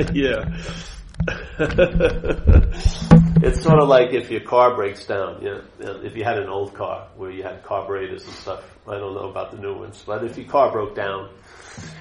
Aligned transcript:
yeah. 0.14 0.48
it's 3.42 3.62
sort 3.62 3.78
of 3.78 3.88
like 3.88 4.12
if 4.14 4.30
your 4.30 4.40
car 4.40 4.74
breaks 4.74 5.04
down. 5.04 5.42
You 5.42 5.62
know, 5.80 6.00
if 6.02 6.16
you 6.16 6.24
had 6.24 6.38
an 6.38 6.48
old 6.48 6.74
car 6.74 7.08
where 7.16 7.30
you 7.30 7.42
had 7.42 7.62
carburetors 7.62 8.24
and 8.24 8.32
stuff. 8.34 8.64
I 8.88 8.98
don't 8.98 9.14
know 9.14 9.28
about 9.28 9.52
the 9.52 9.58
new 9.58 9.74
ones, 9.74 10.02
but 10.04 10.24
if 10.24 10.36
your 10.36 10.48
car 10.48 10.72
broke 10.72 10.96
down, 10.96 11.28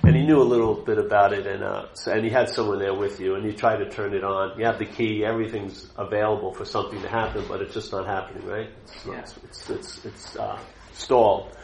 and 0.04 0.16
he 0.16 0.24
knew 0.26 0.42
a 0.42 0.44
little 0.44 0.76
bit 0.76 0.98
about 0.98 1.34
it, 1.34 1.46
and 1.46 1.64
uh, 1.64 1.94
so, 1.94 2.12
and 2.12 2.24
he 2.24 2.30
had 2.32 2.50
someone 2.50 2.80
there 2.80 2.96
with 2.96 3.20
you, 3.20 3.36
and 3.36 3.46
you 3.46 3.54
try 3.54 3.76
to 3.76 3.90
turn 3.90 4.14
it 4.14 4.24
on. 4.24 4.58
You 4.58 4.66
have 4.66 4.80
the 4.80 4.86
key, 4.86 5.24
everything's 5.26 5.88
available 5.98 6.54
for 6.54 6.66
something 6.66 7.02
to 7.02 7.10
happen, 7.10 7.46
but 7.48 7.62
it's 7.62 7.74
just 7.74 7.92
not 7.92 8.08
happening, 8.08 8.48
right? 8.48 8.70
It's 8.86 9.06
Yeah. 9.06 9.20
it's 9.20 9.38
it's, 9.44 9.70
it's, 9.70 10.06
it's 10.06 10.36
uh, 10.38 10.60
stalled. 10.94 11.56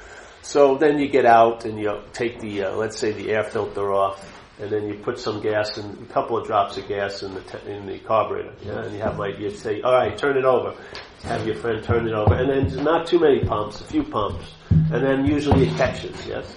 So 0.41 0.77
then 0.77 0.99
you 0.99 1.07
get 1.07 1.25
out 1.25 1.65
and 1.65 1.79
you 1.79 2.01
take 2.13 2.39
the 2.39 2.65
uh, 2.65 2.75
let's 2.75 2.99
say 2.99 3.13
the 3.13 3.31
air 3.31 3.43
filter 3.43 3.93
off, 3.93 4.44
and 4.59 4.71
then 4.71 4.87
you 4.87 4.95
put 4.95 5.19
some 5.19 5.41
gas 5.41 5.77
in 5.77 5.85
a 6.09 6.13
couple 6.13 6.37
of 6.37 6.47
drops 6.47 6.77
of 6.77 6.87
gas 6.87 7.23
in 7.23 7.33
the 7.33 7.41
te- 7.41 7.71
in 7.71 7.85
the 7.85 7.99
carburetor, 7.99 8.53
yeah, 8.63 8.83
and 8.83 8.93
you 8.93 9.01
have 9.01 9.19
like 9.19 9.39
you 9.39 9.49
say, 9.49 9.81
all 9.81 9.93
right, 9.93 10.17
turn 10.17 10.37
it 10.37 10.45
over. 10.45 10.75
Have 11.23 11.45
your 11.47 11.55
friend 11.55 11.83
turn 11.83 12.07
it 12.07 12.13
over, 12.13 12.35
and 12.35 12.49
then 12.49 12.83
not 12.83 13.07
too 13.07 13.19
many 13.19 13.43
pumps, 13.43 13.81
a 13.81 13.83
few 13.83 14.03
pumps, 14.03 14.53
and 14.69 15.03
then 15.03 15.25
usually 15.25 15.67
it 15.67 15.75
catches, 15.75 16.25
yes. 16.27 16.55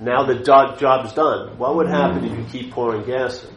Now 0.00 0.24
the 0.24 0.36
job, 0.36 0.78
job's 0.78 1.12
done. 1.12 1.56
What 1.58 1.76
would 1.76 1.88
happen 1.88 2.24
if 2.24 2.36
you 2.36 2.44
keep 2.50 2.72
pouring 2.72 3.04
gas 3.04 3.44
in? 3.44 3.50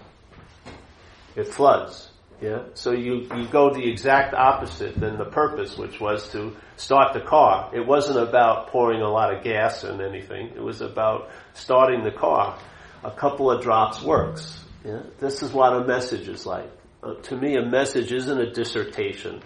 It 1.35 1.47
floods. 1.47 2.11
Yeah. 2.41 2.63
So 2.75 2.91
you, 2.91 3.27
you 3.35 3.47
go 3.47 3.73
the 3.73 3.89
exact 3.89 4.33
opposite 4.33 4.99
than 4.99 5.17
the 5.17 5.25
purpose, 5.25 5.77
which 5.77 5.99
was 5.99 6.29
to 6.33 6.55
start 6.75 7.13
the 7.13 7.21
car. 7.21 7.71
It 7.73 7.85
wasn't 7.85 8.19
about 8.19 8.67
pouring 8.67 9.01
a 9.01 9.09
lot 9.09 9.33
of 9.33 9.43
gas 9.43 9.83
in 9.83 10.01
anything. 10.01 10.47
It 10.55 10.61
was 10.61 10.81
about 10.81 11.29
starting 11.53 12.03
the 12.03 12.11
car. 12.11 12.57
A 13.03 13.11
couple 13.11 13.51
of 13.51 13.61
drops 13.61 14.01
works. 14.01 14.63
Yeah. 14.83 15.01
This 15.19 15.43
is 15.43 15.51
what 15.51 15.73
a 15.73 15.85
message 15.85 16.27
is 16.27 16.45
like. 16.45 16.71
Uh, 17.03 17.15
to 17.15 17.35
me, 17.35 17.55
a 17.55 17.65
message 17.65 18.11
isn't 18.11 18.39
a 18.39 18.51
dissertation. 18.51 19.41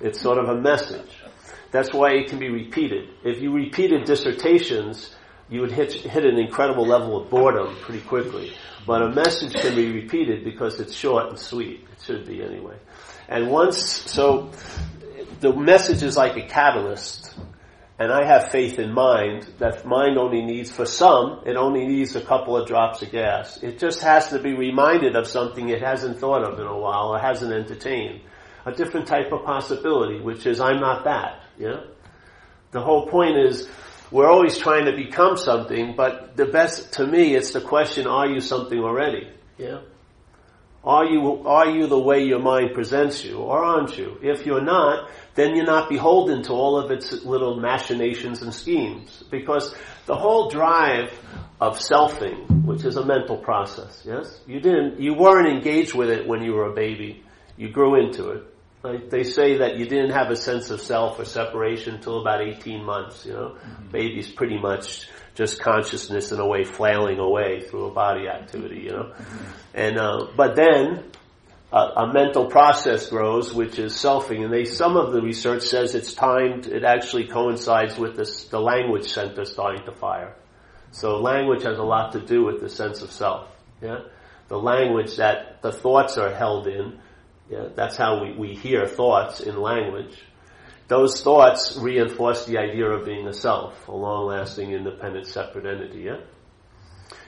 It's 0.00 0.20
sort 0.20 0.38
of 0.38 0.48
a 0.48 0.60
message. 0.60 1.10
That's 1.70 1.92
why 1.92 2.12
it 2.12 2.28
can 2.28 2.38
be 2.38 2.48
repeated. 2.48 3.08
If 3.24 3.40
you 3.40 3.52
repeated 3.52 4.04
dissertations, 4.04 5.14
you 5.48 5.60
would 5.60 5.72
hit, 5.72 5.92
hit 5.92 6.24
an 6.24 6.38
incredible 6.38 6.86
level 6.86 7.20
of 7.20 7.30
boredom 7.30 7.76
pretty 7.82 8.02
quickly. 8.02 8.52
But 8.86 9.02
a 9.02 9.08
message 9.10 9.54
can 9.54 9.74
be 9.74 9.90
repeated 9.90 10.44
because 10.44 10.78
it's 10.80 10.94
short 10.94 11.28
and 11.28 11.38
sweet. 11.38 11.86
It 11.92 12.02
should 12.04 12.26
be 12.26 12.42
anyway. 12.42 12.76
And 13.28 13.50
once, 13.50 13.78
so 14.10 14.50
the 15.40 15.52
message 15.52 16.02
is 16.02 16.16
like 16.16 16.36
a 16.36 16.46
catalyst. 16.46 17.25
And 17.98 18.12
I 18.12 18.26
have 18.26 18.50
faith 18.50 18.78
in 18.78 18.92
mind 18.92 19.48
that 19.58 19.86
mind 19.86 20.18
only 20.18 20.42
needs, 20.42 20.70
for 20.70 20.84
some, 20.84 21.42
it 21.46 21.56
only 21.56 21.86
needs 21.86 22.14
a 22.14 22.20
couple 22.20 22.54
of 22.56 22.68
drops 22.68 23.00
of 23.00 23.10
gas. 23.10 23.62
It 23.62 23.78
just 23.78 24.02
has 24.02 24.28
to 24.28 24.38
be 24.38 24.52
reminded 24.52 25.16
of 25.16 25.26
something 25.26 25.70
it 25.70 25.80
hasn't 25.80 26.18
thought 26.18 26.42
of 26.42 26.58
in 26.60 26.66
a 26.66 26.78
while 26.78 27.14
or 27.14 27.18
hasn't 27.18 27.52
entertained. 27.52 28.20
A 28.66 28.72
different 28.72 29.06
type 29.06 29.32
of 29.32 29.44
possibility, 29.44 30.20
which 30.20 30.44
is 30.46 30.60
I'm 30.60 30.80
not 30.80 31.04
that. 31.04 31.42
Yeah? 31.58 31.84
The 32.72 32.82
whole 32.82 33.06
point 33.06 33.38
is 33.38 33.66
we're 34.10 34.28
always 34.28 34.58
trying 34.58 34.84
to 34.84 34.92
become 34.94 35.38
something, 35.38 35.94
but 35.96 36.36
the 36.36 36.46
best, 36.46 36.94
to 36.94 37.06
me, 37.06 37.34
it's 37.34 37.52
the 37.52 37.62
question, 37.62 38.06
are 38.06 38.28
you 38.28 38.40
something 38.40 38.78
already? 38.78 39.30
Yeah? 39.56 39.80
Are 40.86 41.04
you, 41.04 41.42
are 41.46 41.68
you 41.68 41.88
the 41.88 41.98
way 41.98 42.22
your 42.24 42.38
mind 42.38 42.72
presents 42.72 43.24
you, 43.24 43.38
or 43.38 43.64
aren't 43.64 43.98
you? 43.98 44.18
If 44.22 44.46
you're 44.46 44.62
not, 44.62 45.10
then 45.34 45.56
you're 45.56 45.66
not 45.66 45.88
beholden 45.88 46.44
to 46.44 46.52
all 46.52 46.78
of 46.78 46.92
its 46.92 47.24
little 47.24 47.58
machinations 47.58 48.40
and 48.42 48.54
schemes. 48.54 49.24
Because 49.28 49.74
the 50.06 50.14
whole 50.14 50.48
drive 50.48 51.12
of 51.60 51.78
selfing, 51.78 52.64
which 52.64 52.84
is 52.84 52.96
a 52.96 53.04
mental 53.04 53.36
process, 53.36 54.02
yes? 54.04 54.40
You 54.46 54.60
didn't, 54.60 55.00
you 55.00 55.14
weren't 55.14 55.48
engaged 55.48 55.94
with 55.94 56.08
it 56.08 56.28
when 56.28 56.42
you 56.42 56.52
were 56.52 56.66
a 56.66 56.74
baby. 56.74 57.24
You 57.56 57.68
grew 57.70 57.96
into 58.00 58.30
it. 58.30 58.44
Like 58.84 59.10
they 59.10 59.24
say 59.24 59.58
that 59.58 59.78
you 59.78 59.86
didn't 59.86 60.10
have 60.10 60.30
a 60.30 60.36
sense 60.36 60.70
of 60.70 60.80
self 60.80 61.18
or 61.18 61.24
separation 61.24 61.96
until 61.96 62.20
about 62.20 62.40
18 62.42 62.84
months, 62.84 63.26
you 63.26 63.32
know? 63.32 63.56
Mm-hmm. 63.56 63.90
babies 63.90 64.30
pretty 64.30 64.58
much 64.58 65.08
just 65.36 65.60
consciousness 65.60 66.32
in 66.32 66.40
a 66.40 66.46
way 66.46 66.64
flailing 66.64 67.18
away 67.18 67.60
through 67.60 67.86
a 67.86 67.92
body 67.92 68.26
activity, 68.26 68.80
you 68.80 68.90
know? 68.90 69.14
And, 69.74 69.98
uh, 69.98 70.28
but 70.34 70.56
then, 70.56 71.04
a, 71.72 71.76
a 71.76 72.12
mental 72.12 72.46
process 72.46 73.08
grows, 73.10 73.52
which 73.52 73.78
is 73.78 73.92
selfing, 73.92 74.44
and 74.44 74.52
they, 74.52 74.64
some 74.64 74.96
of 74.96 75.12
the 75.12 75.20
research 75.20 75.62
says 75.62 75.94
it's 75.94 76.14
timed, 76.14 76.66
it 76.66 76.84
actually 76.84 77.26
coincides 77.26 77.98
with 77.98 78.16
this, 78.16 78.44
the 78.44 78.58
language 78.58 79.12
center 79.12 79.44
starting 79.44 79.84
to 79.84 79.92
fire. 79.92 80.34
So 80.90 81.20
language 81.20 81.64
has 81.64 81.78
a 81.78 81.82
lot 81.82 82.12
to 82.12 82.20
do 82.20 82.44
with 82.44 82.60
the 82.60 82.70
sense 82.70 83.02
of 83.02 83.12
self, 83.12 83.48
yeah? 83.82 83.98
The 84.48 84.58
language 84.58 85.16
that 85.16 85.60
the 85.60 85.72
thoughts 85.72 86.16
are 86.16 86.32
held 86.32 86.66
in, 86.66 86.98
yeah, 87.50 87.68
that's 87.74 87.96
how 87.96 88.22
we, 88.22 88.32
we 88.32 88.54
hear 88.54 88.86
thoughts 88.86 89.40
in 89.40 89.60
language. 89.60 90.16
Those 90.88 91.20
thoughts 91.20 91.76
reinforce 91.76 92.46
the 92.46 92.58
idea 92.58 92.86
of 92.86 93.04
being 93.04 93.26
a 93.26 93.32
self, 93.32 93.88
a 93.88 93.92
long-lasting, 93.92 94.72
independent, 94.72 95.26
separate 95.26 95.66
entity, 95.66 96.02
yeah? 96.02 96.20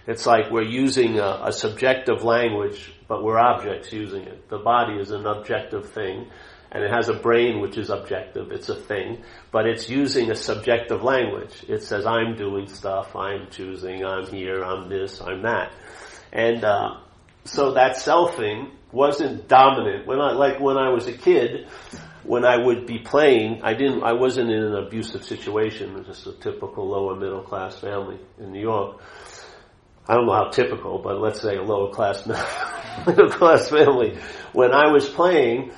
It's 0.07 0.27
like 0.27 0.51
we're 0.51 0.63
using 0.63 1.19
a, 1.19 1.41
a 1.47 1.53
subjective 1.53 2.23
language, 2.23 2.93
but 3.09 3.23
we're 3.23 3.39
objects 3.39 3.93
using 3.93 4.23
it. 4.23 4.49
The 4.49 4.59
body 4.59 4.99
is 4.99 5.11
an 5.11 5.27
objective 5.27 5.91
thing, 5.91 6.31
and 6.71 6.85
it 6.85 6.91
has 6.91 7.09
a 7.09 7.15
brain 7.15 7.61
which 7.61 7.77
is 7.77 7.91
objective. 7.91 8.53
It's 8.53 8.69
a 8.69 8.77
thing, 8.77 9.23
but 9.51 9.67
it's 9.67 9.91
using 9.91 10.31
a 10.31 10.35
subjective 10.37 11.03
language. 11.03 11.65
It 11.69 11.83
says, 11.83 12.07
I'm 12.07 12.37
doing 12.37 12.69
stuff, 12.69 13.17
I'm 13.17 13.51
choosing, 13.51 14.05
I'm 14.05 14.27
here, 14.27 14.63
I'm 14.65 14.89
this, 14.89 15.21
I'm 15.21 15.43
that. 15.43 15.73
And, 16.33 16.65
uh, 16.65 16.99
so 17.45 17.73
that 17.75 17.97
selfing 17.97 18.71
wasn't 18.93 19.49
dominant. 19.49 20.07
When 20.07 20.21
I, 20.21 20.33
like 20.33 20.61
when 20.61 20.77
I 20.77 20.91
was 20.91 21.07
a 21.07 21.13
kid, 21.13 21.67
when 22.25 22.45
I 22.45 22.57
would 22.57 22.87
be 22.87 22.99
playing, 22.99 23.61
I 23.63 23.75
didn't, 23.75 24.03
I 24.03 24.13
wasn't 24.13 24.51
in 24.51 24.63
an 24.63 24.75
abusive 24.75 25.25
situation. 25.25 25.91
It 25.91 25.99
was 25.99 26.07
just 26.07 26.27
a 26.27 26.33
typical 26.33 26.89
lower 26.89 27.17
middle 27.17 27.43
class 27.43 27.79
family 27.79 28.19
in 28.39 28.53
New 28.53 28.61
York. 28.61 29.01
I 30.07 30.15
don't 30.15 30.27
know 30.27 30.35
how 30.35 30.49
typical, 30.49 30.99
but 30.99 31.21
let's 31.21 31.41
say 31.41 31.57
a 31.57 31.63
lower 31.63 31.93
class 31.93 32.27
middle 33.07 33.31
class 33.31 33.69
family. 33.69 34.19
When 34.53 34.73
I 34.73 34.91
was 34.91 35.09
playing, 35.09 35.73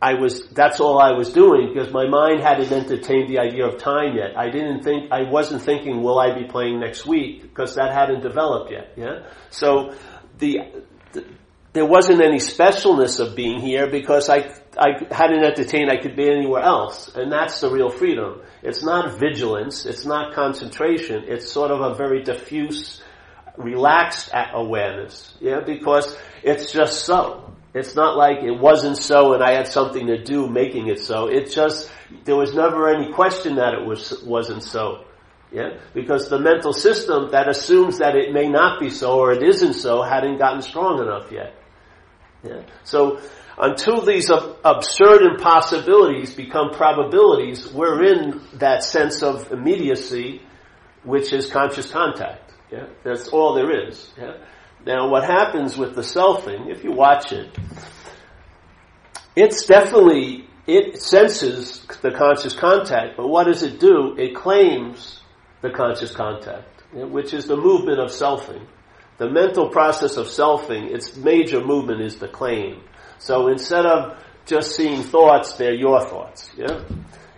I 0.00 0.14
was, 0.14 0.48
that's 0.48 0.80
all 0.80 0.98
I 0.98 1.12
was 1.12 1.32
doing 1.32 1.72
because 1.72 1.92
my 1.92 2.06
mind 2.08 2.40
hadn't 2.40 2.72
entertained 2.72 3.28
the 3.28 3.38
idea 3.38 3.66
of 3.66 3.78
time 3.78 4.16
yet. 4.16 4.36
I 4.36 4.50
didn't 4.50 4.82
think, 4.82 5.12
I 5.12 5.30
wasn't 5.30 5.62
thinking, 5.62 6.02
will 6.02 6.18
I 6.18 6.38
be 6.38 6.46
playing 6.46 6.80
next 6.80 7.06
week? 7.06 7.42
Because 7.42 7.76
that 7.76 7.92
hadn't 7.92 8.22
developed 8.22 8.70
yet, 8.70 8.92
yeah? 8.96 9.26
So, 9.50 9.94
the, 10.38 10.58
the 11.12 11.24
there 11.74 11.84
wasn't 11.84 12.22
any 12.22 12.38
specialness 12.38 13.18
of 13.18 13.34
being 13.34 13.60
here 13.60 13.90
because 13.90 14.28
I, 14.28 14.54
I 14.78 15.14
hadn't 15.14 15.44
entertained 15.44 15.90
I 15.90 15.96
could 15.96 16.16
be 16.16 16.28
anywhere 16.28 16.62
else. 16.62 17.14
And 17.14 17.30
that's 17.30 17.60
the 17.60 17.70
real 17.70 17.90
freedom. 17.90 18.42
It's 18.62 18.82
not 18.82 19.18
vigilance, 19.18 19.86
it's 19.86 20.04
not 20.04 20.34
concentration, 20.34 21.24
it's 21.26 21.50
sort 21.50 21.70
of 21.70 21.80
a 21.80 21.94
very 21.94 22.22
diffuse, 22.22 23.02
relaxed 23.56 24.30
awareness, 24.32 25.34
yeah, 25.40 25.60
because 25.60 26.16
it's 26.42 26.72
just 26.72 27.04
so. 27.04 27.52
It's 27.74 27.94
not 27.94 28.16
like 28.16 28.42
it 28.42 28.58
wasn't 28.58 28.96
so 28.96 29.34
and 29.34 29.42
I 29.42 29.52
had 29.52 29.66
something 29.66 30.06
to 30.06 30.22
do 30.22 30.48
making 30.48 30.88
it 30.88 31.00
so. 31.00 31.26
It 31.26 31.50
just, 31.50 31.90
there 32.24 32.36
was 32.36 32.54
never 32.54 32.88
any 32.88 33.12
question 33.12 33.56
that 33.56 33.74
it 33.74 33.84
was, 33.84 34.22
wasn't 34.24 34.62
so. 34.62 35.04
Yeah? 35.52 35.78
Because 35.92 36.28
the 36.28 36.38
mental 36.38 36.72
system 36.72 37.30
that 37.32 37.48
assumes 37.48 37.98
that 37.98 38.16
it 38.16 38.32
may 38.32 38.48
not 38.48 38.80
be 38.80 38.90
so 38.90 39.18
or 39.18 39.32
it 39.32 39.42
isn't 39.42 39.74
so 39.74 40.02
hadn't 40.02 40.38
gotten 40.38 40.62
strong 40.62 41.00
enough 41.00 41.30
yet. 41.30 41.54
Yeah? 42.44 42.62
So, 42.84 43.20
until 43.56 44.04
these 44.04 44.30
ab- 44.30 44.56
absurd 44.64 45.22
impossibilities 45.22 46.34
become 46.34 46.70
probabilities, 46.70 47.72
we're 47.72 48.04
in 48.04 48.40
that 48.54 48.82
sense 48.82 49.22
of 49.22 49.52
immediacy, 49.52 50.42
which 51.04 51.32
is 51.32 51.50
conscious 51.50 51.90
contact. 51.90 52.52
Yeah? 52.70 52.86
That's 53.04 53.28
all 53.28 53.54
there 53.54 53.88
is. 53.88 54.12
Yeah? 54.18 54.36
Now, 54.86 55.08
what 55.08 55.24
happens 55.24 55.76
with 55.76 55.94
the 55.94 56.02
selfing, 56.02 56.70
if 56.70 56.84
you 56.84 56.92
watch 56.92 57.32
it, 57.32 57.56
it's 59.34 59.66
definitely, 59.66 60.48
it 60.66 61.00
senses 61.00 61.86
the 62.02 62.10
conscious 62.10 62.54
contact, 62.54 63.16
but 63.16 63.28
what 63.28 63.44
does 63.44 63.62
it 63.62 63.80
do? 63.80 64.14
It 64.18 64.34
claims 64.34 65.20
the 65.62 65.70
conscious 65.70 66.14
contact, 66.14 66.82
which 66.92 67.32
is 67.32 67.46
the 67.46 67.56
movement 67.56 67.98
of 67.98 68.10
selfing. 68.10 68.66
The 69.18 69.30
mental 69.30 69.68
process 69.68 70.16
of 70.16 70.26
selfing, 70.26 70.92
its 70.92 71.16
major 71.16 71.64
movement 71.64 72.00
is 72.00 72.16
the 72.16 72.28
claim. 72.28 72.82
So 73.18 73.48
instead 73.48 73.86
of 73.86 74.18
just 74.44 74.74
seeing 74.74 75.02
thoughts, 75.02 75.52
they're 75.52 75.74
your 75.74 76.00
thoughts, 76.00 76.50
yeah? 76.56 76.82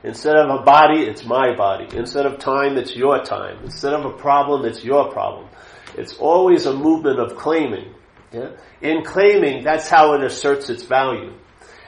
Instead 0.03 0.37
of 0.37 0.61
a 0.61 0.63
body, 0.63 1.03
it's 1.03 1.25
my 1.25 1.55
body. 1.57 1.89
Instead 1.97 2.27
of 2.27 2.39
time, 2.39 2.77
it's 2.77 2.95
your 2.95 3.23
time. 3.23 3.59
Instead 3.65 3.93
of 3.93 4.05
a 4.05 4.17
problem, 4.17 4.65
it's 4.65 4.85
your 4.85 5.11
problem. 5.11 5.49
It's 5.97 6.17
always 6.19 6.67
a 6.67 6.73
movement 6.73 7.19
of 7.19 7.37
claiming. 7.37 7.93
Yeah? 8.33 8.51
In 8.81 9.03
claiming, 9.03 9.65
that's 9.65 9.89
how 9.89 10.15
it 10.15 10.23
asserts 10.23 10.71
its 10.71 10.85
value. 10.85 11.33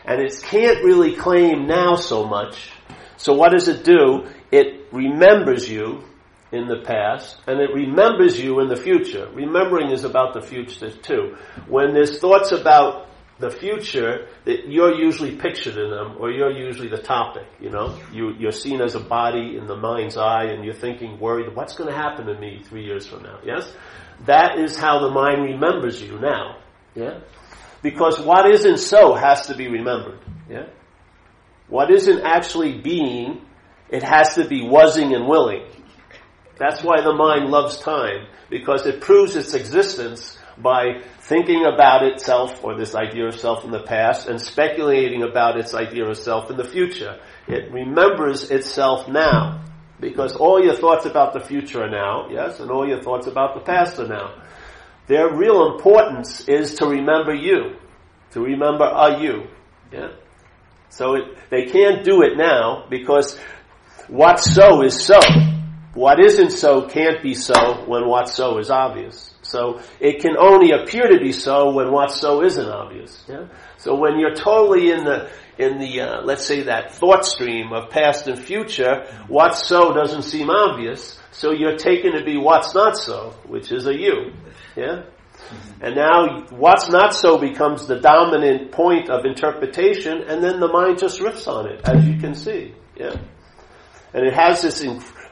And 0.04 0.20
it 0.20 0.34
can't 0.42 0.82
really 0.84 1.14
claim 1.14 1.66
now 1.66 1.94
so 1.94 2.26
much. 2.26 2.72
So 3.18 3.34
what 3.34 3.52
does 3.52 3.68
it 3.68 3.84
do? 3.84 4.26
It 4.50 4.92
remembers 4.92 5.68
you 5.68 6.02
in 6.50 6.66
the 6.66 6.82
past, 6.84 7.36
and 7.46 7.60
it 7.60 7.72
remembers 7.74 8.40
you 8.40 8.60
in 8.60 8.68
the 8.68 8.76
future. 8.76 9.28
Remembering 9.34 9.90
is 9.90 10.04
about 10.04 10.34
the 10.34 10.40
future 10.40 10.90
too. 10.90 11.36
When 11.66 11.92
there's 11.92 12.18
thoughts 12.18 12.52
about 12.52 13.08
the 13.38 13.50
future, 13.50 14.26
that 14.46 14.68
you're 14.68 14.94
usually 14.94 15.36
pictured 15.36 15.76
in 15.76 15.90
them, 15.90 16.16
or 16.18 16.30
you're 16.30 16.50
usually 16.50 16.88
the 16.88 16.98
topic, 16.98 17.46
you 17.60 17.70
know? 17.70 17.96
You, 18.12 18.34
you're 18.36 18.50
seen 18.50 18.80
as 18.80 18.96
a 18.96 19.00
body 19.00 19.56
in 19.56 19.66
the 19.66 19.76
mind's 19.76 20.16
eye, 20.16 20.46
and 20.46 20.64
you're 20.64 20.74
thinking, 20.74 21.20
worried, 21.20 21.54
what's 21.54 21.76
going 21.76 21.88
to 21.88 21.96
happen 21.96 22.26
to 22.26 22.34
me 22.38 22.62
three 22.64 22.84
years 22.84 23.06
from 23.06 23.22
now, 23.22 23.38
yes? 23.44 23.70
That 24.26 24.58
is 24.58 24.76
how 24.76 25.00
the 25.00 25.10
mind 25.10 25.42
remembers 25.42 26.02
you 26.02 26.18
now, 26.18 26.58
yeah? 26.96 27.20
Because 27.80 28.18
what 28.18 28.50
isn't 28.50 28.78
so 28.78 29.14
has 29.14 29.46
to 29.46 29.56
be 29.56 29.68
remembered, 29.68 30.18
yeah? 30.50 30.66
What 31.68 31.92
isn't 31.92 32.22
actually 32.22 32.80
being, 32.80 33.42
it 33.88 34.02
has 34.02 34.34
to 34.34 34.48
be 34.48 34.66
wasing 34.66 35.14
and 35.14 35.28
willing. 35.28 35.64
That's 36.58 36.82
why 36.82 37.00
the 37.00 37.14
mind 37.14 37.50
loves 37.50 37.78
time, 37.78 38.26
because 38.50 38.86
it 38.86 39.00
proves 39.00 39.36
its 39.36 39.54
existence 39.54 40.38
by 40.56 41.02
thinking 41.20 41.64
about 41.64 42.02
itself 42.04 42.64
or 42.64 42.76
this 42.76 42.94
idea 42.94 43.26
of 43.26 43.38
self 43.38 43.64
in 43.64 43.70
the 43.70 43.82
past 43.82 44.28
and 44.28 44.40
speculating 44.40 45.22
about 45.22 45.58
its 45.58 45.72
idea 45.74 46.04
of 46.04 46.16
self 46.16 46.50
in 46.50 46.56
the 46.56 46.64
future. 46.64 47.20
It 47.46 47.72
remembers 47.72 48.50
itself 48.50 49.08
now, 49.08 49.64
because 50.00 50.34
all 50.34 50.62
your 50.62 50.74
thoughts 50.74 51.06
about 51.06 51.32
the 51.32 51.40
future 51.40 51.84
are 51.84 51.90
now, 51.90 52.28
yes, 52.30 52.60
and 52.60 52.70
all 52.70 52.88
your 52.88 53.02
thoughts 53.02 53.26
about 53.26 53.54
the 53.54 53.60
past 53.60 53.98
are 54.00 54.08
now. 54.08 54.42
Their 55.06 55.34
real 55.34 55.72
importance 55.72 56.48
is 56.48 56.74
to 56.74 56.86
remember 56.86 57.34
you, 57.34 57.76
to 58.32 58.40
remember 58.40 58.84
a 58.84 59.20
you, 59.20 59.46
yeah. 59.92 60.08
So 60.90 61.14
it, 61.14 61.24
they 61.50 61.66
can't 61.66 62.04
do 62.04 62.22
it 62.22 62.36
now 62.36 62.86
because 62.90 63.38
what's 64.08 64.54
so 64.54 64.82
is 64.82 65.04
so. 65.04 65.20
What 65.98 66.20
isn't 66.20 66.50
so 66.50 66.86
can't 66.86 67.20
be 67.24 67.34
so 67.34 67.84
when 67.88 68.06
what's 68.06 68.32
so 68.32 68.58
is 68.58 68.70
obvious. 68.70 69.34
So 69.42 69.80
it 69.98 70.20
can 70.20 70.36
only 70.38 70.70
appear 70.70 71.08
to 71.08 71.18
be 71.18 71.32
so 71.32 71.72
when 71.72 71.90
what's 71.90 72.20
so 72.20 72.44
isn't 72.44 72.68
obvious. 72.68 73.24
Yeah? 73.28 73.48
So 73.78 73.96
when 73.96 74.16
you're 74.20 74.36
totally 74.36 74.92
in 74.92 75.02
the 75.02 75.28
in 75.58 75.80
the 75.80 76.00
uh, 76.02 76.22
let's 76.22 76.46
say 76.46 76.62
that 76.62 76.94
thought 76.94 77.24
stream 77.24 77.72
of 77.72 77.90
past 77.90 78.28
and 78.28 78.38
future, 78.38 79.12
what's 79.26 79.66
so 79.66 79.92
doesn't 79.92 80.22
seem 80.22 80.50
obvious. 80.50 81.18
So 81.32 81.50
you're 81.50 81.76
taken 81.76 82.12
to 82.12 82.24
be 82.24 82.36
what's 82.36 82.76
not 82.76 82.96
so, 82.96 83.34
which 83.48 83.72
is 83.72 83.88
a 83.88 83.92
you. 83.92 84.34
Yeah. 84.76 85.02
And 85.80 85.96
now 85.96 86.46
what's 86.50 86.88
not 86.88 87.12
so 87.12 87.38
becomes 87.38 87.88
the 87.88 87.98
dominant 87.98 88.70
point 88.70 89.10
of 89.10 89.24
interpretation, 89.24 90.22
and 90.28 90.44
then 90.44 90.60
the 90.60 90.68
mind 90.68 91.00
just 91.00 91.18
riffs 91.18 91.48
on 91.48 91.68
it, 91.68 91.80
as 91.88 92.06
you 92.06 92.20
can 92.20 92.36
see. 92.36 92.76
Yeah. 92.94 93.16
And 94.14 94.24
it 94.24 94.34
has 94.34 94.62
this 94.62 94.80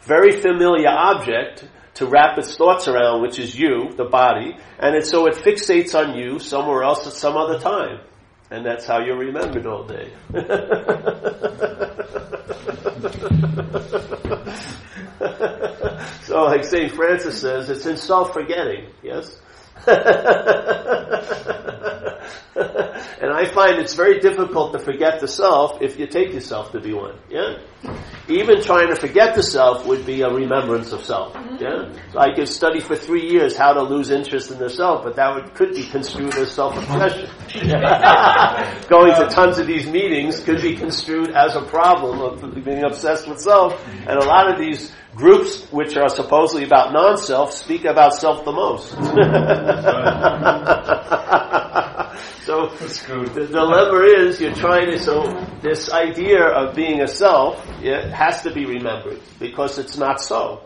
very 0.07 0.41
familiar 0.41 0.89
object 0.89 1.69
to 1.95 2.07
wrap 2.07 2.39
its 2.39 2.57
thoughts 2.57 2.89
around, 2.89 3.23
which 3.23 3.39
is 3.39 3.59
you, 3.59 3.91
the 3.97 4.05
body, 4.05 4.57
and 4.79 4.95
it, 4.95 5.07
so 5.07 5.27
it 5.27 5.35
fixates 5.35 5.95
on 5.95 6.17
you 6.17 6.39
somewhere 6.39 6.83
else 6.83 7.07
at 7.07 7.13
some 7.13 7.37
other 7.37 7.59
time. 7.59 8.01
And 8.51 8.65
that's 8.65 8.87
how 8.87 9.05
you're 9.05 9.19
remembered 9.19 9.67
all 9.67 9.85
day. 9.85 10.13
so 16.23 16.45
like 16.45 16.65
St. 16.65 16.93
Francis 16.93 17.41
says, 17.41 17.69
it's 17.69 17.87
in 17.87 17.97
self-forgetting, 17.97 18.87
yes? 19.03 19.41
and 23.21 23.31
I 23.31 23.45
find 23.53 23.79
it's 23.79 23.95
very 23.95 24.21
difficult 24.21 24.73
to 24.73 24.79
forget 24.79 25.21
the 25.21 25.29
self 25.29 25.83
if 25.83 25.99
you 25.99 26.07
take 26.07 26.33
yourself 26.33 26.73
to 26.73 26.81
be 26.81 26.93
one. 26.93 27.19
Yeah? 27.29 27.59
Even 28.29 28.63
trying 28.63 28.89
to 28.89 28.97
forget 28.97 29.35
the 29.35 29.43
self 29.43 29.87
would 29.87 30.05
be 30.07 30.23
a 30.23 30.29
remembrance 30.29 30.93
of 30.93 31.05
self. 31.05 31.35
Mm-hmm. 31.35 31.63
Yeah? 31.63 31.93
So 32.13 32.19
I 32.19 32.35
could 32.35 32.49
study 32.49 32.81
for 32.81 32.97
three 32.97 33.29
years 33.29 33.57
how 33.57 33.73
to 33.75 33.83
lose 33.83 34.11
interest 34.11 34.51
in 34.51 34.59
the 34.59 34.71
self, 34.71 35.05
but 35.05 35.17
that 35.17 35.35
would, 35.35 35.55
could 35.55 35.75
be 35.75 35.85
construed 35.85 36.35
as 36.35 36.51
self-obsession. 36.53 37.31
Going 38.89 39.15
to 39.15 39.29
tons 39.31 39.59
of 39.59 39.67
these 39.67 39.87
meetings 39.87 40.41
could 40.41 40.63
be 40.63 40.77
construed 40.77 41.31
as 41.31 41.55
a 41.55 41.63
problem 41.63 42.21
of 42.21 42.65
being 42.65 42.85
obsessed 42.85 43.29
with 43.29 43.41
self. 43.41 43.81
And 44.07 44.19
a 44.19 44.25
lot 44.25 44.51
of 44.51 44.59
these 44.59 44.93
groups 45.17 45.65
which 45.73 45.97
are 45.97 46.11
supposedly 46.11 46.65
about 46.65 46.93
non-self 46.93 47.53
speak 47.53 47.85
about 47.85 48.15
self 48.15 48.45
the 48.45 48.53
most. 48.53 48.91
so 52.45 52.69
the 52.69 53.49
dilemma 53.51 54.05
is 54.05 54.41
you're 54.41 54.55
trying 54.55 54.91
to, 54.91 54.99
so 54.99 55.23
this 55.63 55.91
idea 55.91 56.45
of 56.45 56.77
being 56.77 57.01
a 57.01 57.09
self, 57.09 57.67
it 57.83 58.13
has 58.13 58.43
to 58.43 58.53
be 58.53 58.67
remembered 58.67 59.21
because 59.41 59.79
it's 59.79 59.97
not 59.97 60.21
so. 60.21 60.63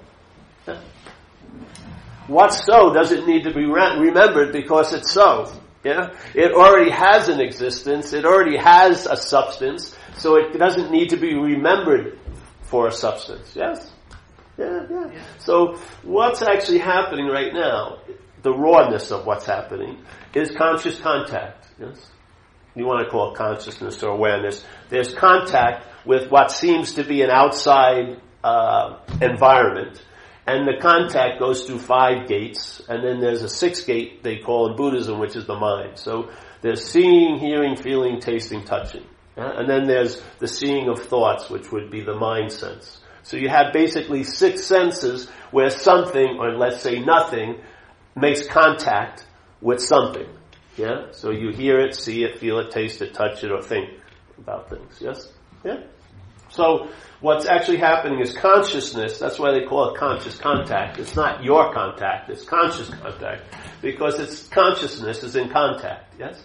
What's 2.26 2.64
so 2.64 2.92
doesn't 2.92 3.26
need 3.26 3.44
to 3.44 3.54
be 3.54 3.64
re- 3.64 3.98
remembered 3.98 4.52
because 4.52 4.92
it's 4.92 5.12
so. 5.12 5.52
Yeah? 5.84 6.14
It 6.34 6.52
already 6.52 6.90
has 6.90 7.28
an 7.28 7.40
existence, 7.40 8.12
it 8.12 8.24
already 8.24 8.56
has 8.56 9.06
a 9.06 9.16
substance, 9.16 9.96
so 10.16 10.36
it 10.36 10.58
doesn't 10.58 10.90
need 10.90 11.10
to 11.10 11.16
be 11.16 11.34
remembered 11.34 12.18
for 12.62 12.88
a 12.88 12.92
substance. 12.92 13.54
Yes? 13.56 13.89
Yeah, 14.60 14.86
yeah. 14.90 15.10
So 15.38 15.78
what's 16.02 16.42
actually 16.42 16.78
happening 16.78 17.26
right 17.26 17.52
now, 17.52 18.00
the 18.42 18.52
rawness 18.52 19.10
of 19.10 19.24
what's 19.24 19.46
happening, 19.46 20.04
is 20.34 20.50
conscious 20.50 21.00
contact. 21.00 21.66
Yes? 21.80 22.10
You 22.74 22.84
want 22.84 23.04
to 23.04 23.10
call 23.10 23.32
it 23.32 23.38
consciousness 23.38 24.02
or 24.02 24.10
awareness. 24.10 24.64
There's 24.90 25.14
contact 25.14 25.86
with 26.06 26.30
what 26.30 26.50
seems 26.50 26.94
to 26.94 27.04
be 27.04 27.22
an 27.22 27.30
outside 27.30 28.20
uh, 28.44 28.98
environment. 29.22 30.04
And 30.46 30.68
the 30.68 30.80
contact 30.80 31.40
goes 31.40 31.64
through 31.64 31.78
five 31.78 32.28
gates, 32.28 32.82
and 32.88 33.04
then 33.04 33.20
there's 33.20 33.42
a 33.42 33.48
sixth 33.48 33.86
gate 33.86 34.22
they 34.22 34.38
call 34.38 34.70
in 34.70 34.76
Buddhism, 34.76 35.18
which 35.18 35.36
is 35.36 35.46
the 35.46 35.56
mind. 35.56 35.98
So 35.98 36.30
there's 36.60 36.84
seeing, 36.86 37.38
hearing, 37.38 37.76
feeling, 37.76 38.20
tasting, 38.20 38.64
touching. 38.64 39.04
Yeah? 39.36 39.52
And 39.58 39.68
then 39.70 39.86
there's 39.86 40.20
the 40.38 40.48
seeing 40.48 40.88
of 40.88 40.98
thoughts, 41.00 41.48
which 41.48 41.72
would 41.72 41.90
be 41.90 42.02
the 42.02 42.14
mind 42.14 42.52
sense. 42.52 42.99
So 43.30 43.36
you 43.36 43.48
have 43.48 43.72
basically 43.72 44.24
six 44.24 44.64
senses 44.64 45.28
where 45.52 45.70
something, 45.70 46.38
or 46.40 46.50
let's 46.56 46.82
say 46.82 46.98
nothing, 46.98 47.60
makes 48.16 48.44
contact 48.44 49.24
with 49.60 49.80
something. 49.80 50.26
Yeah? 50.76 51.12
So 51.12 51.30
you 51.30 51.50
hear 51.50 51.78
it, 51.78 51.94
see 51.94 52.24
it, 52.24 52.40
feel 52.40 52.58
it, 52.58 52.72
taste 52.72 53.00
it, 53.02 53.14
touch 53.14 53.44
it, 53.44 53.52
or 53.52 53.62
think 53.62 53.90
about 54.36 54.68
things. 54.68 54.98
Yes? 55.00 55.28
Yeah? 55.64 55.84
So 56.48 56.88
what's 57.20 57.46
actually 57.46 57.76
happening 57.76 58.18
is 58.18 58.36
consciousness, 58.36 59.20
that's 59.20 59.38
why 59.38 59.52
they 59.52 59.64
call 59.64 59.94
it 59.94 59.96
conscious 59.96 60.36
contact. 60.36 60.98
It's 60.98 61.14
not 61.14 61.44
your 61.44 61.72
contact, 61.72 62.30
it's 62.30 62.42
conscious 62.42 62.88
contact. 62.88 63.44
Because 63.80 64.18
it's 64.18 64.48
consciousness 64.48 65.22
is 65.22 65.36
in 65.36 65.50
contact. 65.50 66.14
Yes? 66.18 66.42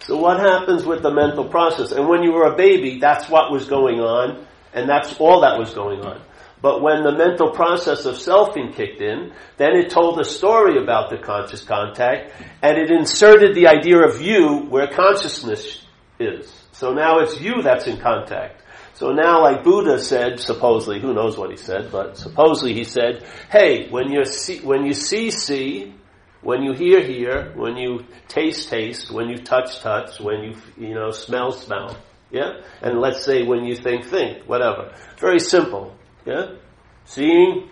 So 0.00 0.16
what 0.16 0.40
happens 0.40 0.86
with 0.86 1.02
the 1.02 1.12
mental 1.12 1.44
process? 1.44 1.92
And 1.92 2.08
when 2.08 2.22
you 2.22 2.32
were 2.32 2.50
a 2.50 2.56
baby, 2.56 2.98
that's 2.98 3.28
what 3.28 3.52
was 3.52 3.66
going 3.66 4.00
on 4.00 4.46
and 4.74 4.88
that's 4.88 5.14
all 5.20 5.40
that 5.40 5.58
was 5.58 5.72
going 5.72 6.00
on. 6.00 6.20
But 6.60 6.80
when 6.80 7.02
the 7.02 7.12
mental 7.12 7.50
process 7.50 8.06
of 8.06 8.14
selfing 8.14 8.74
kicked 8.74 9.02
in, 9.02 9.32
then 9.58 9.76
it 9.76 9.90
told 9.90 10.18
a 10.18 10.24
story 10.24 10.82
about 10.82 11.10
the 11.10 11.18
conscious 11.18 11.62
contact, 11.62 12.32
and 12.62 12.78
it 12.78 12.90
inserted 12.90 13.54
the 13.54 13.68
idea 13.68 13.98
of 13.98 14.22
you 14.22 14.66
where 14.70 14.86
consciousness 14.86 15.84
is. 16.18 16.50
So 16.72 16.92
now 16.94 17.18
it's 17.18 17.38
you 17.40 17.62
that's 17.62 17.86
in 17.86 17.98
contact. 17.98 18.62
So 18.94 19.10
now, 19.10 19.42
like 19.42 19.64
Buddha 19.64 19.98
said, 19.98 20.40
supposedly, 20.40 21.00
who 21.00 21.12
knows 21.12 21.36
what 21.36 21.50
he 21.50 21.56
said, 21.56 21.90
but 21.90 22.16
supposedly 22.16 22.74
he 22.74 22.84
said, 22.84 23.26
hey, 23.50 23.90
when 23.90 24.10
you 24.10 24.24
see, 24.24 24.60
when 24.60 24.86
you 24.86 24.94
see, 24.94 25.30
see, 25.30 25.94
when 26.40 26.62
you 26.62 26.72
hear, 26.72 27.02
hear, 27.02 27.52
when 27.56 27.76
you 27.76 28.04
taste, 28.28 28.68
taste, 28.68 29.10
when 29.10 29.28
you 29.28 29.38
touch, 29.38 29.80
touch, 29.80 30.20
when 30.20 30.44
you, 30.44 30.54
you 30.76 30.94
know, 30.94 31.10
smell, 31.10 31.50
smell. 31.52 31.96
Yeah? 32.34 32.60
And 32.82 33.00
let's 33.00 33.24
say 33.24 33.44
when 33.44 33.64
you 33.64 33.76
think, 33.76 34.06
think, 34.06 34.42
whatever. 34.48 34.92
Very 35.18 35.38
simple. 35.38 35.96
Yeah? 36.26 36.56
Seeing, 37.04 37.70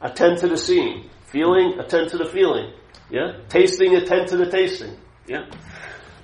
attend 0.00 0.38
to 0.38 0.48
the 0.48 0.56
seeing. 0.56 1.08
Feeling, 1.26 1.78
attend 1.78 2.10
to 2.10 2.18
the 2.18 2.24
feeling. 2.24 2.72
Yeah? 3.08 3.38
Tasting, 3.48 3.94
attend 3.94 4.26
to 4.30 4.36
the 4.36 4.50
tasting. 4.50 4.96
Yeah? 5.28 5.46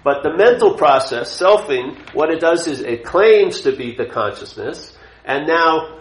But 0.03 0.25
the 0.25 0.37
mental 0.37 0.75
process, 0.75 1.41
selfing, 1.41 1.97
what 2.13 2.31
it 2.31 2.41
does 2.41 2.67
is 2.67 2.81
it 2.81 3.05
claims 3.05 3.61
to 3.61 3.77
be 3.77 3.95
the 3.95 4.07
consciousness, 4.07 4.97
and 5.25 5.47
now 5.47 6.01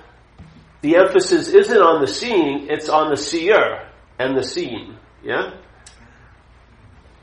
the 0.82 0.96
emphasis 0.96 1.50
isn't 1.50 1.78
on 1.78 2.02
the 2.02 2.08
seeing, 2.08 2.68
it's 2.70 2.90
on 2.90 3.12
the 3.12 3.18
seer 3.18 3.90
and 4.18 4.36
the 4.36 4.44
seeing. 4.44 4.98
Yeah? 5.24 5.52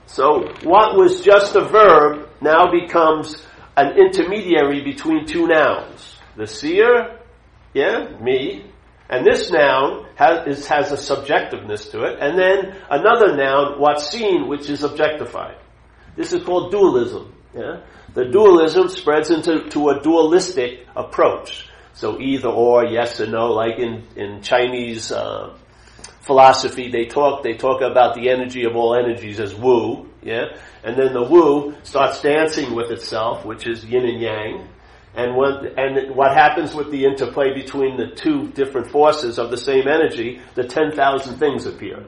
So 0.06 0.52
what 0.62 0.96
was 0.96 1.20
just 1.20 1.56
a 1.56 1.64
verb 1.64 2.28
now 2.40 2.70
becomes 2.70 3.44
an 3.76 3.96
intermediary 3.96 4.82
between 4.82 5.26
two 5.26 5.46
nouns. 5.46 6.16
The 6.36 6.46
seer, 6.46 7.20
yeah, 7.74 8.16
me, 8.20 8.66
and 9.08 9.26
this 9.26 9.50
noun 9.50 10.06
has, 10.14 10.58
is, 10.58 10.66
has 10.68 10.92
a 10.92 10.96
subjectiveness 10.96 11.90
to 11.90 12.04
it, 12.04 12.18
and 12.20 12.38
then 12.38 12.76
another 12.90 13.36
noun, 13.36 13.78
what's 13.78 14.10
seen, 14.10 14.48
which 14.48 14.70
is 14.70 14.82
objectified. 14.82 15.56
This 16.16 16.32
is 16.32 16.42
called 16.44 16.70
dualism. 16.70 17.34
Yeah? 17.54 17.82
The 18.14 18.26
dualism 18.26 18.88
spreads 18.88 19.30
into 19.30 19.68
to 19.70 19.88
a 19.90 20.00
dualistic 20.00 20.86
approach. 20.94 21.68
So 21.94 22.20
either 22.20 22.48
or, 22.48 22.86
yes 22.86 23.20
or 23.20 23.26
no, 23.26 23.52
like 23.52 23.78
in, 23.78 24.06
in 24.16 24.42
Chinese 24.42 25.12
uh, 25.12 25.56
philosophy, 26.20 26.90
they 26.90 27.06
talk, 27.06 27.42
they 27.42 27.54
talk 27.54 27.82
about 27.82 28.14
the 28.14 28.30
energy 28.30 28.64
of 28.64 28.76
all 28.76 28.94
energies 28.94 29.40
as 29.40 29.54
Wu, 29.54 30.08
yeah? 30.22 30.56
And 30.84 30.96
then 30.96 31.12
the 31.12 31.22
Wu 31.22 31.74
starts 31.82 32.22
dancing 32.22 32.74
with 32.74 32.90
itself, 32.90 33.44
which 33.44 33.66
is 33.66 33.84
yin 33.84 34.04
and 34.04 34.20
yang. 34.20 34.68
And 35.14 35.36
what, 35.36 35.78
and 35.78 36.16
what 36.16 36.32
happens 36.32 36.74
with 36.74 36.90
the 36.90 37.04
interplay 37.04 37.52
between 37.52 37.98
the 37.98 38.14
two 38.14 38.48
different 38.52 38.90
forces 38.90 39.38
of 39.38 39.50
the 39.50 39.58
same 39.58 39.86
energy, 39.86 40.40
the 40.54 40.64
10,000 40.64 41.38
things 41.38 41.66
appear. 41.66 42.04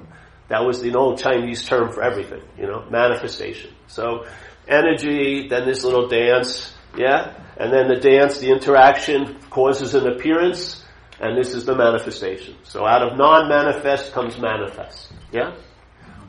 That 0.49 0.65
was 0.65 0.81
the 0.81 0.95
old 0.95 1.19
Chinese 1.19 1.65
term 1.65 1.93
for 1.93 2.03
everything, 2.03 2.43
you 2.59 2.67
know, 2.67 2.87
manifestation. 2.91 3.73
So, 3.89 4.27
energy, 4.67 5.49
then 5.49 5.67
this 5.67 5.85
little 5.85 6.09
dance, 6.09 6.73
yeah? 6.97 7.35
And 7.57 7.73
then 7.73 7.89
the 7.89 7.97
dance, 7.97 8.39
the 8.39 8.51
interaction 8.51 9.39
causes 9.51 9.95
an 9.95 10.07
appearance, 10.07 10.85
and 11.21 11.39
this 11.39 11.55
is 11.55 11.65
the 11.65 11.75
manifestation. 11.75 12.57
So 12.65 12.87
out 12.87 13.03
of 13.03 13.17
non-manifest 13.17 14.13
comes 14.13 14.39
manifest. 14.39 15.13
Yeah? 15.33 15.55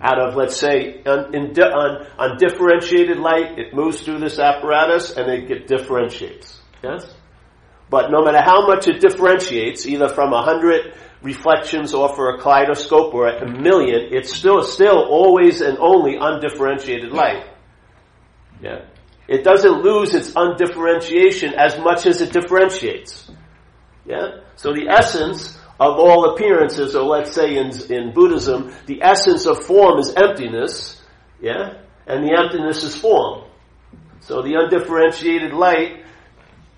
Out 0.01 0.19
of, 0.19 0.35
let's 0.35 0.57
say, 0.57 1.01
in, 1.05 1.55
un, 1.59 2.07
undifferentiated 2.19 3.17
light, 3.17 3.57
it 3.57 3.73
moves 3.73 4.01
through 4.01 4.19
this 4.19 4.39
apparatus 4.39 5.15
and 5.15 5.31
it 5.31 5.47
get, 5.47 5.67
differentiates. 5.67 6.59
Yes? 6.83 7.11
But 7.89 8.09
no 8.11 8.23
matter 8.23 8.41
how 8.41 8.67
much 8.67 8.87
it 8.87 8.99
differentiates, 8.99 9.85
either 9.85 10.09
from 10.09 10.33
a 10.33 10.41
hundred 10.41 10.95
reflections 11.21 11.93
off 11.93 12.15
for 12.15 12.35
a 12.35 12.39
kaleidoscope 12.39 13.13
or 13.13 13.27
a 13.27 13.47
million, 13.47 14.09
it's 14.11 14.33
still, 14.33 14.63
still 14.63 15.03
always 15.05 15.61
and 15.61 15.77
only 15.79 16.17
undifferentiated 16.19 17.11
light. 17.11 17.45
Yeah? 18.61 18.85
It 19.27 19.43
doesn't 19.43 19.81
lose 19.81 20.13
its 20.13 20.33
undifferentiation 20.35 21.53
as 21.55 21.79
much 21.79 22.05
as 22.05 22.21
it 22.21 22.31
differentiates. 22.31 23.31
Yeah? 24.05 24.41
So 24.55 24.73
the 24.73 24.87
essence 24.89 25.57
of 25.79 25.99
all 25.99 26.33
appearances, 26.33 26.95
or 26.95 27.03
let's 27.03 27.31
say 27.31 27.57
in, 27.57 27.71
in 27.91 28.13
Buddhism, 28.13 28.73
the 28.85 29.01
essence 29.01 29.45
of 29.45 29.65
form 29.65 29.99
is 29.99 30.13
emptiness, 30.15 31.01
yeah? 31.41 31.81
And 32.07 32.23
the 32.23 32.37
emptiness 32.37 32.83
is 32.83 32.95
form. 32.95 33.43
So 34.21 34.41
the 34.41 34.55
undifferentiated 34.55 35.53
light 35.53 36.03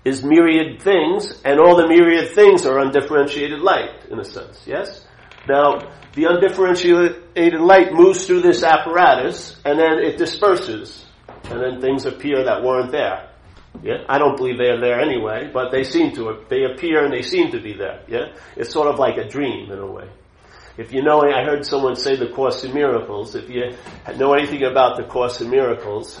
is 0.04 0.24
myriad 0.24 0.82
things, 0.82 1.40
and 1.44 1.60
all 1.60 1.76
the 1.76 1.86
myriad 1.86 2.34
things 2.34 2.66
are 2.66 2.78
undifferentiated 2.78 3.60
light, 3.60 4.06
in 4.10 4.18
a 4.18 4.24
sense, 4.24 4.64
yes? 4.66 5.06
Now, 5.48 5.78
the 6.14 6.24
undifferentiated 6.24 7.60
light 7.60 7.92
moves 7.92 8.26
through 8.26 8.42
this 8.42 8.62
apparatus, 8.62 9.60
and 9.64 9.78
then 9.78 9.98
it 9.98 10.18
disperses, 10.18 11.06
and 11.44 11.60
then 11.60 11.80
things 11.80 12.04
appear 12.04 12.44
that 12.44 12.62
weren't 12.62 12.90
there. 12.90 13.27
Yeah, 13.82 14.04
I 14.08 14.18
don't 14.18 14.36
believe 14.36 14.58
they're 14.58 14.80
there 14.80 15.00
anyway, 15.00 15.50
but 15.52 15.70
they 15.70 15.84
seem 15.84 16.14
to. 16.16 16.44
They 16.48 16.64
appear 16.64 17.04
and 17.04 17.12
they 17.12 17.22
seem 17.22 17.52
to 17.52 17.60
be 17.60 17.74
there. 17.74 18.02
Yeah, 18.08 18.34
it's 18.56 18.72
sort 18.72 18.88
of 18.88 18.98
like 18.98 19.16
a 19.16 19.28
dream 19.28 19.70
in 19.70 19.78
a 19.78 19.86
way. 19.86 20.08
If 20.76 20.92
you 20.92 21.02
know, 21.02 21.22
I 21.22 21.44
heard 21.44 21.64
someone 21.66 21.96
say 21.96 22.16
the 22.16 22.28
Course 22.28 22.64
in 22.64 22.72
Miracles. 22.72 23.34
If 23.34 23.50
you 23.50 23.76
know 24.16 24.34
anything 24.34 24.62
about 24.64 24.96
the 24.96 25.04
Course 25.04 25.40
in 25.40 25.50
Miracles, 25.50 26.20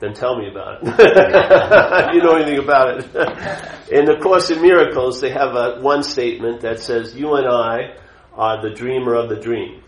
then 0.00 0.14
tell 0.14 0.38
me 0.38 0.48
about 0.48 0.80
it. 0.82 2.14
you 2.14 2.22
know 2.22 2.36
anything 2.36 2.58
about 2.58 2.98
it. 2.98 3.04
in 3.92 4.04
the 4.04 4.18
Course 4.22 4.50
in 4.50 4.62
Miracles, 4.62 5.20
they 5.20 5.30
have 5.30 5.54
a, 5.54 5.80
one 5.80 6.02
statement 6.02 6.60
that 6.62 6.80
says, 6.80 7.14
"You 7.14 7.34
and 7.34 7.46
I 7.46 7.96
are 8.34 8.62
the 8.62 8.74
dreamer 8.74 9.14
of 9.14 9.28
the 9.28 9.36
dream." 9.36 9.82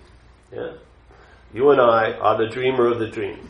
Yeah, 0.53 0.73
you 1.53 1.71
and 1.71 1.81
I 1.81 2.13
are 2.13 2.39
the 2.39 2.49
dreamer 2.51 2.91
of 2.91 2.99
the 2.99 3.09
dream. 3.09 3.49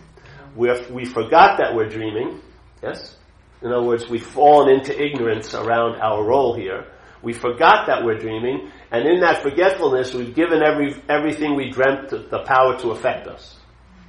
we 0.56 0.68
we 0.90 1.04
forgot 1.04 1.58
that 1.58 1.74
we're 1.74 1.88
dreaming. 1.88 2.40
Yes. 2.82 3.16
In 3.62 3.72
other 3.72 3.86
words, 3.86 4.08
we've 4.08 4.26
fallen 4.26 4.74
into 4.78 4.98
ignorance 4.98 5.54
around 5.54 6.00
our 6.00 6.24
role 6.24 6.54
here. 6.54 6.86
We 7.22 7.34
forgot 7.34 7.86
that 7.88 8.02
we're 8.04 8.18
dreaming, 8.18 8.70
and 8.90 9.06
in 9.06 9.20
that 9.20 9.42
forgetfulness, 9.42 10.14
we've 10.14 10.34
given 10.34 10.62
every, 10.62 10.94
everything 11.08 11.54
we 11.54 11.70
dreamt 11.70 12.08
the 12.08 12.42
power 12.46 12.78
to 12.78 12.90
affect 12.90 13.26
us. 13.26 13.56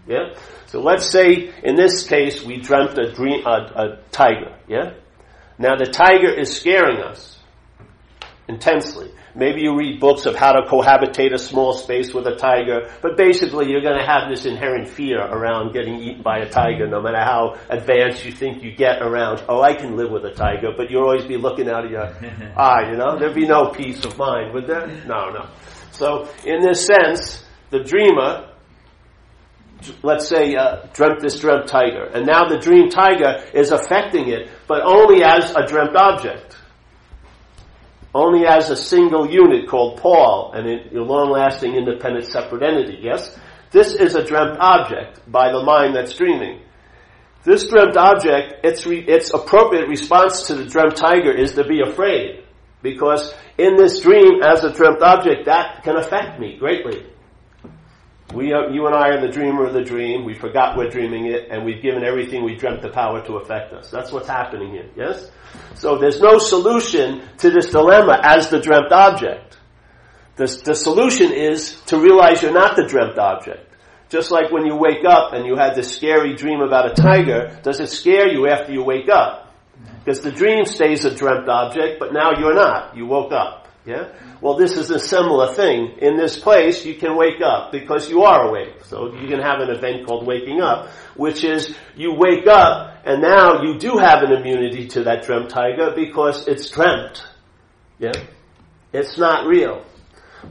Yeah? 0.08 0.34
So 0.68 0.82
let's 0.82 1.06
say, 1.06 1.52
in 1.64 1.76
this 1.76 2.08
case, 2.08 2.44
we 2.44 2.58
dreamt 2.58 2.98
a 2.98 3.12
dream, 3.12 3.46
a, 3.46 3.50
a 3.50 4.00
tiger. 4.12 4.58
Yeah? 4.68 4.94
Now 5.60 5.76
the 5.76 5.86
tiger 5.86 6.32
is 6.32 6.56
scaring 6.56 7.02
us 7.02 7.38
intensely. 8.48 9.12
Maybe 9.36 9.62
you 9.62 9.78
read 9.78 10.00
books 10.00 10.26
of 10.26 10.36
how 10.36 10.52
to 10.54 10.68
cohabitate 10.68 11.34
a 11.34 11.38
small 11.38 11.74
space 11.74 12.14
with 12.14 12.28
a 12.28 12.36
tiger, 12.36 12.92
but 13.02 13.16
basically 13.16 13.70
you're 13.70 13.82
going 13.82 13.98
to 13.98 14.06
have 14.06 14.30
this 14.30 14.46
inherent 14.46 14.90
fear 14.90 15.22
around 15.22 15.74
getting 15.74 15.96
eaten 16.00 16.22
by 16.22 16.40
a 16.40 16.50
tiger, 16.50 16.88
no 16.88 17.02
matter 17.02 17.22
how 17.22 17.58
advanced 17.70 18.26
you 18.26 18.32
think 18.32 18.62
you 18.62 18.76
get 18.76 19.02
around, 19.02 19.44
oh, 19.48 19.62
I 19.62 19.74
can 19.74 19.96
live 19.96 20.12
with 20.12 20.26
a 20.26 20.34
tiger, 20.34 20.72
but 20.76 20.92
you'll 20.92 21.04
always 21.04 21.26
be 21.26 21.38
looking 21.38 21.70
out 21.70 21.86
of 21.86 21.92
your 21.92 22.04
eye, 22.58 22.92
you 22.92 22.98
know? 22.98 23.18
There'd 23.18 23.36
be 23.36 23.48
no 23.48 23.70
peace 23.70 24.04
of 24.04 24.18
mind, 24.18 24.54
would 24.54 24.68
there? 24.68 24.88
No, 25.08 25.30
no. 25.30 25.50
So, 25.92 26.28
in 26.46 26.62
this 26.62 26.86
sense, 26.86 27.46
the 27.70 27.80
dreamer, 27.84 28.50
let's 30.04 30.28
say, 30.28 30.56
uh, 30.56 30.88
dreamt 30.94 31.22
this 31.22 31.40
dreamt 31.40 31.68
tiger, 31.68 32.04
and 32.04 32.26
now 32.26 32.50
the 32.50 32.58
dream 32.58 32.90
tiger 32.90 33.44
is 33.54 33.72
affecting 33.72 34.30
it, 34.30 34.50
but 34.68 34.82
only 34.84 35.24
as 35.24 35.52
a 35.56 35.66
dreamt 35.66 35.96
object 35.96 36.58
only 38.14 38.46
as 38.46 38.70
a 38.70 38.76
single 38.76 39.30
unit 39.30 39.68
called 39.70 40.00
Paul, 40.00 40.52
and 40.54 40.68
a 40.68 41.02
long-lasting, 41.02 41.76
independent, 41.76 42.26
separate 42.26 42.64
entity. 42.64 43.00
Yes, 43.02 43.38
this 43.72 43.94
is 43.94 44.16
a 44.16 44.24
dreamt 44.24 44.58
object 44.60 45.22
by 45.32 45.52
the 45.52 45.64
mind 45.64 45.96
that's 45.96 46.14
dreaming. 46.14 46.62
This 47.44 47.68
dreamt 47.68 47.98
object, 47.98 48.66
its 48.66 48.86
re, 48.86 49.00
its 49.00 49.34
appropriate 49.34 49.88
response 49.88 50.48
to 50.48 50.56
the 50.56 50.66
dreamt 50.66 50.96
tiger 50.96 51.32
is 51.32 51.54
to 51.54 51.64
be 51.64 51.82
afraid, 51.82 52.44
because 52.82 53.34
in 53.58 53.78
this 53.78 54.02
dream, 54.02 54.44
as 54.44 54.64
a 54.64 54.74
dreamt 54.74 55.02
object, 55.02 55.46
that 55.46 55.84
can 55.84 55.96
affect 55.96 56.40
me 56.40 56.58
greatly. 56.58 57.06
We 58.34 58.54
are, 58.54 58.70
you 58.70 58.86
and 58.86 58.96
I 58.96 59.10
are 59.10 59.22
the 59.22 59.32
dreamer 59.32 59.66
of 59.66 59.74
the 59.74 59.84
dream. 59.84 60.24
We 60.26 60.34
forgot 60.34 60.78
we're 60.78 60.90
dreaming 60.90 61.26
it, 61.26 61.50
and 61.52 61.66
we've 61.66 61.82
given 61.82 62.04
everything 62.04 62.44
we 62.44 62.56
dreamt 62.56 62.82
the 62.82 62.90
power 62.90 63.26
to 63.26 63.34
affect 63.36 63.74
us. 63.74 63.92
That's 63.92 64.12
what's 64.12 64.28
happening 64.28 64.72
here. 64.72 64.90
Yes? 64.96 65.30
So 65.76 65.98
there's 65.98 66.22
no 66.22 66.38
solution 66.38 67.22
to 67.40 67.50
this 67.50 67.68
dilemma 67.68 68.20
as 68.24 68.50
the 68.50 68.60
dreamt 68.60 68.92
object. 68.92 69.58
The, 70.38 70.62
the 70.64 70.76
solution 70.76 71.34
is 71.34 71.80
to 71.88 72.00
realize 72.00 72.42
you're 72.42 72.54
not 72.54 72.76
the 72.78 72.86
dreamt 72.86 73.18
object. 73.18 73.68
Just 74.10 74.32
like 74.32 74.52
when 74.52 74.66
you 74.66 74.76
wake 74.76 75.06
up 75.06 75.34
and 75.34 75.46
you 75.46 75.56
had 75.56 75.76
this 75.76 75.96
scary 75.96 76.36
dream 76.36 76.62
about 76.62 76.92
a 76.92 76.94
tiger, 76.94 77.60
does 77.64 77.80
it 77.80 77.88
scare 77.88 78.28
you 78.32 78.48
after 78.48 78.72
you 78.72 78.84
wake 78.84 79.10
up? 79.10 79.54
Because 80.04 80.22
the 80.22 80.32
dream 80.32 80.66
stays 80.66 81.06
a 81.06 81.14
dreamt 81.14 81.48
object, 81.48 82.00
but 82.00 82.14
now 82.14 82.32
you're 82.40 82.56
not. 82.56 82.96
You 82.96 83.06
woke 83.06 83.32
up. 83.32 83.68
Yeah? 83.86 84.10
Well, 84.42 84.56
this 84.58 84.76
is 84.76 84.90
a 84.90 85.00
similar 85.00 85.54
thing. 85.54 86.00
In 86.00 86.18
this 86.18 86.40
place, 86.40 86.84
you 86.84 86.96
can 86.96 87.16
wake 87.16 87.42
up 87.42 87.72
because 87.72 88.10
you 88.10 88.24
are 88.24 88.50
awake. 88.50 88.86
So 88.86 89.14
you 89.14 89.28
can 89.28 89.40
have 89.40 89.60
an 89.60 89.70
event 89.70 90.08
called 90.08 90.26
waking 90.26 90.62
up, 90.62 90.90
which 91.16 91.44
is 91.44 91.76
you 91.96 92.16
wake 92.16 92.48
up 92.48 93.04
and 93.06 93.22
now 93.22 93.62
you 93.62 93.78
do 93.78 93.98
have 93.98 94.24
an 94.24 94.32
immunity 94.32 94.88
to 94.90 95.04
that 95.04 95.24
dream 95.24 95.48
tiger 95.48 95.94
because 95.96 96.48
it's 96.48 96.72
dreamt. 96.72 97.24
Yeah? 98.00 98.14
It's 98.92 99.16
not 99.16 99.46
real. 99.46 99.86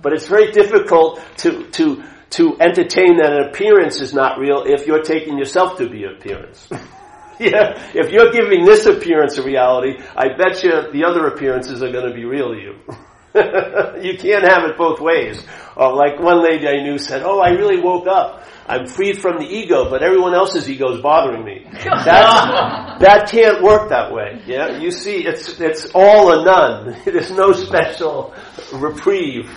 But 0.00 0.12
it's 0.12 0.28
very 0.28 0.52
difficult 0.52 1.20
to, 1.38 1.68
to, 1.70 2.04
to 2.30 2.60
entertain 2.60 3.16
that 3.16 3.32
an 3.32 3.48
appearance 3.48 4.00
is 4.00 4.14
not 4.14 4.38
real 4.38 4.62
if 4.66 4.86
you're 4.86 5.02
taking 5.02 5.36
yourself 5.36 5.78
to 5.78 5.90
be 5.90 6.04
appearance. 6.04 6.68
yeah, 7.40 7.90
if 7.92 8.12
you're 8.12 8.30
giving 8.30 8.64
this 8.64 8.86
appearance 8.86 9.36
a 9.36 9.42
reality, 9.42 10.00
I 10.16 10.28
bet 10.38 10.62
you 10.62 10.92
the 10.92 11.04
other 11.04 11.26
appearances 11.26 11.82
are 11.82 11.90
going 11.90 12.08
to 12.08 12.14
be 12.14 12.24
real 12.24 12.54
to 12.54 12.60
you. 12.60 12.76
you 14.02 14.18
can't 14.18 14.44
have 14.44 14.64
it 14.64 14.76
both 14.76 15.00
ways. 15.00 15.40
Or 15.76 15.94
like 15.94 16.18
one 16.18 16.42
lady 16.42 16.66
I 16.66 16.82
knew 16.82 16.98
said, 16.98 17.22
"Oh, 17.22 17.38
I 17.38 17.50
really 17.50 17.80
woke 17.80 18.08
up. 18.08 18.44
I'm 18.66 18.86
freed 18.86 19.18
from 19.18 19.38
the 19.38 19.46
ego, 19.46 19.88
but 19.88 20.02
everyone 20.02 20.34
else's 20.34 20.68
ego 20.68 20.94
is 20.94 21.00
bothering 21.00 21.44
me." 21.44 21.64
That's, 21.72 23.00
that 23.00 23.28
can't 23.30 23.62
work 23.62 23.88
that 23.90 24.12
way. 24.12 24.42
Yeah, 24.46 24.78
you 24.78 24.90
see, 24.90 25.24
it's 25.24 25.60
it's 25.60 25.86
all 25.94 26.32
or 26.32 26.44
none. 26.44 26.96
There's 27.04 27.30
no 27.30 27.52
special 27.52 28.34
reprieve. 28.72 29.48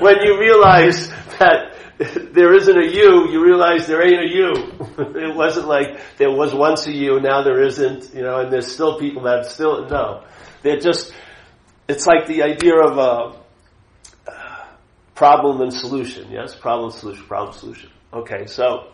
when 0.00 0.16
you 0.22 0.38
realize 0.40 1.08
that 1.38 1.72
there 2.32 2.54
isn't 2.54 2.76
a 2.76 2.86
you, 2.86 3.30
you 3.30 3.44
realize 3.44 3.86
there 3.86 4.02
ain't 4.02 4.20
a 4.20 4.34
you. 4.34 4.52
it 5.16 5.34
wasn't 5.34 5.68
like 5.68 6.00
there 6.16 6.30
was 6.30 6.54
once 6.54 6.86
a 6.86 6.92
you, 6.92 7.20
now 7.20 7.42
there 7.42 7.62
isn't, 7.62 8.12
you 8.14 8.22
know, 8.22 8.40
and 8.40 8.52
there's 8.52 8.70
still 8.70 8.98
people 8.98 9.22
that 9.22 9.46
still, 9.46 9.86
no. 9.88 10.24
They're 10.62 10.78
just, 10.78 11.12
it's 11.88 12.06
like 12.06 12.26
the 12.26 12.42
idea 12.42 12.76
of 12.76 12.98
a 12.98 13.42
problem 15.14 15.60
and 15.60 15.72
solution, 15.72 16.30
yes? 16.30 16.54
Problem, 16.54 16.90
solution, 16.90 17.24
problem, 17.26 17.56
solution. 17.56 17.90
Okay, 18.12 18.46
so 18.46 18.92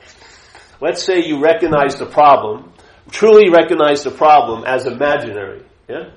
let's 0.80 1.02
say 1.02 1.24
you 1.24 1.40
recognize 1.40 1.96
the 1.96 2.06
problem, 2.06 2.72
truly 3.10 3.50
recognize 3.50 4.04
the 4.04 4.10
problem 4.10 4.64
as 4.64 4.86
imaginary, 4.86 5.64
yeah? 5.88 6.10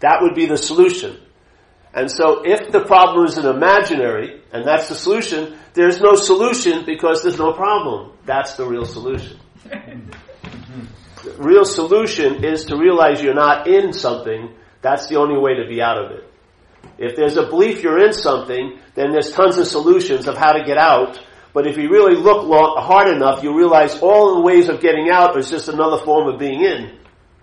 That 0.00 0.18
would 0.22 0.34
be 0.34 0.46
the 0.46 0.56
solution. 0.56 1.18
And 1.94 2.10
so 2.10 2.42
if 2.44 2.72
the 2.72 2.84
problem 2.84 3.26
is 3.26 3.36
an 3.36 3.46
imaginary, 3.46 4.42
and 4.52 4.66
that's 4.66 4.88
the 4.88 4.94
solution, 4.94 5.56
there's 5.74 6.00
no 6.00 6.14
solution 6.16 6.84
because 6.84 7.22
there's 7.22 7.38
no 7.38 7.52
problem. 7.52 8.12
That's 8.24 8.54
the 8.54 8.66
real 8.66 8.84
solution. 8.84 9.38
real 11.38 11.64
solution 11.64 12.44
is 12.44 12.66
to 12.66 12.76
realize 12.76 13.22
you're 13.22 13.34
not 13.34 13.66
in 13.66 13.92
something. 13.92 14.54
That's 14.80 15.08
the 15.08 15.16
only 15.16 15.38
way 15.38 15.54
to 15.54 15.68
be 15.68 15.80
out 15.80 15.98
of 15.98 16.10
it. 16.12 16.32
If 16.98 17.16
there's 17.16 17.36
a 17.36 17.46
belief 17.46 17.82
you're 17.82 18.04
in 18.04 18.12
something, 18.12 18.78
then 18.94 19.12
there's 19.12 19.32
tons 19.32 19.58
of 19.58 19.66
solutions 19.66 20.28
of 20.28 20.36
how 20.36 20.52
to 20.52 20.64
get 20.64 20.78
out. 20.78 21.20
But 21.52 21.66
if 21.66 21.76
you 21.76 21.90
really 21.90 22.16
look 22.16 22.46
hard 22.48 23.08
enough, 23.08 23.42
you 23.42 23.56
realize 23.56 23.98
all 24.00 24.36
the 24.36 24.40
ways 24.40 24.68
of 24.68 24.80
getting 24.80 25.10
out 25.10 25.36
is 25.36 25.50
just 25.50 25.68
another 25.68 26.02
form 26.04 26.32
of 26.32 26.38
being 26.38 26.64
in. 26.64 26.98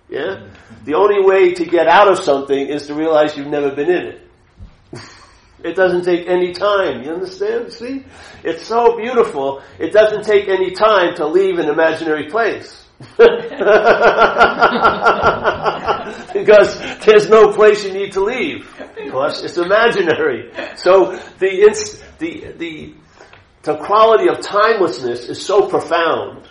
Yeah? 0.09 0.47
The 0.83 0.95
only 0.95 1.23
way 1.23 1.53
to 1.53 1.65
get 1.65 1.87
out 1.87 2.11
of 2.11 2.19
something 2.19 2.57
is 2.57 2.87
to 2.87 2.95
realize 2.95 3.37
you've 3.37 3.47
never 3.47 3.71
been 3.71 3.89
in 3.89 4.05
it. 4.07 4.27
it 5.63 5.75
doesn't 5.75 6.05
take 6.05 6.27
any 6.27 6.53
time. 6.53 7.03
You 7.03 7.11
understand? 7.11 7.71
See? 7.71 8.05
It's 8.43 8.65
so 8.65 8.97
beautiful. 8.97 9.61
It 9.77 9.93
doesn't 9.93 10.23
take 10.23 10.47
any 10.47 10.71
time 10.71 11.15
to 11.15 11.27
leave 11.27 11.59
an 11.59 11.69
imaginary 11.69 12.29
place. 12.29 12.83
because 16.33 16.79
there's 17.05 17.29
no 17.29 17.53
place 17.53 17.85
you 17.85 17.93
need 17.93 18.11
to 18.11 18.23
leave. 18.23 18.69
Because 18.95 19.43
it's 19.43 19.57
imaginary. 19.57 20.51
So 20.75 21.17
the, 21.39 21.97
the, 22.19 22.53
the, 22.57 22.93
the 23.63 23.77
quality 23.77 24.27
of 24.27 24.41
timelessness 24.41 25.29
is 25.29 25.45
so 25.45 25.67
profound, 25.67 26.47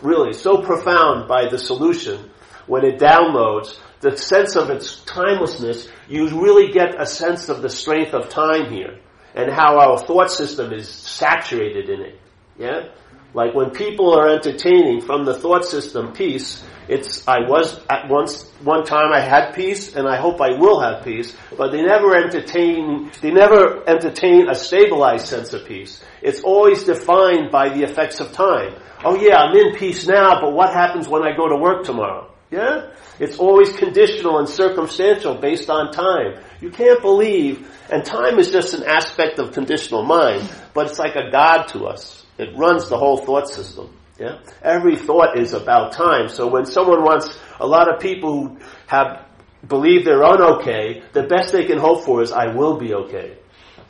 really, 0.00 0.32
so 0.32 0.62
profound 0.62 1.26
by 1.26 1.48
the 1.50 1.58
solution 1.58 2.30
when 2.66 2.84
it 2.84 3.00
downloads 3.00 3.76
the 4.00 4.16
sense 4.16 4.54
of 4.56 4.70
its 4.70 5.02
timelessness, 5.04 5.88
you 6.08 6.28
really 6.40 6.72
get 6.72 7.00
a 7.00 7.06
sense 7.06 7.48
of 7.48 7.62
the 7.62 7.68
strength 7.68 8.14
of 8.14 8.28
time 8.28 8.72
here 8.72 8.98
and 9.34 9.50
how 9.52 9.78
our 9.78 9.98
thought 9.98 10.30
system 10.30 10.72
is 10.72 10.88
saturated 10.88 11.88
in 11.88 12.00
it. 12.00 12.20
Yeah? 12.58 12.88
Like 13.32 13.54
when 13.54 13.70
people 13.70 14.12
are 14.12 14.28
entertaining 14.28 15.00
from 15.02 15.24
the 15.24 15.34
thought 15.34 15.64
system 15.64 16.12
peace, 16.12 16.64
it's, 16.88 17.26
I 17.28 17.48
was 17.48 17.80
at 17.88 18.08
once, 18.08 18.42
one 18.62 18.84
time 18.84 19.12
I 19.12 19.20
had 19.20 19.52
peace 19.52 19.94
and 19.94 20.08
I 20.08 20.16
hope 20.16 20.40
I 20.40 20.58
will 20.58 20.80
have 20.80 21.04
peace, 21.04 21.36
but 21.56 21.70
they 21.70 21.82
never 21.82 22.16
entertain, 22.16 23.12
they 23.20 23.30
never 23.30 23.88
entertain 23.88 24.48
a 24.48 24.56
stabilized 24.56 25.26
sense 25.26 25.52
of 25.52 25.64
peace. 25.66 26.02
It's 26.20 26.40
always 26.40 26.82
defined 26.84 27.52
by 27.52 27.68
the 27.68 27.84
effects 27.84 28.18
of 28.18 28.32
time. 28.32 28.74
Oh 29.04 29.14
yeah, 29.14 29.36
I'm 29.36 29.56
in 29.56 29.76
peace 29.76 30.08
now, 30.08 30.40
but 30.40 30.52
what 30.52 30.72
happens 30.74 31.06
when 31.06 31.22
I 31.22 31.36
go 31.36 31.48
to 31.48 31.56
work 31.56 31.84
tomorrow? 31.84 32.32
Yeah? 32.50 32.90
It's 33.20 33.38
always 33.38 33.70
conditional 33.72 34.38
and 34.38 34.48
circumstantial 34.48 35.36
based 35.36 35.70
on 35.70 35.92
time. 35.92 36.42
You 36.60 36.70
can't 36.70 37.00
believe, 37.00 37.70
and 37.90 38.04
time 38.04 38.38
is 38.40 38.50
just 38.50 38.74
an 38.74 38.82
aspect 38.82 39.38
of 39.38 39.52
conditional 39.52 40.02
mind, 40.02 40.50
but 40.74 40.88
it's 40.88 40.98
like 40.98 41.14
a 41.14 41.30
God 41.30 41.68
to 41.68 41.86
us. 41.86 42.26
It 42.40 42.56
runs 42.56 42.88
the 42.88 42.96
whole 42.96 43.18
thought 43.18 43.48
system. 43.48 43.94
Yeah? 44.18 44.38
Every 44.62 44.96
thought 44.96 45.38
is 45.38 45.52
about 45.52 45.92
time. 45.92 46.28
So 46.28 46.46
when 46.46 46.66
someone 46.66 47.02
wants, 47.02 47.38
a 47.58 47.66
lot 47.66 47.92
of 47.92 48.00
people 48.00 48.48
who 48.48 48.58
have, 48.86 49.26
believe 49.66 50.04
they're 50.04 50.22
unokay, 50.22 51.12
the 51.12 51.24
best 51.24 51.52
they 51.52 51.66
can 51.66 51.78
hope 51.78 52.04
for 52.04 52.22
is, 52.22 52.32
I 52.32 52.54
will 52.54 52.78
be 52.78 52.94
okay. 52.94 53.36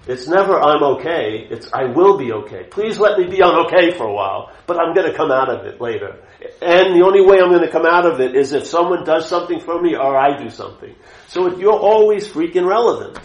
It's 0.07 0.26
never 0.26 0.59
I'm 0.59 0.83
okay, 0.97 1.47
it's 1.50 1.71
I 1.73 1.85
will 1.85 2.16
be 2.16 2.33
okay. 2.33 2.64
Please 2.64 2.99
let 2.99 3.19
me 3.19 3.26
be 3.26 3.38
unokay 3.38 3.97
for 3.97 4.04
a 4.09 4.12
while, 4.12 4.50
but 4.66 4.80
I'm 4.80 4.95
gonna 4.95 5.14
come 5.14 5.30
out 5.30 5.50
of 5.50 5.66
it 5.66 5.80
later. 5.80 6.16
And 6.62 6.99
the 6.99 7.04
only 7.04 7.21
way 7.21 7.38
I'm 7.38 7.50
gonna 7.50 7.71
come 7.71 7.85
out 7.85 8.07
of 8.07 8.19
it 8.21 8.35
is 8.35 8.52
if 8.52 8.66
someone 8.66 9.04
does 9.04 9.28
something 9.28 9.61
for 9.61 9.80
me 9.80 9.95
or 9.95 10.16
I 10.16 10.42
do 10.42 10.49
something. 10.49 10.95
So 11.28 11.57
you're 11.57 11.78
always 11.78 12.26
freaking 12.26 12.66
relevant. 12.66 13.21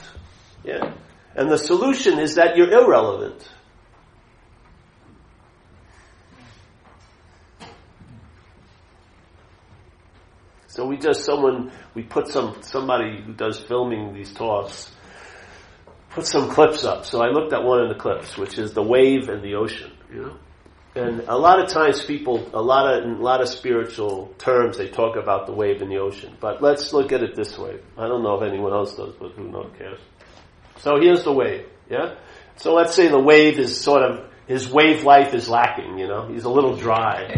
Yeah. 0.63 0.94
And 1.34 1.50
the 1.50 1.58
solution 1.58 2.20
is 2.20 2.36
that 2.36 2.58
you're 2.58 2.72
irrelevant. 2.72 3.48
So 10.75 10.86
we 10.86 10.98
just 10.98 11.24
someone 11.24 11.72
we 11.94 12.03
put 12.03 12.27
some 12.27 12.62
somebody 12.62 13.22
who 13.22 13.32
does 13.32 13.58
filming 13.58 14.13
these 14.13 14.34
talks 14.34 14.91
put 16.10 16.27
some 16.27 16.50
clips 16.50 16.84
up. 16.84 17.05
So 17.05 17.22
I 17.22 17.29
looked 17.29 17.53
at 17.53 17.63
one 17.63 17.79
of 17.79 17.88
the 17.88 17.96
clips, 17.96 18.38
which 18.38 18.58
is 18.60 18.74
the 18.74 18.84
wave 18.84 19.29
and 19.29 19.41
the 19.41 19.55
ocean. 19.55 19.94
You 20.13 20.22
know, 20.22 20.38
and 20.96 21.22
a 21.29 21.38
lot 21.38 21.62
of 21.62 21.70
times 21.70 22.03
people, 22.03 22.50
a 22.53 22.62
lot 22.62 22.94
of 22.94 23.05
in 23.05 23.12
a 23.12 23.22
lot 23.22 23.39
of 23.39 23.48
spiritual 23.48 24.34
terms, 24.38 24.78
they 24.78 24.89
talk 24.89 25.15
about 25.15 25.45
the 25.45 25.54
wave 25.54 25.82
and 25.82 25.89
the 25.89 25.97
ocean. 25.97 26.36
But 26.41 26.62
let's 26.62 26.91
look 26.91 27.13
at 27.13 27.23
it 27.23 27.38
this 27.38 27.58
way. 27.58 27.80
I 27.97 28.10
don't 28.10 28.21
know 28.21 28.36
if 28.41 28.43
anyone 28.43 28.73
else 28.73 28.97
does, 28.97 29.13
but 29.17 29.32
who 29.32 29.50
knows 29.50 29.71
cares. 29.78 30.00
So 30.80 31.00
here's 31.00 31.23
the 31.23 31.32
wave. 31.32 31.67
Yeah. 31.89 32.15
So 32.58 32.73
let's 32.73 32.95
say 32.95 33.08
the 33.08 33.19
wave 33.19 33.60
is 33.60 33.80
sort 33.80 34.04
of 34.04 34.30
his 34.47 34.69
wave 34.69 35.03
life 35.03 35.34
is 35.34 35.49
lacking, 35.49 35.97
you 35.97 36.08
know. 36.08 36.27
He's 36.27 36.43
a 36.43 36.49
little 36.49 36.75
dry. 36.75 37.34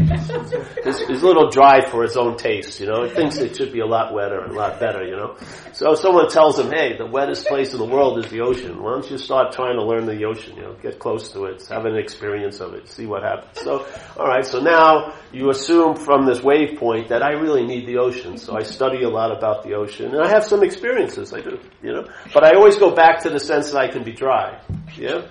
he's, 0.83 0.99
he's, 0.99 1.21
a 1.21 1.25
little 1.25 1.49
dry 1.49 1.89
for 1.89 2.03
his 2.03 2.17
own 2.17 2.35
taste, 2.35 2.81
you 2.81 2.85
know. 2.85 3.05
He 3.05 3.11
thinks 3.11 3.37
it 3.37 3.55
should 3.55 3.71
be 3.71 3.79
a 3.79 3.85
lot 3.85 4.13
wetter 4.13 4.41
and 4.41 4.51
a 4.51 4.55
lot 4.55 4.79
better, 4.79 5.05
you 5.05 5.15
know. 5.15 5.37
So 5.71 5.95
someone 5.95 6.29
tells 6.29 6.59
him, 6.59 6.69
hey, 6.69 6.97
the 6.97 7.05
wettest 7.05 7.47
place 7.47 7.71
in 7.71 7.79
the 7.79 7.85
world 7.85 8.19
is 8.19 8.29
the 8.29 8.41
ocean. 8.41 8.83
Why 8.83 8.91
don't 8.91 9.09
you 9.09 9.17
start 9.17 9.53
trying 9.53 9.77
to 9.77 9.85
learn 9.85 10.05
the 10.05 10.25
ocean, 10.25 10.57
you 10.57 10.63
know, 10.63 10.75
get 10.81 10.99
close 10.99 11.31
to 11.31 11.45
it, 11.45 11.65
have 11.67 11.85
an 11.85 11.95
experience 11.95 12.59
of 12.59 12.73
it, 12.73 12.89
see 12.89 13.05
what 13.05 13.23
happens. 13.23 13.61
So, 13.61 13.87
alright, 14.17 14.45
so 14.45 14.59
now 14.59 15.13
you 15.31 15.49
assume 15.49 15.95
from 15.95 16.25
this 16.25 16.43
wave 16.43 16.77
point 16.77 17.07
that 17.09 17.23
I 17.23 17.31
really 17.31 17.65
need 17.65 17.87
the 17.87 17.99
ocean. 17.99 18.37
So 18.37 18.57
I 18.57 18.63
study 18.63 19.03
a 19.03 19.09
lot 19.09 19.31
about 19.31 19.63
the 19.63 19.75
ocean 19.75 20.13
and 20.13 20.21
I 20.21 20.27
have 20.27 20.43
some 20.43 20.61
experiences, 20.61 21.33
I 21.33 21.39
do, 21.39 21.57
you 21.81 21.93
know. 21.93 22.07
But 22.33 22.43
I 22.43 22.55
always 22.55 22.75
go 22.75 22.93
back 22.93 23.21
to 23.21 23.29
the 23.29 23.39
sense 23.39 23.71
that 23.71 23.79
I 23.79 23.87
can 23.87 24.03
be 24.03 24.11
dry, 24.11 24.61
yeah. 24.97 25.27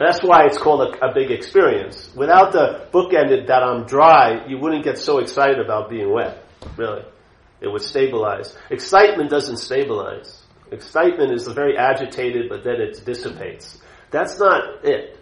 That's 0.00 0.20
why 0.22 0.46
it's 0.46 0.56
called 0.56 0.80
a, 0.80 1.08
a, 1.08 1.12
big 1.12 1.30
experience. 1.30 2.08
Without 2.16 2.52
the 2.52 2.88
bookended 2.90 3.48
that 3.48 3.62
I'm 3.62 3.84
dry, 3.84 4.46
you 4.48 4.56
wouldn't 4.56 4.82
get 4.82 4.96
so 4.96 5.18
excited 5.18 5.60
about 5.60 5.90
being 5.90 6.10
wet. 6.10 6.42
Really. 6.78 7.04
It 7.60 7.68
would 7.68 7.82
stabilize. 7.82 8.56
Excitement 8.70 9.28
doesn't 9.28 9.58
stabilize. 9.58 10.42
Excitement 10.72 11.34
is 11.34 11.46
very 11.48 11.76
agitated, 11.76 12.48
but 12.48 12.64
then 12.64 12.80
it 12.80 13.04
dissipates. 13.04 13.78
That's 14.10 14.38
not 14.38 14.86
it. 14.86 15.18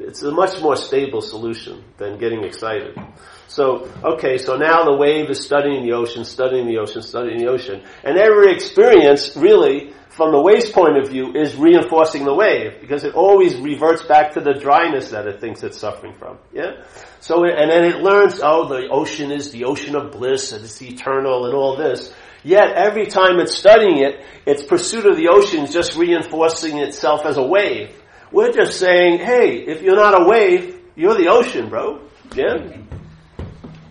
It's 0.00 0.22
a 0.24 0.32
much 0.32 0.60
more 0.60 0.74
stable 0.74 1.20
solution 1.20 1.84
than 1.98 2.18
getting 2.18 2.42
excited. 2.42 2.98
So, 3.46 3.88
okay, 4.02 4.36
so 4.38 4.56
now 4.56 4.84
the 4.84 4.96
wave 4.96 5.30
is 5.30 5.44
studying 5.44 5.84
the 5.84 5.92
ocean, 5.92 6.24
studying 6.24 6.66
the 6.66 6.78
ocean, 6.78 7.02
studying 7.02 7.38
the 7.38 7.48
ocean. 7.48 7.84
And 8.02 8.18
every 8.18 8.52
experience 8.52 9.36
really 9.36 9.92
from 10.18 10.32
the 10.32 10.40
wave's 10.40 10.68
point 10.68 10.98
of 10.98 11.10
view, 11.10 11.32
is 11.32 11.54
reinforcing 11.54 12.24
the 12.24 12.34
wave 12.34 12.80
because 12.80 13.04
it 13.04 13.14
always 13.14 13.54
reverts 13.54 14.02
back 14.02 14.32
to 14.32 14.40
the 14.40 14.52
dryness 14.52 15.10
that 15.10 15.28
it 15.28 15.40
thinks 15.40 15.62
it's 15.62 15.78
suffering 15.78 16.12
from. 16.12 16.38
Yeah. 16.52 16.82
So, 17.20 17.44
and 17.44 17.70
then 17.70 17.84
it 17.84 18.02
learns, 18.02 18.40
oh, 18.42 18.66
the 18.66 18.88
ocean 18.88 19.30
is 19.30 19.52
the 19.52 19.66
ocean 19.66 19.94
of 19.94 20.10
bliss 20.10 20.50
and 20.50 20.64
it's 20.64 20.82
eternal 20.82 21.46
and 21.46 21.54
all 21.54 21.76
this. 21.76 22.12
Yet 22.42 22.72
every 22.72 23.06
time 23.06 23.38
it's 23.38 23.54
studying 23.54 23.98
it, 23.98 24.24
its 24.44 24.64
pursuit 24.64 25.06
of 25.06 25.16
the 25.16 25.28
ocean 25.28 25.62
is 25.62 25.72
just 25.72 25.94
reinforcing 25.94 26.78
itself 26.78 27.24
as 27.24 27.36
a 27.36 27.46
wave. 27.46 27.94
We're 28.32 28.50
just 28.50 28.76
saying, 28.76 29.20
hey, 29.20 29.58
if 29.58 29.82
you're 29.82 29.94
not 29.94 30.20
a 30.20 30.28
wave, 30.28 30.80
you're 30.96 31.14
the 31.14 31.28
ocean, 31.28 31.68
bro. 31.68 32.02
Yeah. 32.34 32.76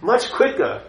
Much 0.02 0.30
quicker. 0.34 0.84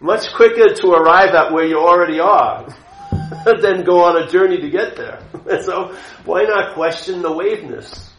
Much 0.00 0.34
quicker 0.34 0.74
to 0.74 0.88
arrive 0.90 1.30
at 1.30 1.50
where 1.50 1.64
you 1.64 1.78
already 1.78 2.20
are. 2.20 2.66
then 3.60 3.84
go 3.84 4.04
on 4.04 4.22
a 4.22 4.28
journey 4.28 4.60
to 4.60 4.70
get 4.70 4.96
there. 4.96 5.20
so 5.62 5.96
why 6.24 6.44
not 6.44 6.74
question 6.74 7.22
the 7.22 7.32
waveness? 7.32 8.10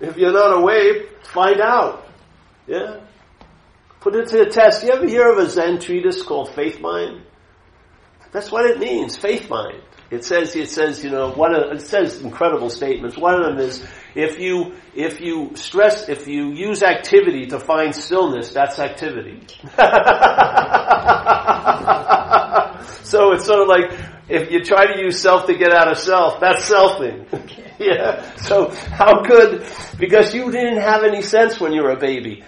If 0.00 0.16
you're 0.16 0.32
not 0.32 0.58
a 0.58 0.60
wave, 0.60 1.08
find 1.22 1.60
out. 1.60 2.06
Yeah? 2.66 3.00
Put 4.00 4.16
it 4.16 4.28
to 4.28 4.38
the 4.38 4.46
test. 4.46 4.84
You 4.84 4.90
ever 4.92 5.06
hear 5.06 5.30
of 5.30 5.38
a 5.38 5.48
Zen 5.48 5.78
treatise 5.78 6.22
called 6.22 6.54
Faith 6.54 6.80
Mind? 6.80 7.22
That's 8.32 8.50
what 8.50 8.64
it 8.64 8.78
means, 8.78 9.16
faith 9.16 9.48
mind. 9.50 9.82
It 10.10 10.24
says, 10.24 10.56
it 10.56 10.70
says, 10.70 11.04
you 11.04 11.10
know, 11.10 11.32
one 11.32 11.54
of, 11.54 11.70
it 11.72 11.82
says 11.82 12.20
incredible 12.20 12.70
statements. 12.70 13.16
One 13.16 13.34
of 13.34 13.44
them 13.44 13.58
is, 13.58 13.86
if 14.14 14.38
you, 14.38 14.74
if 14.94 15.20
you 15.20 15.52
stress, 15.54 16.08
if 16.08 16.26
you 16.26 16.52
use 16.52 16.82
activity 16.82 17.46
to 17.46 17.58
find 17.58 17.94
stillness, 17.94 18.52
that's 18.52 18.78
activity. 18.78 19.40
so 23.04 23.32
it's 23.32 23.46
sort 23.46 23.60
of 23.60 23.68
like 23.68 23.92
if 24.28 24.50
you 24.50 24.64
try 24.64 24.94
to 24.94 25.00
use 25.00 25.20
self 25.20 25.46
to 25.46 25.54
get 25.54 25.72
out 25.72 25.90
of 25.90 25.98
self, 25.98 26.40
that's 26.40 26.70
selfing. 26.70 27.26
yeah. 27.78 28.34
So 28.36 28.70
how 28.70 29.22
good? 29.22 29.66
Because 29.98 30.34
you 30.34 30.50
didn't 30.50 30.80
have 30.80 31.02
any 31.04 31.22
sense 31.22 31.60
when 31.60 31.72
you 31.72 31.82
were 31.82 31.92
a 31.92 31.98
baby. 31.98 32.44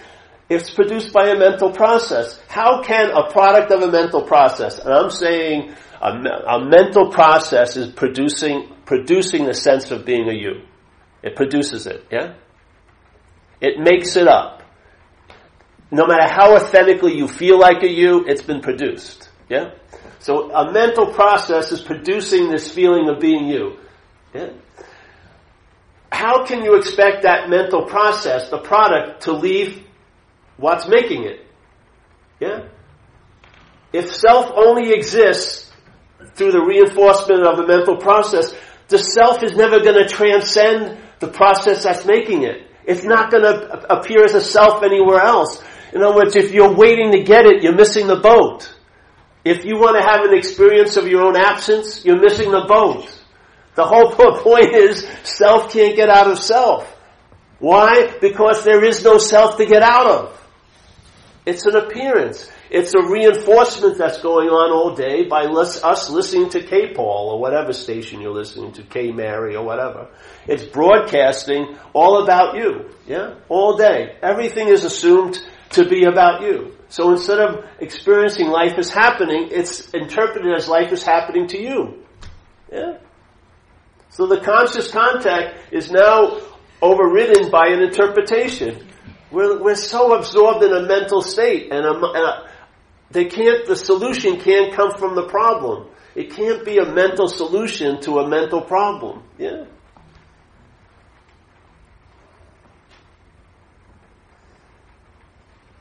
It's 0.48 0.70
produced 0.70 1.12
by 1.12 1.28
a 1.28 1.38
mental 1.38 1.72
process. 1.72 2.38
How 2.48 2.82
can 2.82 3.10
a 3.10 3.30
product 3.30 3.72
of 3.72 3.82
a 3.82 3.90
mental 3.90 4.22
process, 4.22 4.78
and 4.78 4.92
I'm 4.92 5.10
saying 5.10 5.74
a, 6.00 6.08
a 6.08 6.64
mental 6.64 7.10
process 7.10 7.76
is 7.76 7.90
producing, 7.90 8.68
producing 8.84 9.46
the 9.46 9.54
sense 9.54 9.90
of 9.90 10.04
being 10.04 10.28
a 10.28 10.34
you. 10.34 10.62
It 11.24 11.36
produces 11.36 11.86
it, 11.86 12.06
yeah? 12.12 12.34
It 13.58 13.80
makes 13.80 14.14
it 14.16 14.28
up. 14.28 14.62
No 15.90 16.06
matter 16.06 16.30
how 16.30 16.54
authentically 16.54 17.16
you 17.16 17.26
feel 17.26 17.58
like 17.58 17.82
a 17.82 17.88
you, 17.88 18.26
it's 18.26 18.42
been 18.42 18.60
produced, 18.60 19.30
yeah? 19.48 19.70
So 20.18 20.50
a 20.50 20.70
mental 20.70 21.06
process 21.14 21.72
is 21.72 21.80
producing 21.80 22.50
this 22.50 22.70
feeling 22.70 23.08
of 23.08 23.20
being 23.20 23.46
you. 23.48 23.78
Yeah? 24.34 24.50
How 26.12 26.44
can 26.44 26.62
you 26.62 26.76
expect 26.76 27.22
that 27.22 27.48
mental 27.48 27.86
process, 27.86 28.50
the 28.50 28.58
product, 28.58 29.22
to 29.22 29.32
leave 29.32 29.82
what's 30.58 30.86
making 30.86 31.24
it? 31.24 31.46
Yeah? 32.38 32.68
If 33.94 34.14
self 34.14 34.52
only 34.54 34.92
exists 34.92 35.72
through 36.34 36.52
the 36.52 36.60
reinforcement 36.62 37.46
of 37.46 37.56
the 37.56 37.66
mental 37.66 37.96
process, 37.96 38.54
the 38.88 38.98
self 38.98 39.42
is 39.42 39.54
never 39.56 39.80
going 39.80 40.06
to 40.06 40.08
transcend 40.08 40.98
the 41.24 41.32
process 41.32 41.84
that's 41.84 42.04
making 42.04 42.42
it. 42.42 42.66
It's 42.86 43.04
not 43.04 43.30
going 43.30 43.44
to 43.44 43.92
appear 43.92 44.24
as 44.24 44.34
a 44.34 44.40
self 44.40 44.82
anywhere 44.82 45.20
else. 45.20 45.62
In 45.92 46.02
other 46.02 46.14
words, 46.14 46.36
if 46.36 46.52
you're 46.52 46.74
waiting 46.74 47.12
to 47.12 47.22
get 47.22 47.46
it, 47.46 47.62
you're 47.62 47.74
missing 47.74 48.06
the 48.06 48.16
boat. 48.16 48.74
If 49.44 49.64
you 49.64 49.76
want 49.76 49.96
to 49.96 50.02
have 50.02 50.24
an 50.24 50.36
experience 50.36 50.96
of 50.96 51.06
your 51.06 51.22
own 51.22 51.36
absence, 51.36 52.04
you're 52.04 52.20
missing 52.20 52.50
the 52.50 52.64
boat. 52.66 53.08
The 53.74 53.84
whole 53.84 54.12
point 54.42 54.74
is 54.74 55.06
self 55.22 55.72
can't 55.72 55.96
get 55.96 56.08
out 56.08 56.30
of 56.30 56.38
self. 56.38 56.90
Why? 57.58 58.14
Because 58.20 58.64
there 58.64 58.84
is 58.84 59.04
no 59.04 59.18
self 59.18 59.56
to 59.58 59.66
get 59.66 59.82
out 59.82 60.06
of. 60.06 60.48
It's 61.46 61.64
an 61.66 61.76
appearance. 61.76 62.50
It's 62.70 62.94
a 62.94 63.06
reinforcement 63.06 63.98
that's 63.98 64.20
going 64.20 64.48
on 64.48 64.72
all 64.72 64.94
day 64.94 65.24
by 65.24 65.44
us 65.44 66.10
listening 66.10 66.50
to 66.50 66.62
K-Paul 66.62 67.30
or 67.30 67.40
whatever 67.40 67.72
station 67.72 68.20
you're 68.20 68.32
listening 68.32 68.72
to, 68.72 68.82
K-Mary 68.82 69.54
or 69.54 69.64
whatever. 69.64 70.08
It's 70.46 70.64
broadcasting 70.64 71.76
all 71.92 72.22
about 72.22 72.56
you. 72.56 72.90
Yeah? 73.06 73.34
All 73.48 73.76
day. 73.76 74.16
Everything 74.22 74.68
is 74.68 74.84
assumed 74.84 75.38
to 75.70 75.88
be 75.88 76.04
about 76.04 76.42
you. 76.42 76.74
So 76.88 77.10
instead 77.10 77.40
of 77.40 77.64
experiencing 77.80 78.48
life 78.48 78.78
as 78.78 78.90
happening, 78.90 79.48
it's 79.50 79.90
interpreted 79.90 80.54
as 80.54 80.68
life 80.68 80.92
is 80.92 81.02
happening 81.02 81.48
to 81.48 81.60
you. 81.60 82.04
Yeah? 82.72 82.98
So 84.10 84.26
the 84.26 84.40
conscious 84.40 84.90
contact 84.90 85.72
is 85.72 85.90
now 85.90 86.40
overridden 86.80 87.50
by 87.50 87.68
an 87.68 87.82
interpretation. 87.82 88.86
We're, 89.30 89.60
we're 89.60 89.74
so 89.74 90.14
absorbed 90.14 90.62
in 90.62 90.72
a 90.72 90.86
mental 90.86 91.20
state 91.20 91.72
and, 91.72 91.84
a, 91.84 91.90
and 91.90 92.24
a, 92.24 92.48
they 93.14 93.26
can't, 93.26 93.64
the 93.64 93.76
solution 93.76 94.40
can't 94.40 94.74
come 94.74 94.90
from 94.98 95.14
the 95.14 95.28
problem. 95.28 95.86
It 96.16 96.34
can't 96.34 96.64
be 96.64 96.78
a 96.78 96.84
mental 96.84 97.28
solution 97.28 98.00
to 98.02 98.18
a 98.18 98.28
mental 98.28 98.60
problem. 98.60 99.22
Yeah? 99.38 99.66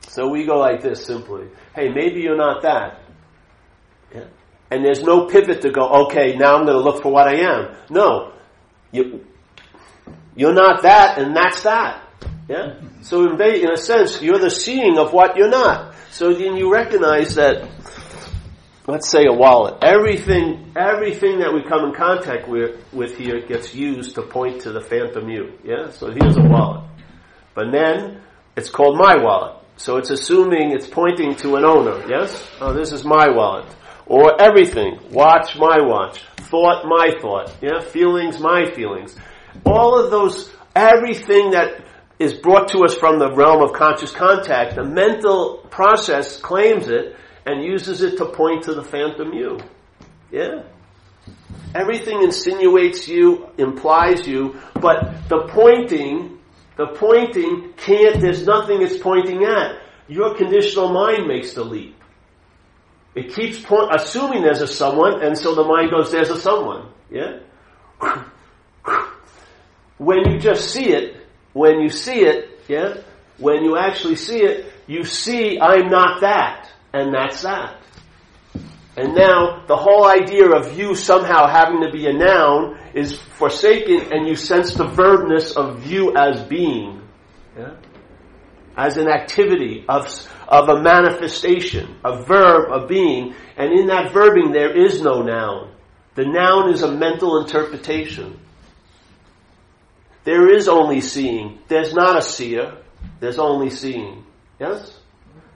So 0.02 0.28
we 0.28 0.46
go 0.46 0.60
like 0.60 0.80
this 0.80 1.04
simply. 1.04 1.48
Hey, 1.74 1.88
maybe 1.88 2.20
you're 2.20 2.36
not 2.36 2.62
that. 2.62 3.00
Yeah? 4.14 4.26
And 4.70 4.84
there's 4.84 5.02
no 5.02 5.26
pivot 5.26 5.62
to 5.62 5.72
go, 5.72 6.06
okay, 6.06 6.36
now 6.36 6.56
I'm 6.56 6.66
going 6.66 6.78
to 6.78 6.84
look 6.84 7.02
for 7.02 7.10
what 7.10 7.26
I 7.26 7.40
am. 7.40 7.76
No. 7.90 8.32
You, 8.92 9.26
you're 10.36 10.54
not 10.54 10.82
that, 10.82 11.18
and 11.18 11.34
that's 11.34 11.64
that. 11.64 12.00
Yeah? 12.48 12.80
So 13.02 13.28
in, 13.28 13.42
in 13.42 13.72
a 13.72 13.76
sense, 13.76 14.22
you're 14.22 14.38
the 14.38 14.50
seeing 14.50 14.98
of 14.98 15.12
what 15.12 15.36
you're 15.36 15.50
not. 15.50 15.93
So 16.14 16.32
then 16.32 16.56
you 16.56 16.72
recognize 16.72 17.34
that, 17.34 17.68
let's 18.86 19.10
say 19.10 19.24
a 19.26 19.32
wallet, 19.32 19.82
everything, 19.82 20.72
everything 20.76 21.40
that 21.40 21.52
we 21.52 21.64
come 21.64 21.86
in 21.86 21.92
contact 21.92 22.48
with, 22.48 22.80
with 22.92 23.18
here 23.18 23.44
gets 23.44 23.74
used 23.74 24.14
to 24.14 24.22
point 24.22 24.60
to 24.60 24.70
the 24.70 24.80
phantom 24.80 25.28
you. 25.28 25.58
Yeah? 25.64 25.90
So 25.90 26.12
here's 26.12 26.36
a 26.36 26.42
wallet. 26.42 26.88
But 27.56 27.72
then, 27.72 28.22
it's 28.56 28.70
called 28.70 28.96
my 28.96 29.16
wallet. 29.16 29.56
So 29.76 29.96
it's 29.96 30.10
assuming 30.10 30.70
it's 30.70 30.86
pointing 30.86 31.34
to 31.38 31.56
an 31.56 31.64
owner. 31.64 32.08
Yes? 32.08 32.48
Oh, 32.60 32.72
this 32.72 32.92
is 32.92 33.04
my 33.04 33.28
wallet. 33.28 33.66
Or 34.06 34.40
everything. 34.40 35.00
Watch, 35.10 35.56
my 35.56 35.78
watch. 35.80 36.22
Thought, 36.36 36.84
my 36.86 37.10
thought. 37.20 37.52
Yeah? 37.60 37.80
Feelings, 37.80 38.38
my 38.38 38.70
feelings. 38.70 39.16
All 39.66 39.98
of 39.98 40.12
those, 40.12 40.54
everything 40.76 41.50
that 41.50 41.84
is 42.24 42.34
brought 42.34 42.68
to 42.68 42.84
us 42.84 42.94
from 42.94 43.18
the 43.18 43.30
realm 43.32 43.62
of 43.62 43.72
conscious 43.74 44.10
contact, 44.10 44.76
the 44.76 44.84
mental 44.84 45.58
process 45.70 46.40
claims 46.40 46.88
it 46.88 47.16
and 47.46 47.62
uses 47.62 48.02
it 48.02 48.16
to 48.16 48.24
point 48.24 48.64
to 48.64 48.74
the 48.74 48.82
phantom 48.82 49.32
you. 49.32 49.58
Yeah? 50.32 50.62
Everything 51.74 52.22
insinuates 52.22 53.06
you, 53.06 53.50
implies 53.58 54.26
you, 54.26 54.60
but 54.74 55.28
the 55.28 55.46
pointing, 55.48 56.38
the 56.76 56.86
pointing 56.96 57.74
can't, 57.76 58.20
there's 58.20 58.46
nothing 58.46 58.80
it's 58.80 58.96
pointing 58.98 59.44
at. 59.44 59.82
Your 60.08 60.34
conditional 60.34 60.88
mind 60.88 61.26
makes 61.26 61.52
the 61.54 61.64
leap. 61.64 61.96
It 63.14 63.34
keeps 63.34 63.60
point, 63.60 63.94
assuming 63.94 64.42
there's 64.42 64.62
a 64.62 64.66
someone, 64.66 65.22
and 65.22 65.36
so 65.36 65.54
the 65.54 65.64
mind 65.64 65.90
goes, 65.90 66.10
there's 66.10 66.30
a 66.30 66.40
someone. 66.40 66.88
Yeah? 67.10 67.40
When 69.96 70.28
you 70.28 70.40
just 70.40 70.70
see 70.70 70.92
it, 70.92 71.23
when 71.54 71.80
you 71.80 71.88
see 71.88 72.20
it, 72.20 72.60
yeah, 72.68 72.98
when 73.38 73.64
you 73.64 73.78
actually 73.78 74.16
see 74.16 74.42
it, 74.42 74.70
you 74.86 75.04
see 75.04 75.58
I'm 75.58 75.88
not 75.88 76.20
that, 76.20 76.70
and 76.92 77.14
that's 77.14 77.42
that. 77.42 77.80
And 78.96 79.14
now 79.14 79.64
the 79.66 79.76
whole 79.76 80.06
idea 80.06 80.50
of 80.50 80.78
you 80.78 80.94
somehow 80.94 81.48
having 81.48 81.80
to 81.80 81.90
be 81.90 82.06
a 82.06 82.12
noun 82.12 82.78
is 82.94 83.18
forsaken 83.18 84.12
and 84.12 84.28
you 84.28 84.36
sense 84.36 84.74
the 84.74 84.84
verbness 84.84 85.56
of 85.56 85.84
you 85.84 86.14
as 86.16 86.42
being. 86.44 87.02
Yeah? 87.58 87.74
As 88.76 88.96
an 88.96 89.08
activity 89.08 89.84
of, 89.88 90.06
of 90.46 90.68
a 90.68 90.80
manifestation, 90.80 91.96
a 92.04 92.22
verb, 92.22 92.70
a 92.70 92.86
being. 92.86 93.34
And 93.56 93.72
in 93.72 93.88
that 93.88 94.12
verbing 94.12 94.52
there 94.52 94.72
is 94.72 95.02
no 95.02 95.22
noun. 95.22 95.72
The 96.14 96.26
noun 96.26 96.72
is 96.72 96.82
a 96.82 96.92
mental 96.92 97.42
interpretation. 97.42 98.38
There 100.24 100.50
is 100.54 100.68
only 100.68 101.00
seeing. 101.00 101.58
There's 101.68 101.92
not 101.92 102.18
a 102.18 102.22
seer. 102.22 102.78
There's 103.20 103.38
only 103.38 103.70
seeing. 103.70 104.24
Yes? 104.58 104.98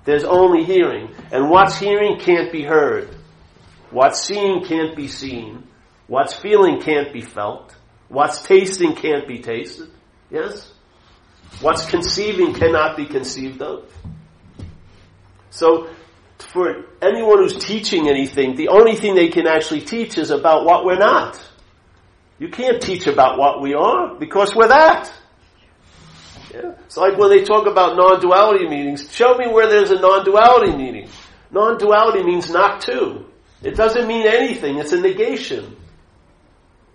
There's 0.04 0.24
only 0.24 0.64
hearing. 0.64 1.14
And 1.32 1.50
what's 1.50 1.78
hearing 1.78 2.18
can't 2.20 2.52
be 2.52 2.62
heard. 2.62 3.14
What's 3.90 4.22
seeing 4.22 4.64
can't 4.64 4.94
be 4.94 5.08
seen. 5.08 5.64
What's 6.06 6.34
feeling 6.34 6.80
can't 6.80 7.12
be 7.12 7.22
felt. 7.22 7.74
What's 8.08 8.42
tasting 8.42 8.94
can't 8.94 9.26
be 9.26 9.40
tasted. 9.40 9.90
Yes? 10.30 10.72
What's 11.60 11.88
conceiving 11.88 12.54
cannot 12.54 12.96
be 12.96 13.06
conceived 13.06 13.62
of. 13.62 13.90
So, 15.50 15.88
for 16.38 16.84
anyone 17.02 17.38
who's 17.38 17.56
teaching 17.56 18.08
anything, 18.08 18.54
the 18.54 18.68
only 18.68 18.94
thing 18.96 19.14
they 19.14 19.28
can 19.28 19.46
actually 19.46 19.80
teach 19.80 20.18
is 20.18 20.30
about 20.30 20.64
what 20.64 20.84
we're 20.84 20.98
not. 20.98 21.42
You 22.38 22.48
can't 22.48 22.80
teach 22.80 23.06
about 23.06 23.38
what 23.38 23.60
we 23.60 23.74
are 23.74 24.14
because 24.14 24.54
we're 24.54 24.68
that. 24.68 25.12
Yeah? 26.54 26.72
It's 26.84 26.96
like 26.96 27.18
when 27.18 27.30
they 27.30 27.44
talk 27.44 27.66
about 27.66 27.96
non-duality 27.96 28.68
meanings, 28.68 29.12
show 29.12 29.34
me 29.36 29.48
where 29.48 29.68
there's 29.68 29.90
a 29.90 30.00
non-duality 30.00 30.76
meaning. 30.76 31.08
Non-duality 31.50 32.22
means 32.22 32.50
not 32.50 32.80
two. 32.80 33.26
It 33.62 33.74
doesn't 33.74 34.06
mean 34.06 34.26
anything, 34.26 34.78
it's 34.78 34.92
a 34.92 35.00
negation. 35.00 35.76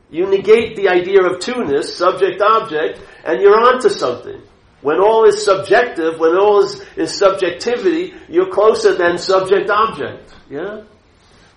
You 0.10 0.27
negate 0.27 0.75
the 0.75 0.89
idea 0.89 1.23
of 1.23 1.39
two-ness, 1.39 1.95
subject-object, 1.95 3.01
and 3.25 3.41
you're 3.41 3.60
onto 3.60 3.89
something. 3.89 4.41
When 4.82 4.99
all 4.99 5.25
is 5.25 5.43
subjective, 5.43 6.19
when 6.19 6.38
all 6.38 6.63
is, 6.63 6.82
is 6.95 7.17
subjectivity, 7.17 8.13
you're 8.29 8.51
closer 8.51 8.95
than 8.95 9.17
subject-object. 9.17 10.34
Yeah? 10.49 10.84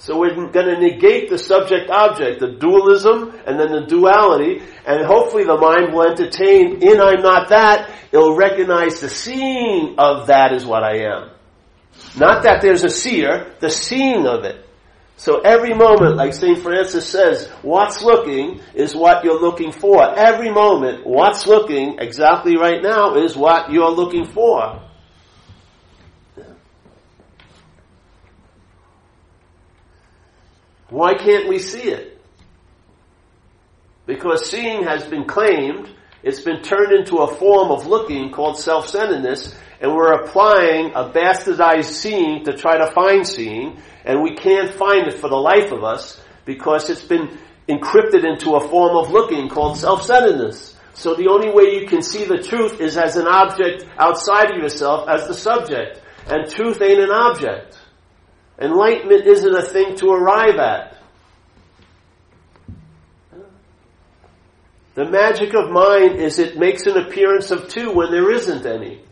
So 0.07 0.17
we're 0.21 0.37
going 0.37 0.67
to 0.67 0.79
negate 0.79 1.31
the 1.31 1.37
subject 1.37 1.91
object, 1.91 2.39
the 2.39 2.53
dualism, 2.53 3.35
and 3.45 3.59
then 3.59 3.73
the 3.73 3.87
duality, 3.89 4.63
and 4.87 5.05
hopefully 5.05 5.43
the 5.43 5.57
mind 5.57 5.93
will 5.93 6.09
entertain 6.09 6.81
in 6.81 7.01
I'm 7.01 7.23
not 7.23 7.49
that, 7.49 7.91
it'll 8.13 8.37
recognize 8.37 9.01
the 9.01 9.09
seeing 9.09 9.97
of 9.99 10.29
that 10.29 10.53
is 10.53 10.65
what 10.65 10.85
I 10.85 10.99
am. 11.09 11.31
Not 12.17 12.45
that 12.45 12.63
there's 12.63 12.85
a 12.85 12.89
seer, 12.89 13.53
the 13.59 13.69
seeing 13.69 14.29
of 14.29 14.45
it. 14.45 14.65
So 15.17 15.41
every 15.41 15.75
moment, 15.75 16.15
like 16.15 16.35
St. 16.35 16.61
Francis 16.61 17.09
says, 17.09 17.49
what's 17.63 18.01
looking 18.01 18.61
is 18.75 18.95
what 18.95 19.25
you're 19.25 19.41
looking 19.41 19.73
for. 19.73 20.17
Every 20.17 20.53
moment, 20.53 21.05
what's 21.05 21.49
looking 21.49 21.99
exactly 21.99 22.57
right 22.57 22.81
now 22.81 23.17
is 23.17 23.37
what 23.37 23.73
you're 23.73 23.91
looking 23.91 24.27
for. 24.27 24.86
Why 30.97 31.13
can't 31.13 31.47
we 31.47 31.59
see 31.59 31.91
it? 31.91 32.19
Because 34.07 34.49
seeing 34.49 34.85
has 34.85 35.05
been 35.05 35.27
claimed, 35.27 35.91
it's 36.23 36.41
been 36.41 36.63
turned 36.63 36.91
into 36.91 37.19
a 37.19 37.35
form 37.35 37.71
of 37.71 37.87
looking 37.87 38.33
called 38.33 38.59
self-centeredness, 38.59 39.55
and 39.83 39.95
we're 39.95 40.15
applying 40.15 40.93
a 40.95 41.11
bastardized 41.11 41.93
seeing 41.93 42.45
to 42.45 42.57
try 42.57 42.79
to 42.79 42.91
find 42.93 43.29
seeing, 43.29 43.79
and 44.07 44.23
we 44.23 44.37
can't 44.37 44.73
find 44.73 45.07
it 45.07 45.21
for 45.21 45.29
the 45.29 45.37
life 45.37 45.71
of 45.71 45.85
us 45.85 46.19
because 46.47 46.89
it's 46.89 47.05
been 47.05 47.29
encrypted 47.69 48.25
into 48.25 48.55
a 48.55 48.67
form 48.67 48.97
of 48.97 49.11
looking 49.11 49.51
called 49.51 49.77
self-centeredness. 49.77 50.79
So 50.95 51.15
the 51.15 51.29
only 51.29 51.51
way 51.51 51.79
you 51.79 51.87
can 51.87 52.01
see 52.01 52.25
the 52.25 52.39
truth 52.39 52.81
is 52.81 52.97
as 52.97 53.19
an 53.19 53.27
object 53.27 53.85
outside 53.99 54.51
of 54.51 54.57
yourself, 54.57 55.11
as 55.11 55.29
the 55.29 55.35
subject. 55.35 56.01
And 56.27 56.51
truth 56.51 56.81
ain't 56.81 57.01
an 57.01 57.11
object. 57.11 57.79
Enlightenment 58.59 59.27
isn't 59.27 59.55
a 59.55 59.63
thing 59.63 59.97
to 59.97 60.09
arrive 60.09 60.57
at. 60.59 60.97
The 64.95 65.05
magic 65.05 65.53
of 65.55 65.71
mind 65.71 66.21
is 66.21 66.39
it 66.39 66.57
makes 66.57 66.87
an 66.87 66.97
appearance 66.97 67.51
of 67.51 67.69
two 67.69 67.93
when 67.93 68.11
there 68.11 68.33
isn't 68.33 68.65
any. 68.65 69.03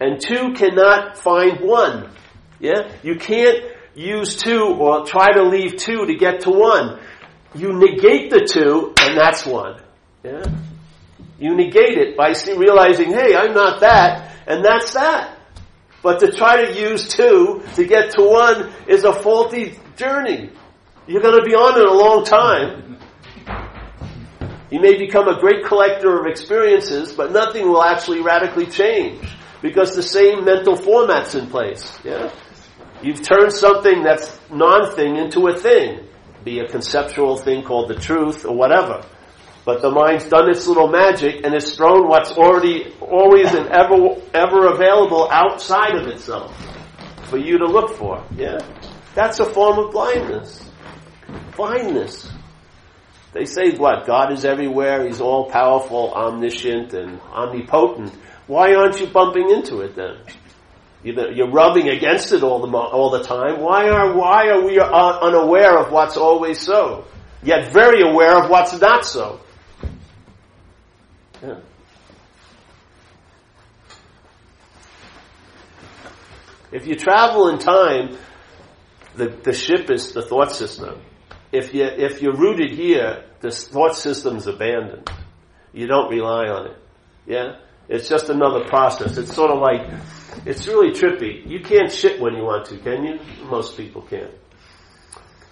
And 0.00 0.20
two 0.20 0.52
cannot 0.54 1.18
find 1.18 1.60
one. 1.60 2.10
Yeah? 2.60 2.88
You 3.02 3.16
can't, 3.16 3.64
use 3.98 4.36
two 4.36 4.76
or 4.78 5.04
try 5.04 5.32
to 5.32 5.42
leave 5.42 5.76
two 5.76 6.06
to 6.06 6.14
get 6.14 6.40
to 6.40 6.50
one. 6.50 7.00
You 7.54 7.72
negate 7.72 8.30
the 8.30 8.46
two 8.48 8.94
and 8.96 9.18
that's 9.18 9.44
one. 9.44 9.80
Yeah? 10.22 10.44
You 11.40 11.56
negate 11.56 11.98
it 11.98 12.16
by 12.16 12.34
realizing, 12.56 13.12
hey, 13.12 13.34
I'm 13.34 13.54
not 13.54 13.80
that 13.80 14.36
and 14.46 14.64
that's 14.64 14.94
that. 14.94 15.37
But 16.02 16.20
to 16.20 16.32
try 16.32 16.64
to 16.64 16.80
use 16.80 17.08
two 17.08 17.62
to 17.74 17.84
get 17.84 18.12
to 18.12 18.22
one 18.22 18.72
is 18.86 19.04
a 19.04 19.12
faulty 19.12 19.78
journey. 19.96 20.50
You're 21.06 21.22
going 21.22 21.38
to 21.38 21.44
be 21.44 21.54
on 21.54 21.78
it 21.80 21.86
a 21.86 21.92
long 21.92 22.24
time. 22.24 22.98
You 24.70 24.80
may 24.80 24.98
become 24.98 25.28
a 25.28 25.40
great 25.40 25.64
collector 25.64 26.20
of 26.20 26.26
experiences, 26.26 27.12
but 27.12 27.32
nothing 27.32 27.68
will 27.68 27.82
actually 27.82 28.20
radically 28.20 28.66
change 28.66 29.26
because 29.62 29.96
the 29.96 30.02
same 30.02 30.44
mental 30.44 30.76
format's 30.76 31.34
in 31.34 31.48
place. 31.48 31.98
Yeah? 32.04 32.30
You've 33.02 33.22
turned 33.22 33.52
something 33.52 34.02
that's 34.02 34.38
non-thing 34.50 35.16
into 35.16 35.46
a 35.48 35.56
thing, 35.56 36.06
be 36.44 36.60
a 36.60 36.68
conceptual 36.68 37.36
thing 37.36 37.62
called 37.62 37.88
the 37.88 37.94
truth 37.94 38.44
or 38.44 38.54
whatever. 38.54 39.04
But 39.68 39.82
the 39.82 39.90
mind's 39.90 40.26
done 40.26 40.48
its 40.48 40.66
little 40.66 40.88
magic 40.88 41.44
and 41.44 41.52
has 41.52 41.76
thrown 41.76 42.08
what's 42.08 42.32
already 42.32 42.90
always 43.02 43.52
and 43.52 43.66
ever 43.68 44.16
ever 44.32 44.72
available 44.72 45.28
outside 45.30 45.94
of 45.94 46.06
itself 46.06 46.56
for 47.24 47.36
you 47.36 47.58
to 47.58 47.66
look 47.66 47.94
for. 47.94 48.24
Yeah? 48.34 48.60
That's 49.14 49.40
a 49.40 49.44
form 49.44 49.78
of 49.78 49.90
blindness. 49.92 50.70
Blindness. 51.54 52.32
They 53.34 53.44
say 53.44 53.76
what? 53.76 54.06
God 54.06 54.32
is 54.32 54.46
everywhere, 54.46 55.06
He's 55.06 55.20
all 55.20 55.50
powerful, 55.50 56.14
omniscient, 56.14 56.94
and 56.94 57.20
omnipotent. 57.20 58.14
Why 58.46 58.74
aren't 58.74 58.98
you 58.98 59.08
bumping 59.08 59.50
into 59.50 59.82
it 59.82 59.94
then? 59.94 60.16
You're 61.02 61.50
rubbing 61.50 61.90
against 61.90 62.32
it 62.32 62.42
all 62.42 62.66
the, 62.66 62.74
all 62.74 63.10
the 63.10 63.22
time. 63.22 63.60
Why 63.60 63.90
are, 63.90 64.16
why 64.16 64.48
are 64.48 64.64
we 64.64 64.80
uh, 64.80 65.18
unaware 65.20 65.76
of 65.76 65.92
what's 65.92 66.16
always 66.16 66.58
so? 66.58 67.04
Yet 67.42 67.70
very 67.70 68.00
aware 68.00 68.42
of 68.42 68.48
what's 68.48 68.72
not 68.80 69.04
so. 69.04 69.40
Yeah. 71.42 71.60
If 76.70 76.86
you 76.86 76.96
travel 76.96 77.48
in 77.48 77.58
time, 77.58 78.18
the, 79.14 79.28
the 79.28 79.52
ship 79.52 79.90
is 79.90 80.12
the 80.12 80.22
thought 80.22 80.52
system. 80.52 81.00
If 81.50 81.72
you 81.72 81.84
if 81.84 82.20
you're 82.20 82.36
rooted 82.36 82.72
here, 82.72 83.24
the 83.40 83.50
thought 83.50 83.94
system's 83.96 84.46
abandoned. 84.46 85.10
You 85.72 85.86
don't 85.86 86.10
rely 86.10 86.48
on 86.48 86.66
it. 86.68 86.76
Yeah? 87.26 87.56
It's 87.88 88.08
just 88.08 88.28
another 88.28 88.64
process. 88.64 89.16
It's 89.16 89.34
sort 89.34 89.50
of 89.50 89.60
like 89.60 89.88
it's 90.44 90.66
really 90.66 90.92
trippy. 90.92 91.48
You 91.48 91.60
can't 91.60 91.90
shit 91.90 92.20
when 92.20 92.34
you 92.34 92.42
want 92.42 92.66
to, 92.66 92.78
can 92.78 93.04
you? 93.04 93.18
Most 93.48 93.76
people 93.76 94.02
can't 94.02 94.32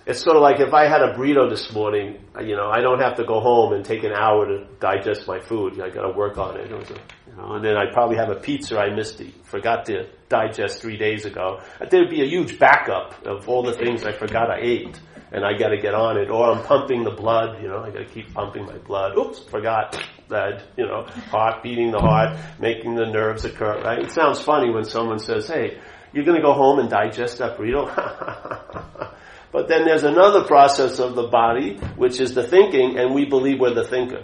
it's 0.06 0.20
sort 0.20 0.36
of 0.36 0.42
like 0.42 0.60
if 0.60 0.72
I 0.72 0.86
had 0.86 1.02
a 1.02 1.14
burrito 1.14 1.50
this 1.50 1.72
morning, 1.72 2.20
you 2.40 2.54
know, 2.54 2.70
I 2.70 2.80
don't 2.80 3.00
have 3.00 3.16
to 3.16 3.24
go 3.24 3.40
home 3.40 3.72
and 3.72 3.84
take 3.84 4.04
an 4.04 4.12
hour 4.12 4.46
to 4.46 4.64
digest 4.78 5.26
my 5.26 5.40
food. 5.40 5.80
I 5.80 5.90
got 5.90 6.02
to 6.02 6.16
work 6.16 6.38
on 6.38 6.56
it. 6.56 6.70
it 6.70 6.90
a, 6.90 6.94
you 7.28 7.36
know, 7.36 7.54
and 7.54 7.64
then 7.64 7.76
I 7.76 7.92
probably 7.92 8.16
have 8.16 8.30
a 8.30 8.36
pizza 8.36 8.78
I 8.78 8.94
missed, 8.94 9.20
forgot 9.42 9.84
to 9.86 10.06
digest 10.28 10.80
three 10.80 10.96
days 10.96 11.24
ago. 11.24 11.60
There'd 11.90 12.08
be 12.08 12.22
a 12.22 12.26
huge 12.26 12.56
backup 12.56 13.26
of 13.26 13.48
all 13.48 13.64
the 13.64 13.72
things 13.72 14.04
I 14.04 14.12
forgot 14.12 14.48
I 14.48 14.60
ate, 14.60 15.00
and 15.32 15.44
I 15.44 15.58
got 15.58 15.70
to 15.70 15.76
get 15.76 15.94
on 15.94 16.18
it. 16.18 16.30
Or 16.30 16.52
I'm 16.52 16.62
pumping 16.62 17.02
the 17.02 17.10
blood. 17.10 17.60
You 17.60 17.66
know, 17.66 17.80
I 17.80 17.90
got 17.90 17.98
to 17.98 18.04
keep 18.04 18.32
pumping 18.32 18.64
my 18.64 18.78
blood. 18.78 19.18
Oops, 19.18 19.40
forgot 19.50 20.00
that. 20.28 20.62
You 20.76 20.86
know, 20.86 21.02
heart 21.02 21.64
beating 21.64 21.90
the 21.90 21.98
heart, 21.98 22.38
making 22.60 22.94
the 22.94 23.06
nerves 23.06 23.44
occur. 23.44 23.82
Right? 23.82 24.04
It 24.04 24.12
sounds 24.12 24.38
funny 24.38 24.70
when 24.70 24.84
someone 24.84 25.18
says, 25.18 25.48
"Hey." 25.48 25.80
You're 26.12 26.24
going 26.24 26.40
to 26.40 26.42
go 26.42 26.54
home 26.54 26.78
and 26.78 26.88
digest 26.88 27.38
that 27.38 27.58
burrito? 27.58 27.92
But 29.56 29.68
then 29.68 29.86
there's 29.86 30.04
another 30.04 30.44
process 30.44 30.98
of 30.98 31.14
the 31.14 31.28
body, 31.28 31.78
which 31.96 32.20
is 32.20 32.34
the 32.34 32.42
thinking, 32.42 32.98
and 32.98 33.14
we 33.14 33.24
believe 33.24 33.58
we're 33.58 33.72
the 33.72 33.88
thinker. 33.88 34.20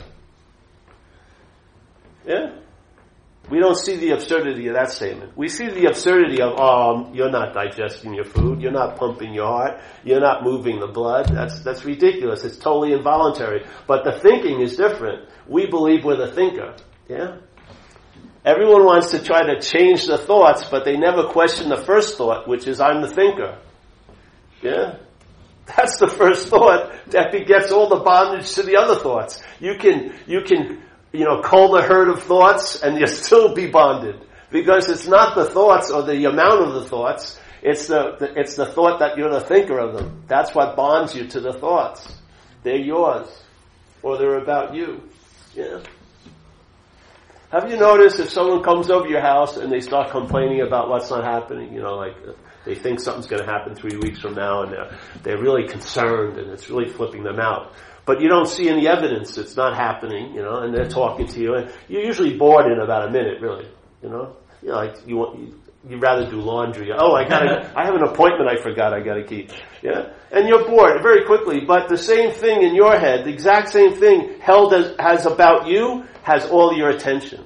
Yeah? 2.26 2.58
We 3.48 3.58
don't 3.58 3.78
see 3.78 3.96
the 3.96 4.10
absurdity 4.10 4.68
of 4.68 4.74
that 4.74 4.90
statement. 4.90 5.34
We 5.34 5.48
see 5.48 5.68
the 5.70 5.86
absurdity 5.86 6.42
of, 6.42 6.60
oh, 6.60 7.10
you're 7.14 7.30
not 7.30 7.54
digesting 7.54 8.12
your 8.12 8.26
food, 8.26 8.60
you're 8.60 8.72
not 8.72 8.98
pumping 8.98 9.32
your 9.32 9.46
heart, 9.46 9.80
you're 10.04 10.20
not 10.20 10.44
moving 10.44 10.80
the 10.80 10.88
blood. 10.88 11.30
That's, 11.30 11.60
that's 11.60 11.82
ridiculous. 11.86 12.44
It's 12.44 12.58
totally 12.58 12.92
involuntary. 12.92 13.64
But 13.86 14.04
the 14.04 14.12
thinking 14.12 14.60
is 14.60 14.76
different. 14.76 15.30
We 15.48 15.64
believe 15.64 16.04
we're 16.04 16.18
the 16.18 16.30
thinker. 16.30 16.76
Yeah? 17.08 17.38
Everyone 18.44 18.84
wants 18.84 19.12
to 19.12 19.24
try 19.24 19.46
to 19.46 19.62
change 19.62 20.04
the 20.04 20.18
thoughts, 20.18 20.66
but 20.66 20.84
they 20.84 20.98
never 20.98 21.28
question 21.28 21.70
the 21.70 21.78
first 21.78 22.18
thought, 22.18 22.46
which 22.46 22.66
is, 22.66 22.82
I'm 22.82 23.00
the 23.00 23.08
thinker. 23.08 23.58
Yeah? 24.60 24.98
That's 25.66 25.98
the 25.98 26.08
first 26.08 26.48
thought 26.48 26.92
that 27.10 27.32
begets 27.32 27.70
all 27.70 27.88
the 27.88 28.00
bondage 28.00 28.52
to 28.54 28.62
the 28.62 28.76
other 28.76 28.96
thoughts. 28.96 29.42
You 29.60 29.76
can, 29.78 30.14
you 30.26 30.42
can, 30.42 30.82
you 31.12 31.24
know, 31.24 31.40
cull 31.40 31.72
the 31.72 31.82
herd 31.82 32.08
of 32.08 32.22
thoughts 32.22 32.82
and 32.82 32.98
you 32.98 33.06
still 33.06 33.54
be 33.54 33.68
bonded. 33.68 34.16
Because 34.50 34.88
it's 34.88 35.06
not 35.06 35.34
the 35.34 35.46
thoughts 35.46 35.90
or 35.90 36.02
the 36.02 36.24
amount 36.28 36.62
of 36.62 36.74
the 36.74 36.84
thoughts, 36.84 37.40
it's 37.62 37.86
the, 37.86 38.16
the, 38.18 38.38
it's 38.38 38.56
the 38.56 38.66
thought 38.66 38.98
that 38.98 39.16
you're 39.16 39.30
the 39.30 39.40
thinker 39.40 39.78
of 39.78 39.94
them. 39.94 40.24
That's 40.26 40.54
what 40.54 40.76
bonds 40.76 41.14
you 41.14 41.26
to 41.28 41.40
the 41.40 41.52
thoughts. 41.52 42.12
They're 42.64 42.76
yours. 42.76 43.28
Or 44.02 44.18
they're 44.18 44.38
about 44.38 44.74
you. 44.74 45.08
Yeah. 45.54 45.80
Have 47.52 47.70
you 47.70 47.76
noticed 47.76 48.18
if 48.18 48.30
someone 48.30 48.62
comes 48.62 48.90
over 48.90 49.06
your 49.06 49.20
house 49.20 49.58
and 49.58 49.70
they 49.70 49.80
start 49.80 50.10
complaining 50.10 50.62
about 50.62 50.88
what's 50.88 51.10
not 51.10 51.22
happening, 51.22 51.72
you 51.72 51.82
know, 51.82 51.96
like 51.96 52.16
they 52.64 52.74
think 52.74 53.00
something's 53.00 53.26
going 53.26 53.44
to 53.44 53.50
happen 53.50 53.74
three 53.74 53.96
weeks 53.96 54.20
from 54.20 54.34
now, 54.34 54.62
and 54.62 54.72
they're, 54.72 54.98
they're 55.22 55.40
really 55.40 55.66
concerned, 55.68 56.38
and 56.38 56.50
it's 56.50 56.70
really 56.70 56.88
flipping 56.88 57.22
them 57.22 57.40
out. 57.40 57.72
But 58.04 58.20
you 58.20 58.28
don't 58.28 58.48
see 58.48 58.68
any 58.68 58.88
evidence 58.88 59.38
it's 59.38 59.56
not 59.56 59.76
happening, 59.76 60.34
you 60.34 60.42
know, 60.42 60.58
and 60.58 60.74
they're 60.74 60.88
talking 60.88 61.26
to 61.28 61.40
you, 61.40 61.54
and 61.54 61.72
you're 61.88 62.02
usually 62.02 62.36
bored 62.36 62.66
in 62.66 62.80
about 62.80 63.08
a 63.08 63.10
minute, 63.10 63.40
really, 63.40 63.68
you 64.02 64.08
know. 64.08 64.36
You 64.62 64.68
know, 64.68 64.74
like 64.76 64.96
you 65.06 65.16
want, 65.16 65.40
you, 65.40 65.60
you'd 65.88 66.02
rather 66.02 66.28
do 66.28 66.36
laundry. 66.36 66.90
Oh, 66.96 67.12
I 67.12 67.28
gotta, 67.28 67.72
I 67.76 67.84
have 67.84 67.94
an 67.94 68.04
appointment 68.04 68.48
I 68.48 68.60
forgot 68.62 68.92
I 68.92 69.00
gotta 69.00 69.24
keep. 69.24 69.50
Yeah? 69.82 70.12
And 70.30 70.48
you're 70.48 70.64
bored 70.66 71.02
very 71.02 71.24
quickly, 71.24 71.60
but 71.66 71.88
the 71.88 71.98
same 71.98 72.32
thing 72.32 72.62
in 72.62 72.74
your 72.74 72.98
head, 72.98 73.24
the 73.24 73.32
exact 73.32 73.70
same 73.70 73.94
thing 73.94 74.40
held 74.40 74.72
as, 74.74 74.94
has 74.98 75.26
about 75.26 75.66
you, 75.66 76.04
has 76.22 76.46
all 76.46 76.76
your 76.76 76.90
attention. 76.90 77.44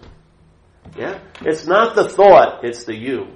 Yeah? 0.97 1.21
It's 1.43 1.67
not 1.67 1.95
the 1.95 2.09
thought, 2.09 2.65
it's 2.65 2.85
the 2.85 2.95
you. 2.95 3.36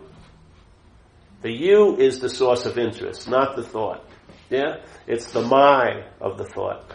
The 1.42 1.50
you 1.50 1.96
is 1.96 2.20
the 2.20 2.28
source 2.28 2.66
of 2.66 2.78
interest, 2.78 3.28
not 3.28 3.56
the 3.56 3.62
thought. 3.62 4.04
Yeah? 4.50 4.80
It's 5.06 5.30
the 5.32 5.42
my 5.42 6.04
of 6.20 6.36
the 6.36 6.44
thought. 6.44 6.94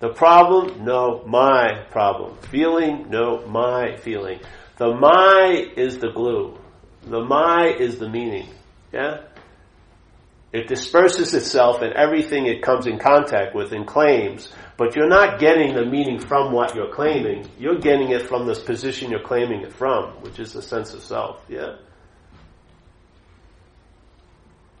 The 0.00 0.10
problem? 0.10 0.84
No, 0.84 1.22
my 1.26 1.84
problem. 1.90 2.36
Feeling? 2.50 3.08
No, 3.08 3.46
my 3.46 3.96
feeling. 3.96 4.40
The 4.76 4.94
my 4.94 5.70
is 5.76 5.98
the 5.98 6.10
glue. 6.10 6.58
The 7.02 7.20
my 7.20 7.68
is 7.68 7.98
the 7.98 8.08
meaning. 8.08 8.48
Yeah? 8.92 9.22
It 10.52 10.68
disperses 10.68 11.34
itself 11.34 11.82
in 11.82 11.96
everything 11.96 12.46
it 12.46 12.62
comes 12.62 12.86
in 12.86 12.98
contact 12.98 13.54
with 13.54 13.72
and 13.72 13.86
claims, 13.86 14.52
but 14.76 14.94
you're 14.94 15.08
not 15.08 15.38
getting 15.40 15.74
the 15.74 15.86
meaning 15.86 16.18
from 16.18 16.52
what 16.52 16.74
you're 16.74 16.92
claiming. 16.92 17.48
You're 17.58 17.78
getting 17.78 18.10
it 18.10 18.22
from 18.28 18.46
this 18.46 18.60
position 18.60 19.10
you're 19.10 19.22
claiming 19.22 19.62
it 19.62 19.72
from, 19.72 20.10
which 20.20 20.38
is 20.38 20.52
the 20.52 20.62
sense 20.62 20.92
of 20.92 21.02
self. 21.02 21.42
Yeah? 21.48 21.76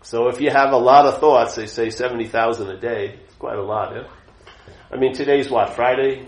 So 0.02 0.28
if 0.28 0.40
you 0.40 0.50
have 0.50 0.72
a 0.72 0.76
lot 0.76 1.06
of 1.06 1.20
thoughts, 1.20 1.54
they 1.54 1.66
say 1.66 1.90
70,000 1.90 2.68
a 2.68 2.76
day. 2.78 3.20
It's 3.24 3.36
quite 3.36 3.56
a 3.56 3.62
lot, 3.62 3.94
yeah? 3.94 4.08
I 4.90 4.96
mean, 4.96 5.14
today's 5.14 5.48
what, 5.48 5.74
Friday? 5.74 6.26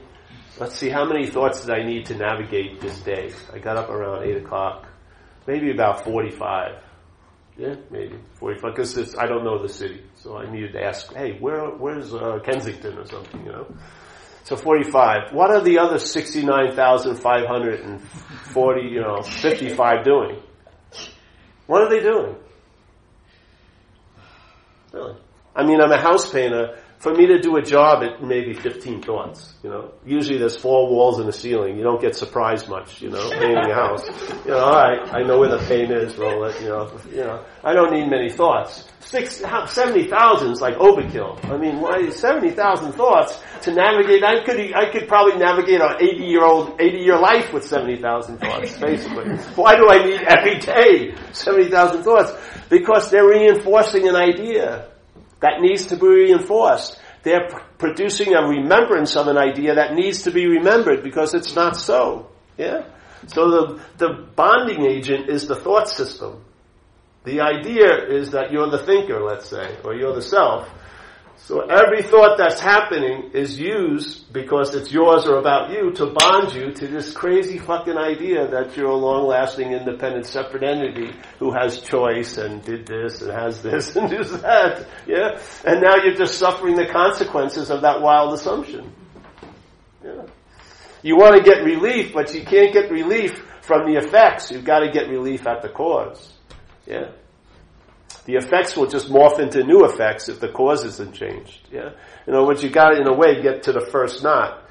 Let's 0.59 0.77
see, 0.77 0.89
how 0.89 1.05
many 1.05 1.27
thoughts 1.27 1.67
did 1.67 1.75
I 1.75 1.83
need 1.83 2.07
to 2.07 2.17
navigate 2.17 2.81
this 2.81 3.01
day? 3.01 3.33
I 3.53 3.59
got 3.59 3.77
up 3.77 3.91
around 3.91 4.23
8 4.25 4.45
o'clock. 4.45 4.87
Maybe 5.47 5.71
about 5.73 6.05
45. 6.05 6.81
Yeah, 7.59 7.75
maybe 7.91 8.19
45. 8.35 8.75
Because 8.75 9.17
I 9.17 9.27
don't 9.27 9.43
know 9.45 9.61
the 9.61 9.69
city. 9.69 10.03
So 10.15 10.39
I 10.39 10.49
needed 10.51 10.73
to 10.75 10.83
ask, 10.83 11.13
hey, 11.13 11.37
where, 11.41 11.67
where's 11.71 12.15
uh, 12.15 12.39
Kensington 12.45 12.97
or 12.99 13.07
something, 13.07 13.45
you 13.45 13.51
know? 13.53 13.67
So 14.45 14.55
45. 14.57 15.33
What 15.33 15.51
are 15.51 15.61
the 15.61 15.81
other 15.81 15.99
69,540, 15.99 18.83
you 18.83 19.01
know, 19.01 19.23
55 19.23 20.05
doing? 20.05 20.41
What 21.67 21.83
are 21.83 21.91
they 21.91 22.01
doing? 22.01 22.37
Really. 24.95 25.17
I 25.57 25.65
mean, 25.67 25.81
I'm 25.81 25.91
a 25.91 26.01
house 26.01 26.31
painter. 26.31 26.79
For 27.05 27.13
me 27.13 27.27
to 27.27 27.39
do 27.39 27.59
a 27.59 27.63
job, 27.63 28.03
it 28.03 28.23
may 28.23 28.43
be 28.43 28.55
15 28.55 29.03
thoughts, 29.03 29.53
you 29.63 29.69
know. 29.69 29.93
Usually 30.07 30.39
there's 30.39 30.57
four 30.57 30.89
walls 30.89 31.21
and 31.21 31.29
a 31.29 31.33
ceiling. 31.33 31.77
You 31.77 31.83
don't 31.83 32.01
get 32.01 32.17
surprised 32.17 32.67
much, 32.67 33.03
you 33.03 33.11
know, 33.11 33.29
painting 33.29 33.71
a 33.71 33.75
house. 33.75 34.09
You 34.47 34.53
know, 34.53 34.65
alright, 34.65 35.15
I 35.15 35.23
know 35.23 35.39
where 35.39 35.51
the 35.51 35.59
paint 35.69 35.93
is, 35.93 36.17
roll 36.17 36.45
it, 36.47 36.59
you 36.63 36.69
know, 36.69 36.91
you 37.11 37.19
know. 37.19 37.45
I 37.63 37.75
don't 37.75 37.93
need 37.93 38.09
many 38.09 38.31
thoughts. 38.31 38.89
Six, 39.01 39.43
70,000 39.45 40.51
is 40.51 40.63
like 40.63 40.77
overkill. 40.77 41.45
I 41.45 41.59
mean, 41.59 41.83
why 41.83 42.09
70,000 42.09 42.93
thoughts 42.93 43.39
to 43.65 43.75
navigate? 43.75 44.25
I 44.25 44.43
could, 44.43 44.59
I 44.75 44.91
could 44.91 45.07
probably 45.07 45.37
navigate 45.37 45.83
an 45.83 45.97
80 46.01 46.25
year 46.25 46.43
old, 46.43 46.81
80 46.81 46.97
year 46.97 47.19
life 47.19 47.53
with 47.53 47.67
70,000 47.67 48.39
thoughts, 48.39 48.79
basically. 48.79 49.37
Why 49.57 49.77
do 49.77 49.91
I 49.91 50.07
need 50.07 50.23
every 50.23 50.59
day 50.59 51.15
70,000 51.33 52.03
thoughts? 52.03 52.33
Because 52.71 53.11
they're 53.11 53.29
reinforcing 53.29 54.09
an 54.09 54.17
idea 54.17 54.89
that 55.45 55.61
needs 55.61 55.85
to 55.89 55.97
be 55.97 56.07
reinforced. 56.07 56.99
They're 57.23 57.49
pr- 57.51 57.61
producing 57.77 58.35
a 58.35 58.49
remembrance 58.49 59.15
of 59.15 59.27
an 59.29 59.37
idea 59.37 59.75
that 59.75 59.93
needs 59.93 60.23
to 60.23 60.31
be 60.31 60.47
remembered 60.47 61.03
because 61.03 61.35
it's 61.35 61.55
not 61.55 61.77
so. 61.77 62.31
Yeah? 62.57 62.87
So 63.27 63.51
the, 63.51 63.83
the 63.99 64.27
bonding 64.35 64.87
agent 64.87 65.29
is 65.29 65.47
the 65.47 65.55
thought 65.55 65.91
system. 65.91 66.43
The 67.25 67.43
idea 67.43 68.07
is 68.09 68.31
that 68.31 68.53
you're 68.53 68.71
the 68.71 68.79
thinker, 68.79 69.23
let's 69.23 69.47
say, 69.47 69.77
or 69.85 69.95
you're 69.95 70.15
the 70.15 70.23
self. 70.23 70.67
So 71.37 71.61
every 71.61 72.03
thought 72.03 72.39
that's 72.39 72.61
happening 72.61 73.31
is 73.35 73.59
used 73.59 74.33
because 74.33 74.75
it's 74.75 74.91
yours 74.91 75.27
or 75.27 75.39
about 75.39 75.71
you 75.71 75.91
to 75.93 76.07
bond 76.07 76.55
you 76.55 76.73
to 76.73 76.87
this 76.87 77.13
crazy 77.13 77.59
fucking 77.59 77.99
idea 77.99 78.49
that 78.49 78.77
you're 78.77 78.91
a 78.91 78.97
long-lasting, 78.97 79.73
independent, 79.73 80.27
separate 80.27 80.63
entity 80.63 81.13
who 81.39 81.53
has 81.53 81.81
choice 81.83 82.39
and 82.39 82.63
did 82.65 82.87
this 82.87 83.21
and 83.21 83.31
has 83.31 83.63
this 83.63 83.95
and 83.95 84.11
does 84.11 84.41
that. 84.41 84.87
Yeah? 85.07 85.39
And 85.67 85.83
now 85.83 85.97
you're 86.03 86.15
just 86.15 86.39
suffering 86.39 86.77
the 86.77 86.87
consequences 86.87 87.71
of 87.71 87.83
that 87.83 88.01
wild 88.01 88.33
assumption. 88.33 88.93
Yeah. 90.03 90.27
You 91.03 91.17
want 91.17 91.37
to 91.37 91.43
get 91.43 91.63
relief, 91.63 92.15
but 92.15 92.33
you 92.33 92.43
can't 92.43 92.73
get 92.73 92.91
relief 92.91 93.45
from 93.61 93.91
the 93.91 93.99
effects. 93.99 94.51
You've 94.51 94.65
got 94.65 94.81
to 94.81 94.91
get 94.91 95.11
relief 95.11 95.47
at 95.47 95.61
the 95.61 95.69
cause. 95.69 96.33
Yeah? 96.87 97.11
The 98.25 98.37
effects 98.37 98.77
will 98.77 98.87
just 98.87 99.09
morph 99.09 99.39
into 99.39 99.63
new 99.65 99.85
effects 99.85 100.29
if 100.29 100.41
the 100.41 100.49
cause 100.49 100.85
isn't 100.85 101.15
changed. 101.15 101.69
Yeah. 101.71 101.91
In 102.27 102.35
other 102.35 102.47
words, 102.47 102.63
you 102.63 102.71
got 102.71 102.91
to, 102.91 103.01
in 103.01 103.07
a 103.07 103.13
way, 103.13 103.43
get 103.43 103.65
to 103.65 103.73
the 103.73 103.87
first 103.93 104.23
knot. 104.23 104.63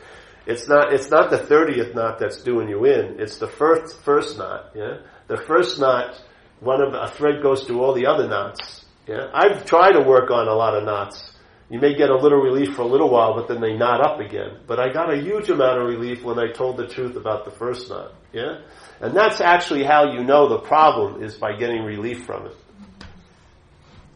It's 0.46 0.68
not, 0.68 0.92
it's 0.92 1.10
not 1.10 1.30
the 1.30 1.38
30th 1.38 1.96
knot 1.96 2.20
that's 2.20 2.42
doing 2.42 2.68
you 2.68 2.86
in. 2.86 3.20
It's 3.20 3.38
the 3.38 3.48
first, 3.48 4.02
first 4.04 4.38
knot. 4.38 4.72
Yeah. 4.76 4.98
The 5.28 5.38
first 5.38 5.80
knot, 5.80 6.22
one 6.60 6.82
of, 6.82 6.94
a 6.94 7.08
thread 7.16 7.42
goes 7.42 7.64
through 7.64 7.82
all 7.82 7.94
the 7.94 8.08
other 8.08 8.28
knots. 8.28 8.86
Yeah. 9.08 9.30
I've 9.34 9.66
tried 9.66 9.94
to 9.94 10.02
work 10.02 10.32
on 10.32 10.48
a 10.48 10.54
lot 10.54 10.76
of 10.76 10.84
knots. 10.84 11.32
You 11.70 11.80
may 11.80 11.96
get 11.96 12.10
a 12.10 12.18
little 12.18 12.40
relief 12.40 12.76
for 12.76 12.82
a 12.82 12.88
little 12.88 13.10
while, 13.10 13.36
but 13.36 13.48
then 13.48 13.62
they 13.62 13.76
knot 13.76 14.06
up 14.06 14.20
again. 14.20 14.60
But 14.68 14.80
I 14.80 14.92
got 14.92 15.14
a 15.14 15.18
huge 15.18 15.50
amount 15.50 15.80
of 15.80 15.88
relief 15.88 16.24
when 16.24 16.38
I 16.40 16.52
told 16.52 16.78
the 16.78 16.88
truth 16.88 17.16
about 17.16 17.46
the 17.46 17.52
first 17.52 17.90
knot. 17.90 18.14
Yeah. 18.32 18.62
And 19.00 19.16
that's 19.16 19.42
actually 19.42 19.84
how 19.84 20.12
you 20.12 20.24
know 20.24 20.50
the 20.50 20.60
problem 20.60 21.24
is 21.24 21.36
by 21.36 21.56
getting 21.56 21.84
relief 21.84 22.26
from 22.26 22.48
it. 22.48 22.56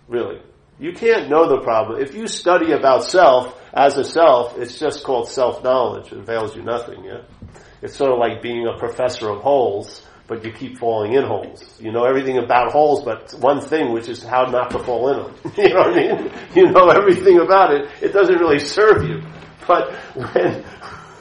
Really. 0.08 0.42
You 0.80 0.94
can't 0.94 1.30
know 1.30 1.50
the 1.50 1.62
problem. 1.62 2.02
If 2.02 2.14
you 2.14 2.28
study 2.28 2.72
about 2.72 3.04
self 3.04 3.60
as 3.74 3.98
a 3.98 4.04
self, 4.04 4.58
it's 4.58 4.80
just 4.80 5.04
called 5.04 5.28
self-knowledge. 5.28 6.12
It 6.12 6.20
avails 6.20 6.56
you 6.56 6.62
nothing, 6.62 7.04
yeah? 7.04 7.22
It's 7.82 7.96
sort 7.96 8.12
of 8.12 8.20
like 8.20 8.42
being 8.42 8.68
a 8.68 8.78
professor 8.78 9.30
of 9.30 9.42
holes, 9.42 10.06
but 10.28 10.44
you 10.46 10.52
keep 10.52 10.78
falling 10.78 11.14
in 11.14 11.24
holes. 11.24 11.64
You 11.80 11.92
know 11.92 12.04
everything 12.04 12.38
about 12.38 12.72
holes, 12.72 13.04
but 13.04 13.34
one 13.40 13.62
thing, 13.62 13.92
which 13.92 14.08
is 14.08 14.24
how 14.24 14.44
not 14.46 14.70
to 14.72 14.80
fall 14.80 15.10
in 15.10 15.18
them. 15.24 15.54
you 15.58 15.70
know 15.70 15.80
what 15.80 15.94
I 15.94 15.96
mean? 15.96 16.32
You 16.56 16.72
know 16.72 16.90
everything 16.90 17.40
about 17.40 17.74
it. 17.74 17.90
It 18.02 18.14
doesn't 18.14 18.36
really 18.36 18.60
serve 18.60 19.04
you. 19.04 19.22
But 19.68 19.94
when, 20.16 20.64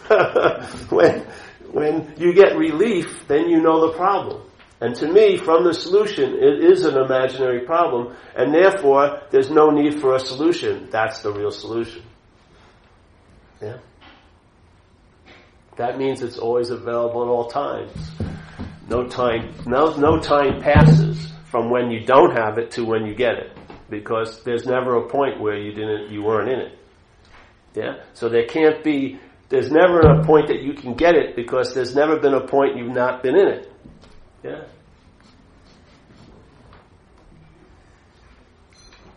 when, 0.90 1.26
when 1.72 2.14
you 2.18 2.34
get 2.34 2.56
relief, 2.56 3.26
then 3.26 3.48
you 3.48 3.60
know 3.60 3.88
the 3.88 3.96
problem. 3.96 4.42
And 4.80 4.94
to 4.96 5.10
me, 5.10 5.38
from 5.38 5.64
the 5.64 5.72
solution, 5.72 6.34
it 6.34 6.62
is 6.62 6.84
an 6.84 6.98
imaginary 6.98 7.60
problem, 7.60 8.14
and 8.36 8.54
therefore, 8.54 9.22
there's 9.30 9.50
no 9.50 9.70
need 9.70 10.00
for 10.00 10.14
a 10.14 10.20
solution. 10.20 10.88
That's 10.90 11.22
the 11.22 11.32
real 11.32 11.50
solution. 11.50 12.02
Yeah? 13.62 13.78
That 15.76 15.98
means 15.98 16.22
it's 16.22 16.38
always 16.38 16.70
available 16.70 17.22
at 17.22 17.28
all 17.28 17.48
times. 17.48 17.92
No 18.88 19.06
time, 19.06 19.54
no, 19.66 19.96
no 19.96 20.18
time 20.20 20.60
passes 20.60 21.32
from 21.46 21.70
when 21.70 21.90
you 21.90 22.04
don't 22.04 22.36
have 22.36 22.58
it 22.58 22.70
to 22.72 22.84
when 22.84 23.06
you 23.06 23.14
get 23.14 23.34
it. 23.34 23.56
Because 23.88 24.42
there's 24.42 24.66
never 24.66 24.96
a 24.96 25.08
point 25.08 25.40
where 25.40 25.56
you 25.56 25.72
didn't, 25.72 26.10
you 26.10 26.22
weren't 26.22 26.50
in 26.50 26.58
it. 26.60 26.78
Yeah? 27.74 28.02
So 28.14 28.28
there 28.28 28.46
can't 28.46 28.84
be, 28.84 29.20
there's 29.48 29.70
never 29.70 30.00
a 30.00 30.24
point 30.24 30.48
that 30.48 30.62
you 30.62 30.74
can 30.74 30.94
get 30.94 31.14
it 31.14 31.34
because 31.34 31.74
there's 31.74 31.94
never 31.94 32.18
been 32.18 32.34
a 32.34 32.46
point 32.46 32.76
you've 32.76 32.94
not 32.94 33.22
been 33.22 33.36
in 33.36 33.48
it. 33.48 33.72
Yeah. 34.46 34.64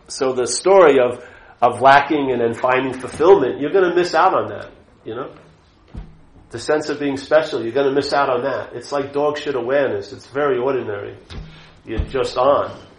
So 0.08 0.32
the 0.32 0.46
story 0.46 0.98
of, 0.98 1.24
of 1.62 1.80
lacking 1.80 2.32
and 2.32 2.40
then 2.40 2.54
finding 2.54 2.98
fulfillment, 2.98 3.60
you're 3.60 3.70
going 3.70 3.88
to 3.88 3.94
miss 3.94 4.14
out 4.14 4.34
on 4.34 4.48
that, 4.48 4.72
you 5.04 5.14
know? 5.14 5.32
The 6.50 6.58
sense 6.58 6.88
of 6.88 6.98
being 6.98 7.16
special, 7.16 7.62
you're 7.62 7.72
going 7.72 7.86
to 7.86 7.94
miss 7.94 8.12
out 8.12 8.28
on 8.28 8.42
that. 8.42 8.74
It's 8.74 8.90
like 8.90 9.12
dog 9.12 9.38
shit 9.38 9.54
awareness. 9.54 10.12
It's 10.12 10.26
very 10.26 10.58
ordinary. 10.58 11.16
You're 11.84 12.00
just 12.00 12.36
on. 12.36 12.76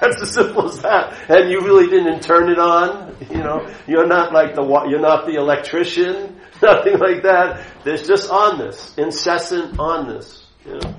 That's 0.00 0.22
as 0.22 0.32
simple 0.32 0.66
as 0.66 0.80
that. 0.82 1.28
And 1.28 1.50
you 1.50 1.60
really 1.60 1.88
didn't 1.88 2.20
turn 2.20 2.50
it 2.50 2.58
on. 2.58 3.16
You 3.30 3.38
know, 3.38 3.68
you're 3.88 4.06
not 4.06 4.32
like 4.32 4.54
the 4.54 4.62
you're 4.88 5.00
not 5.00 5.26
the 5.26 5.34
electrician. 5.34 6.40
Nothing 6.62 6.98
like 6.98 7.22
that. 7.22 7.66
There's 7.84 8.06
just 8.06 8.28
onness, 8.28 8.96
incessant 8.98 9.76
onness. 9.76 10.44
You 10.64 10.74
know. 10.74 10.94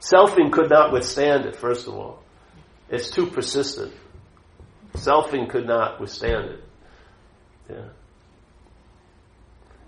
Selfing 0.00 0.50
could 0.50 0.70
not 0.70 0.92
withstand 0.92 1.44
it, 1.44 1.56
first 1.56 1.86
of 1.86 1.94
all. 1.94 2.22
It's 2.88 3.10
too 3.10 3.26
persistent. 3.26 3.92
Selfing 4.94 5.48
could 5.48 5.66
not 5.66 6.00
withstand 6.00 6.50
it. 6.50 6.64
Yeah. 7.68 7.88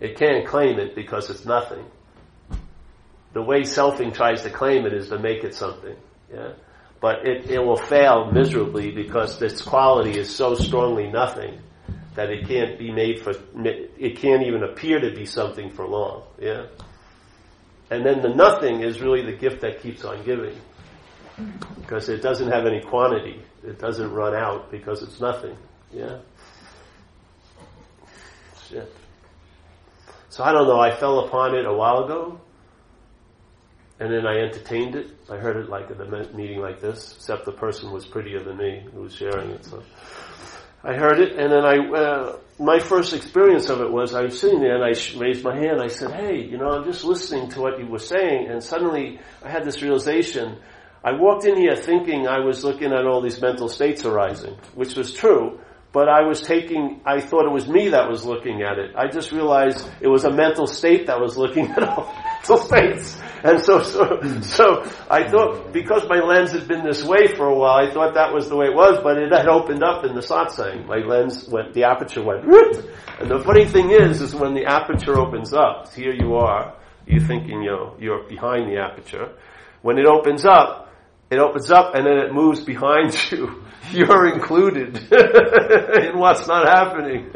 It 0.00 0.16
can't 0.16 0.46
claim 0.46 0.78
it 0.78 0.94
because 0.94 1.30
it's 1.30 1.44
nothing. 1.44 1.84
The 3.32 3.42
way 3.42 3.60
selfing 3.60 4.14
tries 4.14 4.42
to 4.42 4.50
claim 4.50 4.84
it 4.84 4.92
is 4.92 5.08
to 5.08 5.18
make 5.18 5.42
it 5.42 5.54
something. 5.54 5.96
Yeah. 6.32 6.52
But 7.00 7.26
it, 7.26 7.50
it 7.50 7.58
will 7.58 7.76
fail 7.76 8.30
miserably 8.30 8.92
because 8.92 9.40
its 9.40 9.62
quality 9.62 10.18
is 10.18 10.34
so 10.34 10.54
strongly 10.54 11.08
nothing 11.08 11.58
that 12.14 12.30
it 12.30 12.46
can't 12.46 12.78
be 12.78 12.92
made 12.92 13.20
for, 13.20 13.32
it 13.64 14.18
can't 14.18 14.42
even 14.42 14.62
appear 14.62 15.00
to 15.00 15.10
be 15.14 15.24
something 15.24 15.70
for 15.70 15.86
long. 15.86 16.24
Yeah. 16.38 16.66
And 17.92 18.06
then 18.06 18.22
the 18.22 18.30
nothing 18.30 18.80
is 18.80 19.02
really 19.02 19.20
the 19.20 19.36
gift 19.36 19.60
that 19.60 19.82
keeps 19.82 20.02
on 20.02 20.24
giving. 20.24 20.58
Because 21.76 22.08
it 22.08 22.22
doesn't 22.22 22.50
have 22.50 22.64
any 22.64 22.80
quantity. 22.80 23.42
It 23.62 23.78
doesn't 23.78 24.10
run 24.10 24.34
out 24.34 24.70
because 24.70 25.02
it's 25.02 25.20
nothing. 25.20 25.54
Yeah? 25.92 26.20
Shit. 28.66 28.90
So 30.30 30.42
I 30.42 30.52
don't 30.52 30.66
know, 30.66 30.80
I 30.80 30.96
fell 30.96 31.26
upon 31.26 31.54
it 31.54 31.66
a 31.66 31.72
while 31.72 32.04
ago. 32.04 32.40
And 34.00 34.10
then 34.10 34.26
I 34.26 34.38
entertained 34.38 34.96
it. 34.96 35.08
I 35.30 35.36
heard 35.36 35.58
it 35.58 35.68
like 35.68 35.90
at 35.90 36.00
a 36.00 36.34
meeting 36.34 36.60
like 36.60 36.80
this, 36.80 37.14
except 37.14 37.44
the 37.44 37.52
person 37.52 37.92
was 37.92 38.06
prettier 38.06 38.42
than 38.42 38.56
me 38.56 38.86
who 38.94 39.02
was 39.02 39.14
sharing 39.14 39.50
it. 39.50 39.66
So 39.66 39.82
I 40.82 40.94
heard 40.94 41.20
it, 41.20 41.38
and 41.38 41.52
then 41.52 41.66
I, 41.66 41.76
uh, 41.76 42.36
my 42.62 42.78
first 42.78 43.12
experience 43.12 43.68
of 43.68 43.80
it 43.80 43.90
was 43.90 44.14
I 44.14 44.22
was 44.22 44.38
sitting 44.38 44.60
there 44.60 44.76
and 44.76 44.84
I 44.84 44.94
raised 45.18 45.42
my 45.44 45.56
hand. 45.56 45.82
I 45.82 45.88
said, 45.88 46.12
"Hey, 46.12 46.44
you 46.44 46.58
know, 46.58 46.70
I'm 46.70 46.84
just 46.84 47.04
listening 47.04 47.48
to 47.50 47.60
what 47.60 47.78
you 47.78 47.86
were 47.86 47.98
saying," 47.98 48.48
and 48.48 48.62
suddenly 48.62 49.18
I 49.42 49.50
had 49.50 49.64
this 49.64 49.82
realization. 49.82 50.58
I 51.04 51.12
walked 51.12 51.44
in 51.44 51.56
here 51.56 51.74
thinking 51.74 52.28
I 52.28 52.38
was 52.38 52.62
looking 52.62 52.92
at 52.92 53.04
all 53.04 53.20
these 53.20 53.40
mental 53.42 53.68
states 53.68 54.04
arising, 54.04 54.56
which 54.76 54.94
was 54.94 55.12
true, 55.12 55.58
but 55.92 56.08
I 56.08 56.22
was 56.22 56.40
taking, 56.40 57.00
I 57.04 57.20
thought 57.20 57.44
it 57.44 57.52
was 57.52 57.66
me 57.66 57.88
that 57.88 58.08
was 58.08 58.24
looking 58.24 58.62
at 58.62 58.78
it. 58.78 58.94
I 58.96 59.08
just 59.08 59.32
realized 59.32 59.84
it 60.00 60.08
was 60.08 60.24
a 60.24 60.30
mental 60.30 60.68
state 60.68 61.08
that 61.08 61.20
was 61.20 61.36
looking 61.36 61.66
at 61.76 61.82
all 61.82 62.14
mental 62.38 62.58
states. 62.58 63.20
And 63.44 63.60
so, 63.60 63.82
so, 63.82 64.20
so 64.42 64.90
I 65.10 65.28
thought, 65.28 65.72
because 65.72 66.08
my 66.08 66.20
lens 66.20 66.52
had 66.52 66.68
been 66.68 66.84
this 66.84 67.02
way 67.02 67.34
for 67.34 67.46
a 67.46 67.54
while, 67.54 67.84
I 67.84 67.92
thought 67.92 68.14
that 68.14 68.32
was 68.32 68.48
the 68.48 68.56
way 68.56 68.66
it 68.66 68.74
was, 68.74 69.00
but 69.02 69.18
it 69.18 69.32
had 69.32 69.48
opened 69.48 69.82
up 69.82 70.04
in 70.04 70.14
the 70.14 70.20
satsang. 70.20 70.86
My 70.86 70.98
lens 70.98 71.48
went, 71.48 71.74
the 71.74 71.84
aperture 71.84 72.22
went, 72.22 72.44
and 72.44 73.30
the 73.30 73.40
funny 73.44 73.64
thing 73.64 73.90
is, 73.90 74.20
is 74.20 74.34
when 74.34 74.54
the 74.54 74.66
aperture 74.66 75.18
opens 75.18 75.52
up, 75.52 75.92
here 75.92 76.12
you 76.12 76.36
are, 76.36 76.76
you're 77.06 77.20
thinking 77.20 77.62
you're, 77.62 77.96
you're 77.98 78.22
behind 78.28 78.70
the 78.70 78.78
aperture. 78.78 79.32
When 79.82 79.98
it 79.98 80.06
opens 80.06 80.44
up, 80.44 80.91
it 81.32 81.38
opens 81.38 81.70
up 81.70 81.94
and 81.94 82.06
then 82.06 82.18
it 82.18 82.32
moves 82.32 82.60
behind 82.60 83.16
you. 83.30 83.62
You're 83.90 84.32
included 84.32 84.96
in 85.12 86.18
what's 86.18 86.46
not 86.46 86.66
happening. 86.66 87.30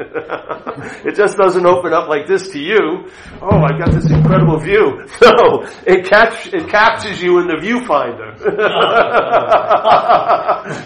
it 1.05 1.14
just 1.16 1.36
doesn't 1.36 1.66
open 1.66 1.92
up 1.92 2.09
like 2.09 2.26
this 2.26 2.49
to 2.51 2.59
you. 2.59 3.11
Oh, 3.42 3.61
I 3.62 3.76
got 3.76 3.90
this 3.92 4.11
incredible 4.11 4.59
view. 4.59 5.05
No, 5.20 5.66
it, 5.86 6.07
catch, 6.07 6.53
it 6.55 6.68
captures 6.68 7.20
you 7.20 7.40
in 7.40 7.49
the 7.49 7.57
viewfinder. 7.57 8.38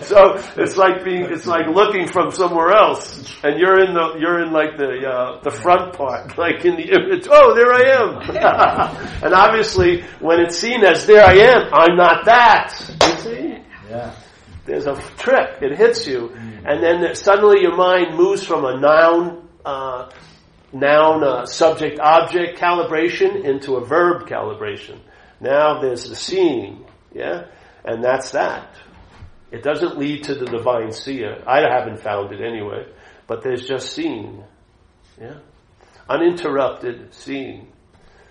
so 0.03 0.35
it's 0.61 0.77
like 0.77 1.05
being, 1.05 1.27
it's 1.31 1.47
like 1.47 1.67
looking 1.67 2.09
from 2.09 2.31
somewhere 2.31 2.71
else, 2.71 3.19
and 3.45 3.61
you're 3.61 3.85
in 3.85 3.95
the, 3.95 4.17
you're 4.19 4.43
in 4.43 4.53
like 4.53 4.77
the 4.77 5.07
uh, 5.07 5.41
the 5.43 5.51
front 5.51 5.95
part, 5.95 6.37
like 6.39 6.65
in 6.65 6.77
the 6.77 6.89
image. 6.89 7.29
Oh, 7.31 7.55
there 7.55 7.73
I 7.73 7.83
am. 8.01 9.23
and 9.25 9.35
obviously, 9.35 10.03
when 10.21 10.41
it's 10.41 10.59
seen 10.59 10.85
as 10.85 11.07
there 11.07 11.25
I 11.25 11.35
am, 11.35 11.71
I'm 11.73 11.97
not 11.97 12.25
that. 12.25 13.00
You 13.03 13.17
see? 13.19 13.59
Yeah. 13.89 14.15
There's 14.67 14.87
a 14.87 14.95
trick. 15.17 15.63
It 15.63 15.77
hits 15.77 16.07
you, 16.07 16.33
and 16.65 16.83
then 16.83 17.15
suddenly 17.15 17.63
your 17.63 17.77
mind 17.77 18.17
moves 18.17 18.45
from 18.45 18.65
a 18.65 18.79
noun, 18.79 19.49
uh, 19.65 20.11
noun, 20.73 21.25
uh, 21.25 21.47
subject, 21.47 21.99
object 21.99 22.59
calibration 22.59 23.45
into 23.45 23.77
a 23.77 23.85
verb 23.85 24.29
calibration. 24.29 25.01
Now 25.41 25.81
there's 25.81 26.09
the 26.09 26.15
seeing, 26.15 26.85
yeah, 27.13 27.47
and 27.85 28.05
that's 28.05 28.33
that. 28.33 28.75
It 29.51 29.63
doesn't 29.63 29.99
lead 29.99 30.25
to 30.25 30.35
the 30.35 30.45
divine 30.45 30.93
seer. 30.93 31.43
I 31.47 31.63
haven't 31.63 32.01
found 32.01 32.33
it 32.33 32.41
anyway, 32.41 32.87
but 33.27 33.43
there's 33.43 33.67
just 33.67 33.93
seeing, 33.93 34.45
yeah, 35.21 35.39
uninterrupted 36.09 37.15
seeing. 37.15 37.73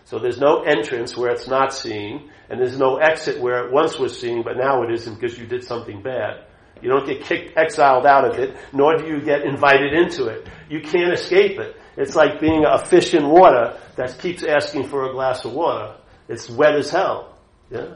So 0.06 0.20
there's 0.20 0.40
no 0.40 0.62
entrance 0.62 1.18
where 1.18 1.32
it's 1.32 1.48
not 1.48 1.74
seeing, 1.74 2.30
and 2.50 2.60
there's 2.60 2.78
no 2.78 2.98
exit 2.98 3.40
where 3.40 3.66
it 3.66 3.72
once 3.72 4.00
was 4.00 4.20
seen, 4.20 4.44
but 4.44 4.58
now 4.58 4.84
it 4.84 4.92
isn't 4.92 5.20
because 5.20 5.38
you 5.38 5.46
did 5.46 5.64
something 5.64 6.02
bad. 6.02 6.46
You 6.82 6.90
don't 6.90 7.06
get 7.06 7.24
kicked, 7.24 7.58
exiled 7.58 8.06
out 8.06 8.26
of 8.26 8.40
it, 8.40 8.58
nor 8.74 8.98
do 8.98 9.06
you 9.06 9.22
get 9.22 9.44
invited 9.44 9.94
into 9.94 10.26
it. 10.28 10.48
You 10.70 10.82
can't 10.82 11.14
escape 11.14 11.60
it. 11.60 11.76
It's 11.98 12.16
like 12.16 12.40
being 12.40 12.64
a 12.66 12.84
fish 12.84 13.14
in 13.14 13.28
water 13.28 13.78
that 13.98 14.18
keeps 14.20 14.44
asking 14.44 14.88
for 14.88 15.10
a 15.10 15.14
glass 15.14 15.44
of 15.46 15.54
water. 15.54 15.98
It's 16.28 16.50
wet 16.50 16.76
as 16.76 16.90
hell. 16.90 17.38
Yeah? 17.70 17.96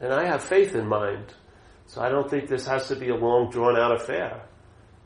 And 0.00 0.12
I 0.12 0.26
have 0.26 0.44
faith 0.44 0.74
in 0.74 0.86
mind. 0.86 1.32
So 1.86 2.02
I 2.02 2.10
don't 2.10 2.28
think 2.28 2.48
this 2.48 2.66
has 2.66 2.88
to 2.88 2.96
be 2.96 3.08
a 3.08 3.16
long 3.16 3.50
drawn 3.50 3.78
out 3.78 3.94
affair. 3.94 4.42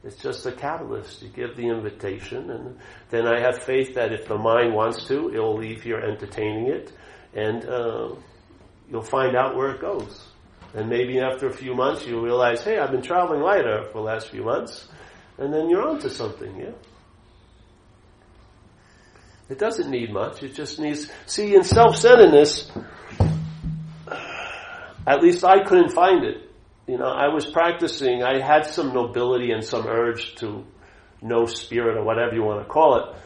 It's 0.05 0.17
just 0.17 0.47
a 0.47 0.53
catalyst. 0.53 1.23
You 1.23 1.29
give 1.29 1.57
the 1.57 1.69
invitation, 1.69 2.51
and 2.51 2.79
then 3.11 3.27
I 3.27 3.41
have 3.41 3.65
faith 3.65 3.95
that 3.95 4.13
if 4.13 4.29
the 4.29 4.39
mind 4.39 4.73
wants 4.73 5.07
to, 5.09 5.33
it'll 5.35 5.57
leave 5.57 5.83
here 5.83 5.99
entertaining 5.99 6.69
it, 6.69 6.93
and 7.35 7.65
uh, 7.65 8.15
you'll 8.89 9.03
find 9.03 9.37
out 9.37 9.57
where 9.57 9.73
it 9.73 9.81
goes. 9.81 10.25
And 10.75 10.89
maybe 10.89 11.19
after 11.19 11.49
a 11.49 11.53
few 11.53 11.75
months, 11.75 12.07
you'll 12.07 12.23
realize, 12.23 12.63
hey, 12.63 12.79
I've 12.79 12.93
been 12.93 13.03
traveling 13.03 13.41
lighter 13.41 13.85
for 13.87 13.99
the 13.99 14.05
last 14.05 14.29
few 14.31 14.45
months, 14.45 14.87
and 15.37 15.53
then 15.53 15.69
you're 15.69 15.87
onto 15.87 16.09
something, 16.09 16.57
yeah? 16.57 16.73
It 19.49 19.59
doesn't 19.59 19.91
need 19.91 20.13
much. 20.13 20.43
It 20.43 20.55
just 20.55 20.79
needs, 20.79 21.11
see, 21.27 21.55
in 21.55 21.65
self-centeredness, 21.65 22.71
at 25.07 25.23
least 25.23 25.43
I 25.43 25.65
couldn't 25.65 25.91
find 25.91 26.23
it 26.23 26.48
you 26.89 26.97
know, 26.97 27.05
I 27.05 27.29
was 27.29 27.45
practicing, 27.45 28.23
I 28.23 28.41
had 28.41 28.65
some 28.65 28.95
nobility 28.95 29.53
and 29.53 29.63
some 29.63 29.87
urge 29.87 30.35
to 30.37 30.65
know 31.21 31.45
spirit 31.45 31.99
or 31.99 32.03
whatever 32.03 32.35
you 32.35 32.43
want 32.43 32.67
to 32.67 32.69
call 32.69 32.97
it. 32.97 33.17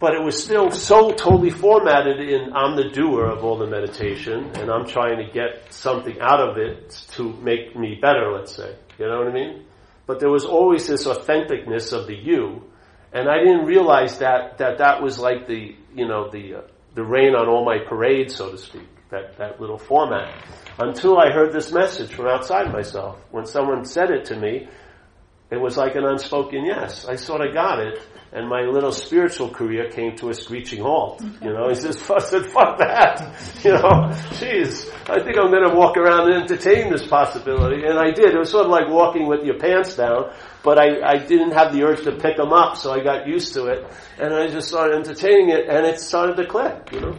But 0.00 0.14
it 0.14 0.24
was 0.24 0.42
still 0.42 0.70
so 0.70 1.10
totally 1.10 1.50
formatted 1.50 2.18
in 2.18 2.52
I'm 2.54 2.74
the 2.74 2.88
doer 2.88 3.26
of 3.26 3.44
all 3.44 3.58
the 3.58 3.66
meditation 3.66 4.52
and 4.54 4.70
I'm 4.70 4.86
trying 4.86 5.18
to 5.18 5.30
get 5.30 5.72
something 5.72 6.18
out 6.20 6.40
of 6.40 6.56
it 6.56 6.90
to 7.12 7.34
make 7.34 7.76
me 7.76 7.98
better, 8.00 8.32
let's 8.32 8.56
say. 8.56 8.74
You 8.98 9.06
know 9.06 9.18
what 9.18 9.28
I 9.28 9.32
mean? 9.32 9.66
But 10.06 10.18
there 10.18 10.30
was 10.30 10.46
always 10.46 10.86
this 10.86 11.06
authenticness 11.06 11.92
of 11.92 12.06
the 12.06 12.16
you. 12.16 12.64
And 13.12 13.28
I 13.28 13.38
didn't 13.38 13.66
realize 13.66 14.18
that, 14.18 14.58
that 14.58 14.78
that 14.78 15.02
was 15.02 15.18
like 15.18 15.46
the, 15.46 15.76
you 15.94 16.08
know, 16.08 16.30
the, 16.30 16.54
uh, 16.54 16.60
the 16.94 17.04
rain 17.04 17.34
on 17.34 17.48
all 17.48 17.64
my 17.64 17.78
parade, 17.86 18.30
so 18.30 18.50
to 18.50 18.56
speak. 18.56 18.88
That, 19.10 19.36
that 19.36 19.60
little 19.60 19.76
format 19.76 20.32
until 20.78 21.18
I 21.18 21.30
heard 21.30 21.52
this 21.52 21.72
message 21.72 22.12
from 22.14 22.26
outside 22.26 22.72
myself. 22.72 23.18
When 23.30 23.46
someone 23.46 23.84
said 23.84 24.10
it 24.10 24.26
to 24.26 24.36
me, 24.36 24.68
it 25.52 25.60
was 25.60 25.76
like 25.76 25.96
an 25.96 26.04
unspoken 26.04 26.64
yes. 26.64 27.04
I 27.04 27.16
sort 27.16 27.46
of 27.46 27.52
got 27.52 27.78
it, 27.78 28.00
and 28.32 28.48
my 28.48 28.62
little 28.62 28.90
spiritual 28.90 29.50
career 29.50 29.90
came 29.90 30.16
to 30.16 30.30
a 30.30 30.34
screeching 30.34 30.80
halt. 30.80 31.22
You 31.42 31.52
know, 31.52 31.68
he 31.68 31.74
says, 31.74 32.10
I 32.10 32.20
said, 32.20 32.46
fuck 32.46 32.78
that. 32.78 33.38
You 33.62 33.72
know, 33.72 34.10
jeez, 34.40 34.90
I 35.08 35.22
think 35.22 35.38
I'm 35.38 35.50
going 35.50 35.68
to 35.68 35.76
walk 35.76 35.96
around 35.96 36.32
and 36.32 36.42
entertain 36.42 36.90
this 36.90 37.06
possibility. 37.06 37.84
And 37.84 37.98
I 37.98 38.10
did. 38.10 38.34
It 38.34 38.38
was 38.38 38.50
sort 38.50 38.64
of 38.64 38.72
like 38.72 38.88
walking 38.88 39.28
with 39.28 39.44
your 39.44 39.58
pants 39.58 39.94
down, 39.94 40.32
but 40.64 40.78
I, 40.78 41.00
I 41.06 41.18
didn't 41.18 41.52
have 41.52 41.72
the 41.72 41.84
urge 41.84 42.02
to 42.04 42.12
pick 42.12 42.38
them 42.38 42.52
up, 42.52 42.76
so 42.76 42.92
I 42.92 43.04
got 43.04 43.28
used 43.28 43.52
to 43.54 43.66
it. 43.66 43.86
And 44.18 44.34
I 44.34 44.48
just 44.48 44.68
started 44.68 44.96
entertaining 44.96 45.50
it, 45.50 45.68
and 45.68 45.86
it 45.86 46.00
started 46.00 46.36
to 46.38 46.46
click, 46.46 46.90
you 46.92 47.00
know. 47.00 47.18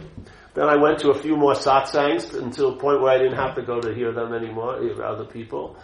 Then 0.54 0.68
I 0.68 0.76
went 0.76 1.00
to 1.00 1.10
a 1.10 1.18
few 1.18 1.36
more 1.36 1.54
satsangs 1.54 2.32
until 2.32 2.74
a 2.74 2.76
point 2.76 3.00
where 3.00 3.12
I 3.12 3.18
didn't 3.18 3.36
have 3.36 3.56
to 3.56 3.62
go 3.62 3.80
to 3.80 3.92
hear 3.92 4.12
them 4.12 4.32
anymore, 4.32 4.76
other 5.04 5.24
people. 5.24 5.76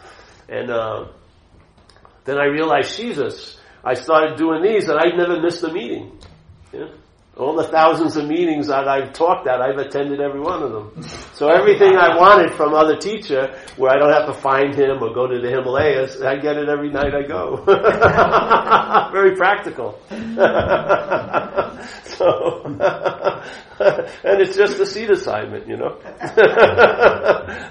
And 0.49 0.71
uh, 0.71 1.09
then 2.25 2.39
I 2.39 2.45
realized, 2.45 2.97
Jesus, 2.97 3.59
I 3.85 3.95
started 3.95 4.37
doing 4.37 4.63
these 4.63 4.89
and 4.89 4.99
I'd 4.99 5.17
never 5.17 5.41
missed 5.41 5.63
a 5.65 5.73
meeting. 5.73 6.21
Yeah? 6.73 6.89
All 7.37 7.55
the 7.55 7.69
thousands 7.69 8.17
of 8.17 8.27
meetings 8.27 8.67
that 8.67 8.89
I've 8.89 9.13
talked 9.13 9.47
at, 9.47 9.61
I've 9.61 9.79
attended 9.79 10.21
every 10.21 10.41
one 10.41 10.63
of 10.63 10.73
them. 10.73 11.03
So 11.35 11.49
everything 11.49 11.97
I 11.97 12.17
wanted 12.17 12.53
from 12.55 12.75
other 12.75 12.97
teacher, 12.97 13.57
where 13.77 13.93
I 13.93 13.99
don't 13.99 14.13
have 14.13 14.27
to 14.27 14.35
find 14.35 14.75
him 14.75 15.03
or 15.03 15.15
go 15.15 15.29
to 15.29 15.41
the 15.41 15.49
Himalayas, 15.49 16.21
I 16.21 16.37
get 16.37 16.57
it 16.57 16.69
every 16.69 16.91
night 16.91 17.15
I 17.15 17.23
go. 17.23 17.65
Very 19.13 19.37
practical. 19.37 19.99
so, 22.05 22.63
and 24.25 24.41
it's 24.41 24.57
just 24.57 24.81
a 24.81 24.87
seat 24.87 25.11
assignment, 25.11 25.69
you 25.69 25.77
know. 25.77 25.99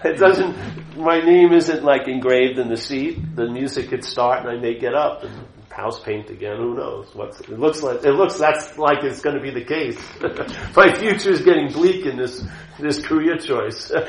it 0.05 0.17
doesn't. 0.17 0.97
My 0.97 1.19
name 1.19 1.51
isn't 1.51 1.83
like 1.83 2.07
engraved 2.07 2.59
in 2.59 2.69
the 2.69 2.77
seat. 2.77 3.35
The 3.35 3.49
music 3.49 3.89
could 3.89 4.05
start, 4.05 4.39
and 4.39 4.49
I 4.49 4.55
may 4.59 4.79
get 4.79 4.95
up 4.95 5.23
and 5.23 5.58
house 5.79 5.99
paint 5.99 6.29
again. 6.29 6.57
Who 6.57 6.75
knows? 6.75 7.07
What's 7.13 7.39
it 7.39 7.57
looks 7.57 7.81
like? 7.81 8.03
It 8.03 8.11
looks 8.11 8.37
that's 8.37 8.77
like 8.77 9.03
it's 9.03 9.21
going 9.21 9.35
to 9.35 9.41
be 9.41 9.51
the 9.51 9.63
case. 9.63 9.97
My 10.75 10.93
future 10.93 11.31
is 11.31 11.41
getting 11.41 11.71
bleak 11.71 12.05
in 12.05 12.17
this 12.17 12.43
this 12.79 13.05
career 13.05 13.37
choice. 13.37 13.89
but 13.93 14.03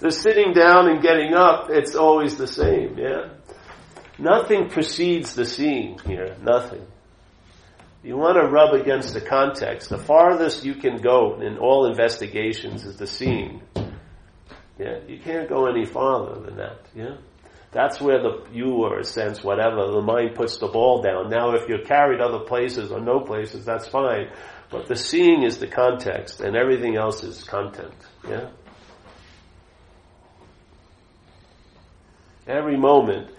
the 0.00 0.10
sitting 0.10 0.52
down 0.52 0.88
and 0.88 1.02
getting 1.02 1.34
up, 1.34 1.68
it's 1.70 1.94
always 1.94 2.36
the 2.36 2.46
same. 2.46 2.98
Yeah, 2.98 3.30
nothing 4.18 4.68
precedes 4.68 5.34
the 5.34 5.44
seeing 5.44 5.98
here. 6.06 6.36
Nothing. 6.42 6.86
You 8.02 8.16
want 8.16 8.36
to 8.36 8.46
rub 8.46 8.72
against 8.72 9.14
the 9.14 9.20
context. 9.20 9.88
The 9.88 9.98
farthest 9.98 10.64
you 10.64 10.76
can 10.76 10.98
go 10.98 11.40
in 11.40 11.58
all 11.58 11.86
investigations 11.86 12.84
is 12.84 12.96
the 12.96 13.06
seeing. 13.06 13.62
Yeah, 14.78 14.98
you 15.08 15.18
can't 15.18 15.48
go 15.48 15.66
any 15.66 15.86
farther 15.86 16.40
than 16.40 16.56
that. 16.56 16.78
Yeah, 16.94 17.16
that's 17.72 18.00
where 18.00 18.22
the 18.22 18.46
you 18.52 18.72
or 18.84 18.98
a 18.98 19.04
sense, 19.04 19.42
whatever, 19.42 19.90
the 19.90 20.02
mind 20.02 20.34
puts 20.34 20.58
the 20.58 20.68
ball 20.68 21.02
down. 21.02 21.30
Now, 21.30 21.54
if 21.54 21.68
you're 21.68 21.84
carried 21.84 22.20
other 22.20 22.40
places 22.40 22.92
or 22.92 23.00
no 23.00 23.20
places, 23.20 23.64
that's 23.64 23.86
fine. 23.88 24.30
But 24.70 24.88
the 24.88 24.96
seeing 24.96 25.42
is 25.42 25.58
the 25.58 25.68
context, 25.68 26.40
and 26.40 26.56
everything 26.56 26.96
else 26.96 27.22
is 27.22 27.44
content. 27.44 27.94
Yeah. 28.28 28.50
Every 32.46 32.76
moment 32.76 33.30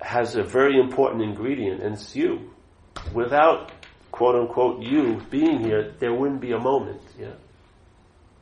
has 0.00 0.36
a 0.36 0.42
very 0.42 0.78
important 0.78 1.22
ingredient, 1.22 1.82
and 1.82 1.94
it's 1.94 2.14
you. 2.14 2.50
Without 3.12 3.72
quote 4.10 4.36
unquote 4.36 4.82
you 4.82 5.20
being 5.30 5.60
here, 5.60 5.94
there 5.98 6.14
wouldn't 6.14 6.40
be 6.40 6.52
a 6.52 6.58
moment. 6.58 7.02
Yeah. 7.18 7.34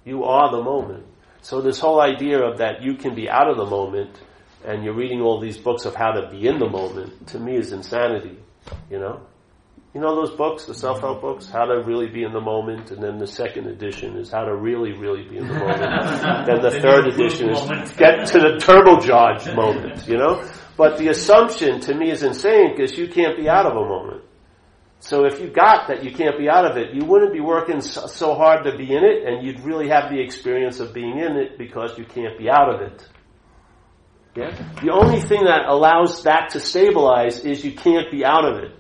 You 0.07 0.25
are 0.25 0.51
the 0.51 0.63
moment. 0.63 1.05
So 1.43 1.61
this 1.61 1.79
whole 1.79 2.01
idea 2.01 2.41
of 2.41 2.59
that 2.59 2.83
you 2.83 2.95
can 2.95 3.15
be 3.15 3.29
out 3.29 3.51
of 3.51 3.57
the 3.59 3.67
moment 3.67 4.19
and 4.65 4.83
you're 4.83 4.95
reading 4.95 5.21
all 5.21 5.41
these 5.41 5.59
books 5.59 5.85
of 5.85 5.95
how 5.95 6.13
to 6.13 6.31
be 6.31 6.47
in 6.47 6.59
the 6.59 6.69
moment, 6.69 7.29
to 7.29 7.39
me 7.39 7.57
is 7.57 7.73
insanity. 7.73 8.39
You 8.91 8.99
know? 8.99 9.21
You 9.95 10.01
know 10.01 10.15
those 10.15 10.37
books, 10.37 10.67
the 10.67 10.75
self-help 10.75 11.23
books? 11.23 11.49
How 11.49 11.65
to 11.65 11.83
really 11.83 12.09
be 12.09 12.23
in 12.23 12.33
the 12.33 12.41
moment, 12.41 12.91
and 12.91 13.03
then 13.03 13.17
the 13.17 13.27
second 13.27 13.67
edition 13.67 14.19
is 14.19 14.31
how 14.31 14.45
to 14.45 14.55
really, 14.55 14.93
really 14.93 15.27
be 15.27 15.39
in 15.39 15.49
the 15.49 15.55
moment. 15.55 15.81
then 16.47 16.61
the 16.61 16.79
third 16.83 17.07
edition 17.07 17.51
is 17.51 17.93
get 17.93 18.27
to 18.27 18.39
the 18.39 18.59
turbocharged 18.61 19.55
moment, 19.57 20.07
you 20.07 20.19
know? 20.19 20.47
But 20.77 20.99
the 20.99 21.09
assumption 21.09 21.81
to 21.81 21.95
me 21.95 22.11
is 22.11 22.23
insane 22.23 22.75
because 22.77 22.99
you 22.99 23.09
can't 23.09 23.39
be 23.39 23.49
out 23.49 23.65
of 23.65 23.73
a 23.73 23.89
moment. 23.89 24.23
So 25.07 25.25
if 25.25 25.41
you 25.41 25.49
got 25.49 25.87
that 25.87 26.03
you 26.03 26.11
can't 26.11 26.37
be 26.37 26.49
out 26.49 26.69
of 26.69 26.77
it, 26.77 26.93
you 26.93 27.05
wouldn't 27.05 27.33
be 27.33 27.39
working 27.39 27.81
so, 27.81 28.35
hard 28.35 28.65
to 28.65 28.77
be 28.77 28.93
in 28.93 29.05
it, 29.05 29.25
and 29.25 29.47
you'd 29.47 29.61
really 29.61 29.89
have 29.89 30.11
the 30.11 30.21
experience 30.21 30.81
of 30.81 30.93
being 30.93 31.19
in 31.19 31.37
it 31.37 31.57
because 31.59 31.97
you 31.97 32.05
can't 32.05 32.37
be 32.37 32.51
out 32.51 32.75
of 32.75 32.81
it. 32.81 33.09
Yeah? 34.35 34.51
The 34.83 34.91
only 34.91 35.21
thing 35.21 35.45
that 35.45 35.67
allows 35.69 36.25
that 36.25 36.51
to 36.51 36.61
stabilize 36.61 37.45
is 37.45 37.65
you 37.65 37.73
can't 37.73 38.11
be 38.11 38.25
out 38.25 38.45
of 38.45 38.65
it. 38.65 38.73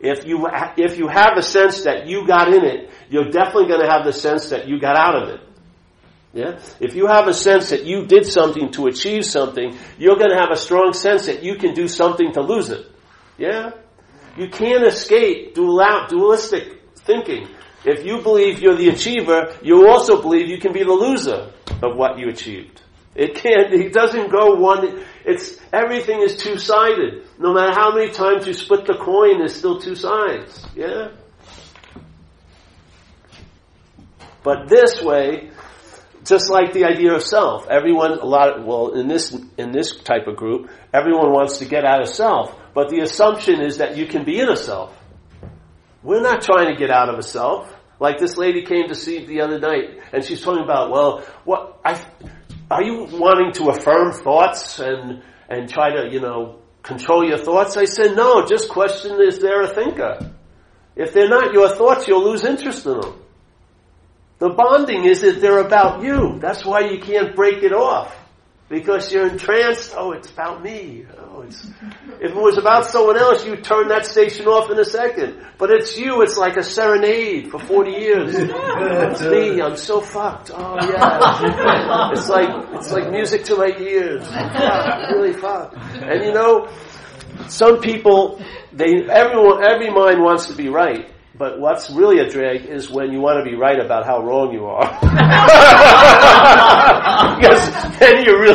If 0.00 0.26
you, 0.26 0.48
if 0.76 0.98
you 0.98 1.06
have 1.06 1.36
a 1.36 1.42
sense 1.42 1.84
that 1.84 2.08
you 2.08 2.26
got 2.26 2.52
in 2.52 2.64
it, 2.64 2.90
you're 3.08 3.30
definitely 3.30 3.68
going 3.68 3.86
to 3.86 3.88
have 3.88 4.04
the 4.04 4.12
sense 4.12 4.50
that 4.50 4.66
you 4.66 4.80
got 4.80 4.96
out 4.96 5.22
of 5.22 5.28
it. 5.28 5.40
Yeah? 6.32 6.58
If 6.80 6.96
you 6.96 7.06
have 7.06 7.28
a 7.28 7.34
sense 7.34 7.70
that 7.70 7.84
you 7.84 8.06
did 8.06 8.26
something 8.26 8.72
to 8.72 8.88
achieve 8.88 9.24
something, 9.24 9.78
you're 9.96 10.16
going 10.16 10.30
to 10.30 10.40
have 10.40 10.50
a 10.50 10.56
strong 10.56 10.92
sense 10.92 11.26
that 11.26 11.44
you 11.44 11.54
can 11.54 11.72
do 11.72 11.86
something 11.86 12.32
to 12.32 12.40
lose 12.40 12.68
it. 12.68 12.90
Yeah? 13.38 13.70
You 14.36 14.48
can't 14.48 14.84
escape 14.84 15.54
dualistic 15.54 16.80
thinking. 16.96 17.48
If 17.84 18.04
you 18.04 18.22
believe 18.22 18.60
you're 18.60 18.76
the 18.76 18.90
achiever, 18.90 19.56
you 19.62 19.88
also 19.88 20.22
believe 20.22 20.48
you 20.48 20.58
can 20.58 20.72
be 20.72 20.84
the 20.84 20.92
loser 20.92 21.52
of 21.82 21.96
what 21.96 22.18
you 22.18 22.28
achieved. 22.28 22.80
It 23.14 23.34
can't, 23.34 23.74
it 23.74 23.92
doesn't 23.92 24.30
go 24.30 24.54
one, 24.54 25.04
it's, 25.26 25.58
everything 25.72 26.22
is 26.22 26.36
two-sided. 26.36 27.26
No 27.38 27.52
matter 27.52 27.72
how 27.74 27.94
many 27.94 28.10
times 28.10 28.46
you 28.46 28.54
split 28.54 28.86
the 28.86 28.94
coin, 28.94 29.38
there's 29.38 29.54
still 29.54 29.78
two 29.78 29.94
sides. 29.94 30.64
Yeah? 30.74 31.08
But 34.42 34.68
this 34.68 35.02
way, 35.02 35.50
just 36.24 36.50
like 36.50 36.72
the 36.72 36.84
idea 36.84 37.12
of 37.14 37.22
self, 37.22 37.68
everyone, 37.68 38.12
a 38.12 38.24
lot 38.24 38.58
of, 38.58 38.64
well, 38.64 38.94
in 38.94 39.08
this, 39.08 39.36
in 39.58 39.72
this 39.72 39.96
type 39.98 40.26
of 40.26 40.36
group, 40.36 40.70
everyone 40.94 41.32
wants 41.32 41.58
to 41.58 41.66
get 41.66 41.84
out 41.84 42.00
of 42.00 42.08
self. 42.08 42.58
But 42.74 42.88
the 42.88 43.00
assumption 43.00 43.60
is 43.60 43.78
that 43.78 43.96
you 43.96 44.06
can 44.06 44.24
be 44.24 44.40
in 44.40 44.48
a 44.48 44.56
self. 44.56 44.96
We're 46.02 46.22
not 46.22 46.42
trying 46.42 46.72
to 46.72 46.76
get 46.78 46.90
out 46.90 47.08
of 47.08 47.18
a 47.18 47.22
self. 47.22 47.72
Like 48.00 48.18
this 48.18 48.36
lady 48.36 48.62
came 48.62 48.88
to 48.88 48.94
see 48.94 49.24
the 49.24 49.42
other 49.42 49.60
night, 49.60 50.00
and 50.12 50.24
she's 50.24 50.42
talking 50.42 50.64
about, 50.64 50.90
well, 50.90 51.24
what 51.44 51.80
I 51.84 52.04
are 52.70 52.82
you 52.82 53.06
wanting 53.12 53.52
to 53.52 53.70
affirm 53.70 54.12
thoughts 54.12 54.80
and 54.80 55.22
and 55.48 55.68
try 55.68 55.90
to 55.90 56.08
you 56.10 56.20
know 56.20 56.58
control 56.82 57.24
your 57.24 57.38
thoughts? 57.38 57.76
I 57.76 57.84
said, 57.84 58.16
no. 58.16 58.44
Just 58.46 58.68
question: 58.68 59.20
Is 59.20 59.38
there 59.38 59.62
a 59.62 59.68
thinker? 59.68 60.32
If 60.96 61.12
they're 61.12 61.28
not 61.28 61.52
your 61.52 61.68
thoughts, 61.68 62.08
you'll 62.08 62.24
lose 62.24 62.44
interest 62.44 62.86
in 62.86 63.00
them. 63.00 63.22
The 64.38 64.50
bonding 64.50 65.04
is 65.04 65.20
that 65.20 65.40
they're 65.40 65.60
about 65.64 66.02
you. 66.02 66.38
That's 66.40 66.64
why 66.64 66.80
you 66.90 66.98
can't 66.98 67.36
break 67.36 67.62
it 67.62 67.72
off 67.72 68.21
because 68.72 69.12
you're 69.12 69.28
entranced. 69.28 69.92
Oh, 69.94 70.12
it's 70.12 70.30
about 70.30 70.62
me. 70.62 71.04
Oh, 71.18 71.42
it's, 71.42 71.66
if 72.20 72.30
it 72.30 72.34
was 72.34 72.56
about 72.56 72.86
someone 72.86 73.18
else, 73.18 73.44
you'd 73.44 73.62
turn 73.62 73.88
that 73.88 74.06
station 74.06 74.46
off 74.46 74.70
in 74.70 74.78
a 74.78 74.84
second. 74.84 75.44
But 75.58 75.70
it's 75.70 75.98
you. 75.98 76.22
It's 76.22 76.38
like 76.38 76.56
a 76.56 76.62
serenade 76.62 77.50
for 77.50 77.58
40 77.58 77.90
years. 77.90 78.34
it's 78.34 79.20
me. 79.20 79.60
I'm 79.60 79.76
so 79.76 80.00
fucked. 80.00 80.52
Oh 80.54 80.76
yeah. 80.80 82.10
it's 82.12 82.30
like, 82.30 82.48
it's 82.72 82.90
like 82.90 83.10
music 83.10 83.44
to 83.44 83.56
my 83.56 83.76
ears. 83.78 84.26
Fuck, 84.26 85.10
really 85.10 85.34
fucked. 85.34 85.76
And 85.76 86.24
you 86.24 86.32
know, 86.32 86.70
some 87.48 87.82
people, 87.82 88.40
they, 88.72 89.04
everyone, 89.04 89.62
every 89.70 89.90
mind 89.90 90.22
wants 90.22 90.46
to 90.46 90.54
be 90.54 90.70
right. 90.70 91.10
But 91.34 91.60
what's 91.60 91.90
really 91.90 92.20
a 92.20 92.30
drag 92.30 92.66
is 92.66 92.90
when 92.90 93.12
you 93.12 93.20
want 93.20 93.44
to 93.44 93.50
be 93.50 93.56
right 93.56 93.78
about 93.78 94.06
how 94.06 94.22
wrong 94.22 94.52
you 94.52 94.64
are. 94.64 94.84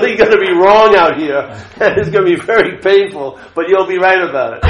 really 0.01 0.15
going 0.17 0.31
to 0.31 0.37
be 0.37 0.51
wrong 0.53 0.95
out 0.95 1.17
here. 1.17 1.39
And 1.79 1.97
it's 1.99 2.09
going 2.09 2.25
to 2.25 2.35
be 2.35 2.41
very 2.41 2.79
painful, 2.79 3.39
but 3.55 3.67
you'll 3.67 3.87
be 3.87 3.97
right 3.97 4.21
about 4.21 4.59
it. 4.59 4.63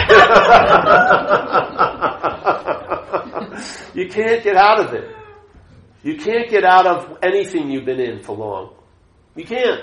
you 3.96 4.10
can't 4.10 4.44
get 4.44 4.56
out 4.56 4.80
of 4.86 4.94
it. 4.94 5.16
You 6.04 6.18
can't 6.18 6.50
get 6.50 6.64
out 6.64 6.86
of 6.88 7.18
anything 7.22 7.70
you've 7.70 7.86
been 7.86 8.00
in 8.00 8.24
for 8.24 8.36
long. 8.36 8.74
You 9.36 9.46
can't. 9.46 9.82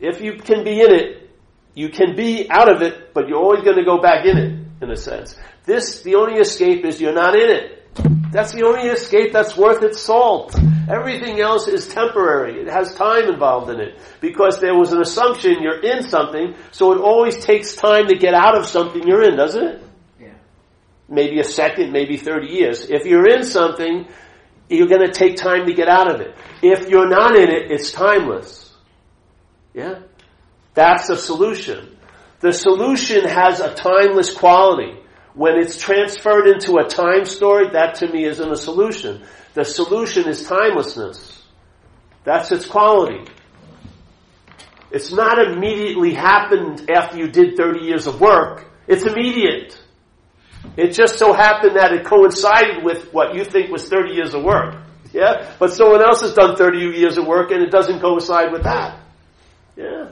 If 0.00 0.20
you 0.20 0.34
can 0.34 0.64
be 0.64 0.80
in 0.80 0.92
it, 0.92 1.30
you 1.74 1.88
can 1.88 2.16
be 2.16 2.50
out 2.50 2.70
of 2.70 2.82
it, 2.82 3.14
but 3.14 3.28
you're 3.28 3.38
always 3.38 3.62
going 3.62 3.76
to 3.76 3.84
go 3.84 4.00
back 4.00 4.26
in 4.26 4.36
it, 4.36 4.58
in 4.82 4.90
a 4.90 4.96
sense. 4.96 5.36
This, 5.64 6.02
the 6.02 6.16
only 6.16 6.40
escape 6.40 6.84
is 6.84 7.00
you're 7.00 7.14
not 7.14 7.34
in 7.34 7.48
it. 7.48 7.81
That's 8.32 8.52
the 8.52 8.64
only 8.64 8.88
escape 8.88 9.32
that's 9.32 9.56
worth 9.56 9.82
its 9.82 10.00
salt. 10.00 10.56
Everything 10.88 11.40
else 11.40 11.68
is 11.68 11.86
temporary. 11.88 12.60
It 12.62 12.68
has 12.68 12.94
time 12.94 13.28
involved 13.28 13.70
in 13.70 13.80
it. 13.80 14.00
Because 14.20 14.60
there 14.60 14.74
was 14.74 14.92
an 14.92 15.02
assumption 15.02 15.62
you're 15.62 15.80
in 15.80 16.02
something, 16.02 16.54
so 16.70 16.92
it 16.92 17.00
always 17.00 17.44
takes 17.44 17.76
time 17.76 18.08
to 18.08 18.16
get 18.16 18.32
out 18.32 18.56
of 18.56 18.66
something 18.66 19.06
you're 19.06 19.22
in, 19.22 19.36
doesn't 19.36 19.62
it? 19.62 19.84
Yeah. 20.18 20.34
Maybe 21.08 21.40
a 21.40 21.44
second, 21.44 21.92
maybe 21.92 22.16
30 22.16 22.48
years. 22.48 22.88
If 22.88 23.04
you're 23.04 23.28
in 23.28 23.44
something, 23.44 24.08
you're 24.70 24.88
going 24.88 25.06
to 25.06 25.12
take 25.12 25.36
time 25.36 25.66
to 25.66 25.74
get 25.74 25.88
out 25.88 26.12
of 26.12 26.20
it. 26.22 26.34
If 26.62 26.88
you're 26.88 27.08
not 27.08 27.36
in 27.36 27.50
it, 27.50 27.70
it's 27.70 27.92
timeless. 27.92 28.72
Yeah? 29.74 30.00
That's 30.72 31.08
the 31.08 31.16
solution. 31.16 31.98
The 32.40 32.52
solution 32.52 33.24
has 33.24 33.60
a 33.60 33.74
timeless 33.74 34.32
quality. 34.32 35.01
When 35.34 35.58
it's 35.58 35.78
transferred 35.78 36.46
into 36.46 36.76
a 36.76 36.84
time 36.84 37.24
story, 37.24 37.70
that 37.72 37.96
to 37.96 38.08
me 38.08 38.24
isn't 38.24 38.50
a 38.50 38.56
solution. 38.56 39.22
The 39.54 39.64
solution 39.64 40.28
is 40.28 40.46
timelessness. 40.46 41.42
That's 42.24 42.52
its 42.52 42.66
quality. 42.66 43.24
It's 44.90 45.10
not 45.10 45.38
immediately 45.38 46.12
happened 46.12 46.90
after 46.90 47.16
you 47.16 47.28
did 47.28 47.56
30 47.56 47.80
years 47.80 48.06
of 48.06 48.20
work. 48.20 48.70
It's 48.86 49.04
immediate. 49.04 49.78
It 50.76 50.92
just 50.92 51.18
so 51.18 51.32
happened 51.32 51.76
that 51.76 51.92
it 51.92 52.04
coincided 52.04 52.84
with 52.84 53.12
what 53.12 53.34
you 53.34 53.44
think 53.44 53.70
was 53.70 53.88
30 53.88 54.12
years 54.14 54.34
of 54.34 54.42
work. 54.42 54.76
Yeah? 55.12 55.54
But 55.58 55.74
someone 55.74 56.00
else 56.00 56.22
has 56.22 56.32
done 56.32 56.56
30 56.56 56.78
years 56.96 57.18
of 57.18 57.26
work 57.26 57.50
and 57.50 57.62
it 57.62 57.70
doesn't 57.70 58.00
coincide 58.00 58.50
with 58.50 58.62
that. 58.62 58.98
Yeah? 59.76 60.08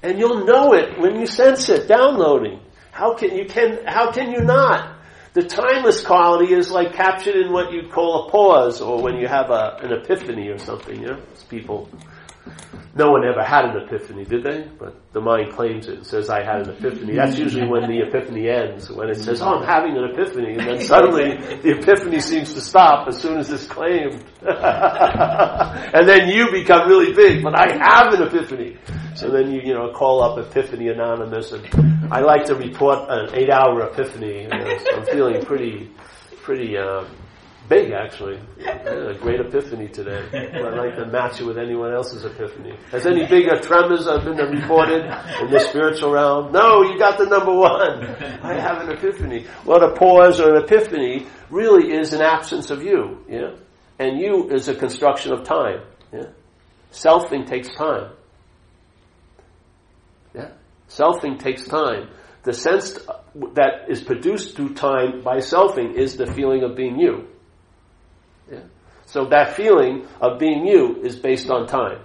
And 0.00 0.16
you'll 0.16 0.44
know 0.44 0.74
it 0.74 0.96
when 0.96 1.18
you 1.18 1.26
sense 1.26 1.68
it, 1.68 1.88
downloading. 1.88 2.60
How 2.92 3.14
can 3.14 3.34
you 3.34 3.46
can 3.46 3.84
how 3.86 4.12
can 4.12 4.30
you 4.30 4.40
not? 4.42 4.98
The 5.32 5.42
timeless 5.42 6.04
quality 6.04 6.52
is 6.52 6.70
like 6.70 6.92
captured 6.92 7.36
in 7.36 7.50
what 7.50 7.72
you'd 7.72 7.90
call 7.90 8.28
a 8.28 8.30
pause, 8.30 8.82
or 8.82 9.02
when 9.02 9.16
you 9.16 9.26
have 9.26 9.50
a, 9.50 9.78
an 9.82 9.92
epiphany 9.92 10.48
or 10.48 10.58
something. 10.58 11.00
You 11.00 11.06
know, 11.08 11.22
It's 11.32 11.42
people. 11.42 11.88
No 12.94 13.10
one 13.10 13.24
ever 13.24 13.42
had 13.42 13.64
an 13.64 13.76
epiphany, 13.82 14.24
did 14.24 14.44
they? 14.44 14.68
But 14.78 14.94
the 15.12 15.20
mind 15.20 15.52
claims 15.52 15.88
it 15.88 15.96
and 15.98 16.06
says, 16.06 16.28
"I 16.28 16.42
had 16.42 16.68
an 16.68 16.76
epiphany." 16.76 17.14
That's 17.14 17.38
usually 17.38 17.66
when 17.66 17.88
the 17.88 18.00
epiphany 18.00 18.50
ends. 18.50 18.90
When 18.90 19.08
it 19.08 19.16
says, 19.16 19.40
"Oh, 19.40 19.54
I'm 19.54 19.64
having 19.64 19.96
an 19.96 20.04
epiphany," 20.10 20.56
and 20.58 20.68
then 20.68 20.80
suddenly 20.80 21.38
the 21.62 21.78
epiphany 21.78 22.20
seems 22.20 22.52
to 22.52 22.60
stop 22.60 23.08
as 23.08 23.18
soon 23.18 23.38
as 23.38 23.50
it's 23.50 23.66
claimed, 23.66 24.22
and 24.42 26.06
then 26.06 26.28
you 26.28 26.50
become 26.50 26.86
really 26.86 27.14
big. 27.14 27.42
But 27.42 27.58
I 27.58 27.78
have 27.80 28.12
an 28.12 28.22
epiphany. 28.26 28.76
So 29.14 29.30
then 29.30 29.50
you, 29.52 29.60
you 29.62 29.74
know, 29.74 29.92
call 29.92 30.22
up 30.22 30.38
Epiphany 30.38 30.88
Anonymous 30.88 31.52
and 31.52 31.66
I 32.12 32.20
like 32.20 32.44
to 32.46 32.54
report 32.54 33.08
an 33.08 33.34
eight 33.34 33.50
hour 33.50 33.82
epiphany. 33.82 34.42
You 34.42 34.48
know, 34.48 34.78
so 34.78 34.96
I'm 34.96 35.04
feeling 35.06 35.44
pretty, 35.44 35.90
pretty, 36.42 36.76
uh, 36.76 37.04
big 37.72 37.92
actually. 37.92 38.38
a 38.66 39.14
great 39.20 39.40
epiphany 39.40 39.88
today. 39.88 40.22
I'd 40.32 40.76
like 40.76 40.96
to 40.96 41.06
match 41.06 41.40
it 41.40 41.44
with 41.44 41.58
anyone 41.58 41.92
else's 41.92 42.24
epiphany. 42.24 42.76
Has 42.90 43.06
any 43.06 43.26
bigger 43.26 43.58
tremors 43.60 44.04
been 44.04 44.36
reported 44.36 45.02
in 45.40 45.50
the 45.50 45.60
spiritual 45.68 46.12
realm? 46.12 46.52
No, 46.52 46.82
you 46.82 46.98
got 46.98 47.18
the 47.18 47.26
number 47.26 47.54
one. 47.54 48.04
I 48.42 48.60
have 48.60 48.82
an 48.82 48.90
epiphany. 48.90 49.46
Well, 49.64 49.82
a 49.82 49.96
pause 49.96 50.40
or 50.40 50.54
an 50.54 50.64
epiphany 50.64 51.26
really 51.50 51.92
is 51.92 52.12
an 52.12 52.20
absence 52.20 52.70
of 52.70 52.82
you. 52.82 53.24
Yeah? 53.28 53.54
And 53.98 54.20
you 54.20 54.50
is 54.50 54.68
a 54.68 54.74
construction 54.74 55.32
of 55.32 55.44
time. 55.44 55.80
Yeah? 56.12 56.26
Selfing 56.92 57.46
takes 57.46 57.68
time. 57.74 58.12
Yeah, 60.34 60.52
Selfing 60.88 61.38
takes 61.38 61.64
time. 61.64 62.10
The 62.42 62.52
sense 62.52 62.98
that 63.54 63.86
is 63.88 64.02
produced 64.02 64.56
through 64.56 64.74
time 64.74 65.22
by 65.22 65.36
selfing 65.36 65.94
is 65.94 66.16
the 66.16 66.26
feeling 66.26 66.64
of 66.64 66.76
being 66.76 66.98
you. 66.98 67.28
So 69.12 69.26
that 69.26 69.56
feeling 69.56 70.06
of 70.22 70.38
being 70.38 70.66
you 70.66 71.02
is 71.02 71.16
based 71.16 71.50
on 71.50 71.66
time. 71.66 71.98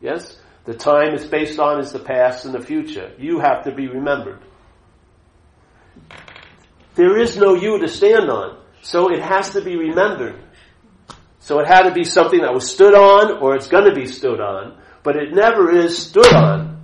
Yes? 0.00 0.40
The 0.64 0.72
time 0.72 1.12
it's 1.12 1.26
based 1.26 1.58
on 1.58 1.78
is 1.78 1.92
the 1.92 1.98
past 1.98 2.46
and 2.46 2.54
the 2.54 2.60
future. 2.60 3.12
You 3.18 3.40
have 3.40 3.64
to 3.64 3.74
be 3.74 3.86
remembered. 3.86 4.40
There 6.94 7.18
is 7.18 7.36
no 7.36 7.52
you 7.52 7.78
to 7.80 7.88
stand 7.88 8.30
on, 8.30 8.56
so 8.80 9.12
it 9.12 9.20
has 9.20 9.50
to 9.50 9.60
be 9.60 9.76
remembered. 9.76 10.40
So 11.40 11.60
it 11.60 11.66
had 11.66 11.82
to 11.82 11.92
be 11.92 12.04
something 12.04 12.40
that 12.40 12.54
was 12.54 12.72
stood 12.72 12.94
on 12.94 13.42
or 13.42 13.54
it's 13.54 13.68
going 13.68 13.84
to 13.84 13.94
be 13.94 14.06
stood 14.06 14.40
on, 14.40 14.80
but 15.02 15.16
it 15.16 15.34
never 15.34 15.70
is 15.70 15.98
stood 15.98 16.32
on 16.32 16.80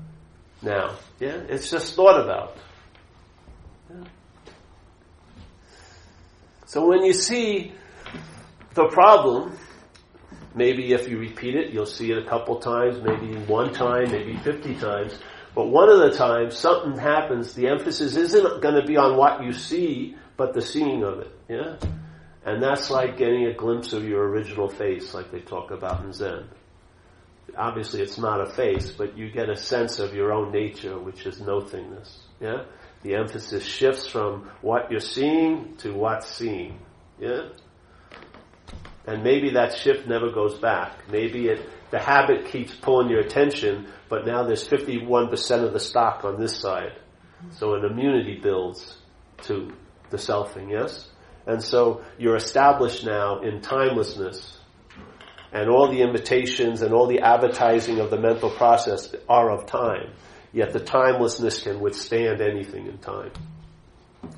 now. 0.61 0.97
Yeah, 1.19 1.41
it's 1.49 1.71
just 1.71 1.95
thought 1.95 2.21
about. 2.23 2.59
Yeah. 3.89 4.05
So 6.67 6.87
when 6.87 7.03
you 7.03 7.15
see 7.15 7.73
the 8.75 8.89
problem, 8.89 9.57
maybe 10.55 10.93
if 10.93 11.09
you 11.09 11.19
repeat 11.19 11.55
it, 11.55 11.73
you'll 11.73 11.87
see 11.87 12.11
it 12.11 12.19
a 12.19 12.25
couple 12.25 12.59
times, 12.61 13.03
maybe 13.03 13.37
one 13.47 13.73
time, 13.73 14.11
maybe 14.11 14.37
50 14.37 14.75
times. 14.77 15.19
But 15.55 15.67
one 15.67 15.91
of 15.91 15.99
the 15.99 16.17
times 16.17 16.57
something 16.57 16.99
happens, 16.99 17.55
the 17.55 17.69
emphasis 17.69 18.17
isn't 18.17 18.63
going 18.63 18.75
to 18.81 18.87
be 18.87 18.97
on 18.97 19.17
what 19.17 19.45
you 19.45 19.53
see, 19.53 20.17
but 20.37 20.55
the 20.55 20.63
seeing 20.63 21.03
of 21.03 21.21
it. 21.21 21.39
Yeah? 21.49 21.77
And 22.45 22.63
that's 22.63 22.91
like 22.91 23.19
getting 23.19 23.47
a 23.47 23.55
glimpse 23.55 23.93
of 23.93 24.05
your 24.05 24.27
original 24.29 24.69
face, 24.69 25.15
like 25.15 25.31
they 25.31 25.41
talk 25.41 25.71
about 25.71 26.05
in 26.05 26.13
Zen. 26.13 26.49
Obviously 27.57 28.01
it's 28.01 28.19
not 28.19 28.41
a 28.41 28.47
face, 28.47 28.91
but 28.91 29.17
you 29.17 29.31
get 29.31 29.51
a 29.51 29.57
sense 29.57 29.99
of 29.99 30.15
your 30.15 30.33
own 30.33 30.53
nature, 30.53 30.99
which 30.99 31.27
is 31.27 31.41
nothingness. 31.41 32.21
Yeah? 32.41 32.65
The 33.03 33.15
emphasis 33.15 33.65
shifts 33.65 34.07
from 34.07 34.51
what 34.63 34.91
you're 34.91 35.01
seeing 35.01 35.77
to 35.79 35.93
what's 35.93 36.29
seen. 36.29 36.79
Yeah? 37.21 37.51
And 39.07 39.25
maybe 39.25 39.51
that 39.51 39.77
shift 39.77 40.07
never 40.07 40.31
goes 40.31 40.59
back. 40.59 41.11
Maybe 41.11 41.49
it, 41.49 41.69
the 41.91 41.99
habit 41.99 42.47
keeps 42.47 42.75
pulling 42.75 43.11
your 43.11 43.21
attention, 43.21 43.89
but 44.09 44.27
now 44.27 44.45
there's 44.45 44.67
51% 44.67 45.65
of 45.65 45.73
the 45.73 45.81
stock 45.81 46.25
on 46.25 46.41
this 46.41 46.57
side. 46.57 46.99
So 47.51 47.75
an 47.75 47.85
immunity 47.85 48.39
builds 48.41 48.99
to 49.43 49.73
the 50.11 50.17
selfing, 50.17 50.71
yes? 50.71 51.09
And 51.47 51.63
so 51.63 52.05
you're 52.19 52.37
established 52.37 53.05
now 53.05 53.41
in 53.41 53.61
timelessness. 53.61 54.59
And 55.53 55.69
all 55.69 55.91
the 55.91 56.01
invitations 56.01 56.83
and 56.83 56.95
all 56.95 57.07
the 57.09 57.21
advertising 57.21 57.99
of 57.99 58.11
the 58.11 58.19
mental 58.19 58.51
process 58.51 59.15
are 59.29 59.51
of 59.51 59.67
time. 59.67 60.13
Yet 60.53 60.73
the 60.73 60.81
timelessness 60.81 61.63
can 61.63 61.81
withstand 61.81 62.41
anything 62.41 62.87
in 62.87 62.99
time. 62.99 63.33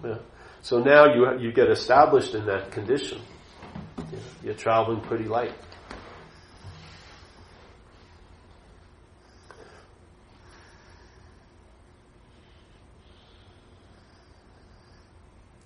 Yeah. 0.03 0.19
So 0.63 0.79
now 0.79 1.15
you, 1.15 1.39
you 1.41 1.53
get 1.53 1.71
established 1.71 2.35
in 2.35 2.47
that 2.47 2.73
condition. 2.73 3.21
You're 4.43 4.55
traveling 4.55 5.01
pretty 5.01 5.25
light. 5.25 5.53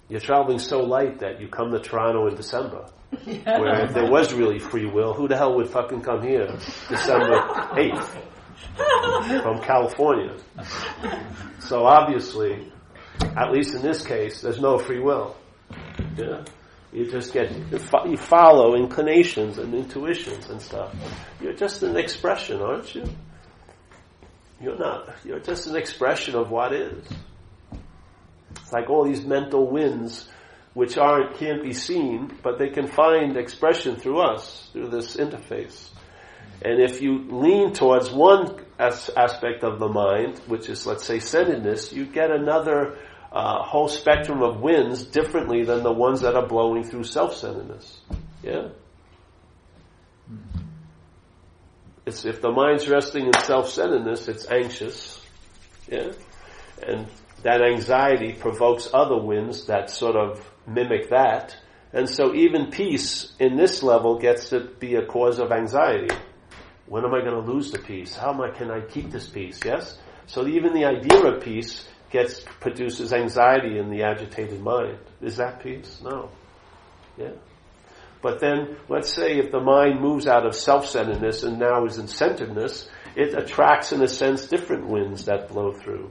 You're 0.08 0.20
traveling 0.20 0.58
so 0.58 0.80
light 0.80 1.18
that 1.18 1.40
you 1.40 1.48
come 1.48 1.70
to 1.72 1.80
Toronto 1.80 2.26
in 2.28 2.34
December. 2.34 2.86
Yeah. 3.26 3.58
Where 3.60 3.84
if 3.84 3.92
there 3.92 4.10
was 4.10 4.32
really 4.32 4.58
free 4.58 4.86
will, 4.86 5.12
who 5.12 5.28
the 5.28 5.36
hell 5.36 5.54
would 5.56 5.68
fucking 5.68 6.00
come 6.00 6.22
here 6.22 6.46
December 6.88 7.40
8th 7.72 9.42
from 9.42 9.60
California? 9.60 10.34
So 11.60 11.84
obviously, 11.84 12.72
at 13.20 13.52
least 13.52 13.74
in 13.74 13.82
this 13.82 14.04
case, 14.06 14.40
there's 14.40 14.60
no 14.60 14.78
free 14.78 15.00
will. 15.00 15.36
Yeah? 16.16 16.44
You 16.98 17.08
just 17.08 17.32
get, 17.32 17.52
you 17.52 18.16
follow 18.16 18.74
inclinations 18.74 19.58
and 19.58 19.72
intuitions 19.72 20.48
and 20.48 20.60
stuff. 20.60 20.92
You're 21.40 21.52
just 21.52 21.84
an 21.84 21.96
expression, 21.96 22.60
aren't 22.60 22.92
you? 22.92 23.04
You're 24.60 24.76
not, 24.76 25.14
you're 25.24 25.38
just 25.38 25.68
an 25.68 25.76
expression 25.76 26.34
of 26.34 26.50
what 26.50 26.72
is. 26.72 27.08
It's 28.56 28.72
like 28.72 28.90
all 28.90 29.04
these 29.04 29.24
mental 29.24 29.70
winds 29.70 30.28
which 30.74 30.98
aren't, 30.98 31.38
can't 31.38 31.62
be 31.62 31.72
seen, 31.72 32.36
but 32.42 32.58
they 32.58 32.70
can 32.70 32.88
find 32.88 33.36
expression 33.36 33.94
through 33.94 34.18
us, 34.18 34.68
through 34.72 34.88
this 34.88 35.16
interface. 35.16 35.90
And 36.62 36.82
if 36.82 37.00
you 37.00 37.28
lean 37.30 37.74
towards 37.74 38.10
one 38.10 38.60
as- 38.76 39.08
aspect 39.16 39.62
of 39.62 39.78
the 39.78 39.88
mind, 39.88 40.40
which 40.48 40.68
is, 40.68 40.84
let's 40.84 41.04
say, 41.04 41.20
centeredness, 41.20 41.92
you 41.92 42.06
get 42.06 42.32
another 42.32 42.98
uh, 43.38 43.62
whole 43.62 43.86
spectrum 43.86 44.42
of 44.42 44.60
winds 44.60 45.04
differently 45.04 45.62
than 45.62 45.84
the 45.84 45.92
ones 45.92 46.22
that 46.22 46.34
are 46.34 46.44
blowing 46.44 46.82
through 46.82 47.04
self-centeredness. 47.04 48.00
Yeah? 48.42 48.70
It's, 52.04 52.24
if 52.24 52.40
the 52.40 52.50
mind's 52.50 52.88
resting 52.88 53.26
in 53.26 53.32
self-centeredness, 53.32 54.26
it's 54.26 54.50
anxious. 54.50 55.24
Yeah? 55.88 56.10
And 56.84 57.06
that 57.44 57.62
anxiety 57.62 58.32
provokes 58.32 58.88
other 58.92 59.22
winds 59.22 59.66
that 59.66 59.88
sort 59.88 60.16
of 60.16 60.44
mimic 60.66 61.10
that. 61.10 61.56
And 61.92 62.10
so 62.10 62.34
even 62.34 62.72
peace 62.72 63.32
in 63.38 63.56
this 63.56 63.84
level 63.84 64.18
gets 64.18 64.48
to 64.48 64.64
be 64.80 64.96
a 64.96 65.06
cause 65.06 65.38
of 65.38 65.52
anxiety. 65.52 66.12
When 66.86 67.04
am 67.04 67.14
I 67.14 67.20
going 67.20 67.40
to 67.40 67.52
lose 67.52 67.70
the 67.70 67.78
peace? 67.78 68.16
How 68.16 68.32
am 68.32 68.40
I, 68.40 68.50
can 68.50 68.68
I 68.68 68.80
keep 68.80 69.12
this 69.12 69.28
peace? 69.28 69.60
Yes? 69.64 69.96
So 70.26 70.44
even 70.48 70.74
the 70.74 70.86
idea 70.86 71.22
of 71.22 71.40
peace 71.40 71.86
gets, 72.10 72.40
produces 72.60 73.12
anxiety 73.12 73.78
in 73.78 73.90
the 73.90 74.02
agitated 74.02 74.60
mind. 74.60 74.98
Is 75.20 75.36
that 75.36 75.62
peace? 75.62 76.00
No. 76.02 76.30
Yeah. 77.16 77.32
But 78.20 78.40
then, 78.40 78.76
let's 78.88 79.12
say 79.12 79.38
if 79.38 79.52
the 79.52 79.60
mind 79.60 80.00
moves 80.00 80.26
out 80.26 80.44
of 80.44 80.54
self-centeredness 80.54 81.44
and 81.44 81.58
now 81.58 81.84
is 81.84 81.98
in 81.98 82.08
centeredness, 82.08 82.88
it 83.14 83.34
attracts 83.34 83.92
in 83.92 84.02
a 84.02 84.08
sense 84.08 84.46
different 84.46 84.88
winds 84.88 85.26
that 85.26 85.48
blow 85.48 85.72
through. 85.72 86.10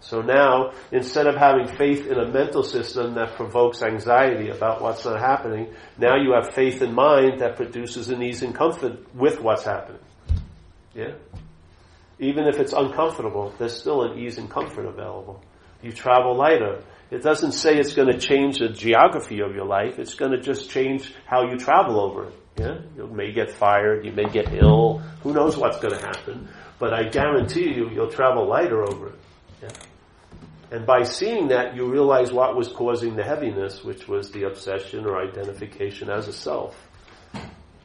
So 0.00 0.22
now, 0.22 0.72
instead 0.90 1.26
of 1.26 1.36
having 1.36 1.66
faith 1.66 2.06
in 2.06 2.18
a 2.18 2.26
mental 2.26 2.62
system 2.62 3.14
that 3.14 3.34
provokes 3.34 3.82
anxiety 3.82 4.48
about 4.48 4.80
what's 4.80 5.04
not 5.04 5.20
happening, 5.20 5.74
now 5.98 6.16
you 6.16 6.32
have 6.32 6.54
faith 6.54 6.80
in 6.80 6.94
mind 6.94 7.40
that 7.40 7.56
produces 7.56 8.08
an 8.08 8.22
ease 8.22 8.42
and 8.42 8.54
comfort 8.54 9.14
with 9.14 9.40
what's 9.40 9.64
happening. 9.64 10.00
Yeah? 10.94 11.12
Even 12.20 12.46
if 12.46 12.60
it's 12.60 12.74
uncomfortable, 12.74 13.52
there's 13.58 13.76
still 13.76 14.02
an 14.02 14.18
ease 14.18 14.36
and 14.36 14.50
comfort 14.50 14.84
available. 14.86 15.42
You 15.82 15.90
travel 15.90 16.36
lighter. 16.36 16.82
It 17.10 17.22
doesn't 17.22 17.52
say 17.52 17.78
it's 17.78 17.94
going 17.94 18.12
to 18.12 18.18
change 18.18 18.58
the 18.58 18.68
geography 18.68 19.40
of 19.40 19.54
your 19.54 19.64
life. 19.64 19.98
It's 19.98 20.14
going 20.14 20.32
to 20.32 20.40
just 20.40 20.70
change 20.70 21.14
how 21.24 21.50
you 21.50 21.56
travel 21.56 21.98
over 21.98 22.28
it. 22.28 22.34
Yeah? 22.58 22.78
You 22.94 23.06
may 23.06 23.32
get 23.32 23.50
fired. 23.50 24.04
You 24.04 24.12
may 24.12 24.28
get 24.28 24.52
ill. 24.52 24.98
Who 25.22 25.32
knows 25.32 25.56
what's 25.56 25.80
going 25.80 25.98
to 25.98 26.06
happen. 26.06 26.48
But 26.78 26.92
I 26.92 27.08
guarantee 27.08 27.72
you, 27.74 27.88
you'll 27.88 28.10
travel 28.10 28.46
lighter 28.46 28.82
over 28.82 29.08
it. 29.08 29.18
Yeah? 29.62 29.68
And 30.72 30.86
by 30.86 31.02
seeing 31.02 31.48
that, 31.48 31.74
you 31.74 31.90
realize 31.90 32.32
what 32.32 32.54
was 32.54 32.68
causing 32.68 33.16
the 33.16 33.24
heaviness, 33.24 33.82
which 33.82 34.06
was 34.06 34.30
the 34.30 34.44
obsession 34.44 35.06
or 35.06 35.20
identification 35.20 36.10
as 36.10 36.28
a 36.28 36.32
self. 36.32 36.76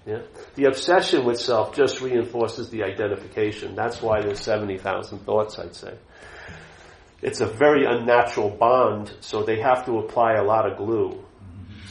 Yeah? 0.05 0.21
The 0.55 0.65
obsession 0.65 1.25
with 1.25 1.39
self 1.39 1.75
just 1.75 2.01
reinforces 2.01 2.69
the 2.69 2.83
identification. 2.83 3.75
That's 3.75 4.01
why 4.01 4.21
there's 4.21 4.39
70,000 4.39 5.19
thoughts, 5.19 5.57
I'd 5.57 5.75
say. 5.75 5.97
It's 7.21 7.41
a 7.41 7.47
very 7.47 7.85
unnatural 7.85 8.51
bond, 8.51 9.11
so 9.21 9.43
they 9.43 9.59
have 9.59 9.85
to 9.85 9.97
apply 9.97 10.33
a 10.33 10.43
lot 10.43 10.69
of 10.69 10.77
glue. 10.77 11.23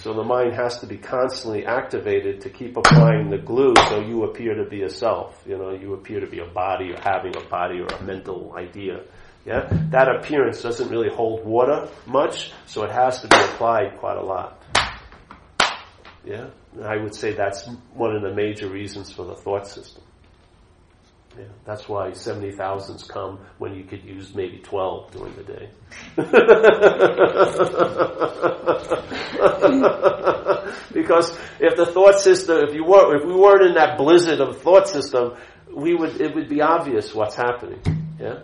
So 0.04 0.12
the 0.12 0.22
mind 0.22 0.52
has 0.52 0.78
to 0.80 0.86
be 0.86 0.98
constantly 0.98 1.64
activated 1.64 2.42
to 2.42 2.50
keep 2.50 2.76
applying 2.76 3.30
the 3.30 3.38
glue 3.38 3.72
so 3.88 4.00
you 4.00 4.24
appear 4.24 4.54
to 4.54 4.68
be 4.68 4.82
a 4.82 4.90
self. 4.90 5.42
You 5.46 5.56
know, 5.56 5.72
you 5.72 5.94
appear 5.94 6.20
to 6.20 6.26
be 6.26 6.40
a 6.40 6.46
body 6.46 6.92
or 6.92 7.00
having 7.00 7.34
a 7.36 7.40
body 7.48 7.80
or 7.80 7.86
a 7.86 8.02
mental 8.02 8.54
idea. 8.54 9.00
Yeah? 9.46 9.66
That 9.90 10.14
appearance 10.14 10.62
doesn't 10.62 10.90
really 10.90 11.08
hold 11.08 11.44
water 11.44 11.88
much, 12.06 12.52
so 12.66 12.84
it 12.84 12.90
has 12.90 13.22
to 13.22 13.28
be 13.28 13.36
applied 13.36 13.96
quite 13.98 14.18
a 14.18 14.22
lot. 14.22 14.62
Yeah? 16.24 16.50
I 16.82 16.96
would 16.96 17.14
say 17.14 17.32
that's 17.32 17.68
one 17.92 18.14
of 18.14 18.22
the 18.22 18.34
major 18.34 18.68
reasons 18.68 19.12
for 19.12 19.24
the 19.24 19.34
thought 19.34 19.66
system. 19.66 20.02
Yeah, 21.38 21.46
that's 21.64 21.88
why 21.88 22.10
70,000s 22.10 23.08
come 23.08 23.40
when 23.58 23.74
you 23.74 23.84
could 23.84 24.04
use 24.04 24.34
maybe 24.34 24.58
12 24.58 25.10
during 25.10 25.34
the 25.34 25.42
day. 25.42 25.68
because 30.92 31.36
if 31.58 31.76
the 31.76 31.86
thought 31.86 32.20
system, 32.20 32.58
if 32.68 32.74
you 32.74 32.84
were, 32.84 33.16
if 33.16 33.24
we 33.24 33.34
weren't 33.34 33.64
in 33.64 33.74
that 33.74 33.98
blizzard 33.98 34.40
of 34.40 34.62
thought 34.62 34.88
system, 34.88 35.34
we 35.74 35.96
would, 35.96 36.20
it 36.20 36.36
would 36.36 36.48
be 36.48 36.60
obvious 36.60 37.12
what's 37.12 37.34
happening. 37.34 37.80
Yeah? 38.20 38.42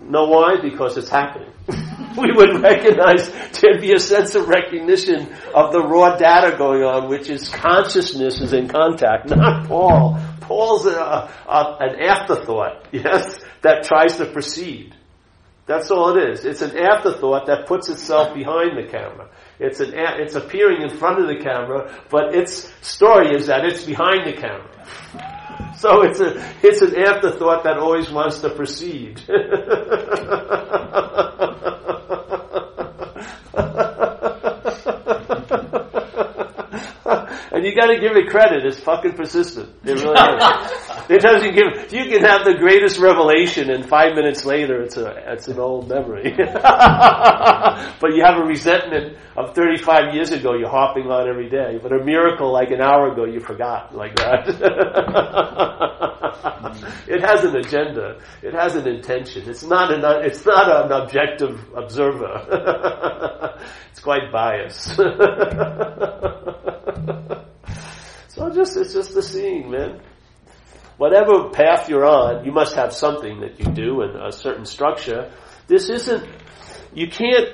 Know 0.00 0.26
why? 0.26 0.56
Because 0.60 0.96
it's 0.96 1.08
happening. 1.08 1.50
we 2.16 2.32
would 2.32 2.62
recognize, 2.62 3.30
there'd 3.60 3.80
be 3.80 3.92
a 3.92 3.98
sense 3.98 4.34
of 4.34 4.48
recognition 4.48 5.32
of 5.54 5.72
the 5.72 5.80
raw 5.80 6.16
data 6.16 6.56
going 6.56 6.82
on, 6.82 7.08
which 7.08 7.28
is 7.28 7.48
consciousness 7.48 8.40
is 8.40 8.52
in 8.52 8.68
contact, 8.68 9.28
not 9.30 9.66
Paul. 9.66 10.18
Paul's 10.40 10.86
a, 10.86 10.92
a, 10.92 11.76
an 11.80 12.00
afterthought, 12.00 12.86
yes, 12.92 13.40
that 13.62 13.84
tries 13.84 14.16
to 14.18 14.26
proceed. 14.26 14.94
That's 15.66 15.90
all 15.90 16.16
it 16.16 16.30
is. 16.30 16.44
It's 16.44 16.62
an 16.62 16.78
afterthought 16.78 17.46
that 17.46 17.66
puts 17.66 17.88
itself 17.88 18.32
behind 18.34 18.78
the 18.78 18.88
camera. 18.88 19.28
It's 19.58 19.80
an 19.80 19.94
it's 19.94 20.36
appearing 20.36 20.82
in 20.82 20.90
front 20.90 21.18
of 21.18 21.26
the 21.26 21.42
camera, 21.42 21.92
but 22.08 22.36
its 22.36 22.72
story 22.82 23.34
is 23.34 23.46
that 23.48 23.64
it's 23.64 23.82
behind 23.82 24.26
the 24.26 24.40
camera. 24.40 25.35
So 25.78 26.04
it's 26.04 26.20
a 26.20 26.42
it's 26.62 26.80
an 26.80 26.96
afterthought 26.96 27.64
that 27.64 27.76
always 27.76 28.10
wants 28.10 28.40
to 28.40 28.48
proceed. 28.48 29.20
and 37.56 37.64
you 37.64 37.74
got 37.74 37.86
to 37.86 37.98
give 37.98 38.14
it 38.18 38.28
credit. 38.28 38.66
It's 38.66 38.78
fucking 38.78 39.14
persistent. 39.14 39.70
It 39.82 39.98
really 40.02 40.12
is. 40.12 40.12
it 41.08 41.22
doesn't 41.22 41.54
give. 41.54 41.90
You 41.90 42.04
can 42.12 42.22
have 42.22 42.44
the 42.44 42.52
greatest 42.58 42.98
revelation, 42.98 43.70
and 43.70 43.88
five 43.88 44.14
minutes 44.14 44.44
later, 44.44 44.82
it's 44.82 44.98
a 44.98 45.32
it's 45.32 45.48
an 45.48 45.58
old 45.58 45.88
memory. 45.88 46.34
but 46.36 48.10
you 48.14 48.22
have 48.22 48.36
a 48.36 48.44
resentment 48.44 49.16
of 49.38 49.54
35 49.54 50.14
years 50.14 50.32
ago. 50.32 50.52
You're 50.52 50.68
hopping 50.68 51.06
on 51.06 51.30
every 51.30 51.48
day. 51.48 51.78
But 51.82 51.92
a 51.92 52.04
miracle 52.04 52.52
like 52.52 52.72
an 52.72 52.82
hour 52.82 53.10
ago, 53.12 53.24
you 53.24 53.40
forgot 53.40 53.96
like 53.96 54.16
that. 54.16 54.48
it 57.08 57.22
has 57.22 57.42
an 57.42 57.56
agenda. 57.56 58.18
It 58.42 58.52
has 58.52 58.74
an 58.74 58.86
intention. 58.86 59.48
It's 59.48 59.64
not 59.64 59.90
an 59.90 60.04
it's 60.26 60.44
not 60.44 60.68
an 60.68 60.92
objective 60.92 61.58
observer. 61.74 63.56
it's 63.90 64.00
quite 64.00 64.30
biased. 64.30 65.00
So 68.36 68.50
just 68.54 68.76
it's 68.76 68.92
just 68.92 69.14
the 69.14 69.22
seeing, 69.22 69.70
man 69.70 70.00
whatever 70.96 71.50
path 71.50 71.88
you're 71.88 72.06
on, 72.06 72.44
you 72.44 72.52
must 72.52 72.74
have 72.76 72.92
something 72.92 73.40
that 73.40 73.58
you 73.58 73.66
do 73.72 74.02
and 74.02 74.16
a 74.16 74.32
certain 74.32 74.64
structure. 74.64 75.32
This 75.66 75.88
isn't, 75.90 76.26
you 76.94 77.08
can't, 77.08 77.48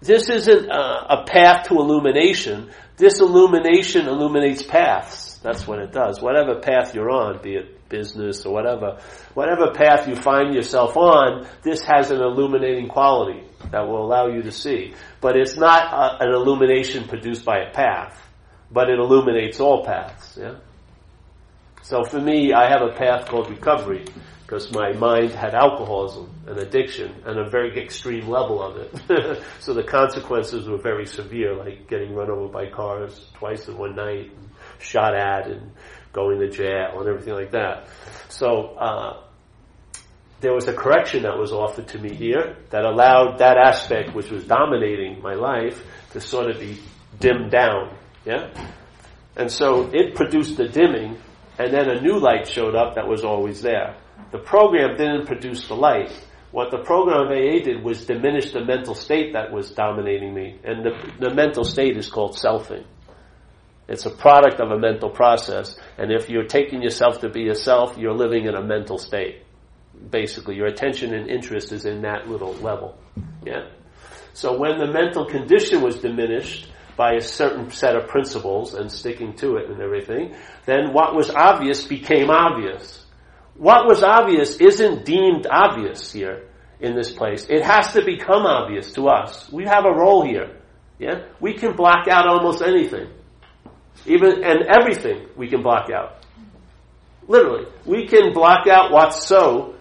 this 0.00 0.28
isn't 0.28 0.70
a, 0.70 1.14
a 1.20 1.24
path 1.26 1.68
to 1.68 1.74
illumination. 1.74 2.70
This 2.96 3.20
illumination 3.20 4.06
illuminates 4.06 4.62
paths. 4.62 5.38
That's 5.38 5.66
what 5.66 5.78
it 5.78 5.92
does. 5.92 6.20
Whatever 6.20 6.60
path 6.60 6.94
you're 6.94 7.10
on, 7.10 7.42
be 7.42 7.54
it 7.54 7.88
business 7.88 8.46
or 8.46 8.52
whatever, 8.52 9.00
whatever 9.34 9.72
path 9.72 10.06
you 10.06 10.14
find 10.14 10.54
yourself 10.54 10.96
on, 10.96 11.48
this 11.62 11.82
has 11.82 12.12
an 12.12 12.20
illuminating 12.20 12.88
quality 12.88 13.42
that 13.72 13.88
will 13.88 14.04
allow 14.04 14.28
you 14.28 14.42
to 14.42 14.52
see. 14.52 14.94
But 15.20 15.36
it's 15.36 15.56
not 15.56 15.92
a, 15.92 16.24
an 16.24 16.32
illumination 16.32 17.08
produced 17.08 17.44
by 17.44 17.58
a 17.58 17.72
path, 17.72 18.16
but 18.70 18.88
it 18.88 18.98
illuminates 18.98 19.60
all 19.60 19.84
paths. 19.84 20.38
Yeah? 20.40 20.56
So 21.82 22.04
for 22.04 22.20
me, 22.20 22.52
I 22.52 22.68
have 22.68 22.82
a 22.82 22.92
path 22.92 23.26
called 23.26 23.50
recovery 23.50 24.04
because 24.42 24.72
my 24.72 24.92
mind 24.92 25.30
had 25.30 25.54
alcoholism 25.54 26.28
and 26.46 26.58
addiction 26.58 27.14
and 27.24 27.38
a 27.38 27.48
very 27.48 27.80
extreme 27.80 28.28
level 28.28 28.62
of 28.62 28.76
it. 28.76 29.42
so 29.60 29.74
the 29.74 29.84
consequences 29.84 30.68
were 30.68 30.76
very 30.78 31.06
severe, 31.06 31.54
like 31.54 31.88
getting 31.88 32.14
run 32.14 32.30
over 32.30 32.48
by 32.48 32.68
cars 32.68 33.26
twice 33.34 33.68
in 33.68 33.78
one 33.78 33.94
night, 33.94 34.32
and 34.32 34.50
shot 34.78 35.14
at, 35.14 35.46
and 35.48 35.70
going 36.12 36.40
to 36.40 36.50
jail 36.50 36.98
and 36.98 37.08
everything 37.08 37.34
like 37.34 37.52
that. 37.52 37.88
So 38.28 38.74
uh, 38.76 39.22
there 40.40 40.52
was 40.52 40.68
a 40.68 40.72
correction 40.72 41.22
that 41.22 41.38
was 41.38 41.52
offered 41.52 41.88
to 41.88 41.98
me 41.98 42.14
here 42.14 42.56
that 42.70 42.84
allowed 42.84 43.38
that 43.38 43.56
aspect, 43.56 44.14
which 44.14 44.30
was 44.30 44.44
dominating 44.44 45.22
my 45.22 45.34
life, 45.34 45.82
to 46.12 46.20
sort 46.20 46.50
of 46.50 46.58
be 46.58 46.78
dimmed 47.18 47.50
down. 47.50 47.96
Yeah, 48.24 48.50
and 49.36 49.50
so 49.50 49.90
it 49.92 50.14
produced 50.14 50.56
the 50.56 50.68
dimming 50.68 51.18
and 51.60 51.74
then 51.74 51.90
a 51.90 52.00
new 52.00 52.18
light 52.18 52.48
showed 52.48 52.74
up 52.74 52.94
that 52.94 53.06
was 53.06 53.22
always 53.22 53.60
there. 53.60 53.94
The 54.32 54.38
program 54.38 54.96
didn't 54.96 55.26
produce 55.26 55.68
the 55.68 55.74
light. 55.74 56.10
What 56.52 56.70
the 56.70 56.78
program 56.78 57.26
of 57.26 57.30
AA 57.30 57.62
did 57.62 57.84
was 57.84 58.06
diminish 58.06 58.52
the 58.52 58.64
mental 58.64 58.94
state 58.94 59.34
that 59.34 59.52
was 59.52 59.70
dominating 59.70 60.32
me. 60.32 60.58
And 60.64 60.82
the, 60.82 60.92
the 61.20 61.34
mental 61.34 61.64
state 61.64 61.98
is 61.98 62.08
called 62.08 62.34
selfing. 62.34 62.86
It's 63.88 64.06
a 64.06 64.10
product 64.10 64.58
of 64.58 64.70
a 64.70 64.78
mental 64.78 65.10
process. 65.10 65.76
And 65.98 66.10
if 66.10 66.30
you're 66.30 66.46
taking 66.46 66.80
yourself 66.80 67.20
to 67.20 67.28
be 67.28 67.42
yourself, 67.42 67.98
you're 67.98 68.16
living 68.16 68.46
in 68.46 68.54
a 68.54 68.62
mental 68.62 68.96
state. 68.96 69.42
Basically, 70.10 70.56
your 70.56 70.66
attention 70.66 71.12
and 71.12 71.28
interest 71.28 71.72
is 71.72 71.84
in 71.84 72.00
that 72.02 72.26
little 72.26 72.54
level. 72.54 72.96
Yeah? 73.44 73.68
So 74.32 74.56
when 74.56 74.78
the 74.78 74.90
mental 74.90 75.26
condition 75.26 75.82
was 75.82 75.96
diminished, 75.96 76.70
by 77.00 77.14
a 77.14 77.20
certain 77.22 77.70
set 77.70 77.96
of 77.96 78.08
principles 78.08 78.74
and 78.74 78.92
sticking 78.92 79.32
to 79.32 79.56
it 79.56 79.70
and 79.70 79.80
everything, 79.80 80.34
then 80.66 80.92
what 80.92 81.16
was 81.16 81.30
obvious 81.30 81.82
became 81.82 82.28
obvious. 82.28 83.06
What 83.54 83.86
was 83.86 84.02
obvious 84.02 84.58
isn't 84.58 85.06
deemed 85.06 85.46
obvious 85.50 86.12
here 86.12 86.44
in 86.78 86.94
this 86.94 87.10
place. 87.10 87.46
It 87.48 87.62
has 87.62 87.94
to 87.94 88.04
become 88.04 88.44
obvious 88.44 88.92
to 88.92 89.08
us. 89.08 89.50
We 89.50 89.64
have 89.64 89.86
a 89.86 89.90
role 89.90 90.26
here. 90.26 90.60
Yeah? 90.98 91.24
We 91.40 91.54
can 91.54 91.74
block 91.74 92.06
out 92.06 92.28
almost 92.28 92.60
anything. 92.60 93.08
Even, 94.04 94.44
and 94.44 94.66
everything 94.68 95.26
we 95.38 95.48
can 95.48 95.62
block 95.62 95.88
out. 95.90 96.26
Literally. 97.26 97.64
We 97.86 98.08
can 98.08 98.34
block 98.34 98.66
out 98.66 98.92
what's 98.92 99.26
so 99.26 99.76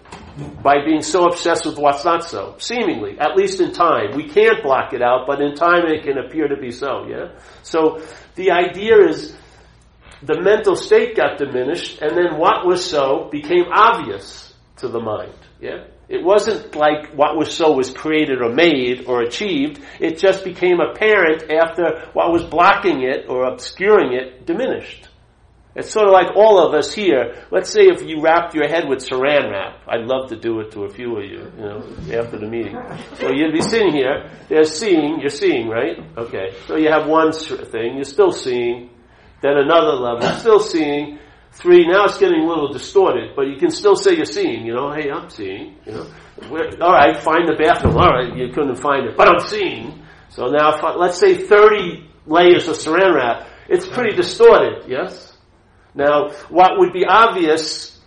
by 0.62 0.84
being 0.86 1.02
so 1.02 1.26
obsessed 1.26 1.66
with 1.66 1.78
what's 1.78 2.06
not 2.06 2.24
so, 2.24 2.56
seemingly, 2.58 3.18
at 3.20 3.36
least 3.36 3.60
in 3.60 3.72
time. 3.74 4.16
We 4.16 4.30
can't 4.30 4.64
block 4.64 4.94
it 4.94 5.02
out, 5.02 5.26
but 5.28 5.42
in 5.42 5.56
time 5.56 5.86
it 5.88 6.04
can 6.04 6.18
appear 6.18 6.48
to 6.48 6.58
be 6.58 6.72
so, 6.72 7.06
yeah? 7.08 7.40
So 7.64 8.02
the 8.36 8.52
idea 8.52 8.98
is 9.08 9.36
the 10.22 10.42
mental 10.42 10.76
state 10.76 11.16
got 11.16 11.38
diminished, 11.38 12.02
and 12.02 12.18
then 12.18 12.38
what 12.38 12.66
was 12.66 12.88
so 12.88 13.30
became 13.32 13.66
obvious 13.72 14.54
to 14.78 14.88
the 14.88 15.00
mind, 15.00 15.34
yeah? 15.60 15.86
It 16.08 16.24
wasn't 16.24 16.76
like 16.76 17.14
what 17.14 17.38
was 17.38 17.54
so 17.54 17.74
was 17.74 17.92
created 17.92 18.42
or 18.42 18.50
made 18.50 19.06
or 19.06 19.22
achieved. 19.22 19.80
It 20.00 20.18
just 20.18 20.44
became 20.44 20.80
apparent 20.80 21.52
after 21.52 22.10
what 22.14 22.32
was 22.32 22.44
blocking 22.44 23.04
it 23.04 23.28
or 23.30 23.44
obscuring 23.44 24.14
it 24.14 24.46
diminished. 24.48 25.09
It's 25.76 25.92
sort 25.92 26.08
of 26.08 26.14
like 26.14 26.36
all 26.36 26.58
of 26.66 26.74
us 26.74 26.92
here. 26.94 27.46
Let's 27.52 27.70
say 27.70 27.82
if 27.82 28.02
you 28.02 28.22
wrapped 28.22 28.56
your 28.56 28.68
head 28.68 28.90
with 28.90 29.00
saran 29.00 29.52
wrap. 29.52 29.82
I'd 29.88 30.06
love 30.06 30.30
to 30.30 30.36
do 30.36 30.60
it 30.62 30.72
to 30.72 30.84
a 30.84 30.90
few 30.90 31.18
of 31.18 31.24
you, 31.24 31.52
you 31.56 31.64
know, 31.64 31.78
after 32.20 32.40
the 32.40 32.48
meeting. 32.48 32.76
So 33.20 33.30
you'd 33.32 33.54
be 33.54 33.62
sitting 33.62 33.94
here, 33.94 34.32
they're 34.50 34.64
seeing, 34.64 35.20
you're 35.20 35.30
seeing, 35.30 35.70
right? 35.70 35.98
Okay. 36.18 36.56
So 36.68 36.76
you 36.76 36.90
have 36.90 37.08
one 37.08 37.32
thing, 37.32 37.96
you're 37.96 38.04
still 38.04 38.32
seeing. 38.32 38.90
Then 39.42 39.58
another 39.58 39.94
level, 39.94 40.28
still 40.40 40.60
seeing. 40.60 41.20
Three, 41.52 41.88
now 41.88 42.06
it's 42.06 42.18
getting 42.18 42.42
a 42.42 42.48
little 42.48 42.72
distorted, 42.72 43.36
but 43.36 43.48
you 43.48 43.58
can 43.58 43.70
still 43.70 43.96
say 43.96 44.16
you're 44.16 44.26
seeing, 44.26 44.66
you 44.66 44.74
know, 44.74 44.92
hey, 44.92 45.10
I'm 45.10 45.30
seeing, 45.30 45.76
you 45.86 45.94
know. 45.94 46.08
Alright, 46.82 47.18
find 47.18 47.48
the 47.48 47.56
bathroom. 47.58 47.98
Alright, 47.98 48.36
you 48.38 48.50
couldn't 48.54 48.76
find 48.76 49.08
it, 49.08 49.18
but 49.18 49.28
I'm 49.28 49.48
seeing. 49.48 50.04
So 50.30 50.48
now, 50.48 50.80
let's 50.98 51.20
say 51.20 51.36
30 51.36 52.08
layers 52.28 52.68
of 52.68 52.76
saran 52.76 53.16
wrap. 53.16 53.48
It's 53.68 53.88
pretty 53.88 54.16
distorted, 54.16 54.86
yes? 54.88 55.38
Now, 55.94 56.30
what 56.50 56.78
would 56.78 56.94
be 56.94 57.06
obvious 57.06 58.00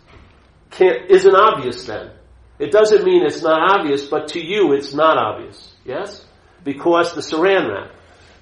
isn't 0.80 1.34
obvious 1.34 1.84
then. 1.84 2.10
It 2.58 2.70
doesn't 2.70 3.04
mean 3.04 3.24
it's 3.24 3.42
not 3.42 3.78
obvious, 3.78 4.06
but 4.06 4.28
to 4.28 4.40
you 4.40 4.72
it's 4.72 4.94
not 4.94 5.18
obvious. 5.18 5.74
Yes? 5.84 6.24
Because 6.64 7.14
the 7.14 7.20
saran 7.20 7.68
wrap. 7.68 7.90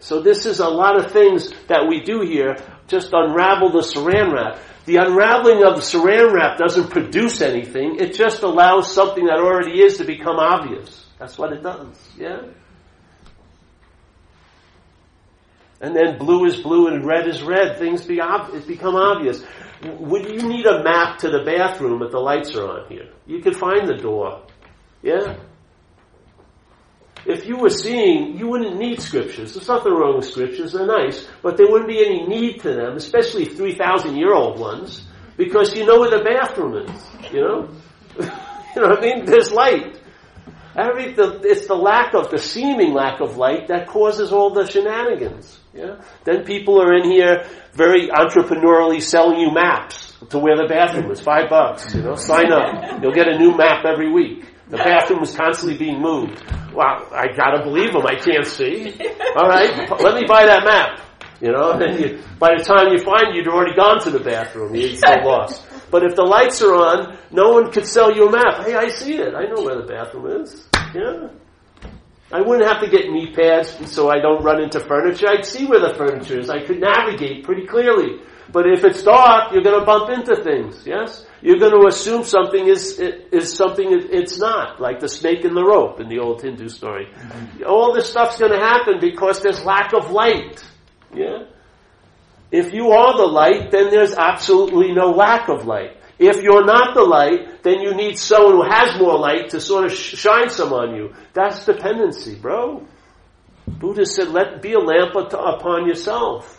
So 0.01 0.21
this 0.21 0.47
is 0.47 0.61
a 0.61 0.69
lot 0.69 1.03
of 1.03 1.13
things 1.13 1.53
that 1.69 1.87
we 1.89 2.01
do 2.01 2.21
here, 2.21 2.57
just 2.87 3.11
unravel 3.13 3.71
the 3.71 3.81
saran 3.81 4.33
wrap. 4.33 4.59
The 4.87 4.97
unraveling 4.97 5.65
of 5.65 5.77
the 5.77 5.83
saran 5.83 6.33
wrap 6.33 6.59
doesn't 6.59 6.91
produce 6.91 7.41
anything, 7.41 7.97
it 7.99 8.15
just 8.15 8.43
allows 8.43 8.93
something 8.93 9.27
that 9.27 9.39
already 9.39 9.83
is 9.83 9.99
to 9.99 10.05
become 10.05 10.37
obvious. 10.37 11.07
That's 11.19 11.37
what 11.37 11.53
it 11.53 11.63
does. 11.63 11.87
Yeah? 12.17 12.43
And 15.81 15.97
then 15.97 16.19
blue 16.19 16.45
is 16.45 16.61
blue 16.61 16.89
and 16.89 17.07
red 17.07 17.27
is 17.27 17.43
red. 17.43 17.79
Things 17.79 18.05
be 18.05 18.21
ob- 18.21 18.67
become 18.67 18.97
obvious. 18.97 19.43
Would 19.83 20.27
you 20.29 20.47
need 20.47 20.67
a 20.67 20.83
map 20.83 21.19
to 21.19 21.31
the 21.31 21.43
bathroom 21.43 22.03
if 22.03 22.11
the 22.11 22.19
lights 22.19 22.55
are 22.55 22.69
on 22.69 22.89
here? 22.89 23.09
You 23.27 23.41
could 23.41 23.57
find 23.57 23.89
the 23.89 23.97
door. 23.97 24.43
Yeah? 25.03 25.39
If 27.25 27.47
you 27.47 27.57
were 27.57 27.71
seeing, 27.71 28.39
you 28.39 28.49
wouldn't 28.49 28.77
need 28.77 29.01
scriptures. 29.01 29.55
There's 29.55 29.69
nothing 29.69 29.93
wrong 29.93 30.17
with 30.17 30.27
scriptures. 30.27 30.73
They're 30.73 30.87
nice. 30.87 31.27
But 31.43 31.57
there 31.57 31.67
wouldn't 31.67 31.89
be 31.89 32.05
any 32.05 32.27
need 32.27 32.61
to 32.63 32.75
them, 32.75 32.97
especially 32.97 33.47
3,000 33.47 34.17
year 34.17 34.35
old 34.35 34.59
ones, 34.59 35.07
because 35.37 35.75
you 35.75 35.87
know 35.87 36.01
where 36.01 36.11
the 36.11 36.25
bathroom 36.25 36.89
is. 36.89 37.33
You 37.33 37.41
know? 37.41 37.69
you 38.21 38.83
know 38.83 38.89
what 38.89 38.99
I 38.99 39.01
mean? 39.01 39.25
There's 39.25 39.51
light. 39.51 39.99
Every, 40.77 41.13
the, 41.13 41.41
it's 41.43 41.67
the 41.67 41.75
lack 41.75 42.15
of, 42.15 42.31
the 42.31 42.39
seeming 42.39 42.93
lack 42.93 43.21
of 43.21 43.37
light 43.37 43.69
that 43.69 43.87
causes 43.87 44.33
all 44.33 44.51
the 44.51 44.67
shenanigans. 44.67 45.60
Yeah? 45.73 46.01
Then 46.25 46.45
people 46.45 46.81
are 46.83 46.95
in 46.95 47.05
here 47.05 47.47
very 47.73 48.09
entrepreneurially 48.09 49.01
selling 49.03 49.39
you 49.39 49.53
maps 49.53 50.13
to 50.31 50.39
where 50.39 50.57
the 50.57 50.67
bathroom 50.69 51.11
is. 51.11 51.21
Five 51.21 51.49
bucks, 51.49 51.95
you 51.95 52.03
know, 52.03 52.17
sign 52.17 52.53
up. 52.53 53.03
You'll 53.03 53.15
get 53.15 53.29
a 53.29 53.39
new 53.39 53.57
map 53.57 53.85
every 53.85 54.11
week. 54.13 54.47
The 54.69 54.77
bathroom 54.77 55.23
is 55.23 55.35
constantly 55.35 55.79
being 55.79 56.01
moved. 56.01 56.43
Well, 56.75 57.09
I 57.13 57.29
gotta 57.37 57.63
believe 57.65 57.93
them. 57.93 58.07
I 58.07 58.17
can't 58.17 58.47
see. 58.47 58.93
All 59.37 59.49
right, 59.49 59.91
let 60.01 60.15
me 60.15 60.25
buy 60.27 60.47
that 60.47 60.65
map. 60.65 61.01
You 61.41 61.53
know, 61.53 61.73
and 61.73 61.99
you, 61.99 62.23
by 62.39 62.55
the 62.57 62.63
time 62.63 62.93
you 62.93 62.99
find 62.99 63.29
it, 63.29 63.35
you'd 63.35 63.49
already 63.49 63.75
gone 63.75 64.01
to 64.01 64.11
the 64.11 64.21
bathroom. 64.21 64.75
You're 64.75 64.97
so 64.97 65.09
lost. 65.25 65.67
But 65.91 66.05
if 66.05 66.15
the 66.15 66.23
lights 66.23 66.63
are 66.63 66.75
on, 66.75 67.19
no 67.33 67.51
one 67.51 67.73
could 67.73 67.87
sell 67.87 68.15
you 68.15 68.29
a 68.29 68.31
map. 68.31 68.65
Hey, 68.65 68.75
I 68.75 68.89
see 68.89 69.15
it. 69.17 69.35
I 69.35 69.45
know 69.45 69.63
where 69.63 69.77
the 69.81 69.87
bathroom 69.89 70.43
is. 70.43 70.69
Yeah. 70.95 71.29
I 72.33 72.41
wouldn't 72.41 72.69
have 72.69 72.81
to 72.83 72.89
get 72.89 73.11
knee 73.11 73.33
pads 73.35 73.91
so 73.91 74.09
I 74.09 74.21
don't 74.21 74.43
run 74.43 74.63
into 74.63 74.81
furniture. 74.81 75.29
I'd 75.29 75.45
see 75.45 75.67
where 75.67 75.81
the 75.81 75.95
furniture 75.95 76.39
is. 76.39 76.49
I 76.49 76.65
could 76.65 76.81
navigate 76.81 77.45
pretty 77.45 77.67
clearly. 77.67 78.21
But 78.53 78.67
if 78.67 78.85
it's 78.85 79.03
dark, 79.03 79.53
you're 79.53 79.63
going 79.63 79.79
to 79.79 79.87
bump 79.87 80.11
into 80.11 80.43
things. 80.43 80.85
Yes, 80.85 81.25
you're 81.41 81.59
going 81.59 81.73
to 81.73 81.87
assume 81.87 82.25
something 82.25 82.67
is 82.67 82.99
is 82.99 83.55
something 83.55 83.89
it's 83.91 84.39
not, 84.39 84.81
like 84.81 84.99
the 85.01 85.09
snake 85.09 85.45
in 85.45 85.55
the 85.55 85.65
rope 85.65 86.01
in 86.01 86.09
the 86.09 86.19
old 86.19 86.43
Hindu 86.43 86.69
story. 86.69 87.09
All 87.67 87.95
this 87.95 88.11
stuff's 88.11 88.39
going 88.39 88.53
to 88.53 88.59
happen 88.59 88.99
because 89.01 89.41
there's 89.41 89.65
lack 89.65 89.93
of 89.93 90.11
light. 90.11 90.65
Yeah. 91.15 91.45
If 92.51 92.73
you 92.73 92.91
are 92.91 93.17
the 93.17 93.27
light, 93.27 93.71
then 93.71 93.91
there's 93.91 94.15
absolutely 94.15 94.93
no 94.93 95.11
lack 95.11 95.49
of 95.49 95.67
light. 95.67 96.00
If 96.21 96.43
you're 96.43 96.67
not 96.67 96.95
the 96.95 97.03
light, 97.03 97.63
then 97.63 97.81
you 97.81 97.95
need 97.95 98.19
someone 98.19 98.57
who 98.57 98.71
has 98.71 99.01
more 99.01 99.19
light 99.19 99.49
to 99.51 99.61
sort 99.61 99.87
of 99.87 99.93
shine 99.93 100.51
some 100.51 100.71
on 100.71 100.95
you. 100.95 101.15
That's 101.33 101.65
dependency, 101.65 102.35
bro. 102.35 102.87
Buddha 103.67 104.05
said, 104.05 104.29
let 104.29 104.61
be 104.61 104.75
a 104.75 104.79
lamp 104.79 105.15
upon 105.15 105.87
yourself. 105.87 106.59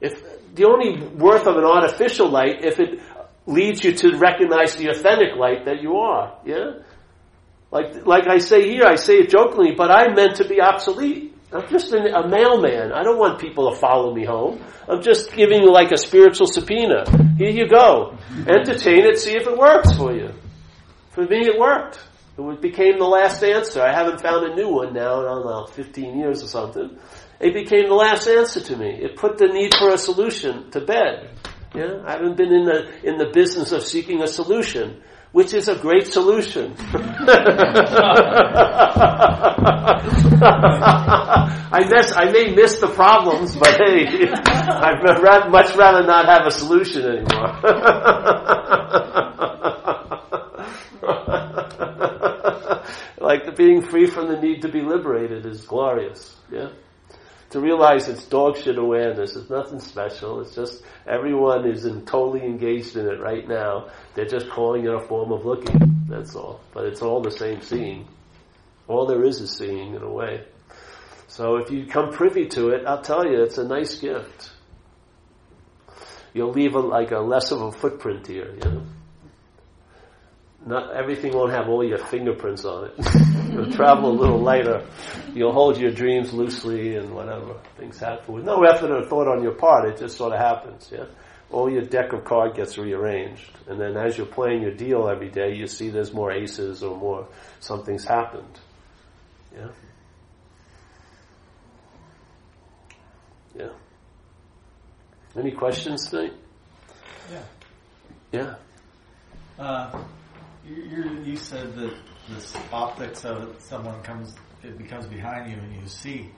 If 0.00 0.54
the 0.54 0.64
only 0.64 0.98
worth 1.16 1.46
of 1.46 1.56
an 1.58 1.64
artificial 1.64 2.30
light, 2.30 2.64
if 2.64 2.80
it 2.80 2.98
leads 3.44 3.84
you 3.84 3.92
to 3.92 4.16
recognize 4.16 4.76
the 4.76 4.88
authentic 4.88 5.36
light 5.36 5.66
that 5.66 5.82
you 5.82 5.96
are, 5.96 6.38
yeah? 6.46 6.78
Like, 7.70 8.06
like 8.06 8.26
I 8.26 8.38
say 8.38 8.70
here, 8.70 8.84
I 8.86 8.94
say 8.94 9.16
it 9.18 9.28
jokingly, 9.28 9.74
but 9.76 9.90
I'm 9.90 10.14
meant 10.14 10.36
to 10.36 10.48
be 10.48 10.62
obsolete. 10.62 11.29
I'm 11.52 11.68
just 11.68 11.92
a 11.92 12.28
mailman. 12.28 12.92
I 12.92 13.02
don't 13.02 13.18
want 13.18 13.40
people 13.40 13.72
to 13.72 13.76
follow 13.76 14.14
me 14.14 14.24
home. 14.24 14.62
I'm 14.88 15.02
just 15.02 15.32
giving 15.32 15.62
you 15.62 15.72
like 15.72 15.90
a 15.90 15.96
spiritual 15.96 16.46
subpoena. 16.46 17.04
Here 17.36 17.50
you 17.50 17.68
go. 17.68 18.16
Entertain 18.46 19.04
it, 19.04 19.18
see 19.18 19.34
if 19.34 19.46
it 19.48 19.58
works 19.58 19.96
for 19.96 20.12
you. 20.12 20.30
For 21.10 21.22
me, 21.22 21.38
it 21.46 21.58
worked. 21.58 22.00
It 22.38 22.62
became 22.62 22.98
the 22.98 23.04
last 23.04 23.42
answer. 23.42 23.82
I 23.82 23.92
haven't 23.92 24.20
found 24.20 24.46
a 24.46 24.54
new 24.54 24.68
one 24.68 24.94
now 24.94 25.20
in, 25.20 25.26
I 25.26 25.34
don't 25.34 25.44
know, 25.44 25.66
15 25.66 26.18
years 26.18 26.42
or 26.42 26.46
something. 26.46 26.96
It 27.40 27.52
became 27.52 27.88
the 27.88 27.94
last 27.94 28.28
answer 28.28 28.60
to 28.60 28.76
me. 28.76 28.90
It 29.02 29.16
put 29.16 29.36
the 29.36 29.48
need 29.48 29.74
for 29.74 29.92
a 29.92 29.98
solution 29.98 30.70
to 30.70 30.80
bed. 30.80 31.30
Yeah? 31.74 32.02
I 32.04 32.12
haven't 32.12 32.36
been 32.36 32.52
in 32.52 32.64
the, 32.64 33.08
in 33.08 33.16
the 33.18 33.30
business 33.32 33.72
of 33.72 33.84
seeking 33.84 34.22
a 34.22 34.26
solution, 34.26 35.02
which 35.32 35.54
is 35.54 35.68
a 35.68 35.76
great 35.76 36.08
solution. 36.08 36.74
I 41.72 41.86
miss, 41.88 42.12
I 42.16 42.32
may 42.32 42.52
miss 42.54 42.80
the 42.80 42.88
problems, 42.88 43.54
but 43.56 43.68
hey, 43.68 44.06
I'd 44.32 45.50
much 45.50 45.76
rather 45.76 46.04
not 46.04 46.26
have 46.26 46.46
a 46.46 46.50
solution 46.50 47.02
anymore. 47.04 47.60
like 53.20 53.56
being 53.56 53.82
free 53.82 54.06
from 54.06 54.26
the 54.28 54.40
need 54.40 54.62
to 54.62 54.68
be 54.68 54.80
liberated 54.80 55.46
is 55.46 55.64
glorious. 55.64 56.34
Yeah 56.50 56.70
to 57.50 57.60
realize 57.60 58.08
it's 58.08 58.24
dog 58.24 58.56
shit 58.56 58.78
awareness. 58.78 59.36
It's 59.36 59.50
nothing 59.50 59.80
special. 59.80 60.40
It's 60.40 60.54
just 60.54 60.82
everyone 61.06 61.68
is 61.68 61.84
in, 61.84 62.04
totally 62.06 62.44
engaged 62.44 62.96
in 62.96 63.06
it 63.06 63.20
right 63.20 63.46
now. 63.46 63.88
They're 64.14 64.24
just 64.24 64.48
calling 64.50 64.84
it 64.84 64.94
a 64.94 65.00
form 65.00 65.32
of 65.32 65.44
looking. 65.44 66.04
That's 66.08 66.34
all. 66.34 66.60
But 66.72 66.86
it's 66.86 67.02
all 67.02 67.20
the 67.20 67.30
same 67.30 67.60
seeing. 67.60 68.08
All 68.88 69.06
there 69.06 69.24
is 69.24 69.40
is 69.40 69.56
seeing 69.56 69.94
in 69.94 70.02
a 70.02 70.10
way. 70.10 70.44
So 71.28 71.56
if 71.56 71.70
you 71.70 71.86
come 71.86 72.12
privy 72.12 72.46
to 72.48 72.70
it, 72.70 72.86
I'll 72.86 73.02
tell 73.02 73.24
you, 73.24 73.42
it's 73.42 73.58
a 73.58 73.66
nice 73.66 73.96
gift. 73.98 74.50
You'll 76.32 76.52
leave 76.52 76.74
a, 76.74 76.80
like 76.80 77.10
a 77.10 77.18
less 77.18 77.50
of 77.50 77.60
a 77.60 77.72
footprint 77.72 78.26
here, 78.26 78.54
you 78.54 78.70
know 78.70 78.82
not 80.66 80.94
everything 80.94 81.32
won't 81.32 81.52
have 81.52 81.68
all 81.68 81.82
your 81.82 81.98
fingerprints 81.98 82.64
on 82.64 82.86
it. 82.86 82.94
You'll 83.50 83.72
travel 83.72 84.10
a 84.10 84.18
little 84.18 84.38
lighter. 84.38 84.86
You'll 85.32 85.52
hold 85.52 85.78
your 85.78 85.90
dreams 85.90 86.32
loosely 86.32 86.96
and 86.96 87.14
whatever 87.14 87.54
things 87.76 87.98
happen 87.98 88.34
with 88.34 88.44
no 88.44 88.62
effort 88.64 88.90
or 88.90 89.06
thought 89.06 89.26
on 89.26 89.42
your 89.42 89.54
part. 89.54 89.88
It 89.88 89.98
just 89.98 90.16
sort 90.16 90.32
of 90.32 90.38
happens. 90.38 90.90
Yeah, 90.92 91.06
all 91.50 91.70
your 91.70 91.82
deck 91.82 92.12
of 92.12 92.24
cards 92.24 92.56
gets 92.56 92.78
rearranged, 92.78 93.50
and 93.68 93.80
then 93.80 93.96
as 93.96 94.16
you're 94.16 94.26
playing 94.26 94.62
your 94.62 94.74
deal 94.74 95.08
every 95.08 95.30
day, 95.30 95.54
you 95.54 95.66
see 95.66 95.88
there's 95.90 96.12
more 96.12 96.30
aces 96.30 96.82
or 96.82 96.96
more 96.96 97.26
something's 97.60 98.04
happened. 98.04 98.58
Yeah. 99.54 99.68
Yeah. 103.58 103.68
Any 105.36 105.52
questions 105.52 106.08
tonight? 106.08 106.34
Yeah. 107.32 107.42
Yeah. 108.32 108.54
Uh, 109.58 110.04
you, 110.70 111.22
you 111.24 111.36
said 111.36 111.74
that 111.76 111.94
this 112.28 112.54
optics 112.72 113.24
of 113.24 113.56
someone 113.60 114.02
comes, 114.02 114.34
it 114.62 114.78
becomes 114.78 115.06
behind 115.06 115.50
you 115.50 115.58
and 115.58 115.74
you 115.80 115.86
see. 115.86 116.30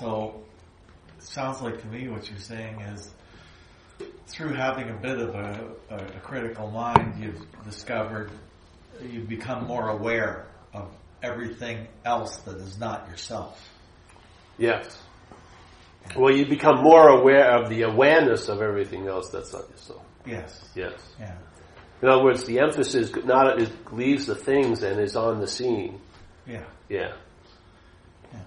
So 0.00 0.42
it 1.16 1.22
sounds 1.22 1.60
like 1.60 1.80
to 1.80 1.86
me 1.86 2.08
what 2.08 2.28
you're 2.28 2.38
saying 2.38 2.80
is 2.80 3.10
through 4.26 4.54
having 4.54 4.90
a 4.90 4.94
bit 4.94 5.18
of 5.18 5.34
a, 5.34 5.68
a, 5.90 5.96
a 5.96 6.20
critical 6.20 6.70
mind, 6.70 7.22
you've 7.22 7.46
discovered, 7.64 8.30
you've 9.02 9.28
become 9.28 9.66
more 9.66 9.88
aware 9.88 10.46
of 10.72 10.90
everything 11.22 11.86
else 12.04 12.36
that 12.38 12.56
is 12.56 12.78
not 12.78 13.08
yourself. 13.08 13.60
Yes. 14.58 15.02
Well, 16.16 16.34
you 16.34 16.46
become 16.46 16.82
more 16.82 17.08
aware 17.08 17.58
of 17.58 17.70
the 17.70 17.82
awareness 17.82 18.48
of 18.48 18.60
everything 18.60 19.06
else 19.06 19.30
that's 19.30 19.52
not 19.52 19.68
yourself. 19.70 20.02
Yes. 20.26 20.68
Yes. 20.74 20.94
Yeah. 21.18 21.36
In 22.02 22.08
other 22.08 22.24
words, 22.24 22.44
the 22.44 22.58
emphasis 22.58 23.12
not 23.24 23.62
is, 23.62 23.70
leaves 23.92 24.26
the 24.26 24.34
things 24.34 24.82
and 24.82 25.00
is 25.00 25.14
on 25.14 25.40
the 25.40 25.46
seeing. 25.46 26.00
Yeah. 26.46 26.64
Yeah. 26.88 27.12
Yeah. 28.32 28.40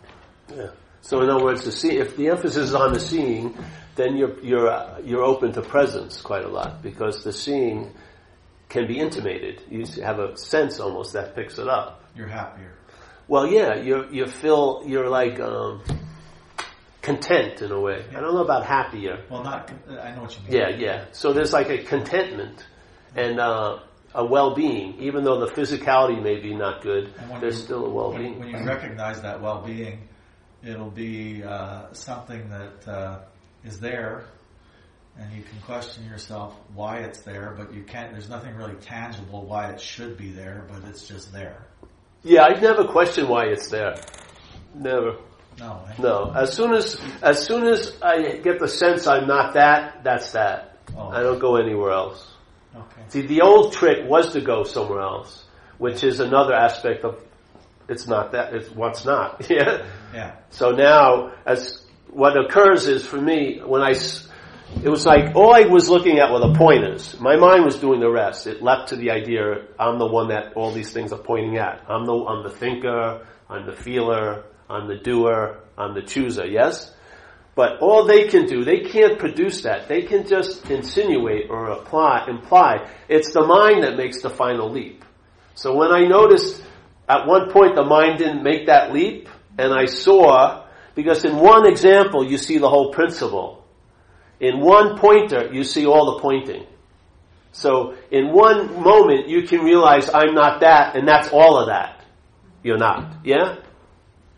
Yeah. 0.54 0.68
So 1.02 1.22
in 1.22 1.30
other 1.30 1.44
words, 1.44 1.64
the 1.64 1.72
see, 1.72 1.98
if 1.98 2.18
the 2.18 2.28
emphasis 2.28 2.70
is 2.70 2.76
on 2.76 2.92
the 2.92 3.00
seeing, 3.00 3.58
then 3.96 4.18
you're 4.18 4.38
you're 4.42 4.70
uh, 4.70 5.00
you're 5.04 5.24
open 5.24 5.54
to 5.54 5.62
presence 5.62 6.20
quite 6.22 6.44
a 6.44 6.50
lot 6.50 6.84
because 6.84 7.24
the 7.24 7.32
seeing 7.32 7.92
can 8.68 8.88
be 8.88 9.00
intimated. 9.00 9.62
You 9.70 9.86
have 10.04 10.20
a 10.20 10.38
sense 10.38 10.80
almost 10.82 11.14
that 11.14 11.36
picks 11.36 11.58
it 11.58 11.70
up. 11.70 12.04
You're 12.14 12.28
happier. 12.28 12.74
Well, 13.30 13.48
yeah, 13.48 13.76
you 13.76 14.06
you 14.12 14.26
feel 14.28 14.84
you're 14.86 15.10
like 15.10 15.40
um, 15.40 15.82
content 17.02 17.62
in 17.62 17.72
a 17.72 17.80
way. 17.80 18.04
Yeah. 18.12 18.18
I 18.18 18.22
don't 18.22 18.34
know 18.34 18.44
about 18.44 18.66
happier. 18.66 19.24
Well, 19.30 19.44
not. 19.44 19.72
I 19.90 20.14
know 20.14 20.24
what 20.24 20.36
you 20.36 20.44
mean. 20.44 20.60
Yeah, 20.60 20.70
yeah. 20.70 21.06
So 21.14 21.32
there's 21.32 21.54
like 21.54 21.70
a 21.70 21.78
contentment 21.78 22.66
and 23.16 23.40
uh, 23.40 23.80
a 24.14 24.26
well-being, 24.26 24.96
even 25.00 25.24
though 25.24 25.40
the 25.46 25.52
physicality 25.52 26.22
may 26.22 26.40
be 26.40 26.54
not 26.54 26.82
good. 26.82 27.14
There's 27.40 27.58
you, 27.58 27.64
still 27.64 27.86
a 27.86 27.90
well-being. 27.90 28.40
When, 28.40 28.52
when, 28.52 28.62
you 28.62 28.68
recognize 28.68 29.22
that 29.22 29.42
well-being, 29.42 30.08
it'll 30.64 30.92
be 30.92 31.44
uh, 31.44 31.92
something 31.94 32.50
that 32.50 32.88
uh, 32.88 33.20
is 33.64 33.80
there, 33.80 34.26
and 35.18 35.32
you 35.34 35.44
can 35.44 35.60
question 35.62 36.06
yourself 36.06 36.56
why 36.74 37.00
it's 37.00 37.22
there, 37.22 37.54
but 37.58 37.74
you 37.74 37.84
can't. 37.84 38.12
There's 38.12 38.30
nothing 38.30 38.56
really 38.56 38.76
tangible 38.76 39.46
why 39.46 39.70
it 39.72 39.80
should 39.80 40.18
be 40.18 40.32
there, 40.32 40.66
but 40.70 40.88
it's 40.90 41.08
just 41.08 41.32
there. 41.32 41.66
Yeah, 42.24 42.44
I 42.44 42.60
never 42.60 42.86
question 42.86 43.28
why 43.28 43.46
it's 43.46 43.70
there. 43.70 43.96
Never. 44.74 45.18
No. 45.60 45.86
Eh? 45.90 45.94
No. 46.02 46.34
As 46.36 46.54
soon 46.54 46.74
as 46.74 47.00
as 47.22 47.46
soon 47.46 47.68
as 47.68 47.96
I 48.02 48.38
get 48.38 48.60
the 48.60 48.68
sense 48.68 49.08
I'm 49.08 49.28
not 49.28 49.54
that, 49.54 50.04
that's 50.04 50.32
that. 50.34 50.80
Oh. 50.98 51.10
I 51.10 51.22
don't 51.22 51.40
go 51.40 51.56
anywhere 51.56 51.92
else. 51.92 52.35
Okay. 52.76 53.02
See, 53.10 53.22
the 53.22 53.42
old 53.42 53.74
trick 53.74 54.10
was 54.10 54.34
to 54.34 54.42
go 54.42 54.64
somewhere 54.64 55.02
else, 55.02 55.46
which 55.78 56.04
is 56.04 56.20
another 56.20 56.54
aspect 56.54 57.04
of 57.04 57.22
it's 57.88 58.08
not 58.08 58.32
that 58.32 58.54
it's 58.54 58.70
what's 58.72 59.06
not. 59.06 59.46
yeah. 59.50 59.86
Yeah. 60.14 60.36
So 60.50 60.72
now, 60.72 61.34
as 61.46 61.84
what 62.10 62.38
occurs 62.38 62.88
is 62.88 63.06
for 63.06 63.20
me 63.20 63.60
when 63.64 63.82
I, 63.82 63.92
it 63.92 64.90
was 64.90 65.06
like 65.06 65.36
all 65.36 65.54
I 65.54 65.62
was 65.62 65.90
looking 65.90 66.20
at 66.20 66.32
were 66.32 66.40
the 66.40 66.54
pointers. 66.56 67.20
My 67.20 67.36
mind 67.36 67.64
was 67.64 67.78
doing 67.78 68.00
the 68.00 68.10
rest. 68.10 68.48
It 68.48 68.64
leapt 68.64 68.90
to 68.90 68.96
the 68.96 69.12
idea 69.12 69.68
I'm 69.80 70.00
the 70.00 70.08
one 70.08 70.30
that 70.30 70.54
all 70.54 70.72
these 70.72 70.92
things 70.92 71.12
are 71.12 71.20
pointing 71.20 71.58
at. 71.58 71.84
I'm 71.90 72.06
the 72.06 72.14
I'm 72.14 72.44
the 72.44 72.50
thinker. 72.50 73.28
I'm 73.50 73.66
the 73.66 73.76
feeler. 73.76 74.46
I'm 74.70 74.88
the 74.88 74.98
doer. 74.98 75.60
I'm 75.78 75.94
the 75.94 76.02
chooser. 76.02 76.46
Yes. 76.46 76.92
But 77.56 77.80
all 77.80 78.06
they 78.06 78.28
can 78.28 78.48
do, 78.48 78.66
they 78.66 78.82
can't 78.82 79.18
produce 79.18 79.62
that. 79.62 79.88
They 79.88 80.02
can 80.02 80.28
just 80.28 80.70
insinuate 80.70 81.50
or 81.50 81.70
apply, 81.70 82.26
imply. 82.28 82.90
It's 83.08 83.32
the 83.32 83.46
mind 83.46 83.84
that 83.84 83.96
makes 83.96 84.22
the 84.22 84.30
final 84.30 84.70
leap. 84.70 85.06
So 85.56 85.74
when 85.74 85.94
I 85.94 86.02
noticed 86.02 86.62
at 87.08 87.26
one 87.26 87.50
point 87.52 87.76
the 87.76 87.86
mind 87.86 88.20
didn't 88.20 88.44
make 88.44 88.68
that 88.68 88.92
leap, 88.92 89.30
and 89.58 89.74
I 89.74 89.86
saw, 89.86 90.66
because 90.96 91.24
in 91.24 91.38
one 91.38 91.66
example 91.66 92.30
you 92.30 92.38
see 92.38 92.58
the 92.58 92.70
whole 92.70 92.92
principle. 92.92 93.64
In 94.42 94.60
one 94.60 94.98
pointer 94.98 95.54
you 95.54 95.64
see 95.64 95.86
all 95.86 96.16
the 96.16 96.22
pointing. 96.22 96.66
So 97.54 97.96
in 98.12 98.34
one 98.34 98.84
moment 98.84 99.30
you 99.30 99.44
can 99.44 99.62
realize 99.62 100.10
I'm 100.14 100.34
not 100.34 100.60
that, 100.60 100.98
and 100.98 101.08
that's 101.08 101.30
all 101.30 101.58
of 101.58 101.68
that. 101.68 102.04
You're 102.64 102.78
not. 102.78 103.26
Yeah? 103.26 103.60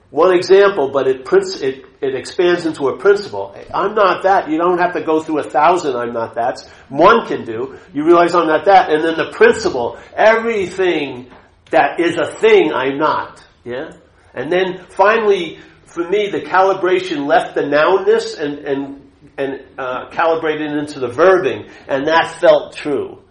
One 0.10 0.34
example, 0.34 0.90
but 0.92 1.08
it, 1.08 1.28
it 1.62 1.86
it 2.00 2.16
expands 2.16 2.66
into 2.66 2.88
a 2.90 2.98
principle. 2.98 3.56
I'm 3.74 3.96
not 3.96 4.24
that. 4.24 4.50
You 4.50 4.58
don't 4.58 4.78
have 4.78 4.94
to 4.94 5.02
go 5.02 5.22
through 5.22 5.40
a 5.40 5.50
thousand 5.50 5.96
I'm 5.96 6.14
not 6.14 6.36
that's. 6.36 6.68
One 6.90 7.26
can 7.28 7.44
do. 7.44 7.78
You 7.94 8.06
realize 8.06 8.36
I'm 8.36 8.48
not 8.48 8.66
that. 8.66 8.92
And 8.92 9.04
then 9.04 9.18
the 9.18 9.32
principle, 9.32 9.98
everything 10.16 11.32
that 11.72 12.00
is 12.00 12.18
a 12.18 12.28
thing 12.28 12.72
I'm 12.72 12.98
not. 12.98 13.44
Yeah? 13.64 13.92
And 14.34 14.52
then 14.52 14.86
finally, 14.90 15.60
for 15.86 16.08
me, 16.08 16.30
the 16.30 16.42
calibration 16.42 17.26
left 17.26 17.56
the 17.56 17.66
nounness 17.66 18.38
and, 18.38 18.60
and, 18.60 19.12
and 19.38 19.66
uh, 19.78 20.10
calibrated 20.12 20.72
into 20.74 21.00
the 21.00 21.08
verbing. 21.08 21.72
And 21.88 22.08
that 22.08 22.40
felt 22.40 22.76
true. 22.76 23.24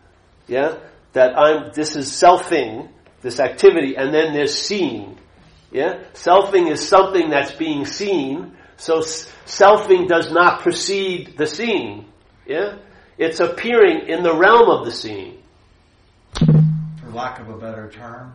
Yeah? 0.49 0.79
That 1.13 1.39
I'm, 1.39 1.71
this 1.73 1.95
is 1.95 2.11
selfing, 2.11 2.91
this 3.23 3.39
activity, 3.39 3.97
and 3.97 4.13
then 4.13 4.35
there's 4.35 4.61
seeing. 4.61 5.19
Yeah? 5.77 6.05
Selfing 6.15 6.71
is 6.71 6.89
something 6.89 7.29
that's 7.29 7.53
being 7.53 7.85
seen. 7.85 8.57
So 8.79 9.01
selfing 9.01 10.09
does 10.09 10.33
not 10.33 10.63
precede 10.63 11.37
the 11.37 11.47
seeing. 11.47 12.07
Yeah? 12.47 12.79
It's 13.19 13.41
appearing 13.41 14.09
in 14.09 14.23
the 14.23 14.35
realm 14.35 14.71
of 14.71 14.87
the 14.87 14.91
seeing. 14.91 15.43
For 16.39 17.11
lack 17.13 17.41
of 17.41 17.51
a 17.51 17.59
better 17.59 17.91
term, 17.91 18.35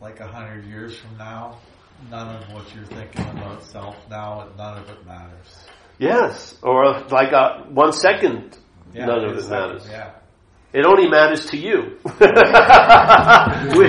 like 0.00 0.20
a 0.20 0.28
hundred 0.28 0.64
years 0.66 0.96
from 0.96 1.18
now, 1.18 1.58
none 2.08 2.36
of 2.36 2.52
what 2.52 2.72
you're 2.72 2.84
thinking 2.84 3.26
about 3.30 3.64
self 3.64 3.96
now, 4.08 4.48
none 4.56 4.78
of 4.78 4.88
it 4.88 5.04
matters. 5.04 5.66
Yes, 5.98 6.56
or 6.62 6.84
uh, 6.84 7.08
like 7.08 7.32
a, 7.32 7.64
one 7.68 7.92
second, 7.92 8.56
Yeah, 8.94 9.06
none 9.06 9.24
of 9.24 9.36
it 9.36 9.50
matters. 9.50 9.88
Yeah. 9.90 10.12
It 10.76 10.84
only 10.84 11.08
matters 11.08 11.46
to 11.46 11.56
you, 11.56 11.96
which 12.04 12.20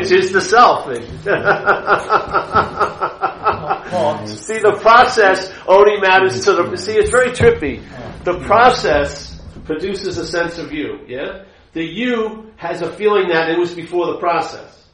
is 0.09 0.31
the 0.31 0.39
selfing. 0.39 1.03
see, 4.29 4.59
the 4.59 4.77
process 4.79 5.53
only 5.67 5.99
matters 5.99 6.45
to 6.45 6.53
the. 6.53 6.77
See, 6.77 6.93
it's 6.93 7.09
very 7.09 7.31
trippy. 7.31 7.83
The 8.23 8.39
process 8.45 9.37
produces 9.65 10.17
a 10.17 10.25
sense 10.25 10.59
of 10.59 10.71
you. 10.71 11.01
Yeah, 11.09 11.43
the 11.73 11.83
you 11.83 12.53
has 12.55 12.81
a 12.81 12.93
feeling 12.93 13.27
that 13.33 13.49
it 13.49 13.59
was 13.59 13.73
before 13.73 14.05
the 14.13 14.19
process. 14.19 14.87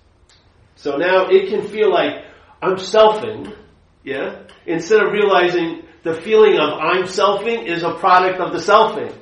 So 0.75 0.97
now 0.97 1.27
it 1.27 1.49
can 1.49 1.67
feel 1.67 1.91
like 1.91 2.25
I'm 2.59 2.77
selfing. 2.77 3.55
Yeah, 4.03 4.45
instead 4.65 4.99
of 4.99 5.11
realizing 5.11 5.83
the 6.01 6.15
feeling 6.15 6.57
of 6.57 6.79
I'm 6.79 7.03
selfing 7.03 7.67
is 7.67 7.83
a 7.83 7.93
product 7.93 8.39
of 8.39 8.51
the 8.51 8.57
selfing. 8.57 9.15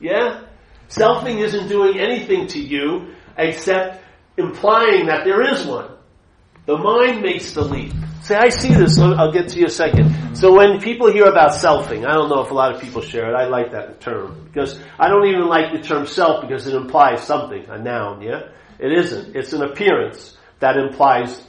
Yeah? 0.00 0.45
Selfing 0.88 1.42
isn't 1.42 1.68
doing 1.68 1.98
anything 1.98 2.46
to 2.48 2.60
you 2.60 3.14
except 3.36 4.02
implying 4.36 5.06
that 5.06 5.24
there 5.24 5.42
is 5.42 5.66
one. 5.66 5.90
The 6.66 6.76
mind 6.76 7.22
makes 7.22 7.52
the 7.52 7.62
leap. 7.62 7.92
Say, 8.22 8.34
I 8.34 8.48
see 8.48 8.74
this. 8.74 8.98
I'll 8.98 9.32
get 9.32 9.48
to 9.50 9.58
you 9.60 9.66
a 9.66 9.70
second. 9.70 10.36
So 10.36 10.52
when 10.52 10.80
people 10.80 11.12
hear 11.12 11.26
about 11.26 11.52
selfing, 11.52 12.04
I 12.04 12.12
don't 12.12 12.28
know 12.28 12.40
if 12.40 12.50
a 12.50 12.54
lot 12.54 12.74
of 12.74 12.80
people 12.80 13.00
share 13.00 13.30
it. 13.30 13.36
I 13.36 13.46
like 13.46 13.70
that 13.70 14.00
term 14.00 14.44
because 14.46 14.80
I 14.98 15.08
don't 15.08 15.26
even 15.28 15.46
like 15.46 15.72
the 15.72 15.80
term 15.80 16.06
self 16.06 16.40
because 16.40 16.66
it 16.66 16.74
implies 16.74 17.22
something, 17.22 17.64
a 17.68 17.78
noun. 17.78 18.22
Yeah, 18.22 18.48
it 18.80 18.92
isn't. 18.92 19.36
It's 19.36 19.52
an 19.52 19.62
appearance 19.62 20.36
that 20.58 20.76
implies 20.76 21.40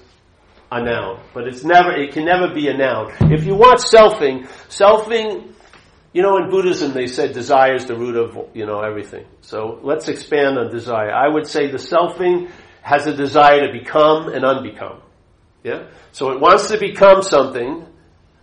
a 0.71 0.83
noun, 0.83 1.19
but 1.33 1.47
it's 1.47 1.63
never. 1.63 1.91
It 1.91 2.13
can 2.13 2.25
never 2.25 2.53
be 2.53 2.67
a 2.67 2.77
noun. 2.77 3.11
If 3.21 3.43
you 3.45 3.55
want 3.55 3.79
selfing, 3.79 4.47
selfing 4.69 5.53
you 6.17 6.23
know, 6.23 6.37
in 6.37 6.49
Buddhism, 6.49 6.93
they 6.93 7.05
said 7.05 7.33
desire 7.33 7.75
is 7.75 7.85
the 7.85 7.95
root 7.95 8.15
of, 8.15 8.49
you 8.55 8.65
know, 8.65 8.81
everything. 8.81 9.27
So 9.41 9.79
let's 9.83 10.07
expand 10.07 10.57
on 10.57 10.71
desire. 10.71 11.11
I 11.11 11.27
would 11.27 11.45
say 11.45 11.69
the 11.69 11.77
selfing 11.77 12.49
has 12.81 13.05
a 13.05 13.15
desire 13.15 13.67
to 13.67 13.71
become 13.71 14.29
and 14.29 14.43
unbecome. 14.43 14.99
Yeah? 15.63 15.91
So 16.13 16.31
it 16.31 16.41
wants 16.41 16.69
to 16.69 16.79
become 16.79 17.21
something 17.21 17.85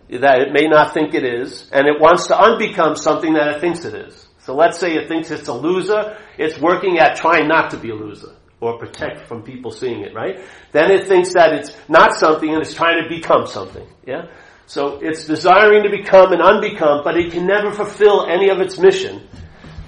that 0.09 0.39
it 0.39 0.53
may 0.53 0.69
not 0.69 0.93
think 0.93 1.13
it 1.13 1.25
is, 1.25 1.69
and 1.73 1.85
it 1.85 1.99
wants 1.99 2.27
to 2.27 2.33
unbecome 2.35 2.97
something 2.97 3.33
that 3.33 3.57
it 3.57 3.59
thinks 3.59 3.83
it 3.83 3.93
is. 3.93 4.25
So 4.39 4.55
let's 4.55 4.79
say 4.79 4.95
it 4.95 5.09
thinks 5.09 5.29
it's 5.29 5.49
a 5.49 5.53
loser, 5.53 6.17
it's 6.37 6.57
working 6.57 6.99
at 6.99 7.17
trying 7.17 7.49
not 7.49 7.71
to 7.71 7.77
be 7.77 7.89
a 7.89 7.95
loser, 7.95 8.37
or 8.61 8.77
protect 8.77 9.27
from 9.27 9.43
people 9.43 9.71
seeing 9.71 9.99
it, 9.99 10.15
right? 10.15 10.39
Then 10.71 10.91
it 10.91 11.09
thinks 11.09 11.33
that 11.33 11.51
it's 11.51 11.75
not 11.89 12.13
something 12.13 12.53
and 12.53 12.61
it's 12.61 12.73
trying 12.73 13.03
to 13.03 13.09
become 13.09 13.47
something. 13.47 13.85
Yeah? 14.07 14.27
So 14.67 14.99
it's 15.01 15.25
desiring 15.25 15.83
to 15.83 15.89
become 15.89 16.31
and 16.31 16.41
unbecome, 16.41 17.03
but 17.03 17.17
it 17.17 17.31
can 17.31 17.45
never 17.45 17.71
fulfill 17.71 18.25
any 18.25 18.49
of 18.49 18.59
its 18.59 18.79
mission. 18.79 19.27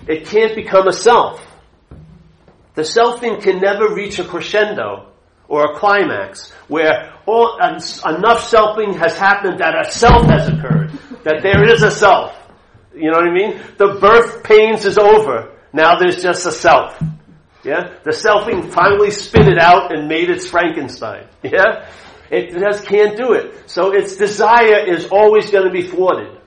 It 0.07 0.25
can't 0.27 0.55
become 0.55 0.87
a 0.87 0.93
self. 0.93 1.45
The 2.75 2.83
selfing 2.83 3.41
can 3.41 3.59
never 3.59 3.93
reach 3.93 4.19
a 4.19 4.23
crescendo 4.23 5.11
or 5.47 5.71
a 5.73 5.79
climax 5.79 6.51
where 6.67 7.13
all, 7.25 7.57
enough 7.57 8.51
selfing 8.51 8.95
has 8.97 9.17
happened 9.17 9.59
that 9.59 9.73
a 9.79 9.89
self 9.91 10.25
has 10.27 10.47
occurred, 10.47 10.91
that 11.23 11.41
there 11.41 11.67
is 11.67 11.81
a 11.81 11.91
self. 11.91 12.35
You 12.95 13.11
know 13.11 13.17
what 13.17 13.27
I 13.27 13.33
mean? 13.33 13.61
The 13.77 13.97
birth 13.99 14.43
pains 14.43 14.85
is 14.85 14.97
over. 14.97 15.57
Now 15.73 15.97
there's 15.97 16.21
just 16.21 16.45
a 16.45 16.51
self. 16.51 17.01
Yeah? 17.63 17.95
The 18.03 18.11
selfing 18.11 18.71
finally 18.71 19.11
spit 19.11 19.47
it 19.47 19.59
out 19.59 19.93
and 19.93 20.07
made 20.07 20.29
its 20.29 20.47
Frankenstein. 20.47 21.27
Yeah? 21.43 21.89
It 22.29 22.51
just 22.51 22.85
can't 22.85 23.17
do 23.17 23.33
it. 23.33 23.69
So 23.69 23.93
its 23.93 24.17
desire 24.17 24.85
is 24.85 25.07
always 25.07 25.49
going 25.49 25.65
to 25.65 25.71
be 25.71 25.87
thwarted. 25.87 26.39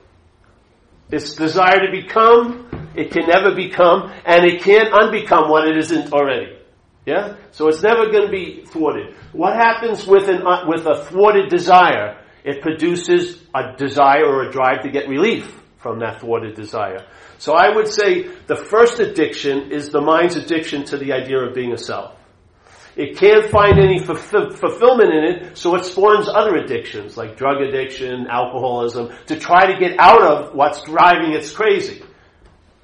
Its 1.11 1.35
desire 1.35 1.79
to 1.79 1.91
become, 1.91 2.69
it 2.95 3.11
can 3.11 3.27
never 3.27 3.53
become, 3.53 4.11
and 4.25 4.45
it 4.45 4.61
can't 4.61 4.93
unbecome 4.93 5.49
what 5.49 5.67
it 5.67 5.77
isn't 5.77 6.13
already. 6.13 6.57
Yeah? 7.05 7.35
So 7.51 7.67
it's 7.67 7.81
never 7.81 8.11
going 8.11 8.27
to 8.27 8.31
be 8.31 8.63
thwarted. 8.65 9.15
What 9.33 9.55
happens 9.55 10.05
with 10.05 10.29
an, 10.29 10.45
uh, 10.45 10.65
with 10.67 10.85
a 10.85 11.03
thwarted 11.05 11.49
desire? 11.49 12.21
It 12.43 12.61
produces 12.61 13.41
a 13.53 13.75
desire 13.75 14.25
or 14.25 14.43
a 14.43 14.51
drive 14.51 14.83
to 14.83 14.89
get 14.89 15.07
relief 15.07 15.59
from 15.77 15.99
that 15.99 16.21
thwarted 16.21 16.55
desire. 16.55 17.05
So 17.39 17.53
I 17.53 17.75
would 17.75 17.87
say 17.87 18.29
the 18.45 18.55
first 18.55 18.99
addiction 18.99 19.71
is 19.71 19.89
the 19.89 20.01
mind's 20.01 20.35
addiction 20.35 20.83
to 20.85 20.97
the 20.97 21.13
idea 21.13 21.39
of 21.39 21.55
being 21.55 21.73
a 21.73 21.77
self. 21.77 22.15
It 23.01 23.17
can't 23.17 23.49
find 23.49 23.79
any 23.79 23.97
fulfill- 23.97 24.51
fulfillment 24.51 25.11
in 25.11 25.23
it, 25.23 25.57
so 25.57 25.73
it 25.75 25.85
spawns 25.85 26.29
other 26.29 26.55
addictions 26.55 27.17
like 27.17 27.35
drug 27.35 27.59
addiction, 27.59 28.27
alcoholism, 28.29 29.09
to 29.25 29.39
try 29.39 29.73
to 29.73 29.79
get 29.79 29.99
out 29.99 30.21
of 30.21 30.53
what's 30.53 30.83
driving 30.83 31.33
its 31.33 31.51
crazy. 31.51 32.03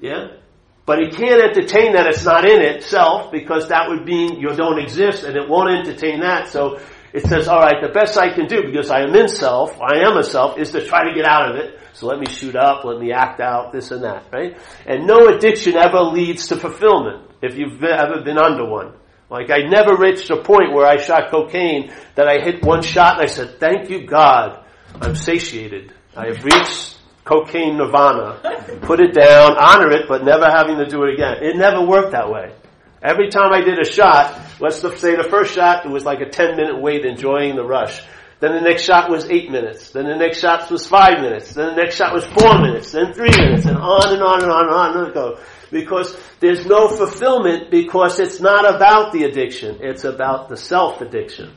Yeah? 0.00 0.38
But 0.86 0.98
it 0.98 1.14
can't 1.14 1.40
entertain 1.40 1.92
that 1.92 2.08
it's 2.08 2.24
not 2.24 2.44
in 2.44 2.60
itself 2.60 3.30
because 3.30 3.68
that 3.68 3.88
would 3.88 4.04
mean 4.04 4.40
you 4.40 4.48
don't 4.56 4.80
exist 4.80 5.22
and 5.22 5.36
it 5.36 5.48
won't 5.48 5.70
entertain 5.70 6.18
that. 6.20 6.48
So 6.48 6.80
it 7.12 7.24
says, 7.24 7.46
alright, 7.46 7.80
the 7.80 7.92
best 7.92 8.18
I 8.18 8.34
can 8.34 8.46
do 8.46 8.64
because 8.66 8.90
I 8.90 9.02
am 9.02 9.14
in 9.14 9.28
self, 9.28 9.78
I 9.80 9.98
am 10.00 10.16
a 10.16 10.24
self, 10.24 10.58
is 10.58 10.72
to 10.72 10.84
try 10.84 11.08
to 11.08 11.14
get 11.14 11.26
out 11.26 11.48
of 11.52 11.56
it. 11.58 11.78
So 11.92 12.08
let 12.08 12.18
me 12.18 12.26
shoot 12.26 12.56
up, 12.56 12.84
let 12.84 12.98
me 12.98 13.12
act 13.12 13.38
out, 13.38 13.70
this 13.70 13.92
and 13.92 14.02
that, 14.02 14.24
right? 14.32 14.58
And 14.84 15.06
no 15.06 15.28
addiction 15.28 15.76
ever 15.76 16.00
leads 16.00 16.48
to 16.48 16.56
fulfillment 16.56 17.30
if 17.40 17.56
you've 17.56 17.84
ever 17.84 18.22
been 18.24 18.38
under 18.38 18.64
one. 18.64 18.94
Like 19.30 19.50
I 19.50 19.58
never 19.68 19.96
reached 19.96 20.30
a 20.30 20.42
point 20.42 20.72
where 20.72 20.86
I 20.86 20.96
shot 20.96 21.30
cocaine 21.30 21.92
that 22.14 22.28
I 22.28 22.40
hit 22.42 22.64
one 22.64 22.82
shot 22.82 23.14
and 23.14 23.22
I 23.22 23.26
said, 23.26 23.60
thank 23.60 23.90
you 23.90 24.06
God, 24.06 24.64
I'm 25.00 25.14
satiated. 25.14 25.92
I 26.16 26.28
have 26.28 26.44
reached 26.44 26.98
cocaine 27.24 27.76
nirvana. 27.76 28.80
Put 28.82 29.00
it 29.00 29.12
down, 29.14 29.56
honor 29.58 29.90
it, 29.92 30.08
but 30.08 30.24
never 30.24 30.46
having 30.46 30.78
to 30.78 30.86
do 30.86 31.04
it 31.04 31.14
again. 31.14 31.42
It 31.42 31.56
never 31.56 31.84
worked 31.84 32.12
that 32.12 32.30
way. 32.30 32.54
Every 33.02 33.28
time 33.28 33.52
I 33.52 33.60
did 33.60 33.78
a 33.78 33.84
shot, 33.84 34.40
let's 34.60 34.80
say 34.80 35.14
the 35.14 35.28
first 35.30 35.54
shot, 35.54 35.84
it 35.84 35.90
was 35.90 36.04
like 36.04 36.20
a 36.20 36.28
10 36.28 36.56
minute 36.56 36.80
wait 36.80 37.04
enjoying 37.04 37.54
the 37.54 37.64
rush. 37.64 38.02
Then 38.40 38.52
the 38.54 38.60
next 38.60 38.82
shot 38.82 39.10
was 39.10 39.28
eight 39.30 39.50
minutes. 39.50 39.90
Then 39.90 40.06
the 40.06 40.16
next 40.16 40.38
shot 40.38 40.70
was 40.70 40.86
five 40.86 41.20
minutes. 41.20 41.54
Then 41.54 41.74
the 41.74 41.82
next 41.82 41.96
shot 41.96 42.14
was 42.14 42.24
four 42.24 42.60
minutes. 42.60 42.92
Then 42.92 43.12
three 43.12 43.30
minutes. 43.30 43.66
And 43.66 43.76
on 43.76 44.14
and 44.14 44.22
on 44.22 44.42
and 44.42 44.50
on 44.50 44.64
and 44.64 44.74
on 44.74 45.04
and 45.04 45.14
goes 45.14 45.40
because 45.70 46.16
there's 46.40 46.66
no 46.66 46.88
fulfillment 46.88 47.70
because 47.70 48.18
it's 48.20 48.40
not 48.40 48.74
about 48.74 49.12
the 49.12 49.24
addiction. 49.24 49.78
It's 49.80 50.04
about 50.04 50.48
the 50.48 50.56
self 50.56 51.00
addiction. 51.00 51.54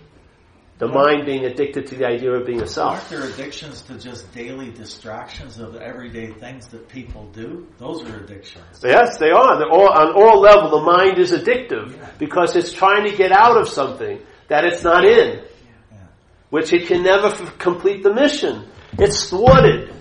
The 0.79 0.87
mind 0.87 1.27
being 1.27 1.45
addicted 1.45 1.85
to 1.87 1.95
the 1.95 2.07
idea 2.07 2.31
of 2.31 2.47
being 2.47 2.61
a 2.63 2.67
self. 2.67 2.93
Aren't 2.93 3.09
there 3.09 3.29
addictions 3.31 3.83
to 3.83 3.99
just 3.99 4.31
daily 4.33 4.71
distractions 4.71 5.59
of 5.59 5.75
everyday 5.75 6.31
things 6.31 6.67
that 6.69 6.87
people 6.89 7.27
do? 7.33 7.67
Those 7.77 8.03
are 8.03 8.17
addictions. 8.23 8.81
Yes, 8.83 9.19
they 9.19 9.29
are. 9.29 9.63
All, 9.69 9.89
on 9.93 10.13
all 10.13 10.39
level, 10.41 10.71
the 10.79 10.83
mind 10.83 11.19
is 11.19 11.33
addictive 11.33 11.95
because 12.17 12.55
it's 12.55 12.73
trying 12.73 13.07
to 13.07 13.15
get 13.15 13.31
out 13.31 13.57
of 13.61 13.69
something 13.69 14.21
that 14.47 14.65
it's 14.65 14.83
not 14.83 15.05
in, 15.05 15.43
Yeah. 15.91 15.97
which 16.49 16.73
it 16.73 16.87
can 16.87 17.03
never 17.03 17.27
f- 17.27 17.57
complete 17.59 18.01
the 18.01 18.13
mission. 18.13 18.65
It's 18.97 19.29
thwarted. 19.29 19.93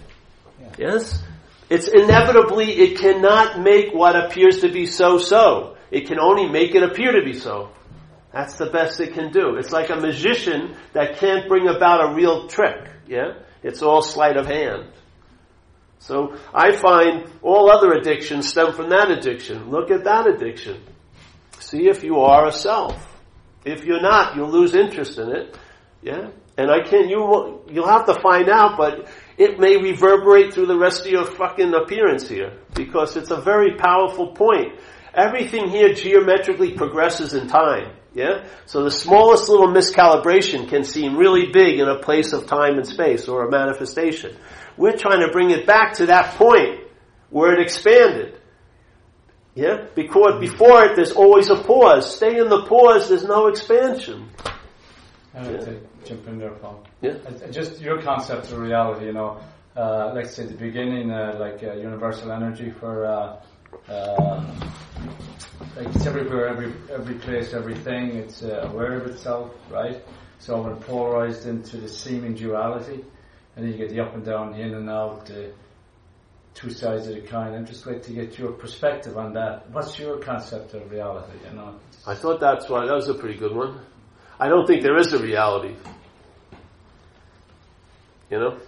Yes? 0.78 1.22
It's 1.71 1.87
inevitably, 1.87 2.73
it 2.73 2.99
cannot 2.99 3.61
make 3.61 3.95
what 3.95 4.16
appears 4.16 4.61
to 4.61 4.73
be 4.73 4.87
so 4.87 5.18
so. 5.18 5.77
It 5.93 6.09
can 6.09 6.18
only 6.21 6.49
make 6.49 6.75
it 6.75 6.83
appear 6.83 7.12
to 7.12 7.25
be 7.25 7.33
so. 7.33 7.71
That's 8.33 8.55
the 8.55 8.66
best 8.66 9.01
it 9.01 9.14
can 9.14 9.33
do. 9.33 9.57
It's 9.57 9.71
like 9.73 9.91
a 9.91 9.97
magician 9.97 10.77
that 10.93 11.18
can't 11.18 11.49
bring 11.49 11.68
about 11.68 12.11
a 12.11 12.14
real 12.14 12.49
trick. 12.49 12.89
Yeah? 13.07 13.35
It's 13.62 13.83
all 13.83 14.03
sleight 14.03 14.37
of 14.37 14.47
hand. 14.47 14.87
So 16.01 16.37
I 16.55 16.77
find 16.77 17.31
all 17.43 17.71
other 17.71 17.93
addictions 17.93 18.49
stem 18.49 18.73
from 18.73 18.91
that 18.91 19.11
addiction. 19.11 19.71
Look 19.71 19.91
at 19.91 20.05
that 20.05 20.27
addiction. 20.27 20.83
See 21.59 21.89
if 21.89 22.03
you 22.03 22.21
are 22.21 22.47
a 22.47 22.53
self. 22.53 23.07
If 23.64 23.85
you're 23.85 24.01
not, 24.01 24.35
you'll 24.35 24.51
lose 24.51 24.75
interest 24.75 25.18
in 25.18 25.31
it. 25.31 25.59
Yeah? 26.03 26.31
And 26.57 26.71
I 26.71 26.83
can't, 26.83 27.09
you, 27.09 27.18
will- 27.18 27.64
you'll 27.71 27.89
have 27.89 28.07
to 28.07 28.21
find 28.21 28.49
out, 28.49 28.77
but 28.79 29.09
it 29.41 29.59
may 29.59 29.78
reverberate 29.78 30.53
through 30.53 30.66
the 30.66 30.76
rest 30.76 31.07
of 31.07 31.11
your 31.11 31.24
fucking 31.24 31.72
appearance 31.72 32.28
here. 32.28 32.59
Because 32.74 33.16
it's 33.16 33.30
a 33.30 33.41
very 33.41 33.74
powerful 33.74 34.32
point. 34.32 34.78
Everything 35.14 35.70
here 35.70 35.95
geometrically 35.95 36.74
progresses 36.74 37.32
in 37.32 37.49
time. 37.49 37.97
Yeah? 38.14 38.45
So 38.66 38.84
the 38.84 38.91
smallest 38.91 39.49
little 39.49 39.68
miscalibration 39.68 40.68
can 40.68 40.84
seem 40.84 41.16
really 41.16 41.47
big 41.53 41.80
in 41.80 41.88
a 41.88 41.99
place 41.99 42.34
of 42.34 42.49
time 42.49 42.76
and 42.76 42.86
space 42.86 43.28
or 43.28 43.49
a 43.49 43.51
manifestation. 43.51 44.36
We're 44.76 44.99
trying 44.99 45.20
to 45.26 45.32
bring 45.32 45.51
it 45.51 45.66
back 45.66 45.95
to 45.95 46.07
that 46.07 46.34
point 46.34 46.80
where 47.30 47.55
it 47.55 47.61
expanded. 47.61 48.38
Yeah? 49.55 49.86
Because 49.95 50.38
before 50.38 50.84
it, 50.84 50.97
there's 50.97 51.12
always 51.12 51.49
a 51.49 51.57
pause. 51.57 52.14
Stay 52.14 52.38
in 52.38 52.51
the 52.51 52.66
pause, 52.66 53.09
there's 53.09 53.24
no 53.24 53.47
expansion. 53.47 54.28
I'd 55.34 55.47
like 55.47 55.64
to 55.64 55.80
jump 56.05 56.28
in 56.28 56.38
there, 56.38 56.51
Paul. 56.51 56.84
Yeah. 57.01 57.12
Uh, 57.26 57.51
Just 57.51 57.80
your 57.80 58.01
concept 58.03 58.53
of 58.53 58.59
reality, 58.59 59.07
you 59.07 59.12
know, 59.12 59.40
uh, 59.76 60.12
let's 60.14 60.34
say 60.34 60.44
the 60.44 60.55
beginning, 60.55 61.11
uh, 61.11 61.36
like 61.38 61.62
uh, 61.62 61.72
universal 61.74 62.30
energy 62.32 62.70
for, 62.70 63.07
uh, 63.07 63.42
uh, 63.88 64.44
like 65.76 65.86
it's 65.94 66.07
everywhere, 66.07 66.48
every 66.48 66.72
every 66.92 67.14
place, 67.14 67.55
everything. 67.55 68.16
It's 68.16 68.42
uh, 68.42 68.68
aware 68.70 68.94
of 68.94 69.07
itself, 69.07 69.53
right? 69.70 70.05
So 70.38 70.61
when 70.62 70.76
polarized 70.76 71.46
into 71.46 71.78
the 71.78 71.88
seeming 71.88 72.34
duality, 72.34 73.05
and 73.57 73.64
then 73.64 73.72
you 73.72 73.78
get 73.78 73.90
the 73.90 74.01
up 74.01 74.14
and 74.14 74.24
down, 74.24 74.53
the 74.53 74.59
in 74.59 74.74
and 74.74 74.90
out, 74.90 75.26
the 75.26 75.53
two 76.55 76.70
sides 76.70 77.07
of 77.07 77.14
the 77.14 77.22
coin. 77.22 77.55
I'd 77.55 77.66
just 77.66 77.86
like 77.86 78.03
to 78.03 78.12
get 78.12 78.38
your 78.38 78.53
perspective 78.53 79.16
on 79.16 79.32
that. 79.34 79.70
What's 79.70 79.98
your 79.98 80.18
concept 80.18 80.74
of 80.74 80.90
reality? 80.90 81.38
You 81.48 81.57
know, 81.57 81.76
I 82.07 82.14
thought 82.14 82.40
that's 82.40 82.68
why 82.68 82.86
that 82.86 82.94
was 82.94 83.09
a 83.09 83.14
pretty 83.14 83.38
good 83.38 83.55
one. 83.55 83.80
I 84.38 84.48
don't 84.48 84.66
think 84.66 84.82
there 84.82 84.98
is 84.98 85.12
a 85.12 85.22
reality. 85.22 85.76
You 88.31 88.39
know? 88.39 88.59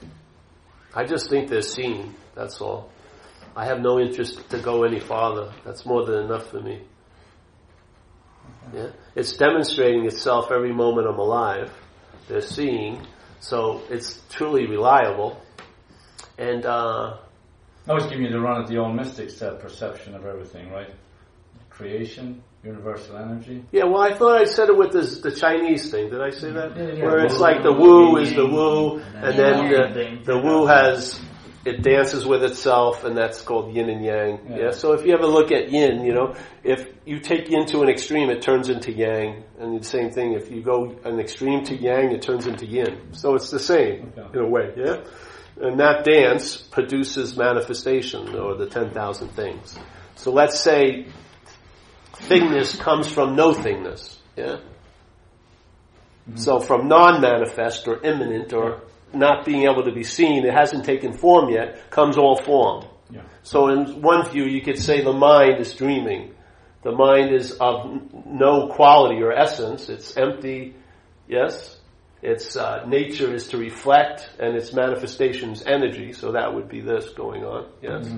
I 0.95 1.05
just 1.05 1.31
think 1.31 1.49
they're 1.49 1.63
seen, 1.63 2.15
that's 2.35 2.61
all. 2.61 2.91
I 3.55 3.67
have 3.67 3.81
no 3.81 4.01
interest 4.01 4.49
to 4.51 4.59
go 4.59 4.85
any 4.85 5.01
farther. 5.01 5.53
That's 5.65 5.87
more 5.87 6.05
than 6.05 6.25
enough 6.25 6.51
for 6.51 6.61
me. 6.61 6.83
Yeah? 8.75 8.91
It's 9.15 9.37
demonstrating 9.37 10.07
itself 10.07 10.51
every 10.51 10.73
moment 10.73 11.07
I'm 11.07 11.19
alive. 11.19 11.73
They're 12.29 12.41
seeing, 12.41 13.07
so 13.41 13.83
it's 13.91 14.23
truly 14.31 14.67
reliable. 14.67 15.41
And 16.39 16.65
uh, 16.65 17.19
I 17.87 17.93
was 17.93 18.05
giving 18.07 18.25
you 18.25 18.31
the 18.31 18.41
run 18.41 18.63
at 18.63 18.69
the 18.69 18.79
old 18.79 18.97
mystics 18.97 19.39
that 19.41 19.61
perception 19.61 20.15
of 20.15 20.25
everything, 20.25 20.71
right? 20.71 20.91
Creation, 21.69 22.43
universal 22.65 23.17
energy. 23.17 23.65
Yeah, 23.73 23.85
well, 23.85 24.03
I 24.03 24.15
thought 24.15 24.41
I 24.41 24.45
said 24.45 24.69
it 24.69 24.77
with 24.77 24.93
this, 24.93 25.21
the 25.21 25.33
Chinese 25.33 25.91
thing. 25.91 26.11
Did 26.11 26.21
I 26.21 26.31
say 26.31 26.53
that? 26.53 26.77
Yeah, 26.77 26.93
yeah. 26.93 27.05
Where 27.05 27.25
it's 27.25 27.35
Wu, 27.35 27.41
like 27.41 27.63
the 27.63 27.73
wu, 27.73 28.13
woo 28.13 28.17
is 28.19 28.31
the 28.31 28.43
yin, 28.45 28.53
woo, 28.53 28.99
and 29.01 29.39
then 29.39 29.69
the, 29.71 30.23
the 30.25 30.39
woo 30.39 30.67
has 30.67 31.21
it 31.65 31.83
dances 31.83 32.27
with 32.27 32.43
itself, 32.43 33.05
and 33.05 33.17
that's 33.17 33.41
called 33.43 33.75
yin 33.75 33.89
and 33.89 34.05
yang. 34.05 34.41
Yeah. 34.49 34.57
Yeah. 34.57 34.71
So 34.71 34.93
if 34.93 35.05
you 35.07 35.13
ever 35.15 35.27
look 35.27 35.53
at 35.53 35.71
yin, 35.71 36.05
you 36.05 36.13
know, 36.13 36.35
if 36.65 36.89
you 37.05 37.19
take 37.21 37.49
yin 37.51 37.67
to 37.67 37.83
an 37.83 37.89
extreme, 37.89 38.31
it 38.31 38.43
turns 38.43 38.69
into 38.69 38.93
yang, 38.93 39.45
and 39.59 39.81
the 39.81 39.85
same 39.85 40.11
thing. 40.11 40.33
If 40.35 40.51
you 40.51 40.63
go 40.63 40.97
an 41.05 41.21
extreme 41.21 41.65
to 41.65 41.77
yang, 41.77 42.13
it 42.13 42.23
turns 42.23 42.47
into 42.47 42.67
yin. 42.67 43.13
So 43.13 43.35
it's 43.35 43.51
the 43.51 43.61
same 43.61 44.13
Okay. 44.17 44.39
in 44.39 44.45
a 44.45 44.49
way. 44.49 44.73
Yeah. 44.77 45.03
And 45.61 45.79
that 45.81 46.05
dance 46.05 46.57
produces 46.57 47.37
manifestation, 47.37 48.35
or 48.37 48.57
the 48.57 48.67
ten 48.67 48.91
thousand 48.91 49.29
things. 49.31 49.79
So 50.17 50.33
let's 50.33 50.59
say 50.61 51.07
thingness 52.15 52.79
comes 52.79 53.09
from 53.09 53.37
no 53.37 53.53
thingness. 53.53 54.17
Yeah. 54.37 54.59
So 56.37 56.61
from 56.61 56.89
non-manifest 56.89 57.89
or 57.89 58.03
imminent 58.05 58.53
or 58.53 58.83
not 59.13 59.45
being 59.45 59.65
able 59.65 59.85
to 59.85 59.93
be 59.93 60.05
seen, 60.05 60.47
it 60.47 60.55
hasn't 60.55 60.85
taken 60.85 61.13
form 61.13 61.51
yet, 61.51 61.91
comes 61.91 62.17
all 62.17 62.37
form. 62.37 62.87
Yeah. 63.11 63.23
So 63.43 63.69
in 63.69 64.01
one 64.01 64.31
view, 64.31 64.45
you 64.45 64.63
could 64.63 64.79
say 64.79 65.03
the 65.03 65.13
mind 65.13 65.61
is 65.61 65.75
dreaming. 65.75 66.35
The 66.83 66.93
mind 66.93 67.35
is 67.35 67.53
of 67.53 68.01
no 68.27 68.69
quality 68.69 69.21
or 69.23 69.33
essence. 69.33 69.89
It's 69.89 70.17
empty. 70.17 70.75
Yes. 71.29 71.79
Its 72.23 72.57
uh, 72.57 72.85
nature 72.87 73.35
is 73.35 73.49
to 73.49 73.59
reflect, 73.59 74.31
and 74.39 74.57
its 74.57 74.73
manifestations 74.73 75.65
energy. 75.67 76.13
So 76.13 76.33
that 76.33 76.55
would 76.55 76.69
be 76.69 76.81
this 76.81 77.11
going 77.11 77.45
on. 77.45 77.67
Yes. 77.83 78.09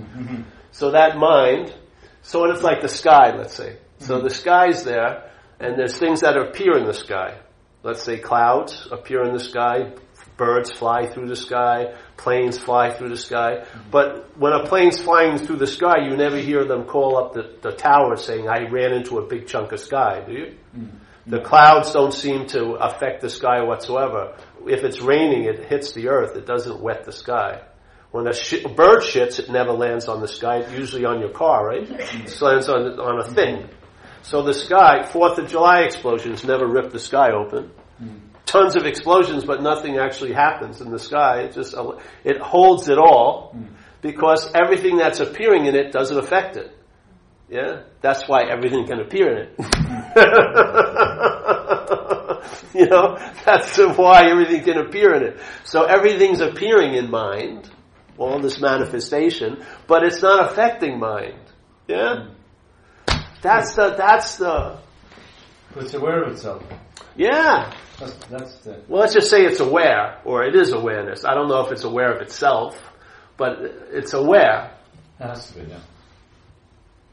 So 0.72 0.90
that 0.90 1.16
mind. 1.16 1.74
So 2.22 2.44
it's 2.50 2.62
like 2.62 2.80
the 2.82 2.88
sky, 2.88 3.34
let's 3.36 3.54
say. 3.54 3.78
So 3.98 4.20
the 4.20 4.30
sky's 4.30 4.84
there, 4.84 5.30
and 5.60 5.78
there's 5.78 5.98
things 5.98 6.20
that 6.20 6.36
appear 6.36 6.76
in 6.76 6.86
the 6.86 6.94
sky. 6.94 7.38
Let's 7.82 8.02
say 8.02 8.18
clouds 8.18 8.88
appear 8.90 9.24
in 9.24 9.32
the 9.34 9.40
sky, 9.40 9.92
birds 10.36 10.72
fly 10.72 11.06
through 11.06 11.28
the 11.28 11.36
sky, 11.36 11.94
planes 12.16 12.58
fly 12.58 12.90
through 12.90 13.10
the 13.10 13.16
sky. 13.16 13.64
But 13.90 14.38
when 14.38 14.52
a 14.52 14.66
plane's 14.66 15.00
flying 15.00 15.38
through 15.38 15.56
the 15.56 15.66
sky, 15.66 16.06
you 16.08 16.16
never 16.16 16.38
hear 16.38 16.64
them 16.64 16.84
call 16.84 17.18
up 17.18 17.34
the, 17.34 17.56
the 17.62 17.72
tower 17.72 18.16
saying, 18.16 18.48
I 18.48 18.68
ran 18.70 18.92
into 18.92 19.18
a 19.18 19.26
big 19.26 19.46
chunk 19.46 19.72
of 19.72 19.80
sky, 19.80 20.22
do 20.26 20.32
you? 20.32 20.54
Mm-hmm. 20.76 20.96
The 21.26 21.40
clouds 21.40 21.92
don't 21.92 22.12
seem 22.12 22.46
to 22.48 22.74
affect 22.74 23.22
the 23.22 23.30
sky 23.30 23.62
whatsoever. 23.62 24.36
If 24.66 24.84
it's 24.84 25.00
raining, 25.00 25.44
it 25.44 25.64
hits 25.64 25.92
the 25.92 26.08
earth. 26.08 26.36
It 26.36 26.46
doesn't 26.46 26.80
wet 26.80 27.04
the 27.04 27.12
sky. 27.12 27.62
When 28.10 28.26
a, 28.26 28.34
sh- 28.34 28.64
a 28.64 28.68
bird 28.68 29.00
shits, 29.00 29.38
it 29.38 29.48
never 29.50 29.72
lands 29.72 30.06
on 30.06 30.20
the 30.20 30.28
sky. 30.28 30.58
It's 30.58 30.72
usually 30.72 31.04
on 31.04 31.20
your 31.20 31.30
car, 31.30 31.66
right? 31.66 31.88
Mm-hmm. 31.88 32.26
It 32.26 32.42
lands 32.42 32.68
on, 32.68 33.00
on 33.00 33.20
a 33.20 33.24
thing. 33.24 33.70
So 34.24 34.42
the 34.42 34.54
sky, 34.54 35.02
Fourth 35.02 35.38
of 35.38 35.48
July 35.48 35.80
explosions 35.80 36.44
never 36.44 36.66
rip 36.66 36.90
the 36.90 36.98
sky 36.98 37.32
open. 37.32 37.70
Hmm. 37.98 38.16
Tons 38.46 38.74
of 38.74 38.86
explosions, 38.86 39.44
but 39.44 39.62
nothing 39.62 39.98
actually 39.98 40.32
happens 40.32 40.80
in 40.80 40.90
the 40.90 40.98
sky. 40.98 41.42
It 41.42 41.52
just 41.52 41.74
it 42.24 42.40
holds 42.40 42.88
it 42.88 42.96
all 42.96 43.50
hmm. 43.52 43.66
because 44.00 44.50
everything 44.54 44.96
that's 44.96 45.20
appearing 45.20 45.66
in 45.66 45.76
it 45.76 45.92
doesn't 45.92 46.16
affect 46.16 46.56
it. 46.56 46.74
Yeah, 47.50 47.82
that's 48.00 48.26
why 48.26 48.44
everything 48.44 48.86
can 48.86 49.00
appear 49.00 49.30
in 49.30 49.36
it. 49.42 49.54
you 52.74 52.86
know, 52.86 53.18
that's 53.44 53.76
why 53.76 54.30
everything 54.30 54.64
can 54.64 54.78
appear 54.78 55.14
in 55.16 55.24
it. 55.24 55.38
So 55.64 55.84
everything's 55.84 56.40
appearing 56.40 56.94
in 56.94 57.10
mind, 57.10 57.70
all 58.16 58.40
this 58.40 58.58
manifestation, 58.58 59.62
but 59.86 60.02
it's 60.02 60.22
not 60.22 60.50
affecting 60.50 60.98
mind. 60.98 61.40
Yeah, 61.86 62.22
hmm. 62.22 62.33
That's 63.44 63.74
the 63.74 63.94
that's 63.96 64.38
the 64.38 64.78
it's 65.76 65.94
aware 65.94 66.22
of 66.22 66.32
itself. 66.32 66.62
yeah. 67.16 67.72
That's, 67.98 68.14
that's 68.26 68.54
the. 68.58 68.82
Well, 68.88 69.00
let's 69.00 69.14
just 69.14 69.30
say 69.30 69.44
it's 69.44 69.60
aware, 69.60 70.20
or 70.24 70.44
it 70.44 70.56
is 70.56 70.72
awareness. 70.72 71.24
I 71.24 71.34
don't 71.34 71.48
know 71.48 71.64
if 71.64 71.72
it's 71.72 71.84
aware 71.84 72.12
of 72.12 72.22
itself, 72.22 72.80
but 73.36 73.58
it's 73.90 74.14
aware. 74.14 74.72
That 75.18 75.28
has 75.30 75.48
to 75.48 75.60
be, 75.60 75.70
yeah. 75.70 75.78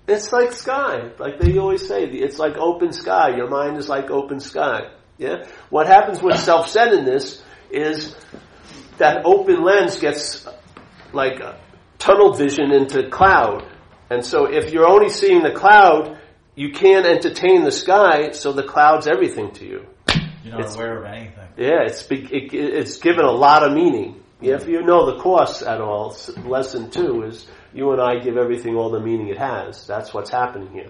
It's 0.08 0.32
like 0.32 0.52
sky, 0.54 1.12
like 1.20 1.40
they 1.40 1.58
always 1.58 1.88
say. 1.88 2.06
It's 2.06 2.40
like 2.40 2.58
open 2.58 2.94
sky. 2.94 3.36
Your 3.36 3.48
mind 3.48 3.78
is 3.78 3.88
like 3.88 4.10
open 4.10 4.40
sky. 4.40 4.92
Yeah. 5.18 5.46
What 5.70 5.86
happens 5.88 6.22
with 6.22 6.40
self-centeredness 6.40 7.44
is 7.70 8.16
that 8.98 9.24
open 9.26 9.64
lens 9.64 10.00
gets 10.00 10.48
like 11.14 11.40
a 11.40 11.60
tunnel 12.00 12.34
vision 12.34 12.72
into 12.72 13.10
cloud, 13.10 13.68
and 14.10 14.26
so 14.26 14.46
if 14.46 14.72
you're 14.74 14.88
only 14.88 15.10
seeing 15.10 15.44
the 15.44 15.52
cloud, 15.52 16.18
you 16.56 16.72
can't 16.72 17.06
entertain 17.06 17.64
the 17.64 17.72
sky. 17.72 18.32
So 18.32 18.52
the 18.54 18.64
cloud's 18.64 19.08
everything 19.08 19.52
to 19.54 19.66
you. 19.66 19.86
You're 20.44 20.52
not 20.54 20.60
It's- 20.62 20.76
aware 20.76 20.98
of 21.00 21.06
anything. 21.06 21.48
Yeah, 21.58 21.84
it's 21.84 22.10
it, 22.10 22.54
it's 22.54 22.98
given 22.98 23.26
a 23.26 23.32
lot 23.32 23.64
of 23.64 23.74
meaning. 23.74 24.22
Yeah, 24.40 24.56
if 24.56 24.68
you 24.68 24.82
know 24.82 25.06
the 25.06 25.20
course 25.22 25.62
at 25.62 25.80
all, 25.82 26.16
lesson 26.46 26.90
two 26.90 27.24
is 27.24 27.48
you 27.74 27.92
and 27.92 28.02
I 28.02 28.18
give 28.20 28.38
everything 28.38 28.76
all 28.76 28.90
the 28.90 29.00
meaning 29.00 29.28
it 29.28 29.38
has. 29.38 29.86
That's 29.86 30.14
what's 30.14 30.32
happening 30.32 30.70
here. 30.74 30.90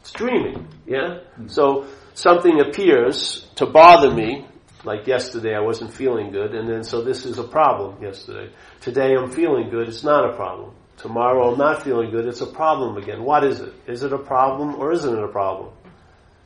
It's 0.00 0.10
dreaming. 0.10 0.66
Yeah. 0.86 1.18
Hmm. 1.36 1.46
So 1.46 1.86
something 2.14 2.60
appears 2.60 3.46
to 3.56 3.66
bother 3.66 4.10
me. 4.10 4.46
Like 4.84 5.06
yesterday, 5.06 5.54
I 5.54 5.60
wasn't 5.60 5.92
feeling 5.94 6.32
good, 6.32 6.56
and 6.56 6.68
then 6.68 6.82
so 6.82 7.02
this 7.02 7.24
is 7.24 7.38
a 7.38 7.44
problem. 7.44 8.02
Yesterday, 8.02 8.50
today 8.80 9.14
I'm 9.14 9.30
feeling 9.30 9.70
good. 9.70 9.86
It's 9.86 10.02
not 10.02 10.28
a 10.28 10.34
problem. 10.34 10.72
Tomorrow 11.02 11.52
I'm 11.52 11.58
not 11.58 11.82
feeling 11.82 12.10
good. 12.10 12.26
It's 12.26 12.40
a 12.40 12.46
problem 12.46 12.96
again. 12.96 13.24
What 13.24 13.44
is 13.44 13.60
it? 13.60 13.74
Is 13.88 14.04
it 14.04 14.12
a 14.12 14.18
problem 14.18 14.76
or 14.76 14.92
isn't 14.92 15.12
it 15.12 15.22
a 15.22 15.28
problem? 15.28 15.72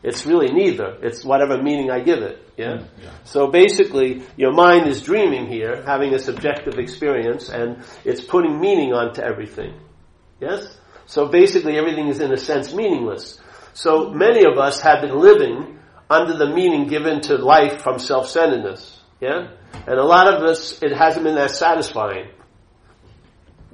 It's 0.02 0.24
really 0.24 0.52
neither. 0.52 0.96
It's 1.02 1.24
whatever 1.24 1.62
meaning 1.62 1.90
I 1.90 2.00
give 2.00 2.22
it. 2.22 2.56
Mm, 2.56 2.86
yeah? 3.02 3.10
So 3.24 3.48
basically, 3.48 4.22
your 4.36 4.52
mind 4.52 4.88
is 4.88 5.02
dreaming 5.02 5.46
here, 5.46 5.82
having 5.84 6.14
a 6.14 6.18
subjective 6.18 6.78
experience, 6.78 7.48
and 7.50 7.82
it's 8.04 8.22
putting 8.22 8.60
meaning 8.60 8.92
onto 8.92 9.20
everything. 9.20 9.74
Yes? 10.40 10.78
So 11.06 11.26
basically, 11.28 11.76
everything 11.76 12.08
is 12.08 12.20
in 12.20 12.32
a 12.32 12.36
sense 12.36 12.72
meaningless. 12.72 13.38
So 13.74 14.10
many 14.10 14.44
of 14.44 14.58
us 14.58 14.80
have 14.80 15.02
been 15.02 15.18
living 15.18 15.78
under 16.08 16.36
the 16.36 16.48
meaning 16.48 16.86
given 16.86 17.20
to 17.22 17.36
life 17.36 17.82
from 17.82 17.98
self-centeredness. 17.98 19.02
Yeah? 19.20 19.48
And 19.86 19.98
a 19.98 20.04
lot 20.04 20.32
of 20.32 20.42
us, 20.44 20.82
it 20.82 20.96
hasn't 20.96 21.24
been 21.24 21.34
that 21.34 21.50
satisfying. 21.50 22.28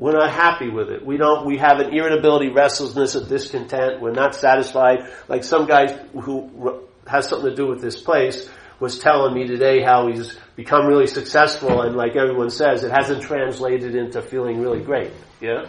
We're 0.03 0.19
not 0.19 0.33
happy 0.33 0.69
with 0.69 0.89
it. 0.91 1.07
We 1.07 1.17
don't, 1.17 1.47
we 1.47 1.59
have 1.59 1.79
an 1.79 1.95
irritability, 1.95 2.49
restlessness, 2.49 3.15
a 3.15 3.25
discontent. 3.25 4.01
We're 4.01 4.11
not 4.11 4.35
satisfied. 4.35 5.09
Like 5.29 5.45
some 5.45 5.65
guy 5.65 5.93
who 6.21 6.89
has 7.07 7.29
something 7.29 7.51
to 7.51 7.55
do 7.55 7.69
with 7.69 7.81
this 7.81 8.03
place 8.03 8.51
was 8.81 8.99
telling 8.99 9.33
me 9.33 9.47
today 9.47 9.81
how 9.81 10.09
he's 10.09 10.37
become 10.57 10.89
really 10.89 11.07
successful 11.07 11.83
and 11.83 11.95
like 11.95 12.17
everyone 12.17 12.51
says, 12.51 12.83
it 12.83 12.91
hasn't 12.91 13.23
translated 13.23 13.95
into 13.95 14.21
feeling 14.23 14.61
really 14.61 14.83
great. 14.83 15.13
Yeah? 15.41 15.67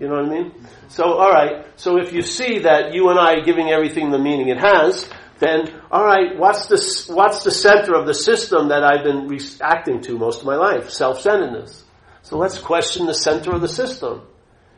You 0.00 0.08
know 0.08 0.14
what 0.14 0.24
I 0.24 0.30
mean? 0.30 0.66
So, 0.88 1.04
alright, 1.04 1.64
so 1.76 1.98
if 1.98 2.12
you 2.12 2.22
see 2.22 2.58
that 2.58 2.92
you 2.92 3.08
and 3.10 3.20
I 3.20 3.34
are 3.34 3.44
giving 3.44 3.68
everything 3.68 4.10
the 4.10 4.18
meaning 4.18 4.48
it 4.48 4.58
has, 4.58 5.08
then, 5.38 5.80
alright, 5.92 6.36
what's 6.36 6.66
the, 6.66 7.14
what's 7.14 7.44
the 7.44 7.52
center 7.52 7.94
of 7.94 8.06
the 8.06 8.14
system 8.14 8.70
that 8.70 8.82
I've 8.82 9.04
been 9.04 9.28
reacting 9.28 10.00
to 10.00 10.18
most 10.18 10.40
of 10.40 10.46
my 10.46 10.56
life? 10.56 10.90
Self-centeredness. 10.90 11.83
So 12.24 12.38
let's 12.38 12.58
question 12.58 13.06
the 13.06 13.14
center 13.14 13.52
of 13.52 13.60
the 13.60 13.68
system. 13.68 14.22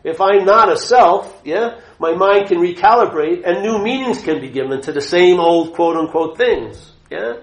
If 0.03 0.21
I'm 0.21 0.45
not 0.45 0.71
a 0.71 0.77
self, 0.77 1.41
yeah, 1.45 1.81
my 1.99 2.13
mind 2.13 2.49
can 2.49 2.59
recalibrate 2.59 3.47
and 3.47 3.63
new 3.63 3.83
meanings 3.83 4.21
can 4.21 4.41
be 4.41 4.51
given 4.51 4.83
to 4.83 4.93
the 4.93 5.01
same 5.01 5.39
old 5.39 5.75
quote 5.75 5.97
unquote 5.97 6.37
things. 6.37 6.93
Yeah? 7.09 7.35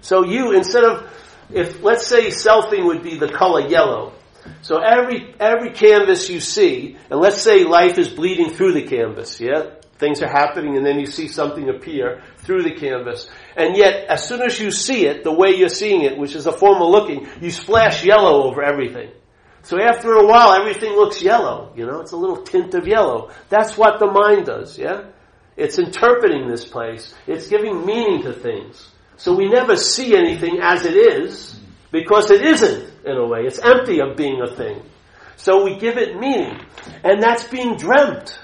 So 0.00 0.24
you, 0.24 0.52
instead 0.52 0.84
of, 0.84 1.12
if, 1.50 1.82
let's 1.82 2.06
say 2.06 2.28
selfing 2.28 2.86
would 2.86 3.02
be 3.02 3.18
the 3.18 3.28
color 3.28 3.68
yellow. 3.68 4.14
So 4.62 4.78
every, 4.78 5.34
every 5.38 5.72
canvas 5.72 6.30
you 6.30 6.40
see, 6.40 6.96
and 7.10 7.20
let's 7.20 7.42
say 7.42 7.64
life 7.64 7.98
is 7.98 8.08
bleeding 8.08 8.50
through 8.50 8.72
the 8.72 8.86
canvas, 8.86 9.38
yeah? 9.40 9.74
Things 9.98 10.22
are 10.22 10.28
happening 10.28 10.76
and 10.76 10.86
then 10.86 11.00
you 11.00 11.06
see 11.06 11.28
something 11.28 11.68
appear 11.68 12.22
through 12.38 12.62
the 12.62 12.74
canvas. 12.74 13.28
And 13.56 13.76
yet, 13.76 14.04
as 14.08 14.26
soon 14.26 14.42
as 14.42 14.60
you 14.60 14.70
see 14.70 15.06
it, 15.06 15.24
the 15.24 15.32
way 15.32 15.56
you're 15.56 15.68
seeing 15.68 16.02
it, 16.02 16.16
which 16.16 16.36
is 16.36 16.46
a 16.46 16.52
form 16.52 16.80
of 16.80 16.88
looking, 16.88 17.26
you 17.40 17.50
splash 17.50 18.04
yellow 18.04 18.44
over 18.44 18.62
everything. 18.62 19.10
So 19.62 19.76
after 19.80 20.12
a 20.12 20.26
while, 20.26 20.52
everything 20.52 20.92
looks 20.92 21.20
yellow. 21.20 21.72
You 21.76 21.84
know, 21.84 22.00
it's 22.00 22.12
a 22.12 22.16
little 22.16 22.42
tint 22.42 22.74
of 22.74 22.86
yellow. 22.86 23.30
That's 23.48 23.76
what 23.76 23.98
the 23.98 24.06
mind 24.06 24.46
does, 24.46 24.78
yeah? 24.78 25.10
It's 25.56 25.78
interpreting 25.78 26.48
this 26.48 26.64
place. 26.64 27.14
It's 27.26 27.48
giving 27.48 27.84
meaning 27.84 28.22
to 28.22 28.32
things. 28.32 28.88
So 29.16 29.34
we 29.34 29.48
never 29.48 29.76
see 29.76 30.16
anything 30.16 30.60
as 30.62 30.86
it 30.86 30.94
is, 30.94 31.58
because 31.90 32.30
it 32.30 32.42
isn't, 32.42 33.04
in 33.04 33.16
a 33.16 33.26
way. 33.26 33.40
It's 33.40 33.58
empty 33.58 34.00
of 34.00 34.16
being 34.16 34.40
a 34.40 34.54
thing. 34.54 34.80
So 35.36 35.64
we 35.64 35.76
give 35.76 35.98
it 35.98 36.16
meaning. 36.16 36.60
And 37.02 37.20
that's 37.20 37.44
being 37.44 37.76
dreamt. 37.76 38.38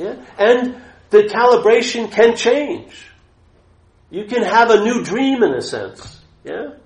Yeah? 0.00 0.16
And 0.38 0.80
the 1.10 1.24
calibration 1.24 2.10
can 2.10 2.34
change. 2.34 3.06
You 4.08 4.24
can 4.24 4.42
have 4.42 4.70
a 4.70 4.82
new 4.82 5.04
dream 5.04 5.42
in 5.42 5.52
a 5.52 5.60
sense. 5.60 6.20
Yeah? 6.42 6.76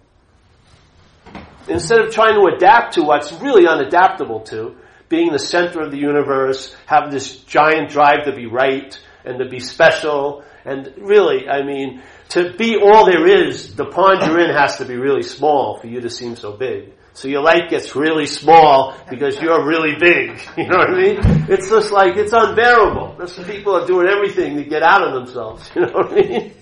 Instead 1.68 2.00
of 2.00 2.12
trying 2.12 2.34
to 2.34 2.56
adapt 2.56 2.94
to 2.94 3.02
what's 3.02 3.32
really 3.34 3.66
unadaptable 3.66 4.44
to, 4.46 4.76
being 5.08 5.30
the 5.30 5.38
center 5.38 5.80
of 5.80 5.92
the 5.92 5.96
universe, 5.96 6.74
having 6.86 7.10
this 7.10 7.36
giant 7.44 7.88
drive 7.88 8.24
to 8.24 8.34
be 8.34 8.46
right 8.46 8.98
and 9.24 9.38
to 9.38 9.48
be 9.48 9.60
special, 9.60 10.42
and 10.64 10.92
really, 10.98 11.48
I 11.48 11.62
mean, 11.62 12.02
to 12.30 12.52
be 12.54 12.76
all 12.76 13.06
there 13.06 13.26
is, 13.28 13.76
the 13.76 13.86
pond 13.86 14.22
you're 14.26 14.40
in 14.40 14.50
has 14.50 14.78
to 14.78 14.84
be 14.84 14.96
really 14.96 15.22
small 15.22 15.78
for 15.78 15.86
you 15.86 16.00
to 16.00 16.10
seem 16.10 16.34
so 16.34 16.56
big. 16.56 16.92
So 17.14 17.28
your 17.28 17.42
light 17.42 17.70
gets 17.70 17.94
really 17.94 18.26
small 18.26 18.96
because 19.08 19.40
you're 19.40 19.64
really 19.64 19.94
big. 19.98 20.40
You 20.56 20.68
know 20.68 20.78
what 20.78 20.90
I 20.90 20.94
mean? 20.94 21.18
It's 21.48 21.68
just 21.70 21.92
like, 21.92 22.16
it's 22.16 22.32
unbearable. 22.32 23.16
That's 23.18 23.38
people 23.44 23.76
are 23.76 23.86
doing 23.86 24.08
everything 24.08 24.56
to 24.56 24.64
get 24.64 24.82
out 24.82 25.06
of 25.06 25.14
themselves. 25.14 25.70
You 25.76 25.82
know 25.82 25.92
what 25.92 26.12
I 26.12 26.14
mean? 26.14 26.54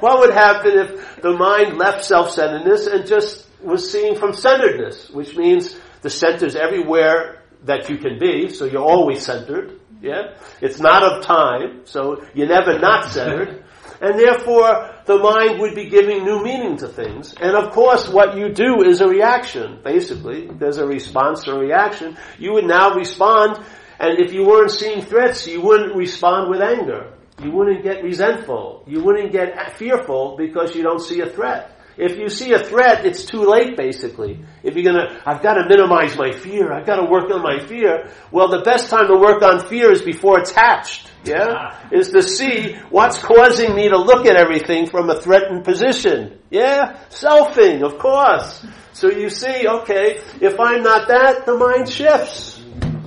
what 0.00 0.20
would 0.20 0.34
happen 0.34 0.72
if 0.78 1.22
the 1.22 1.32
mind 1.32 1.78
left 1.78 2.04
self-centeredness 2.04 2.86
and 2.86 3.06
just 3.06 3.46
was 3.62 3.90
seeing 3.90 4.16
from 4.16 4.34
centeredness, 4.34 5.10
which 5.10 5.34
means 5.34 5.78
the 6.02 6.10
center's 6.10 6.56
everywhere 6.56 7.42
that 7.64 7.88
you 7.88 7.96
can 7.96 8.18
be, 8.18 8.50
so 8.50 8.66
you're 8.66 8.84
always 8.84 9.24
centered. 9.24 9.80
Yeah? 10.02 10.34
It's 10.60 10.78
not 10.78 11.02
of 11.02 11.24
time, 11.24 11.82
so 11.84 12.22
you're 12.34 12.48
never 12.48 12.78
not 12.78 13.10
centered. 13.10 13.64
And 14.00 14.18
therefore, 14.18 14.94
the 15.06 15.18
mind 15.18 15.60
would 15.60 15.74
be 15.74 15.88
giving 15.88 16.24
new 16.24 16.42
meaning 16.42 16.76
to 16.78 16.88
things. 16.88 17.34
And 17.40 17.56
of 17.56 17.72
course, 17.72 18.08
what 18.08 18.36
you 18.36 18.52
do 18.52 18.82
is 18.82 19.00
a 19.00 19.08
reaction, 19.08 19.80
basically. 19.82 20.48
There's 20.48 20.78
a 20.78 20.86
response 20.86 21.48
or 21.48 21.58
reaction. 21.58 22.16
You 22.38 22.52
would 22.54 22.66
now 22.66 22.94
respond, 22.94 23.64
and 23.98 24.18
if 24.18 24.32
you 24.32 24.46
weren't 24.46 24.70
seeing 24.70 25.02
threats, 25.02 25.46
you 25.46 25.60
wouldn't 25.60 25.94
respond 25.96 26.50
with 26.50 26.60
anger. 26.60 27.14
You 27.42 27.50
wouldn't 27.50 27.82
get 27.82 28.02
resentful. 28.02 28.84
You 28.86 29.02
wouldn't 29.02 29.32
get 29.32 29.76
fearful 29.76 30.36
because 30.36 30.74
you 30.74 30.82
don't 30.82 31.00
see 31.00 31.20
a 31.20 31.28
threat. 31.28 31.76
If 31.98 32.18
you 32.18 32.28
see 32.28 32.52
a 32.52 32.58
threat, 32.58 33.06
it's 33.06 33.24
too 33.24 33.44
late 33.44 33.76
basically. 33.76 34.44
If 34.62 34.74
you're 34.74 34.84
gonna, 34.84 35.18
I've 35.24 35.42
gotta 35.42 35.66
minimize 35.66 36.16
my 36.16 36.30
fear, 36.30 36.72
I've 36.72 36.86
gotta 36.86 37.10
work 37.10 37.30
on 37.30 37.42
my 37.42 37.58
fear, 37.58 38.10
well 38.30 38.48
the 38.48 38.60
best 38.60 38.90
time 38.90 39.08
to 39.08 39.16
work 39.16 39.42
on 39.42 39.66
fear 39.66 39.90
is 39.90 40.02
before 40.02 40.38
it's 40.40 40.50
hatched. 40.50 41.10
Yeah? 41.26 41.76
Is 41.90 42.10
to 42.10 42.22
see 42.22 42.74
what's 42.90 43.18
causing 43.18 43.74
me 43.74 43.88
to 43.88 43.98
look 43.98 44.26
at 44.26 44.36
everything 44.36 44.88
from 44.88 45.10
a 45.10 45.20
threatened 45.20 45.64
position. 45.64 46.38
Yeah? 46.50 46.98
Selfing, 47.10 47.82
of 47.82 47.98
course. 47.98 48.64
So 48.92 49.10
you 49.10 49.28
see, 49.28 49.66
okay, 49.66 50.20
if 50.40 50.58
I'm 50.58 50.82
not 50.82 51.08
that, 51.08 51.44
the 51.44 51.54
mind 51.56 51.88
shifts. 51.88 52.62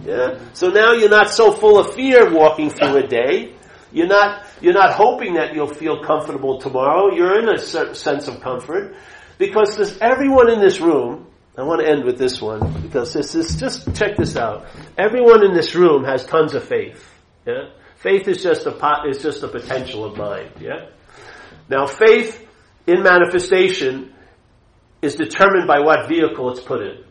Yeah? 0.05 0.39
So 0.53 0.69
now 0.69 0.93
you're 0.93 1.09
not 1.09 1.29
so 1.29 1.51
full 1.51 1.79
of 1.79 1.93
fear 1.93 2.31
walking 2.33 2.69
through 2.69 2.97
a 2.97 3.07
day. 3.07 3.55
You're 3.91 4.07
not, 4.07 4.45
you're 4.61 4.73
not 4.73 4.93
hoping 4.93 5.33
that 5.35 5.55
you'll 5.55 5.73
feel 5.73 6.03
comfortable 6.03 6.59
tomorrow. 6.59 7.13
You're 7.15 7.39
in 7.39 7.49
a 7.49 7.57
certain 7.57 7.95
sense 7.95 8.27
of 8.27 8.41
comfort. 8.41 8.95
Because 9.37 9.77
there's 9.77 9.97
everyone 9.99 10.51
in 10.51 10.59
this 10.59 10.79
room, 10.79 11.27
I 11.57 11.63
want 11.63 11.81
to 11.81 11.89
end 11.89 12.05
with 12.05 12.17
this 12.17 12.41
one, 12.41 12.81
because 12.81 13.13
this 13.13 13.35
is, 13.35 13.55
just 13.59 13.95
check 13.95 14.15
this 14.17 14.35
out. 14.35 14.67
Everyone 14.97 15.43
in 15.43 15.53
this 15.53 15.75
room 15.75 16.03
has 16.03 16.25
tons 16.25 16.53
of 16.53 16.63
faith. 16.63 17.03
Yeah? 17.47 17.69
Faith 17.99 18.27
is 18.27 18.41
just 18.41 18.65
a 18.65 18.71
pot, 18.71 19.09
is 19.09 19.21
just 19.21 19.43
a 19.43 19.47
potential 19.47 20.05
of 20.05 20.17
mind. 20.17 20.51
Yeah? 20.59 20.87
Now 21.69 21.85
faith 21.85 22.47
in 22.87 23.03
manifestation 23.03 24.13
is 25.01 25.15
determined 25.15 25.67
by 25.67 25.79
what 25.79 26.07
vehicle 26.07 26.49
it's 26.51 26.61
put 26.61 26.81
in. 26.81 27.03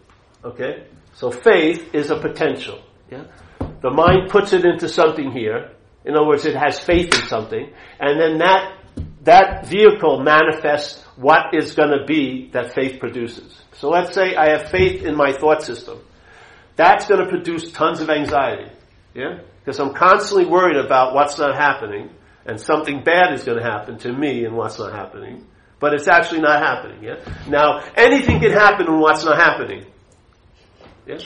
Okay? 0.45 0.87
So 1.15 1.31
faith 1.31 1.95
is 1.95 2.11
a 2.11 2.19
potential. 2.19 2.83
Yeah? 3.11 3.25
The 3.83 3.91
mind 3.91 4.31
puts 4.31 4.53
it 4.53 4.65
into 4.65 4.89
something 4.89 5.31
here, 5.31 5.73
in 6.05 6.15
other 6.17 6.27
words, 6.27 6.47
it 6.47 6.57
has 6.57 6.79
faith 6.79 7.15
in 7.15 7.27
something, 7.29 7.71
and 8.01 8.21
then 8.21 8.39
that 8.39 8.75
that 9.23 9.67
vehicle 9.67 10.21
manifests 10.21 11.05
what 11.17 11.53
is 11.53 11.75
going 11.75 11.91
to 11.91 12.05
be 12.07 12.49
that 12.53 12.73
faith 12.73 12.99
produces. 12.99 13.61
So 13.75 13.91
let's 13.91 14.15
say 14.15 14.35
I 14.35 14.51
have 14.51 14.71
faith 14.71 15.03
in 15.03 15.15
my 15.17 15.33
thought 15.33 15.63
system. 15.63 16.01
That's 16.77 17.07
going 17.07 17.23
to 17.23 17.29
produce 17.29 17.71
tons 17.73 18.01
of 18.01 18.09
anxiety. 18.09 18.71
Yeah? 19.15 19.41
Because 19.61 19.79
I'm 19.81 19.95
constantly 19.95 20.47
worried 20.47 20.77
about 20.77 21.15
what's 21.15 21.39
not 21.39 21.55
happening, 21.55 22.11
and 22.47 22.61
something 22.61 23.03
bad 23.05 23.33
is 23.35 23.45
going 23.45 23.59
to 23.59 23.65
happen 23.65 23.99
to 23.99 24.13
me 24.13 24.45
and 24.45 24.57
what's 24.57 24.79
not 24.79 24.93
happening. 24.93 25.47
But 25.81 25.95
it's 25.95 26.09
actually 26.09 26.41
not 26.41 26.61
happening. 26.61 27.05
Yeah? 27.05 27.17
Now, 27.49 27.85
anything 27.97 28.41
can 28.41 28.53
happen 28.53 28.87
when 28.87 29.01
what's 29.01 29.25
not 29.25 29.37
happening. 29.37 29.87
Yeah? 31.07 31.19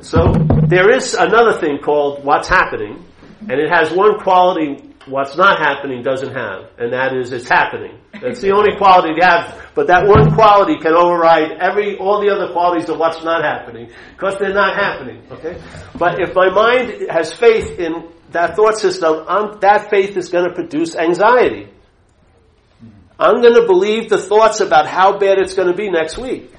So, 0.00 0.32
there 0.68 0.90
is 0.90 1.14
another 1.14 1.58
thing 1.58 1.78
called 1.78 2.24
what's 2.24 2.48
happening, 2.48 3.04
and 3.40 3.52
it 3.52 3.70
has 3.70 3.90
one 3.90 4.20
quality 4.20 4.87
what's 5.08 5.36
not 5.36 5.58
happening 5.58 6.02
doesn't 6.02 6.34
have, 6.34 6.70
and 6.78 6.92
that 6.92 7.16
is 7.16 7.32
it's 7.32 7.48
happening. 7.48 7.98
That's 8.20 8.40
the 8.40 8.52
only 8.52 8.76
quality 8.76 9.14
they 9.18 9.24
have, 9.24 9.70
but 9.74 9.86
that 9.88 10.06
one 10.06 10.34
quality 10.34 10.76
can 10.78 10.94
override 10.94 11.52
every, 11.60 11.96
all 11.98 12.20
the 12.20 12.32
other 12.34 12.52
qualities 12.52 12.88
of 12.88 12.98
what's 12.98 13.22
not 13.24 13.44
happening, 13.44 13.90
because 14.12 14.36
they're 14.38 14.54
not 14.54 14.76
happening, 14.76 15.22
okay? 15.30 15.60
But 15.96 16.20
if 16.20 16.34
my 16.34 16.50
mind 16.50 17.06
has 17.10 17.32
faith 17.32 17.78
in 17.78 18.08
that 18.30 18.56
thought 18.56 18.78
system, 18.78 19.24
I'm, 19.28 19.60
that 19.60 19.90
faith 19.90 20.16
is 20.16 20.28
going 20.28 20.48
to 20.48 20.54
produce 20.54 20.96
anxiety. 20.96 21.68
I'm 23.18 23.40
going 23.40 23.54
to 23.54 23.66
believe 23.66 24.10
the 24.10 24.18
thoughts 24.18 24.60
about 24.60 24.86
how 24.86 25.18
bad 25.18 25.38
it's 25.38 25.54
going 25.54 25.68
to 25.68 25.74
be 25.76 25.90
next 25.90 26.18
week. 26.18 26.52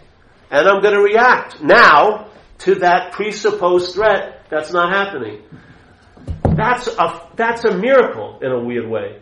And 0.51 0.67
I'm 0.67 0.81
going 0.81 0.95
to 0.95 1.01
react 1.01 1.61
now 1.61 2.31
to 2.59 2.76
that 2.76 3.13
presupposed 3.13 3.93
threat 3.93 4.45
that's 4.49 4.73
not 4.73 4.91
happening. 4.91 5.43
That's 6.43 6.87
a, 6.87 7.29
that's 7.35 7.63
a 7.65 7.77
miracle 7.77 8.39
in 8.41 8.51
a 8.51 8.59
weird 8.59 8.89
way. 8.89 9.21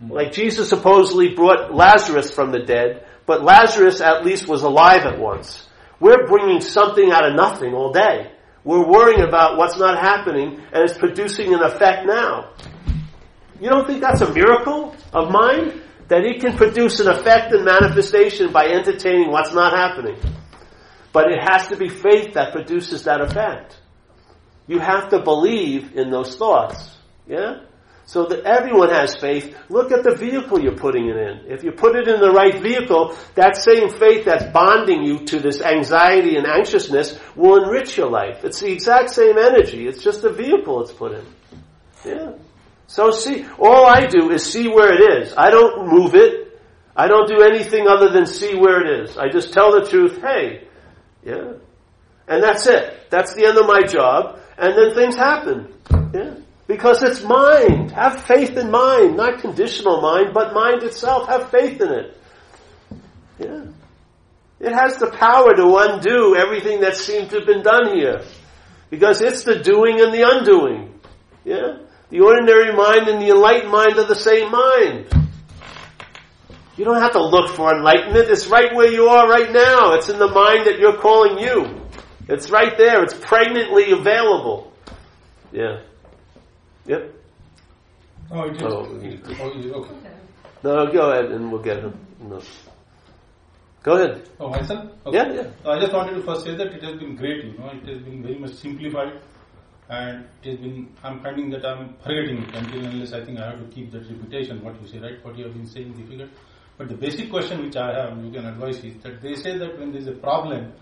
Like 0.00 0.32
Jesus 0.32 0.68
supposedly 0.68 1.34
brought 1.34 1.74
Lazarus 1.74 2.30
from 2.30 2.52
the 2.52 2.60
dead, 2.60 3.06
but 3.26 3.42
Lazarus 3.42 4.00
at 4.00 4.24
least 4.24 4.48
was 4.48 4.62
alive 4.62 5.04
at 5.04 5.18
once. 5.18 5.66
We're 6.00 6.26
bringing 6.26 6.60
something 6.60 7.10
out 7.10 7.28
of 7.28 7.34
nothing 7.34 7.74
all 7.74 7.92
day. 7.92 8.32
We're 8.64 8.86
worrying 8.86 9.20
about 9.20 9.56
what's 9.56 9.78
not 9.78 9.98
happening 9.98 10.60
and 10.72 10.82
it's 10.84 10.98
producing 10.98 11.54
an 11.54 11.62
effect 11.62 12.06
now. 12.06 12.52
You 13.60 13.70
don't 13.70 13.86
think 13.86 14.00
that's 14.00 14.20
a 14.20 14.32
miracle 14.32 14.96
of 15.12 15.30
mind? 15.30 15.82
That 16.08 16.24
it 16.24 16.40
can 16.40 16.56
produce 16.56 17.00
an 17.00 17.08
effect 17.08 17.52
and 17.52 17.64
manifestation 17.64 18.52
by 18.52 18.66
entertaining 18.66 19.30
what's 19.30 19.54
not 19.54 19.72
happening. 19.72 20.16
But 21.12 21.30
it 21.30 21.38
has 21.40 21.68
to 21.68 21.76
be 21.76 21.88
faith 21.88 22.34
that 22.34 22.52
produces 22.52 23.04
that 23.04 23.20
effect. 23.20 23.80
You 24.66 24.78
have 24.78 25.10
to 25.10 25.20
believe 25.20 25.96
in 25.96 26.10
those 26.10 26.36
thoughts. 26.36 26.96
Yeah? 27.26 27.60
So 28.06 28.26
that 28.26 28.44
everyone 28.44 28.90
has 28.90 29.14
faith. 29.16 29.56
Look 29.70 29.90
at 29.90 30.04
the 30.04 30.14
vehicle 30.14 30.60
you're 30.60 30.76
putting 30.76 31.08
it 31.08 31.16
in. 31.16 31.50
If 31.50 31.64
you 31.64 31.72
put 31.72 31.96
it 31.96 32.06
in 32.06 32.20
the 32.20 32.30
right 32.30 32.60
vehicle, 32.60 33.16
that 33.34 33.56
same 33.56 33.88
faith 33.88 34.26
that's 34.26 34.44
bonding 34.52 35.02
you 35.04 35.24
to 35.26 35.40
this 35.40 35.62
anxiety 35.62 36.36
and 36.36 36.46
anxiousness 36.46 37.18
will 37.34 37.64
enrich 37.64 37.96
your 37.96 38.10
life. 38.10 38.44
It's 38.44 38.60
the 38.60 38.70
exact 38.70 39.10
same 39.10 39.38
energy. 39.38 39.86
It's 39.86 40.02
just 40.02 40.20
the 40.20 40.30
vehicle 40.30 40.82
it's 40.82 40.92
put 40.92 41.12
in. 41.12 41.26
Yeah. 42.04 42.32
So 42.86 43.10
see, 43.10 43.46
all 43.58 43.86
I 43.86 44.06
do 44.06 44.30
is 44.30 44.44
see 44.44 44.68
where 44.68 44.92
it 44.92 45.22
is. 45.22 45.34
I 45.36 45.48
don't 45.50 45.88
move 45.88 46.14
it. 46.14 46.60
I 46.94 47.08
don't 47.08 47.26
do 47.26 47.42
anything 47.42 47.88
other 47.88 48.10
than 48.10 48.26
see 48.26 48.54
where 48.54 48.84
it 48.84 49.04
is. 49.04 49.16
I 49.16 49.28
just 49.28 49.52
tell 49.52 49.72
the 49.72 49.88
truth, 49.88 50.20
hey, 50.20 50.68
yeah. 51.24 51.54
And 52.28 52.42
that's 52.42 52.66
it. 52.66 53.10
That's 53.10 53.34
the 53.34 53.46
end 53.46 53.58
of 53.58 53.66
my 53.66 53.82
job 53.82 54.40
and 54.58 54.76
then 54.76 54.94
things 54.94 55.16
happen. 55.16 55.72
Yeah? 56.12 56.34
Because 56.66 57.02
it's 57.02 57.22
mind. 57.22 57.90
Have 57.90 58.24
faith 58.24 58.56
in 58.56 58.70
mind, 58.70 59.16
not 59.16 59.40
conditional 59.40 60.00
mind, 60.00 60.32
but 60.32 60.54
mind 60.54 60.82
itself. 60.82 61.28
Have 61.28 61.50
faith 61.50 61.80
in 61.80 61.90
it. 61.90 62.20
Yeah. 63.38 63.64
It 64.60 64.72
has 64.72 64.96
the 64.96 65.10
power 65.10 65.54
to 65.54 65.76
undo 65.76 66.36
everything 66.36 66.80
that 66.80 66.96
seemed 66.96 67.30
to 67.30 67.38
have 67.38 67.46
been 67.46 67.62
done 67.62 67.94
here. 67.96 68.22
Because 68.88 69.20
it's 69.20 69.42
the 69.42 69.58
doing 69.58 70.00
and 70.00 70.14
the 70.14 70.22
undoing. 70.22 70.98
Yeah? 71.44 71.78
The 72.10 72.20
ordinary 72.20 72.72
mind 72.72 73.08
and 73.08 73.20
the 73.20 73.30
enlightened 73.30 73.72
mind 73.72 73.98
are 73.98 74.06
the 74.06 74.14
same 74.14 74.50
mind. 74.50 75.12
You 76.76 76.84
don't 76.84 77.02
have 77.02 77.12
to 77.12 77.22
look 77.24 77.54
for 77.54 77.74
enlightenment. 77.74 78.28
It's 78.28 78.46
right 78.46 78.74
where 78.74 78.90
you 78.90 79.08
are 79.08 79.28
right 79.28 79.52
now. 79.52 79.94
It's 79.94 80.08
in 80.08 80.18
the 80.18 80.28
mind 80.28 80.66
that 80.66 80.78
you're 80.78 80.96
calling 80.96 81.38
you. 81.38 81.83
It's 82.28 82.50
right 82.50 82.76
there. 82.76 83.02
It's 83.02 83.14
pregnantly 83.14 83.92
available. 83.92 84.72
Yeah. 85.52 85.80
Yep. 86.86 87.14
Oh, 88.30 88.42
it 88.44 88.56
is. 88.56 88.62
Oh, 88.62 88.88
Oh, 89.40 89.50
it 89.50 89.64
is. 89.64 89.72
Okay. 89.72 89.94
No, 90.62 90.90
go 90.92 91.10
ahead 91.10 91.30
and 91.30 91.52
we'll 91.52 91.62
get 91.62 91.80
him. 91.80 91.94
No. 92.20 92.40
Go 93.82 93.96
ahead. 93.96 94.28
Oh, 94.40 94.48
myself? 94.48 94.90
Okay. 95.04 95.16
Yeah, 95.18 95.32
yeah. 95.32 95.70
I 95.70 95.78
just 95.78 95.92
wanted 95.92 96.14
to 96.14 96.22
first 96.22 96.44
say 96.44 96.56
that 96.56 96.68
it 96.68 96.82
has 96.82 96.96
been 96.98 97.16
great, 97.16 97.44
you 97.44 97.58
know, 97.58 97.68
it 97.68 97.86
has 97.86 98.00
been 98.02 98.22
very 98.22 98.38
much 98.38 98.54
simplified 98.54 99.20
and 99.90 100.24
it 100.42 100.50
has 100.52 100.58
been, 100.58 100.88
I'm 101.02 101.20
finding 101.22 101.50
that 101.50 101.66
I'm 101.66 101.94
forgetting 102.02 102.42
it 102.44 102.54
until 102.54 102.86
unless 102.86 103.12
I 103.12 103.22
think 103.22 103.38
I 103.38 103.50
have 103.50 103.58
to 103.60 103.66
keep 103.66 103.92
that 103.92 104.08
reputation, 104.10 104.64
what 104.64 104.80
you 104.80 104.88
say, 104.88 104.98
right? 105.00 105.22
What 105.22 105.36
you 105.36 105.44
have 105.44 105.52
been 105.52 105.66
saying 105.66 105.92
difficult. 105.92 106.30
But 106.78 106.88
the 106.88 106.94
basic 106.94 107.28
question 107.30 107.62
which 107.62 107.76
I 107.76 107.92
have, 107.92 108.24
you 108.24 108.32
can 108.32 108.46
advise 108.46 108.82
is 108.82 108.94
that 109.02 109.20
they 109.20 109.34
say 109.34 109.58
that 109.58 109.78
when 109.78 109.92
there 109.92 110.00
is 110.00 110.08
a 110.08 110.12
problem, 110.12 110.72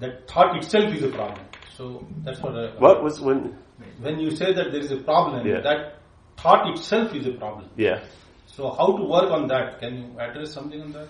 that 0.00 0.28
thought 0.28 0.56
itself 0.56 0.92
is 0.94 1.02
a 1.02 1.08
problem. 1.08 1.44
So 1.76 2.06
that's 2.24 2.40
what 2.40 2.54
I, 2.56 2.70
What 2.78 3.02
was 3.02 3.20
when? 3.20 3.58
when 4.00 4.18
you 4.18 4.30
say 4.30 4.52
that 4.52 4.72
there 4.72 4.80
is 4.80 4.90
a 4.92 4.98
problem, 4.98 5.46
Yeah. 5.46 5.60
that 5.60 5.96
thought 6.36 6.68
itself 6.70 7.14
is 7.14 7.26
a 7.26 7.32
problem. 7.32 7.68
Yeah. 7.76 8.00
So 8.46 8.70
how 8.70 8.96
to 8.96 9.04
work 9.04 9.30
on 9.30 9.48
that? 9.48 9.80
Can 9.80 9.96
you 9.98 10.18
address 10.18 10.52
something 10.52 10.80
on 10.80 10.92
that? 10.92 11.08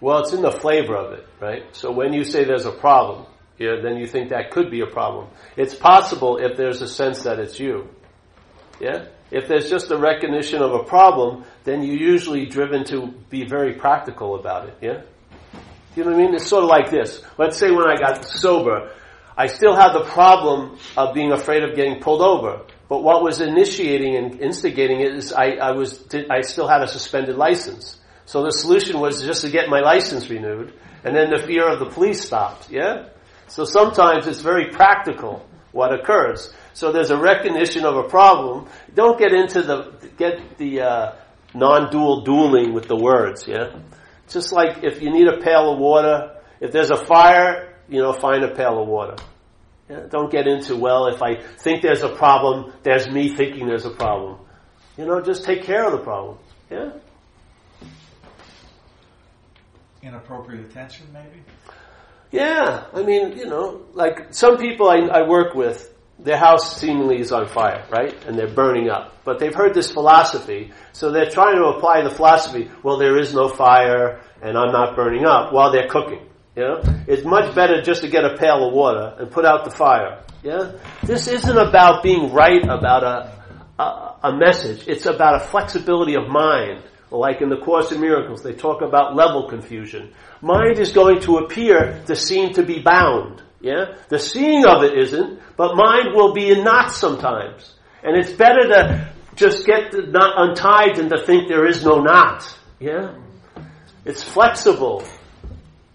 Well, 0.00 0.20
it's 0.20 0.32
in 0.32 0.42
the 0.42 0.50
flavor 0.52 0.96
of 0.96 1.12
it, 1.12 1.26
right? 1.40 1.64
So 1.76 1.92
when 1.92 2.12
you 2.12 2.24
say 2.24 2.44
there's 2.44 2.64
a 2.64 2.72
problem, 2.72 3.26
yeah, 3.58 3.76
then 3.82 3.96
you 3.98 4.06
think 4.06 4.30
that 4.30 4.50
could 4.50 4.70
be 4.70 4.80
a 4.80 4.86
problem. 4.86 5.28
It's 5.56 5.74
possible 5.74 6.38
if 6.38 6.56
there's 6.56 6.80
a 6.80 6.88
sense 6.88 7.24
that 7.24 7.38
it's 7.38 7.60
you. 7.60 7.88
Yeah? 8.80 9.06
If 9.30 9.46
there's 9.46 9.70
just 9.70 9.90
a 9.90 9.96
recognition 9.96 10.60
of 10.60 10.72
a 10.72 10.82
problem, 10.82 11.44
then 11.64 11.82
you're 11.82 11.96
usually 11.96 12.46
driven 12.46 12.84
to 12.86 13.14
be 13.28 13.46
very 13.46 13.74
practical 13.74 14.34
about 14.34 14.68
it, 14.68 14.76
yeah? 14.80 15.02
You 15.96 16.04
know 16.04 16.10
what 16.10 16.20
I 16.20 16.22
mean? 16.24 16.34
It's 16.34 16.46
sort 16.46 16.64
of 16.64 16.68
like 16.68 16.90
this. 16.90 17.22
Let's 17.38 17.58
say 17.58 17.70
when 17.70 17.88
I 17.88 17.96
got 17.96 18.24
sober, 18.24 18.92
I 19.36 19.46
still 19.46 19.74
had 19.74 19.92
the 19.92 20.04
problem 20.04 20.78
of 20.96 21.14
being 21.14 21.32
afraid 21.32 21.62
of 21.62 21.74
getting 21.76 22.00
pulled 22.00 22.22
over. 22.22 22.62
But 22.88 23.02
what 23.02 23.22
was 23.22 23.40
initiating 23.40 24.16
and 24.16 24.40
instigating 24.40 25.00
it 25.00 25.14
is 25.14 25.32
I, 25.32 25.52
I 25.52 25.70
was, 25.72 26.04
I 26.28 26.40
still 26.40 26.66
had 26.66 26.82
a 26.82 26.88
suspended 26.88 27.36
license. 27.36 27.98
So 28.26 28.42
the 28.42 28.52
solution 28.52 29.00
was 29.00 29.22
just 29.22 29.42
to 29.42 29.50
get 29.50 29.68
my 29.68 29.80
license 29.80 30.28
renewed, 30.28 30.72
and 31.04 31.16
then 31.16 31.30
the 31.30 31.44
fear 31.44 31.68
of 31.68 31.78
the 31.78 31.86
police 31.86 32.24
stopped, 32.24 32.70
yeah? 32.70 33.08
So 33.48 33.64
sometimes 33.64 34.26
it's 34.26 34.40
very 34.40 34.70
practical 34.70 35.44
what 35.72 35.92
occurs. 35.92 36.52
So 36.74 36.92
there's 36.92 37.10
a 37.10 37.16
recognition 37.16 37.84
of 37.84 37.96
a 37.96 38.04
problem. 38.04 38.68
Don't 38.94 39.18
get 39.18 39.32
into 39.32 39.62
the, 39.62 40.10
get 40.16 40.58
the, 40.58 40.80
uh, 40.80 41.12
non-dual 41.54 42.22
dueling 42.22 42.72
with 42.72 42.86
the 42.86 42.96
words, 42.96 43.46
yeah? 43.46 43.76
Just 44.28 44.52
like 44.52 44.84
if 44.84 45.02
you 45.02 45.10
need 45.10 45.26
a 45.26 45.38
pail 45.38 45.72
of 45.72 45.78
water, 45.78 46.36
if 46.60 46.72
there's 46.72 46.90
a 46.90 47.04
fire, 47.04 47.74
you 47.88 48.00
know, 48.00 48.12
find 48.12 48.44
a 48.44 48.54
pail 48.54 48.80
of 48.80 48.86
water. 48.86 49.16
Yeah? 49.88 50.06
Don't 50.08 50.30
get 50.30 50.46
into, 50.46 50.76
well, 50.76 51.08
if 51.08 51.22
I 51.22 51.42
think 51.58 51.82
there's 51.82 52.02
a 52.02 52.08
problem, 52.08 52.72
there's 52.82 53.08
me 53.08 53.34
thinking 53.34 53.66
there's 53.66 53.86
a 53.86 53.90
problem. 53.90 54.38
You 54.96 55.06
know, 55.06 55.20
just 55.20 55.44
take 55.44 55.64
care 55.64 55.84
of 55.84 55.92
the 55.92 55.98
problem. 55.98 56.38
Yeah? 56.70 56.92
Inappropriate 60.02 60.70
attention, 60.70 61.06
maybe? 61.12 61.42
Yeah, 62.30 62.84
I 62.94 63.02
mean, 63.02 63.36
you 63.36 63.46
know, 63.46 63.82
like 63.92 64.32
some 64.32 64.56
people 64.56 64.88
I, 64.88 64.98
I 64.98 65.28
work 65.28 65.54
with, 65.54 65.92
their 66.18 66.36
house 66.36 66.78
seemingly 66.78 67.18
is 67.18 67.32
on 67.32 67.48
fire, 67.48 67.84
right? 67.90 68.14
And 68.26 68.38
they're 68.38 68.52
burning 68.52 68.90
up. 68.90 69.24
But 69.24 69.38
they've 69.38 69.54
heard 69.54 69.74
this 69.74 69.90
philosophy, 69.90 70.72
so 70.92 71.10
they're 71.10 71.30
trying 71.30 71.56
to 71.56 71.64
apply 71.68 72.02
the 72.02 72.10
philosophy, 72.10 72.70
well, 72.82 72.98
there 72.98 73.18
is 73.18 73.34
no 73.34 73.48
fire, 73.48 74.20
and 74.42 74.56
I'm 74.56 74.72
not 74.72 74.96
burning 74.96 75.24
up, 75.24 75.52
while 75.52 75.72
they're 75.72 75.88
cooking. 75.88 76.26
You 76.56 76.62
know? 76.62 76.82
It's 77.06 77.24
much 77.24 77.54
better 77.54 77.80
just 77.80 78.02
to 78.02 78.08
get 78.08 78.24
a 78.24 78.36
pail 78.36 78.68
of 78.68 78.74
water 78.74 79.14
and 79.18 79.30
put 79.30 79.44
out 79.44 79.64
the 79.64 79.70
fire. 79.70 80.22
Yeah? 80.42 80.72
This 81.02 81.26
isn't 81.26 81.56
about 81.56 82.02
being 82.02 82.32
right 82.32 82.62
about 82.62 83.02
a, 83.02 83.82
a, 83.82 84.16
a 84.24 84.36
message. 84.36 84.86
It's 84.86 85.06
about 85.06 85.36
a 85.42 85.44
flexibility 85.46 86.16
of 86.16 86.28
mind. 86.28 86.82
Like 87.10 87.40
in 87.40 87.48
the 87.48 87.56
Course 87.56 87.90
in 87.90 88.00
Miracles, 88.00 88.42
they 88.42 88.52
talk 88.52 88.82
about 88.82 89.16
level 89.16 89.48
confusion. 89.48 90.12
Mind 90.40 90.78
is 90.78 90.92
going 90.92 91.20
to 91.22 91.38
appear 91.38 92.02
to 92.06 92.14
seem 92.14 92.54
to 92.54 92.62
be 92.62 92.78
bound. 92.78 93.42
Yeah? 93.60 93.96
The 94.08 94.18
seeing 94.18 94.64
of 94.64 94.84
it 94.84 94.96
isn't, 94.96 95.40
but 95.56 95.74
mind 95.74 96.14
will 96.14 96.32
be 96.32 96.50
in 96.50 96.64
knots 96.64 96.96
sometimes. 96.96 97.74
And 98.02 98.16
it's 98.16 98.30
better 98.30 98.68
to 98.68 99.12
just 99.34 99.66
get 99.66 99.90
the 99.90 100.02
knot 100.02 100.34
untied 100.36 100.96
than 100.96 101.10
to 101.10 101.18
think 101.24 101.48
there 101.48 101.66
is 101.66 101.84
no 101.84 102.00
knot. 102.00 102.46
Yeah? 102.78 103.14
It's 104.04 104.22
flexible. 104.22 105.04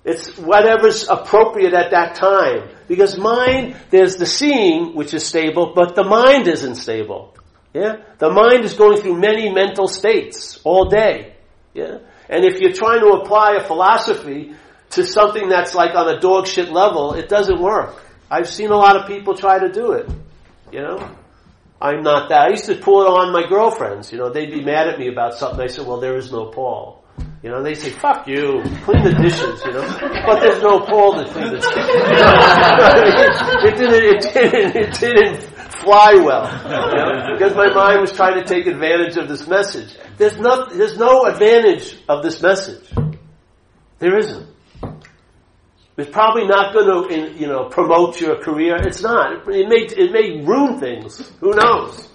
It's 0.03 0.37
whatever's 0.37 1.07
appropriate 1.07 1.73
at 1.73 1.91
that 1.91 2.15
time. 2.15 2.69
Because 2.87 3.17
mind, 3.17 3.75
there's 3.89 4.17
the 4.17 4.27
seeing, 4.27 4.93
which 4.93 5.13
is 5.13 5.25
stable, 5.25 5.73
but 5.75 5.95
the 5.95 6.03
mind 6.03 6.47
isn't 6.47 6.75
stable. 6.75 7.34
Yeah? 7.75 7.97
The 8.19 8.31
mind 8.31 8.63
is 8.63 8.73
going 8.73 9.01
through 9.01 9.19
many 9.19 9.51
mental 9.51 9.89
states 9.89 10.61
all 10.63 10.85
day. 10.85 11.35
Yeah? 11.73 11.97
And 12.29 12.45
if 12.45 12.61
you're 12.61 12.71
trying 12.71 13.01
to 13.01 13.07
apply 13.07 13.57
a 13.57 13.63
philosophy 13.65 14.55
to 14.91 15.03
something 15.03 15.49
that's 15.49 15.75
like 15.75 15.93
on 15.93 16.07
a 16.07 16.17
dog 16.21 16.47
shit 16.47 16.71
level, 16.71 17.15
it 17.15 17.27
doesn't 17.27 17.59
work. 17.59 18.01
I've 18.31 18.47
seen 18.47 18.71
a 18.71 18.77
lot 18.77 18.95
of 18.95 19.07
people 19.07 19.35
try 19.35 19.59
to 19.59 19.69
do 19.69 19.91
it. 19.91 20.09
You 20.71 20.83
know? 20.83 21.15
I'm 21.81 22.01
not 22.01 22.29
that. 22.29 22.47
I 22.47 22.49
used 22.51 22.63
to 22.67 22.75
pull 22.75 23.01
it 23.01 23.07
on 23.07 23.33
my 23.33 23.45
girlfriends. 23.45 24.09
You 24.09 24.19
know, 24.19 24.29
they'd 24.29 24.51
be 24.51 24.63
mad 24.63 24.87
at 24.87 24.97
me 24.97 25.09
about 25.09 25.33
something. 25.33 25.59
I 25.59 25.67
said, 25.67 25.85
well, 25.85 25.99
there 25.99 26.15
is 26.15 26.31
no 26.31 26.45
Paul. 26.45 27.03
You 27.43 27.51
know, 27.51 27.61
they 27.61 27.73
say, 27.73 27.89
fuck 27.91 28.25
you, 28.25 28.63
clean 28.85 29.03
the 29.03 29.13
dishes, 29.21 29.61
you 29.65 29.73
know. 29.73 29.85
But 30.25 30.39
there's 30.39 30.63
no 30.63 30.79
Paul 30.79 31.15
to 31.15 31.25
clean 31.29 31.49
the 31.51 31.57
dishes. 31.57 31.75
it 33.67 33.75
didn't, 33.77 34.03
it 34.15 34.21
didn't, 34.33 34.75
it 34.75 34.93
didn't 34.99 35.54
fly 35.85 36.15
well. 36.15 36.45
You 36.65 36.97
know, 36.97 37.33
because 37.33 37.55
my 37.55 37.73
mind 37.73 38.01
was 38.01 38.11
trying 38.11 38.35
to 38.41 38.43
take 38.43 38.67
advantage 38.67 39.15
of 39.15 39.29
this 39.29 39.47
message. 39.47 39.95
There's 40.17 40.37
no, 40.37 40.65
there's 40.65 40.97
no 40.97 41.25
advantage 41.25 41.97
of 42.09 42.23
this 42.23 42.41
message. 42.41 42.83
There 43.99 44.17
isn't. 44.17 44.49
It's 45.97 46.11
probably 46.11 46.45
not 46.45 46.73
going 46.73 47.07
to, 47.07 47.39
you 47.39 47.47
know, 47.47 47.69
promote 47.69 48.19
your 48.19 48.41
career. 48.41 48.75
It's 48.75 49.01
not. 49.01 49.47
It 49.47 49.69
may, 49.69 49.85
it 49.85 50.11
may 50.11 50.43
ruin 50.43 50.77
things. 50.77 51.31
Who 51.39 51.53
knows? 51.53 52.09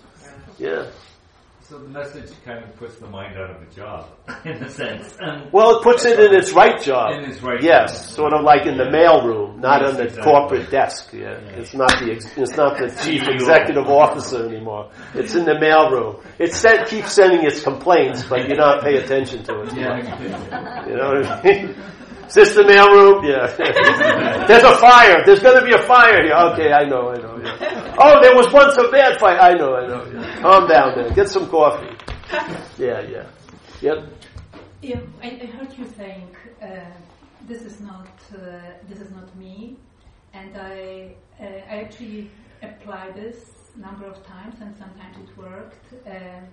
Yeah. 0.59 0.91
So 1.71 1.79
the 1.79 1.89
message 1.89 2.29
kind 2.45 2.65
of 2.65 2.75
puts 2.75 2.97
the 2.97 3.07
mind 3.07 3.39
out 3.39 3.49
of 3.51 3.61
the 3.61 3.73
job, 3.73 4.09
in 4.45 4.55
a 4.61 4.69
sense. 4.69 5.17
And 5.21 5.53
Well, 5.53 5.77
it 5.79 5.85
puts 5.85 6.05
it 6.05 6.19
in 6.19 6.35
its 6.35 6.53
right 6.53 6.83
job. 6.83 7.13
In 7.13 7.31
its 7.31 7.41
right 7.43 7.63
yes, 7.63 7.93
job. 8.09 8.17
sort 8.17 8.33
of 8.33 8.43
like 8.43 8.67
in 8.67 8.77
the 8.77 8.87
Yeah. 8.87 8.91
mail 8.91 9.25
room, 9.25 9.61
not 9.61 9.81
Yes, 9.81 9.91
on 9.91 9.97
the 9.99 10.03
exactly. 10.03 10.33
corporate 10.33 10.71
desk. 10.73 11.13
Yeah. 11.13 11.39
it's 11.61 11.73
not 11.73 11.91
the 12.01 12.11
ex- 12.11 12.37
it's 12.37 12.57
not 12.57 12.77
the 12.77 12.89
chief 13.05 13.23
executive 13.29 13.87
officer 13.87 14.49
anymore. 14.49 14.91
It's 15.15 15.37
in 15.37 15.45
the 15.45 15.61
mail 15.61 15.91
room. 15.93 16.17
It 16.41 16.53
sent, 16.55 16.89
keeps 16.89 17.13
sending 17.13 17.47
its 17.47 17.63
complaints, 17.63 18.25
but 18.25 18.49
you 18.49 18.57
don't 18.57 18.83
pay 18.83 18.97
attention 18.97 19.45
to 19.45 19.61
it. 19.63 19.73
yeah, 19.77 20.87
You 20.89 20.97
know 20.97 21.09
what 21.21 21.27
I 21.27 21.43
mean? 21.45 21.77
Is 22.31 22.35
this 22.37 22.55
the 22.55 22.65
mail 22.65 22.87
room? 22.93 23.25
Yeah. 23.25 23.47
There's 24.47 24.63
a 24.63 24.77
fire. 24.77 25.25
There's 25.27 25.41
going 25.41 25.59
to 25.59 25.65
be 25.65 25.75
a 25.75 25.83
fire 25.83 26.23
here. 26.23 26.33
Okay, 26.53 26.71
I 26.73 26.85
know, 26.85 27.11
I 27.11 27.17
know. 27.17 27.37
Yeah. 27.43 27.97
Oh, 27.99 28.23
there 28.23 28.37
was 28.37 28.53
once 28.53 28.77
a 28.77 28.89
bad 28.89 29.19
fire. 29.19 29.37
I 29.37 29.55
know, 29.55 29.75
I 29.75 29.89
know. 29.89 30.05
Yeah. 30.07 30.41
Calm 30.41 30.69
down 30.69 30.95
there. 30.95 31.11
Get 31.11 31.29
some 31.29 31.49
coffee. 31.49 31.91
Yeah, 32.79 33.01
yeah. 33.01 33.27
Yep. 33.83 33.99
Yeah, 34.83 35.01
I, 35.21 35.41
I 35.43 35.47
heard 35.47 35.77
you 35.77 35.85
saying 35.97 36.29
uh, 36.63 36.67
this 37.49 37.63
is 37.63 37.81
not 37.81 38.07
uh, 38.33 38.61
this 38.89 39.01
is 39.01 39.11
not 39.11 39.35
me, 39.37 39.77
and 40.33 40.57
I 40.57 41.17
uh, 41.41 41.45
I 41.45 41.81
actually 41.85 42.31
applied 42.63 43.17
this 43.17 43.51
number 43.77 44.07
of 44.07 44.25
times, 44.25 44.55
and 44.61 44.75
sometimes 44.77 45.17
it 45.19 45.37
worked. 45.37 45.85
Um, 46.07 46.47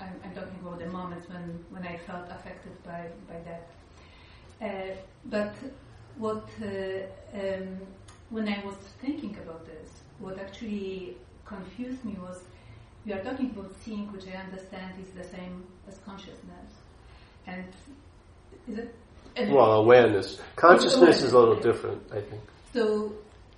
I'm, 0.00 0.14
I'm 0.24 0.32
talking 0.32 0.58
about 0.62 0.78
the 0.78 0.86
moments 0.86 1.28
when, 1.28 1.64
when 1.70 1.84
I 1.84 1.98
felt 1.98 2.30
affected 2.30 2.72
by 2.84 3.08
by 3.28 3.40
that. 3.44 3.68
Uh, 4.60 4.66
but 5.26 5.54
what 6.16 6.48
uh, 6.62 7.38
um, 7.38 7.78
when 8.30 8.48
I 8.48 8.64
was 8.64 8.76
thinking 9.00 9.36
about 9.42 9.66
this, 9.66 9.88
what 10.18 10.38
actually 10.38 11.16
confused 11.44 12.04
me 12.04 12.16
was 12.20 12.42
we 13.06 13.12
are 13.12 13.22
talking 13.22 13.50
about 13.50 13.72
seeing, 13.82 14.12
which 14.12 14.26
I 14.28 14.36
understand 14.36 14.94
is 15.00 15.10
the 15.10 15.24
same 15.24 15.64
as 15.88 15.98
consciousness. 16.04 16.70
And 17.46 17.64
is 18.68 18.78
it? 18.78 18.94
Well, 19.50 19.72
awareness. 19.72 20.38
Consciousness 20.56 21.22
is 21.22 21.32
a 21.32 21.38
little 21.38 21.60
different, 21.60 22.02
I 22.12 22.20
think. 22.20 22.42
So, 22.72 23.12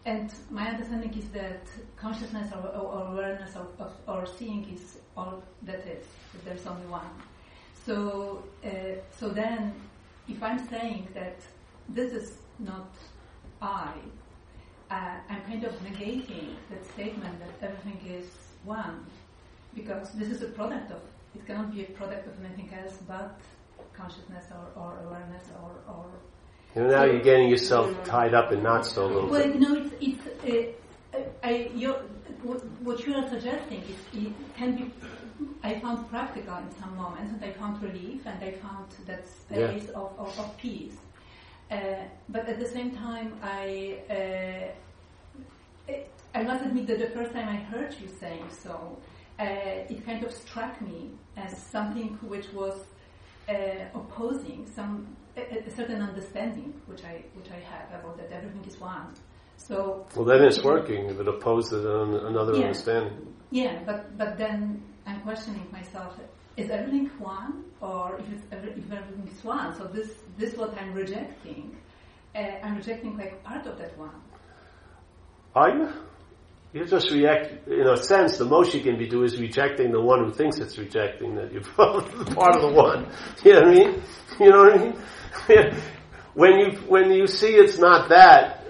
and 0.04 0.32
my 0.50 0.68
understanding 0.68 1.14
is 1.14 1.28
that 1.30 1.66
consciousness 1.96 2.52
or, 2.52 2.68
or, 2.68 3.12
awareness 3.12 3.56
of, 3.56 3.68
of 3.78 3.92
or 4.06 4.26
seeing 4.26 4.68
is 4.72 4.98
all 5.16 5.42
that 5.62 5.80
is. 5.86 6.06
That 6.32 6.44
there's 6.44 6.66
only 6.66 6.86
one. 6.86 7.10
So, 7.86 8.44
uh, 8.64 8.68
so 9.18 9.28
then, 9.30 9.74
if 10.32 10.42
I'm 10.42 10.68
saying 10.68 11.08
that 11.14 11.38
this 11.88 12.12
is 12.12 12.38
not 12.58 12.90
I, 13.60 13.92
uh, 14.90 15.16
I'm 15.30 15.42
kind 15.42 15.64
of 15.64 15.72
negating 15.84 16.54
that 16.70 16.84
statement 16.94 17.34
that 17.40 17.68
everything 17.68 18.00
is 18.18 18.26
one. 18.64 19.06
because 19.74 20.10
this 20.12 20.28
is 20.28 20.42
a 20.42 20.46
product 20.48 20.90
of, 20.90 21.00
it 21.34 21.46
cannot 21.46 21.72
be 21.74 21.82
a 21.82 21.90
product 22.00 22.26
of 22.26 22.34
anything 22.44 22.70
else 22.78 22.98
but 23.08 23.40
consciousness 23.94 24.46
or, 24.50 24.82
or 24.82 24.98
awareness 25.06 25.44
or, 25.62 25.70
or 25.92 26.04
You 26.74 26.82
know, 26.82 26.90
now 26.96 27.04
you're 27.04 27.22
getting 27.22 27.48
yourself 27.48 28.04
tied 28.04 28.34
up 28.34 28.52
in 28.52 28.62
knots 28.62 28.92
though 28.92 29.06
a 29.06 29.12
little 29.14 29.30
well, 29.30 29.44
bit. 29.44 29.54
you 29.54 29.60
know, 29.60 29.90
it's, 30.00 30.26
it's 30.44 30.76
uh, 31.14 31.18
I, 31.42 31.70
you're, 31.74 32.00
what, 32.42 32.64
what 32.82 33.06
you 33.06 33.14
are 33.14 33.28
suggesting 33.28 33.82
is 33.82 34.26
it 34.26 34.32
can 34.56 34.76
be. 34.76 34.92
I 35.62 35.78
found 35.80 36.08
practical 36.08 36.56
in 36.58 36.70
some 36.80 36.96
moments, 36.96 37.32
and 37.32 37.44
I 37.44 37.52
found 37.52 37.82
relief, 37.82 38.20
and 38.26 38.42
I 38.42 38.52
found 38.52 38.86
that 39.06 39.26
space 39.26 39.88
of, 39.90 40.12
of, 40.18 40.38
of 40.38 40.56
peace. 40.58 40.96
Uh, 41.70 41.76
but 42.28 42.48
at 42.48 42.58
the 42.58 42.68
same 42.68 42.90
time, 42.96 43.28
I 43.42 43.98
uh, 44.10 45.92
I 46.34 46.42
must 46.42 46.64
admit 46.64 46.86
that 46.88 46.98
the 46.98 47.10
first 47.10 47.32
time 47.32 47.48
I 47.48 47.56
heard 47.56 47.94
you 48.00 48.08
saying 48.20 48.44
so, 48.50 48.98
uh, 49.38 49.44
it 49.92 50.04
kind 50.06 50.24
of 50.24 50.32
struck 50.32 50.80
me 50.80 51.10
as 51.36 51.56
something 51.56 52.18
which 52.22 52.48
was 52.52 52.76
uh, 53.48 53.54
opposing 53.94 54.66
some 54.74 55.16
a, 55.36 55.40
a 55.66 55.70
certain 55.70 56.00
understanding 56.02 56.74
which 56.86 57.04
I 57.04 57.24
which 57.34 57.50
I 57.50 57.60
have 57.72 57.88
about 58.00 58.16
that 58.18 58.30
everything 58.32 58.64
is 58.66 58.78
one. 58.80 59.14
So 59.56 60.06
Well, 60.16 60.24
then 60.24 60.42
it's 60.44 60.62
working 60.62 61.06
if 61.10 61.18
it 61.20 61.28
opposes 61.28 61.84
an- 61.84 62.26
another 62.26 62.54
Yeah. 62.54 62.64
understanding. 62.66 63.34
yeah, 63.50 63.74
but 63.86 64.16
but 64.18 64.36
then 64.38 64.82
I'm 65.06 65.20
questioning 65.22 65.66
myself: 65.72 66.14
Is 66.56 66.70
everything 66.70 67.10
one, 67.18 67.64
or 67.80 68.18
if 68.18 68.28
it's 68.32 68.42
every, 68.52 68.70
if 68.70 68.90
everything 68.90 69.28
is 69.28 69.44
one? 69.44 69.74
So 69.76 69.84
this 69.84 70.10
this 70.38 70.56
what 70.56 70.76
I'm 70.78 70.92
rejecting. 70.92 71.76
Uh, 72.34 72.38
I'm 72.62 72.76
rejecting 72.76 73.16
like 73.16 73.42
part 73.44 73.66
of 73.66 73.78
that 73.78 73.98
one. 73.98 74.14
Are 75.54 75.68
you? 75.70 75.88
Just 76.86 77.10
react, 77.10 77.68
in 77.68 77.86
a 77.86 77.98
sense, 77.98 78.38
the 78.38 78.46
most 78.46 78.72
you 78.72 78.80
can 78.80 78.96
be 78.96 79.06
do 79.06 79.24
is 79.24 79.38
rejecting 79.38 79.92
the 79.92 80.00
one 80.00 80.24
who 80.24 80.32
thinks 80.32 80.58
it's 80.58 80.78
rejecting 80.78 81.34
that 81.34 81.52
you're 81.52 81.62
part 82.34 82.56
of 82.56 82.62
the 82.62 82.72
one. 82.72 83.06
You 83.44 83.52
know 83.52 83.60
what 83.60 83.68
I 83.68 83.74
mean? 83.74 84.02
You 84.40 84.50
know 84.50 84.58
what 84.62 84.72
I 84.72 84.78
mean? 84.78 85.74
when 86.34 86.58
you, 86.58 86.78
when 86.88 87.12
you 87.12 87.26
see 87.26 87.54
it's 87.56 87.78
not 87.78 88.08
that, 88.08 88.64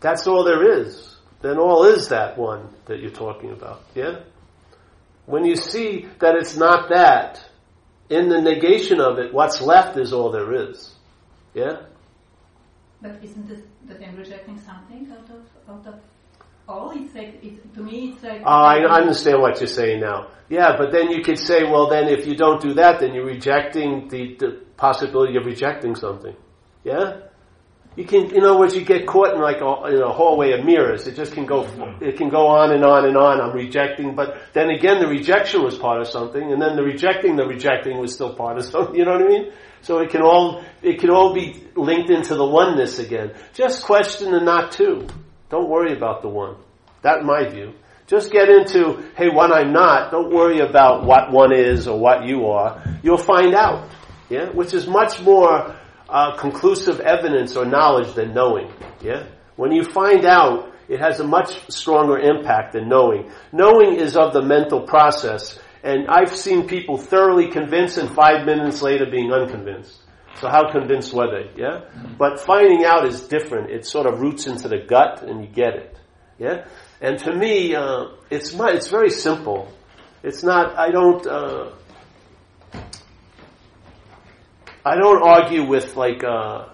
that's 0.00 0.26
all 0.26 0.44
there 0.44 0.80
is. 0.80 1.16
Then 1.42 1.58
all 1.58 1.84
is 1.84 2.08
that 2.08 2.38
one 2.38 2.70
that 2.86 3.00
you're 3.00 3.10
talking 3.10 3.50
about. 3.50 3.82
Yeah? 3.94 4.20
When 5.26 5.44
you 5.44 5.56
see 5.56 6.06
that 6.20 6.34
it's 6.36 6.56
not 6.56 6.90
that, 6.90 7.44
in 8.10 8.28
the 8.28 8.40
negation 8.40 9.00
of 9.00 9.18
it, 9.18 9.32
what's 9.32 9.60
left 9.60 9.96
is 9.96 10.12
all 10.12 10.30
there 10.30 10.52
is. 10.70 10.94
Yeah? 11.54 11.82
But 13.00 13.22
isn't 13.22 13.50
it 13.50 13.66
that 13.88 14.02
I'm 14.02 14.16
rejecting 14.16 14.58
something 14.60 15.10
out 15.12 15.30
of 15.30 15.42
out 15.68 15.86
of 15.86 16.00
all? 16.68 16.90
It's 16.94 17.14
like 17.14 17.42
it, 17.42 17.74
to 17.74 17.80
me, 17.80 18.12
it's 18.12 18.22
like. 18.22 18.42
Oh, 18.44 18.50
I 18.50 18.78
I 18.78 19.00
understand 19.00 19.40
what 19.40 19.60
you're 19.60 19.66
saying 19.66 20.00
now. 20.00 20.28
Yeah, 20.48 20.76
but 20.76 20.92
then 20.92 21.10
you 21.10 21.22
could 21.22 21.38
say, 21.38 21.64
well, 21.64 21.88
then 21.88 22.08
if 22.08 22.26
you 22.26 22.36
don't 22.36 22.60
do 22.60 22.74
that, 22.74 23.00
then 23.00 23.14
you're 23.14 23.24
rejecting 23.24 24.08
the, 24.08 24.36
the 24.36 24.60
possibility 24.76 25.36
of 25.36 25.46
rejecting 25.46 25.94
something. 25.94 26.36
Yeah? 26.84 27.20
You 27.96 28.04
can, 28.04 28.34
in 28.34 28.42
other 28.42 28.58
words, 28.58 28.74
you 28.74 28.84
get 28.84 29.06
caught 29.06 29.34
in 29.34 29.40
like 29.40 29.60
a, 29.60 29.94
in 29.94 30.02
a 30.02 30.12
hallway 30.12 30.50
of 30.52 30.64
mirrors. 30.64 31.06
It 31.06 31.14
just 31.14 31.32
can 31.32 31.46
go, 31.46 31.62
it 32.00 32.16
can 32.16 32.28
go 32.28 32.48
on 32.48 32.72
and 32.72 32.84
on 32.84 33.06
and 33.06 33.16
on. 33.16 33.40
I'm 33.40 33.54
rejecting, 33.54 34.16
but 34.16 34.36
then 34.52 34.70
again, 34.70 35.00
the 35.00 35.06
rejection 35.06 35.62
was 35.62 35.78
part 35.78 36.00
of 36.00 36.08
something, 36.08 36.52
and 36.52 36.60
then 36.60 36.74
the 36.74 36.82
rejecting, 36.82 37.36
the 37.36 37.46
rejecting 37.46 37.98
was 37.98 38.12
still 38.12 38.34
part 38.34 38.58
of 38.58 38.64
something. 38.72 38.96
You 38.96 39.04
know 39.04 39.12
what 39.12 39.22
I 39.22 39.28
mean? 39.28 39.52
So 39.82 39.98
it 39.98 40.10
can 40.10 40.22
all, 40.22 40.64
it 40.82 40.98
can 40.98 41.10
all 41.10 41.34
be 41.34 41.62
linked 41.76 42.10
into 42.10 42.34
the 42.34 42.44
oneness 42.44 42.98
again. 42.98 43.32
Just 43.52 43.84
question 43.84 44.32
the 44.32 44.40
not 44.40 44.72
two. 44.72 45.06
Don't 45.50 45.68
worry 45.68 45.92
about 45.96 46.22
the 46.22 46.28
one. 46.28 46.56
That's 47.02 47.24
my 47.24 47.48
view. 47.48 47.74
Just 48.06 48.32
get 48.32 48.48
into, 48.48 49.02
hey, 49.16 49.28
what 49.28 49.52
I'm 49.52 49.72
not. 49.72 50.10
Don't 50.10 50.32
worry 50.32 50.60
about 50.60 51.04
what 51.04 51.30
one 51.30 51.54
is 51.54 51.86
or 51.86 51.98
what 51.98 52.24
you 52.26 52.46
are. 52.46 52.82
You'll 53.02 53.18
find 53.18 53.54
out. 53.54 53.90
Yeah? 54.28 54.50
Which 54.50 54.74
is 54.74 54.86
much 54.86 55.20
more 55.22 55.76
uh, 56.08 56.36
conclusive 56.36 57.00
evidence 57.00 57.56
or 57.56 57.64
knowledge 57.64 58.14
than 58.14 58.34
knowing. 58.34 58.72
Yeah? 59.00 59.26
When 59.56 59.72
you 59.72 59.84
find 59.84 60.24
out, 60.24 60.72
it 60.88 61.00
has 61.00 61.20
a 61.20 61.24
much 61.24 61.70
stronger 61.70 62.18
impact 62.18 62.74
than 62.74 62.88
knowing. 62.88 63.30
Knowing 63.52 63.94
is 63.96 64.16
of 64.16 64.32
the 64.32 64.42
mental 64.42 64.82
process, 64.82 65.58
and 65.82 66.08
I've 66.08 66.34
seen 66.34 66.66
people 66.66 66.96
thoroughly 66.98 67.48
convinced 67.50 67.98
and 67.98 68.10
five 68.10 68.46
minutes 68.46 68.82
later 68.82 69.06
being 69.10 69.32
unconvinced. 69.32 70.00
So 70.40 70.48
how 70.48 70.70
convinced 70.72 71.14
were 71.14 71.30
they? 71.30 71.60
Yeah? 71.60 71.82
But 72.18 72.40
finding 72.40 72.84
out 72.84 73.06
is 73.06 73.22
different. 73.28 73.70
It 73.70 73.86
sort 73.86 74.06
of 74.06 74.20
roots 74.20 74.46
into 74.46 74.68
the 74.68 74.78
gut 74.78 75.22
and 75.22 75.42
you 75.42 75.48
get 75.48 75.74
it. 75.74 75.96
Yeah? 76.38 76.66
And 77.00 77.18
to 77.20 77.34
me, 77.34 77.74
uh, 77.74 78.06
it's 78.30 78.54
mu- 78.54 78.66
it's 78.66 78.88
very 78.88 79.10
simple. 79.10 79.68
It's 80.22 80.42
not. 80.42 80.76
I 80.78 80.90
don't. 80.90 81.24
Uh, 81.26 81.70
I 84.84 84.96
don't 84.96 85.22
argue 85.22 85.66
with 85.66 85.96
like 85.96 86.22
uh, 86.22 86.68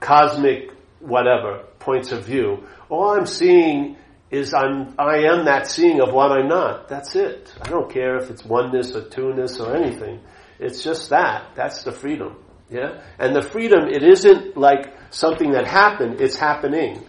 cosmic 0.00 0.72
whatever 1.00 1.64
points 1.78 2.12
of 2.12 2.24
view. 2.26 2.66
All 2.90 3.10
I'm 3.10 3.26
seeing 3.26 3.96
is 4.30 4.52
I'm 4.52 4.94
I 4.98 5.24
am 5.30 5.46
that 5.46 5.66
seeing 5.66 6.00
of 6.00 6.12
what 6.12 6.32
I'm 6.32 6.48
not. 6.48 6.88
That's 6.88 7.16
it. 7.16 7.52
I 7.62 7.68
don't 7.68 7.90
care 7.90 8.16
if 8.16 8.30
it's 8.30 8.44
oneness 8.44 8.94
or 8.94 9.08
two-ness 9.08 9.58
or 9.60 9.74
anything. 9.74 10.20
It's 10.58 10.82
just 10.82 11.10
that. 11.10 11.52
That's 11.54 11.82
the 11.84 11.92
freedom. 11.92 12.36
Yeah? 12.70 13.02
And 13.18 13.34
the 13.34 13.42
freedom, 13.42 13.88
it 13.88 14.02
isn't 14.02 14.56
like 14.56 14.94
something 15.10 15.52
that 15.52 15.66
happened, 15.66 16.20
it's 16.20 16.36
happening. 16.36 17.04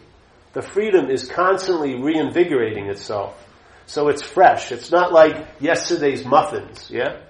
The 0.53 0.61
freedom 0.61 1.09
is 1.09 1.27
constantly 1.27 1.95
reinvigorating 2.01 2.85
itself. 2.87 3.41
So 3.85 4.07
it's 4.07 4.23
fresh. 4.23 4.71
It's 4.71 4.91
not 4.91 5.11
like 5.11 5.47
yesterday's 5.59 6.25
muffins, 6.25 6.89
yeah? 6.89 7.21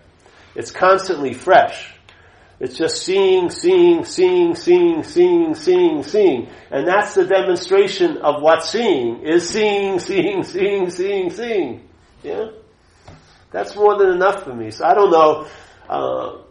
It's 0.56 0.72
constantly 0.72 1.34
fresh. 1.34 1.95
It's 2.60 2.78
just 2.78 3.04
seeing, 3.04 3.50
seeing, 3.50 4.06
seeing, 4.06 4.56
seeing, 4.56 5.04
seeing, 5.04 5.56
seeing, 5.56 6.04
seeing. 6.04 6.50
And 6.72 6.88
that's 6.88 7.16
the 7.16 7.26
demonstration 7.26 8.18
of 8.18 8.42
what 8.42 8.64
seeing 8.64 9.24
is 9.24 9.50
seeing, 9.50 10.00
seeing, 10.10 10.44
seeing, 10.44 10.90
seeing, 10.90 11.30
seeing. 11.32 11.90
Yeah? 12.24 12.46
That's 13.52 13.76
more 13.76 13.98
than 13.98 14.12
enough 14.12 14.44
for 14.44 14.54
me. 14.54 14.72
So 14.72 14.86
I 14.86 14.94
don't 14.94 15.12
know, 15.12 15.48
uh, 15.90 16.42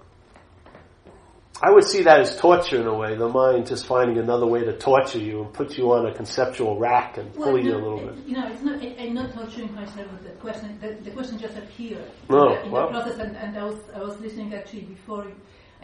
I 1.62 1.70
would 1.70 1.84
see 1.84 2.02
that 2.02 2.20
as 2.20 2.36
torture 2.36 2.80
in 2.80 2.86
a 2.86 2.94
way, 2.94 3.14
the 3.14 3.28
mind 3.28 3.66
just 3.66 3.86
finding 3.86 4.18
another 4.18 4.46
way 4.46 4.64
to 4.64 4.76
torture 4.76 5.18
you 5.18 5.44
and 5.44 5.52
put 5.52 5.78
you 5.78 5.92
on 5.92 6.04
a 6.06 6.12
conceptual 6.12 6.78
rack 6.78 7.16
and 7.16 7.32
pull 7.32 7.58
you 7.58 7.76
a 7.76 7.78
no, 7.78 7.88
little 7.94 8.06
bit. 8.10 8.26
You 8.26 8.36
know, 8.36 8.48
it's 8.48 8.62
not. 8.62 8.82
I'm 8.82 9.14
not 9.14 9.32
torturing 9.32 9.72
myself 9.74 10.10
with 10.12 10.24
the 10.24 10.30
question. 10.40 10.78
The, 10.80 10.94
the 11.02 11.10
question 11.12 11.38
just 11.38 11.56
appeared 11.56 12.10
No, 12.28 12.48
in, 12.48 12.52
the, 12.52 12.64
in 12.66 12.70
well. 12.70 12.86
the 12.88 12.92
process, 12.92 13.18
and, 13.18 13.36
and 13.36 13.56
I 13.56 13.64
was 13.64 13.78
I 13.94 14.00
was 14.00 14.20
listening 14.20 14.52
actually 14.52 14.82
before 14.82 15.26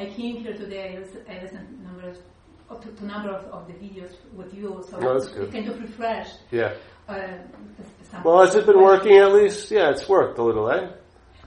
I 0.01 0.07
came 0.07 0.37
here 0.43 0.55
today. 0.55 0.97
I 0.97 1.01
was 1.01 1.09
I 1.29 1.43
listened 1.43 1.67
up 2.71 2.83
to, 2.83 2.89
to 2.93 3.05
number 3.05 3.31
of, 3.31 3.45
of 3.47 3.67
the 3.67 3.75
videos 3.75 4.13
with 4.35 4.55
you, 4.55 4.83
so 4.89 4.99
No, 4.99 5.15
that's 5.19 5.29
good. 5.29 5.53
kind 5.53 5.69
of 5.69 5.81
refreshed. 5.81 6.37
Yeah. 6.53 6.75
Uh, 7.09 7.39
Well, 8.25 8.41
has 8.45 8.55
it 8.55 8.65
been 8.67 8.81
working 8.81 9.17
at 9.19 9.33
least? 9.33 9.71
Yeah, 9.71 9.91
it's 9.91 10.09
worked 10.09 10.39
a 10.39 10.45
little, 10.45 10.71
eh? 10.71 10.91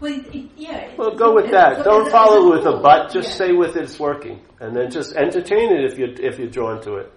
Well, 0.02 0.12
it, 0.14 0.36
it, 0.36 0.50
yeah. 0.58 0.94
Well, 0.98 1.16
go 1.16 1.34
with 1.34 1.46
it- 1.46 1.52
that. 1.52 1.78
so 1.78 1.84
Don't 1.84 2.12
follow 2.12 2.52
with 2.52 2.66
a 2.66 2.78
but. 2.82 3.12
Just 3.14 3.30
Yeah. 3.30 3.36
say 3.48 3.52
with 3.54 3.76
it, 3.78 3.84
it's 3.84 4.00
working, 4.00 4.42
and 4.60 4.76
then 4.76 4.92
just 4.92 5.16
entertain 5.16 5.72
it 5.72 5.86
if 5.92 5.98
you 5.98 6.08
if 6.20 6.38
you're 6.40 6.50
drawn 6.50 6.82
to 6.82 6.96
it. 6.98 7.12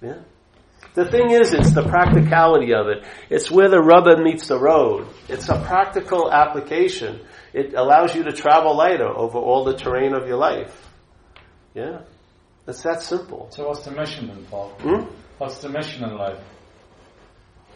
Yeah. 0.00 0.18
The 0.94 1.04
thing 1.04 1.30
is, 1.30 1.52
it's 1.52 1.72
the 1.72 1.82
practicality 1.82 2.72
of 2.74 2.86
it. 2.88 3.04
It's 3.30 3.50
where 3.50 3.68
the 3.68 3.80
rubber 3.80 4.16
meets 4.22 4.46
the 4.48 4.58
road. 4.58 5.06
It's 5.28 5.48
a 5.48 5.58
practical 5.64 6.30
application. 6.32 7.20
It 7.58 7.74
allows 7.74 8.14
you 8.14 8.22
to 8.24 8.32
travel 8.32 8.76
lighter 8.76 9.08
over 9.08 9.38
all 9.38 9.64
the 9.64 9.76
terrain 9.76 10.12
of 10.14 10.28
your 10.28 10.36
life. 10.36 10.74
Yeah. 11.74 12.02
It's 12.68 12.82
that 12.82 13.02
simple. 13.02 13.48
So 13.50 13.68
what's 13.68 13.84
the 13.84 13.90
mission 13.90 14.28
then, 14.28 14.44
Paul? 14.50 14.68
Hmm? 14.78 15.02
What's 15.38 15.58
the 15.58 15.68
mission 15.68 16.04
in 16.04 16.16
life? 16.16 16.38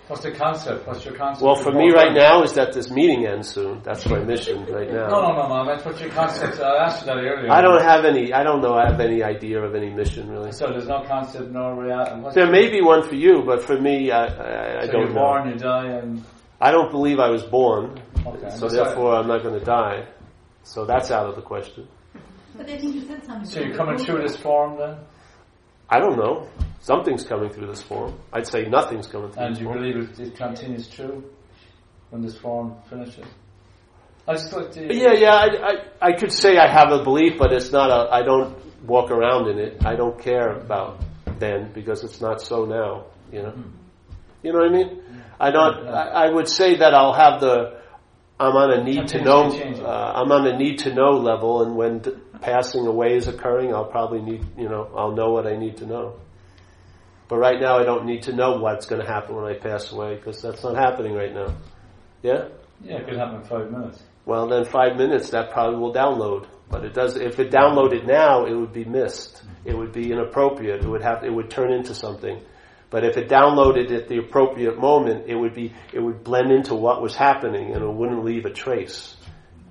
What's 0.09 0.23
the 0.23 0.33
concept? 0.33 0.87
What's 0.87 1.05
your 1.05 1.15
concept? 1.15 1.45
Well, 1.45 1.55
for 1.57 1.73
me 1.73 1.91
right 1.91 2.13
now 2.13 2.43
is 2.43 2.53
that 2.55 2.73
this 2.73 2.91
meeting 2.91 3.27
ends 3.27 3.49
soon. 3.49 3.81
That's 3.83 4.05
my 4.07 4.19
mission 4.19 4.67
right 4.67 4.89
now. 4.89 5.07
No, 5.09 5.21
no, 5.23 5.31
no, 5.37 5.49
no. 5.49 5.67
That's 5.67 5.85
what 5.85 5.99
your 6.01 6.11
concept. 6.11 6.61
I 6.61 6.85
asked 6.85 7.01
you 7.01 7.07
that 7.07 7.17
earlier. 7.17 7.51
I 7.51 7.61
don't 7.63 7.83
have 7.83 8.05
any. 8.05 8.33
I 8.33 8.43
don't 8.43 8.61
know. 8.61 8.75
I 8.75 8.91
have 8.91 9.01
any 9.01 9.23
idea 9.23 9.63
of 9.63 9.75
any 9.75 9.91
mission 9.91 10.29
really. 10.29 10.53
So 10.53 10.67
there's 10.67 10.89
no 10.89 11.03
concept, 11.07 11.51
no 11.51 11.71
reality. 11.73 12.35
There 12.35 12.51
may 12.51 12.69
be 12.71 12.83
one 12.83 13.03
for 13.09 13.15
you, 13.15 13.43
but 13.47 13.63
for 13.63 13.81
me, 13.81 14.11
I, 14.11 14.27
I, 14.27 14.81
I 14.83 14.87
so 14.87 14.93
don't 14.93 15.01
you're 15.03 15.15
know. 15.15 15.21
born, 15.23 15.49
you 15.51 15.57
die, 15.57 15.89
and 16.01 16.23
I 16.61 16.71
don't 16.73 16.91
believe 16.91 17.19
I 17.19 17.31
was 17.31 17.45
born, 17.45 18.01
okay. 18.27 18.51
so 18.51 18.69
So- 18.69 18.85
therefore 18.85 19.16
I'm 19.16 19.27
not 19.28 19.43
going 19.43 19.59
to 19.59 19.65
die. 19.65 20.07
So 20.65 20.85
that's 20.85 21.11
out 21.11 21.27
of 21.28 21.35
the 21.36 21.43
question. 21.43 21.89
But 22.57 22.69
I 22.69 22.78
think 22.78 22.94
you 22.94 23.01
said 23.03 23.24
something. 23.24 23.44
So 23.49 23.61
you're 23.61 23.77
coming 23.77 23.99
through 23.99 24.23
this 24.23 24.36
form 24.36 24.78
then, 24.78 24.99
I 25.89 25.99
don't 25.99 26.16
know. 26.16 26.47
Something's 26.81 27.24
coming 27.24 27.51
through 27.51 27.66
this 27.66 27.82
form. 27.82 28.19
I'd 28.32 28.47
say 28.47 28.65
nothing's 28.65 29.07
coming 29.07 29.31
through 29.32 29.43
and 29.43 29.55
this 29.55 29.61
you 29.61 29.66
form. 29.66 29.78
believe 29.78 29.97
it, 29.97 30.20
it 30.20 30.36
continues 30.36 30.89
true 30.89 31.24
when 32.11 32.23
this 32.23 32.36
form 32.36 32.77
finishes. 32.89 33.27
I 34.28 34.35
just 34.35 34.53
like 34.53 34.70
to. 34.73 34.94
Yeah, 34.94 35.12
yeah. 35.15 35.35
I, 35.35 35.47
I, 35.47 36.09
I 36.09 36.12
could 36.12 36.32
say 36.32 36.57
I 36.57 36.69
have 36.70 36.93
a 36.93 37.03
belief, 37.03 37.39
but 37.39 37.53
it's 37.53 37.73
not 37.73 37.90
a. 37.90 38.12
I 38.12 38.23
don't 38.23 38.57
walk 38.86 39.11
around 39.11 39.49
in 39.49 39.59
it. 39.59 39.85
I 39.85 39.97
don't 39.97 40.19
care 40.23 40.53
about 40.59 41.01
then 41.39 41.73
because 41.73 42.05
it's 42.05 42.20
not 42.20 42.40
so 42.40 42.65
now. 42.65 43.07
You 43.32 43.43
know. 43.43 43.51
Hmm. 43.51 43.70
You 44.44 44.53
know 44.53 44.59
what 44.61 44.69
I 44.69 44.73
mean? 44.73 45.03
I 45.40 45.51
don't. 45.51 45.89
I, 45.89 46.27
I 46.27 46.31
would 46.31 46.49
say 46.49 46.77
that 46.77 46.94
I'll 46.94 47.15
have 47.15 47.40
the. 47.40 47.82
I'm 48.43 48.56
on 48.56 48.70
a 48.73 48.82
need 48.82 49.06
to 49.09 49.23
know. 49.23 49.43
Uh, 49.85 50.12
I'm 50.16 50.32
on 50.32 50.47
a 50.47 50.59
need 50.59 50.81
to 50.81 50.93
know 50.93 51.10
level, 51.12 51.62
and 51.62 51.77
when 51.77 52.01
d- 52.01 52.10
passing 52.40 52.86
away 52.86 53.14
is 53.16 53.28
occurring, 53.28 53.73
I'll 53.73 53.85
probably 53.90 54.20
need. 54.20 54.44
You 54.59 54.69
know, 54.69 54.90
I'll 54.97 55.12
know 55.12 55.31
what 55.31 55.47
I 55.47 55.56
need 55.56 55.77
to 55.78 55.86
know. 55.86 56.20
But 57.28 57.39
right 57.39 57.60
now, 57.60 57.78
I 57.78 57.85
don't 57.85 58.05
need 58.05 58.23
to 58.24 58.32
know 58.35 58.59
what's 58.59 58.86
going 58.86 59.01
to 59.01 59.06
happen 59.06 59.36
when 59.36 59.44
I 59.44 59.55
pass 59.59 59.93
away 59.93 60.16
because 60.16 60.43
that's 60.43 60.62
not 60.64 60.74
happening 60.74 61.14
right 61.14 61.32
now. 61.32 61.55
Yeah. 62.23 62.48
Yeah, 62.82 62.97
it 62.97 63.06
could 63.06 63.16
happen 63.16 63.36
in 63.36 63.44
five 63.44 63.70
minutes. 63.70 64.02
Well, 64.27 64.48
then 64.48 64.64
five 64.64 64.97
minutes 64.97 65.31
that 65.31 65.51
probably 65.52 65.78
will 65.78 65.94
download. 65.94 66.47
But 66.69 66.85
it 66.85 66.94
does. 66.94 67.16
If 67.16 67.39
it 67.39 67.51
downloaded 67.52 68.06
now, 68.06 68.47
it 68.47 68.55
would 68.55 68.73
be 68.73 68.85
missed. 68.85 69.43
It 69.64 69.77
would 69.77 69.93
be 69.93 70.10
inappropriate. 70.10 70.82
It 70.82 70.89
would 70.89 71.02
have. 71.02 71.23
It 71.23 71.32
would 71.32 71.48
turn 71.48 71.73
into 71.73 71.94
something. 71.94 72.43
But 72.93 73.05
if 73.05 73.16
it 73.16 73.28
downloaded 73.28 73.90
at 73.90 74.06
the 74.09 74.19
appropriate 74.19 74.78
moment, 74.78 75.24
it 75.27 75.35
would 75.35 75.55
be. 75.55 75.73
It 75.94 76.01
would 76.01 76.23
blend 76.23 76.52
into 76.52 76.74
what 76.74 77.01
was 77.01 77.16
happening, 77.16 77.73
and 77.73 77.82
it 77.82 77.90
wouldn't 77.90 78.23
leave 78.23 78.44
a 78.44 78.51
trace. 78.51 79.16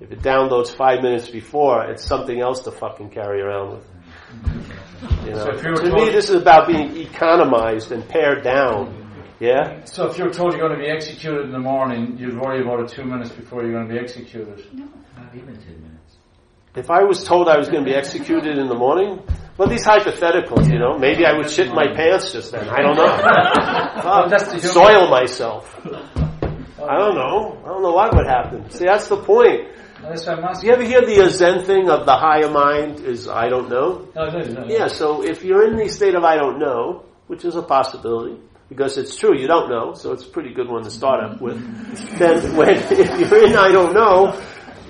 If 0.00 0.10
it 0.10 0.20
downloads 0.20 0.76
five 0.76 1.02
minutes 1.02 1.30
before, 1.30 1.84
it's 1.84 2.04
something 2.04 2.40
else 2.40 2.64
to 2.64 2.72
fucking 2.72 3.10
carry 3.10 3.40
around 3.40 3.74
with. 3.74 3.86
You 5.24 5.30
know? 5.30 5.44
So 5.44 5.50
if 5.52 5.62
you 5.62 5.70
were 5.70 5.76
to 5.76 5.90
told- 5.90 5.94
me, 5.94 6.10
this 6.10 6.30
is 6.30 6.34
about 6.42 6.66
being 6.66 6.96
economized 6.96 7.92
and 7.92 8.06
pared 8.08 8.42
down. 8.42 8.98
Yeah. 9.38 9.84
So 9.84 10.08
if 10.08 10.18
you're 10.18 10.30
told 10.30 10.52
you're 10.52 10.66
going 10.66 10.78
to 10.78 10.84
be 10.84 10.90
executed 10.90 11.44
in 11.44 11.52
the 11.52 11.58
morning, 11.58 12.16
you'd 12.18 12.38
worry 12.40 12.60
about 12.60 12.80
it 12.80 12.88
two 12.88 13.04
minutes 13.04 13.30
before 13.30 13.62
you're 13.62 13.72
going 13.72 13.86
to 13.86 13.92
be 13.92 14.00
executed. 14.00 14.64
No, 14.72 14.84
not 15.16 15.34
even 15.34 15.54
two 15.56 15.76
minutes. 15.78 16.16
If 16.74 16.90
I 16.90 17.02
was 17.04 17.22
told 17.22 17.48
I 17.48 17.58
was 17.58 17.68
going 17.68 17.84
to 17.84 17.88
be 17.90 17.94
executed 17.94 18.58
in 18.58 18.66
the 18.66 18.74
morning, 18.74 19.20
well, 19.62 19.70
these 19.70 19.86
hypotheticals, 19.86 20.68
you 20.72 20.80
know, 20.80 20.98
maybe 20.98 21.24
I 21.24 21.34
would 21.34 21.48
shit 21.48 21.68
my 21.68 21.86
pants 21.94 22.32
just 22.32 22.50
then. 22.50 22.68
I 22.68 22.82
don't 22.82 22.96
know. 22.96 23.06
Well, 24.02 24.28
that's 24.28 24.46
the 24.46 24.54
human- 24.54 24.70
Soil 24.72 25.08
myself. 25.08 25.78
I 25.86 26.98
don't 26.98 27.14
know. 27.14 27.60
I 27.64 27.68
don't 27.68 27.82
know 27.84 27.92
what 27.92 28.12
would 28.12 28.26
happen. 28.26 28.68
See, 28.70 28.86
that's 28.86 29.06
the 29.06 29.18
point. 29.18 29.68
That's 30.02 30.26
what 30.26 30.44
I'm 30.44 30.60
Do 30.60 30.66
you 30.66 30.72
ever 30.72 30.82
hear 30.82 31.02
the 31.02 31.22
uh, 31.22 31.28
Zen 31.28 31.62
thing 31.64 31.88
of 31.88 32.06
the 32.06 32.16
higher 32.16 32.50
mind 32.50 33.04
is 33.04 33.28
I 33.28 33.48
don't 33.48 33.68
know? 33.70 34.08
No, 34.16 34.30
no, 34.30 34.38
no, 34.40 34.62
no. 34.62 34.66
Yeah, 34.66 34.88
so 34.88 35.22
if 35.22 35.44
you're 35.44 35.64
in 35.68 35.76
the 35.76 35.88
state 35.88 36.16
of 36.16 36.24
I 36.24 36.34
don't 36.34 36.58
know, 36.58 37.04
which 37.28 37.44
is 37.44 37.54
a 37.54 37.62
possibility, 37.62 38.40
because 38.68 38.98
it's 38.98 39.14
true, 39.14 39.38
you 39.38 39.46
don't 39.46 39.70
know, 39.70 39.94
so 39.94 40.10
it's 40.10 40.24
a 40.26 40.28
pretty 40.28 40.52
good 40.52 40.68
one 40.68 40.82
to 40.82 40.90
start 40.90 41.22
up 41.22 41.40
with, 41.40 41.56
then 42.18 42.56
when, 42.56 42.70
if 42.70 43.30
you're 43.30 43.46
in 43.46 43.54
I 43.54 43.70
don't 43.70 43.94
know, 43.94 44.36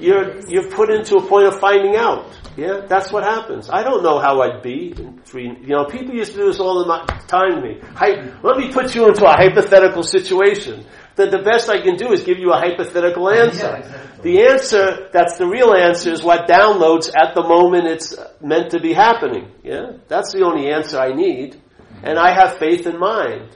you're, 0.02 0.40
you're 0.48 0.70
put 0.70 0.90
into 0.90 1.16
a 1.16 1.22
point 1.26 1.46
of 1.46 1.58
finding 1.60 1.96
out. 1.96 2.26
Yeah, 2.56 2.84
that's 2.86 3.10
what 3.10 3.24
happens. 3.24 3.70
I 3.70 3.82
don't 3.82 4.02
know 4.02 4.18
how 4.18 4.42
I'd 4.42 4.62
be 4.62 4.92
in 4.96 5.18
three, 5.24 5.48
you 5.48 5.68
know, 5.68 5.86
people 5.86 6.14
used 6.14 6.32
to 6.32 6.38
do 6.38 6.46
this 6.46 6.60
all 6.60 6.84
the 6.84 7.06
time 7.28 7.52
to 7.52 7.60
me. 7.62 7.80
Hy- 7.94 8.30
let 8.42 8.58
me 8.58 8.70
put 8.70 8.94
you 8.94 9.08
into 9.08 9.24
a 9.24 9.32
hypothetical 9.32 10.02
situation. 10.02 10.84
That 11.16 11.30
the 11.30 11.38
best 11.38 11.68
I 11.68 11.80
can 11.80 11.96
do 11.96 12.12
is 12.12 12.22
give 12.24 12.38
you 12.38 12.52
a 12.52 12.56
hypothetical 12.58 13.28
answer. 13.30 13.82
The 14.22 14.46
answer, 14.46 15.08
that's 15.12 15.36
the 15.36 15.46
real 15.46 15.74
answer, 15.74 16.10
is 16.10 16.22
what 16.22 16.48
downloads 16.48 17.10
at 17.14 17.34
the 17.34 17.42
moment 17.42 17.86
it's 17.86 18.16
meant 18.40 18.70
to 18.70 18.80
be 18.80 18.92
happening. 18.92 19.50
Yeah? 19.62 19.92
That's 20.08 20.32
the 20.32 20.42
only 20.44 20.70
answer 20.70 20.98
I 20.98 21.12
need. 21.12 21.60
And 22.02 22.18
I 22.18 22.32
have 22.32 22.58
faith 22.58 22.86
in 22.86 22.98
mind. 22.98 23.48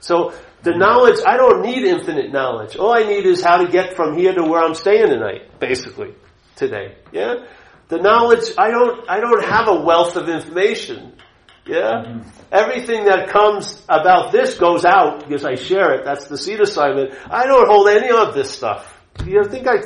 So, 0.00 0.32
the 0.62 0.76
knowledge, 0.76 1.18
I 1.26 1.36
don't 1.36 1.62
need 1.62 1.84
infinite 1.84 2.32
knowledge. 2.32 2.76
All 2.76 2.92
I 2.92 3.04
need 3.04 3.26
is 3.26 3.42
how 3.42 3.58
to 3.58 3.70
get 3.70 3.94
from 3.94 4.16
here 4.16 4.34
to 4.34 4.42
where 4.42 4.62
I'm 4.62 4.74
staying 4.74 5.08
tonight, 5.08 5.58
basically, 5.60 6.14
today. 6.56 6.96
Yeah? 7.12 7.46
The 7.88 7.98
knowledge, 7.98 8.54
I 8.58 8.70
don't, 8.70 9.08
I 9.08 9.20
don't 9.20 9.44
have 9.44 9.68
a 9.68 9.80
wealth 9.80 10.16
of 10.16 10.28
information. 10.28 11.14
Yeah? 11.66 12.22
Everything 12.50 13.04
that 13.04 13.28
comes 13.28 13.82
about 13.88 14.32
this 14.32 14.56
goes 14.56 14.84
out 14.84 15.20
because 15.20 15.44
I 15.44 15.54
share 15.54 15.92
it. 15.94 16.04
That's 16.04 16.26
the 16.26 16.38
seed 16.38 16.60
assignment. 16.60 17.14
I 17.30 17.46
don't 17.46 17.68
hold 17.68 17.88
any 17.88 18.10
of 18.10 18.34
this 18.34 18.50
stuff. 18.50 18.94
You 19.24 19.44
think 19.44 19.66
I, 19.66 19.78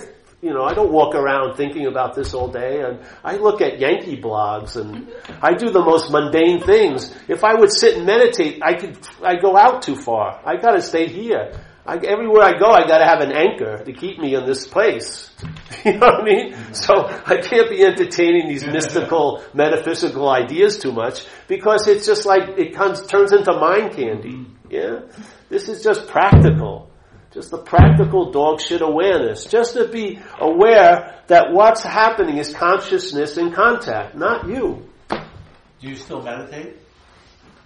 you 0.42 0.52
know, 0.52 0.64
I 0.64 0.74
don't 0.74 0.90
walk 0.90 1.14
around 1.14 1.56
thinking 1.56 1.86
about 1.86 2.16
this 2.16 2.34
all 2.34 2.48
day 2.48 2.82
and 2.82 2.98
I 3.22 3.36
look 3.36 3.60
at 3.60 3.78
Yankee 3.78 4.20
blogs 4.20 4.74
and 4.74 5.08
I 5.40 5.54
do 5.54 5.70
the 5.70 5.80
most 5.80 6.10
mundane 6.10 6.60
things. 6.60 7.14
If 7.28 7.44
I 7.44 7.54
would 7.54 7.72
sit 7.72 7.96
and 7.96 8.04
meditate, 8.04 8.60
I 8.60 8.74
could, 8.74 8.98
I 9.22 9.36
go 9.36 9.56
out 9.56 9.82
too 9.82 9.94
far. 9.94 10.42
I 10.44 10.56
gotta 10.56 10.82
stay 10.82 11.06
here. 11.06 11.52
I, 11.86 11.96
everywhere 11.96 12.42
I 12.42 12.58
go, 12.58 12.66
I 12.66 12.86
gotta 12.88 13.04
have 13.04 13.20
an 13.20 13.30
anchor 13.32 13.84
to 13.84 13.92
keep 13.92 14.18
me 14.18 14.34
in 14.34 14.44
this 14.44 14.66
place. 14.66 15.30
You 15.84 15.94
know 15.94 16.06
what 16.06 16.20
I 16.20 16.24
mean? 16.24 16.74
So 16.74 16.94
I 17.26 17.38
can't 17.38 17.68
be 17.68 17.82
entertaining 17.82 18.46
these 18.46 18.64
mystical, 18.64 19.42
metaphysical 19.54 20.28
ideas 20.28 20.78
too 20.78 20.92
much 20.92 21.26
because 21.48 21.88
it's 21.88 22.06
just 22.06 22.24
like 22.24 22.56
it 22.56 22.72
comes 22.72 23.04
turns 23.04 23.32
into 23.32 23.52
mind 23.54 23.96
candy. 23.96 24.34
Mm. 24.34 24.46
Yeah, 24.70 25.00
this 25.48 25.68
is 25.68 25.82
just 25.82 26.06
practical, 26.06 26.91
just 27.32 27.50
the 27.50 27.58
practical 27.58 28.30
dog 28.30 28.60
shit 28.60 28.82
awareness. 28.82 29.46
Just 29.46 29.74
to 29.74 29.88
be 29.88 30.20
aware 30.38 31.20
that 31.28 31.52
what's 31.52 31.82
happening 31.82 32.36
is 32.38 32.52
consciousness 32.54 33.36
in 33.38 33.52
contact, 33.52 34.14
not 34.14 34.46
you. 34.48 34.86
Do 35.08 35.88
you 35.88 35.96
still 35.96 36.22
meditate? 36.22 36.76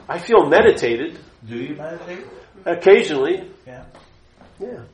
I 0.08 0.18
feel 0.18 0.46
meditated 0.46 1.18
Do 1.46 1.56
you 1.56 1.74
meditate? 1.74 2.24
occasionally. 2.64 3.50
Yeah. 3.66 3.84
Yeah. 4.60 4.84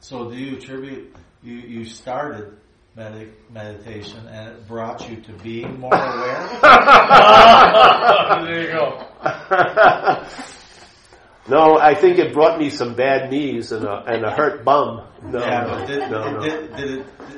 So 0.00 0.30
do 0.30 0.36
you 0.36 0.56
attribute 0.56 1.14
you 1.42 1.54
you 1.56 1.84
started 1.84 2.56
medi- 2.96 3.30
meditation 3.52 4.26
and 4.26 4.48
it 4.52 4.66
brought 4.66 5.08
you 5.08 5.16
to 5.20 5.32
being 5.42 5.78
more 5.80 5.94
aware? 5.94 6.48
there 8.44 8.62
you 8.62 8.72
go. 8.72 9.06
no, 11.48 11.78
I 11.78 11.94
think 11.94 12.18
it 12.18 12.32
brought 12.32 12.58
me 12.58 12.70
some 12.70 12.94
bad 12.94 13.30
knees 13.30 13.70
and 13.72 13.84
a, 13.84 14.02
and 14.06 14.24
a 14.24 14.30
hurt 14.30 14.64
bum. 14.64 15.06
No, 15.22 15.40
yeah, 15.40 15.60
no, 15.64 15.86
did, 15.86 16.10
no, 16.10 16.30
no. 16.32 16.40
did, 16.40 16.76
did 16.76 16.90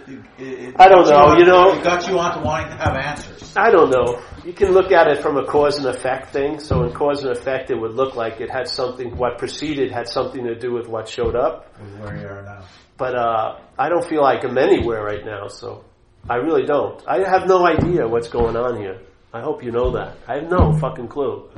it, 0.08 0.24
it, 0.38 0.74
I 0.78 0.88
don't 0.88 1.08
know, 1.08 1.16
on- 1.26 1.38
you 1.38 1.44
know- 1.44 1.72
it 1.72 1.82
got 1.82 2.06
you 2.08 2.18
onto 2.18 2.44
wanting 2.44 2.68
to 2.70 2.76
have 2.76 2.94
answers. 2.96 3.52
I 3.56 3.70
don't 3.70 3.90
know. 3.90 4.22
You 4.44 4.52
can 4.52 4.70
look 4.72 4.92
at 4.92 5.08
it 5.08 5.22
from 5.22 5.36
a 5.38 5.44
cause 5.44 5.78
and 5.78 5.86
effect 5.86 6.32
thing. 6.32 6.60
So 6.60 6.84
in 6.84 6.92
cause 6.92 7.24
and 7.24 7.32
effect, 7.36 7.70
it 7.70 7.74
would 7.80 7.94
look 7.94 8.14
like 8.14 8.40
it 8.40 8.50
had 8.50 8.68
something, 8.68 9.16
what 9.16 9.38
preceded 9.38 9.90
had 9.90 10.08
something 10.08 10.44
to 10.44 10.54
do 10.54 10.72
with 10.72 10.86
what 10.88 11.08
showed 11.08 11.34
up. 11.34 11.74
Where 12.00 12.16
you 12.16 12.26
are 12.28 12.42
now. 12.42 12.64
But, 12.96 13.14
uh, 13.16 13.58
I 13.78 13.88
don't 13.88 14.04
feel 14.04 14.22
like 14.22 14.44
I'm 14.44 14.56
anywhere 14.56 15.02
right 15.02 15.24
now, 15.24 15.48
so 15.48 15.84
I 16.30 16.36
really 16.36 16.64
don't. 16.64 17.02
I 17.08 17.28
have 17.28 17.46
no 17.48 17.66
idea 17.66 18.06
what's 18.06 18.28
going 18.28 18.56
on 18.56 18.78
here. 18.78 19.00
I 19.32 19.40
hope 19.40 19.62
you 19.64 19.70
know 19.72 19.90
that. 19.92 20.16
I 20.28 20.36
have 20.36 20.48
no 20.50 20.72
fucking 20.78 21.08
clue. 21.08 21.50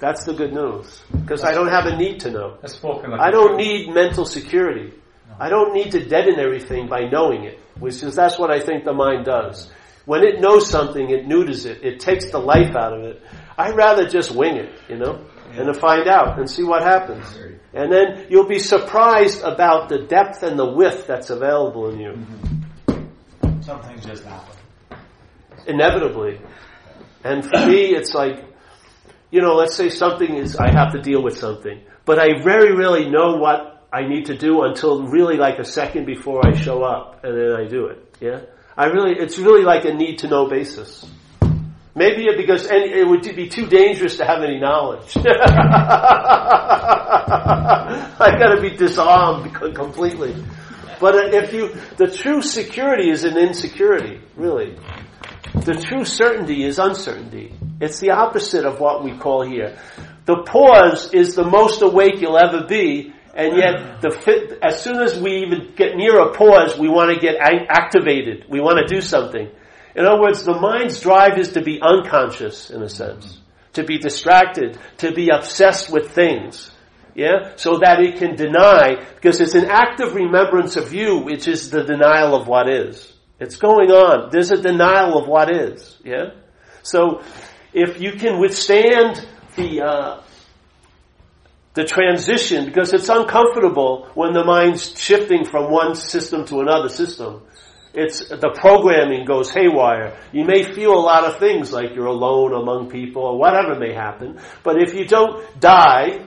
That's 0.00 0.24
the 0.24 0.34
good 0.34 0.52
news. 0.52 1.02
Because 1.12 1.44
I 1.44 1.52
don't 1.52 1.68
have 1.68 1.86
a 1.86 1.96
need 1.96 2.20
to 2.20 2.30
know. 2.30 2.58
Like 2.62 3.20
I 3.20 3.30
don't 3.30 3.56
need 3.56 3.88
mental 3.94 4.24
security. 4.24 4.92
I 5.38 5.48
don't 5.48 5.72
need 5.74 5.92
to 5.92 6.04
deaden 6.04 6.38
everything 6.38 6.88
by 6.88 7.08
knowing 7.08 7.44
it, 7.44 7.58
which 7.78 8.02
is 8.02 8.14
that's 8.14 8.38
what 8.38 8.50
I 8.50 8.60
think 8.60 8.84
the 8.84 8.92
mind 8.92 9.24
does. 9.24 9.70
When 10.04 10.22
it 10.22 10.40
knows 10.40 10.68
something, 10.68 11.10
it 11.10 11.26
neuters 11.26 11.64
it. 11.64 11.82
It 11.82 11.98
takes 12.00 12.30
the 12.30 12.38
life 12.38 12.76
out 12.76 12.92
of 12.92 13.04
it. 13.04 13.22
I'd 13.56 13.74
rather 13.74 14.06
just 14.06 14.32
wing 14.34 14.56
it, 14.56 14.70
you 14.88 14.96
know, 14.96 15.24
and 15.52 15.72
to 15.72 15.74
find 15.74 16.06
out 16.08 16.38
and 16.38 16.48
see 16.50 16.62
what 16.62 16.82
happens. 16.82 17.24
And 17.72 17.90
then 17.90 18.26
you'll 18.28 18.46
be 18.48 18.58
surprised 18.58 19.42
about 19.42 19.88
the 19.88 20.00
depth 20.00 20.42
and 20.42 20.58
the 20.58 20.70
width 20.72 21.06
that's 21.06 21.30
available 21.30 21.88
in 21.90 21.98
you, 22.00 22.18
Some 23.62 23.80
things 23.82 24.04
just 24.04 24.24
happens. 24.24 24.58
inevitably. 25.66 26.40
And 27.24 27.42
for 27.44 27.66
me, 27.66 27.94
it's 27.94 28.12
like, 28.14 28.44
you 29.34 29.40
know, 29.42 29.54
let's 29.56 29.74
say 29.74 29.88
something 29.88 30.36
is, 30.36 30.54
I 30.54 30.70
have 30.70 30.92
to 30.92 31.00
deal 31.02 31.20
with 31.20 31.36
something, 31.36 31.80
but 32.04 32.20
I 32.20 32.40
very 32.44 32.72
rarely 32.72 33.10
know 33.10 33.34
what 33.34 33.84
I 33.92 34.06
need 34.06 34.26
to 34.26 34.38
do 34.38 34.62
until 34.62 35.08
really 35.08 35.38
like 35.38 35.58
a 35.58 35.64
second 35.64 36.06
before 36.06 36.46
I 36.46 36.52
show 36.52 36.84
up, 36.84 37.24
and 37.24 37.36
then 37.36 37.50
I 37.50 37.66
do 37.66 37.86
it. 37.86 38.16
Yeah, 38.20 38.42
I 38.76 38.84
really, 38.86 39.18
it's 39.18 39.36
really 39.36 39.64
like 39.64 39.86
a 39.86 39.92
need 39.92 40.18
to 40.18 40.28
know 40.28 40.48
basis. 40.48 41.04
Maybe 41.96 42.26
it 42.26 42.36
because 42.36 42.68
any, 42.68 42.92
it 42.92 43.08
would 43.08 43.22
be 43.34 43.48
too 43.48 43.66
dangerous 43.66 44.18
to 44.18 44.24
have 44.24 44.40
any 44.44 44.60
knowledge. 44.60 45.16
I 45.16 45.26
got 48.38 48.54
to 48.54 48.60
be 48.60 48.70
disarmed 48.76 49.52
completely. 49.74 50.36
But 51.00 51.34
if 51.34 51.52
you, 51.52 51.74
the 51.96 52.06
true 52.06 52.40
security 52.40 53.10
is 53.10 53.24
an 53.24 53.36
insecurity, 53.36 54.20
really. 54.36 54.78
The 55.54 55.74
true 55.74 56.04
certainty 56.04 56.62
is 56.62 56.78
uncertainty. 56.78 57.52
It's 57.80 58.00
the 58.00 58.10
opposite 58.10 58.64
of 58.64 58.80
what 58.80 59.02
we 59.02 59.16
call 59.16 59.42
here. 59.42 59.76
The 60.26 60.42
pause 60.46 61.12
is 61.12 61.34
the 61.34 61.44
most 61.44 61.82
awake 61.82 62.20
you'll 62.20 62.38
ever 62.38 62.66
be, 62.66 63.12
and 63.34 63.56
yet 63.56 64.00
the 64.00 64.10
fit, 64.10 64.58
as 64.62 64.82
soon 64.82 65.00
as 65.00 65.18
we 65.20 65.42
even 65.44 65.74
get 65.76 65.96
near 65.96 66.20
a 66.20 66.32
pause, 66.32 66.78
we 66.78 66.88
want 66.88 67.12
to 67.12 67.20
get 67.20 67.36
activated. 67.40 68.44
We 68.48 68.60
want 68.60 68.78
to 68.78 68.94
do 68.94 69.00
something. 69.00 69.50
In 69.96 70.06
other 70.06 70.20
words, 70.20 70.44
the 70.44 70.58
mind's 70.58 71.00
drive 71.00 71.38
is 71.38 71.52
to 71.52 71.62
be 71.62 71.80
unconscious, 71.82 72.70
in 72.70 72.82
a 72.82 72.88
sense. 72.88 73.40
To 73.74 73.84
be 73.84 73.98
distracted, 73.98 74.78
to 74.98 75.12
be 75.12 75.30
obsessed 75.30 75.90
with 75.90 76.12
things. 76.12 76.70
Yeah? 77.14 77.56
So 77.56 77.78
that 77.78 78.00
it 78.00 78.16
can 78.18 78.36
deny, 78.36 79.04
because 79.14 79.40
it's 79.40 79.54
an 79.54 79.66
active 79.66 80.14
remembrance 80.14 80.76
of 80.76 80.94
you, 80.94 81.18
which 81.18 81.48
is 81.48 81.70
the 81.70 81.82
denial 81.82 82.34
of 82.34 82.46
what 82.46 82.68
is. 82.68 83.12
It's 83.40 83.56
going 83.56 83.90
on. 83.90 84.30
There's 84.30 84.52
a 84.52 84.60
denial 84.60 85.18
of 85.18 85.28
what 85.28 85.54
is. 85.54 85.96
Yeah? 86.04 86.30
So, 86.82 87.22
if 87.74 88.00
you 88.00 88.12
can 88.12 88.40
withstand 88.40 89.26
the, 89.56 89.82
uh, 89.82 90.22
the 91.74 91.84
transition 91.84 92.66
because 92.66 92.92
it's 92.92 93.08
uncomfortable 93.08 94.08
when 94.14 94.32
the 94.32 94.44
mind's 94.44 94.98
shifting 94.98 95.44
from 95.44 95.70
one 95.70 95.96
system 95.96 96.46
to 96.46 96.60
another 96.60 96.88
system. 96.88 97.42
It's 97.92 98.28
the 98.28 98.50
programming 98.54 99.24
goes 99.24 99.50
haywire. 99.50 100.18
You 100.32 100.44
may 100.44 100.72
feel 100.72 100.92
a 100.94 100.98
lot 100.98 101.24
of 101.24 101.38
things 101.38 101.72
like 101.72 101.94
you're 101.94 102.06
alone 102.06 102.52
among 102.52 102.90
people 102.90 103.22
or 103.22 103.38
whatever 103.38 103.78
may 103.78 103.92
happen, 103.92 104.40
but 104.62 104.80
if 104.80 104.94
you 104.94 105.04
don't 105.04 105.60
die 105.60 106.24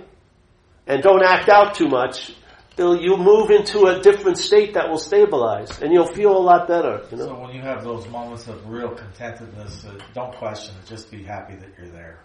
and 0.86 1.02
don't 1.02 1.24
act 1.24 1.50
out 1.50 1.76
too 1.76 1.88
much, 1.88 2.34
you'll 2.78 3.18
move 3.18 3.50
into 3.50 3.88
a 3.88 4.00
different 4.02 4.38
state 4.38 4.74
that 4.76 4.90
will 4.90 5.00
stabilize, 5.00 5.82
and 5.82 5.92
you'll 5.92 6.14
feel 6.14 6.36
a 6.38 6.40
lot 6.40 6.68
better. 6.68 7.02
You 7.12 7.18
know. 7.18 7.26
So 7.26 7.40
when 7.40 7.56
you 7.56 7.62
have 7.62 7.84
those 7.84 8.08
moments 8.08 8.48
of 8.48 8.68
real 8.70 8.90
contentedness, 8.90 9.86
uh, 9.86 10.00
don't 10.14 10.34
question 10.36 10.76
it. 10.82 10.88
Just 10.88 11.12
be 11.12 11.24
happy 11.24 11.56
that 11.56 11.70
you're 11.78 11.90
there. 11.90 12.20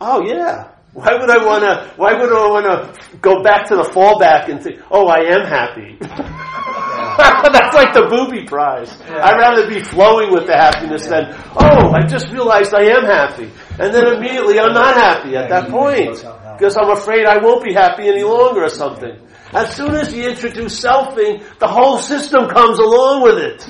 Oh 0.00 0.22
yeah. 0.24 0.72
Why 0.94 1.14
would 1.14 1.30
I 1.30 1.44
want 1.44 1.64
to? 1.64 1.94
Why 1.96 2.12
would 2.12 2.30
I 2.30 2.48
want 2.50 2.66
to 2.66 3.16
go 3.18 3.42
back 3.42 3.66
to 3.68 3.76
the 3.76 3.84
fallback 3.84 4.50
and 4.50 4.62
think, 4.62 4.80
"Oh, 4.90 5.06
I 5.06 5.20
am 5.20 5.46
happy"? 5.46 5.96
That's 6.00 7.74
like 7.74 7.94
the 7.94 8.06
booby 8.10 8.44
prize. 8.44 8.92
Yeah. 9.08 9.24
I'd 9.24 9.38
rather 9.38 9.68
be 9.68 9.82
flowing 9.82 10.32
with 10.32 10.46
the 10.46 10.56
happiness 10.56 11.04
yeah. 11.04 11.32
than, 11.32 11.52
"Oh, 11.56 11.92
I 11.92 12.04
just 12.06 12.30
realized 12.30 12.74
I 12.74 12.82
am 12.92 13.04
happy," 13.04 13.50
and 13.78 13.94
then 13.94 14.16
immediately 14.16 14.58
I'm 14.60 14.74
not 14.74 14.94
happy 14.94 15.34
at 15.34 15.48
that 15.48 15.70
point 15.70 16.22
because 16.58 16.76
I'm 16.76 16.90
afraid 16.90 17.24
I 17.24 17.38
won't 17.38 17.64
be 17.64 17.72
happy 17.72 18.08
any 18.08 18.22
longer 18.22 18.64
or 18.64 18.68
something. 18.68 19.16
As 19.52 19.76
soon 19.76 19.94
as 19.94 20.12
you 20.14 20.28
introduce 20.28 20.82
selfing, 20.82 21.42
the 21.58 21.68
whole 21.68 21.98
system 21.98 22.48
comes 22.48 22.78
along 22.78 23.22
with 23.22 23.38
it. 23.38 23.68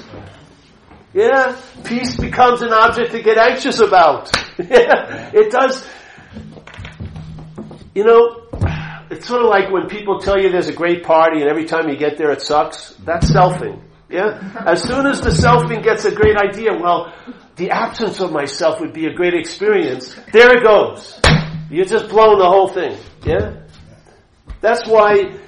Yeah, 1.13 1.61
peace 1.85 2.17
becomes 2.17 2.63
an 2.63 2.73
object 2.73 3.13
to 3.13 3.23
get 3.23 3.37
anxious 3.37 3.81
about. 3.81 4.31
yeah, 4.59 5.31
it 5.35 5.51
does. 5.51 5.87
You 7.95 8.05
know, 8.05 8.47
it's 9.11 9.27
sort 9.27 9.43
of 9.43 9.49
like 9.49 9.71
when 9.71 9.89
people 9.89 10.21
tell 10.21 10.41
you 10.41 10.51
there's 10.51 10.69
a 10.69 10.73
great 10.73 11.03
party 11.03 11.41
and 11.43 11.51
every 11.51 11.65
time 11.65 11.89
you 11.89 11.97
get 11.97 12.17
there 12.17 12.31
it 12.31 12.41
sucks. 12.43 12.95
That's 13.05 13.31
selfing. 13.31 13.83
Yeah? 14.09 14.63
As 14.65 14.83
soon 14.83 15.07
as 15.07 15.21
the 15.21 15.31
selfing 15.31 15.83
gets 15.83 16.05
a 16.05 16.15
great 16.15 16.37
idea, 16.37 16.73
well, 16.73 17.13
the 17.57 17.71
absence 17.71 18.21
of 18.21 18.31
myself 18.31 18.81
would 18.81 18.93
be 18.93 19.07
a 19.07 19.13
great 19.13 19.35
experience. 19.35 20.15
There 20.33 20.57
it 20.57 20.63
goes. 20.63 21.21
You're 21.71 21.87
just 21.87 22.09
blowing 22.09 22.39
the 22.39 22.49
whole 22.49 22.69
thing. 22.69 22.97
Yeah? 23.25 23.57
That's 24.61 24.87
why 24.87 25.39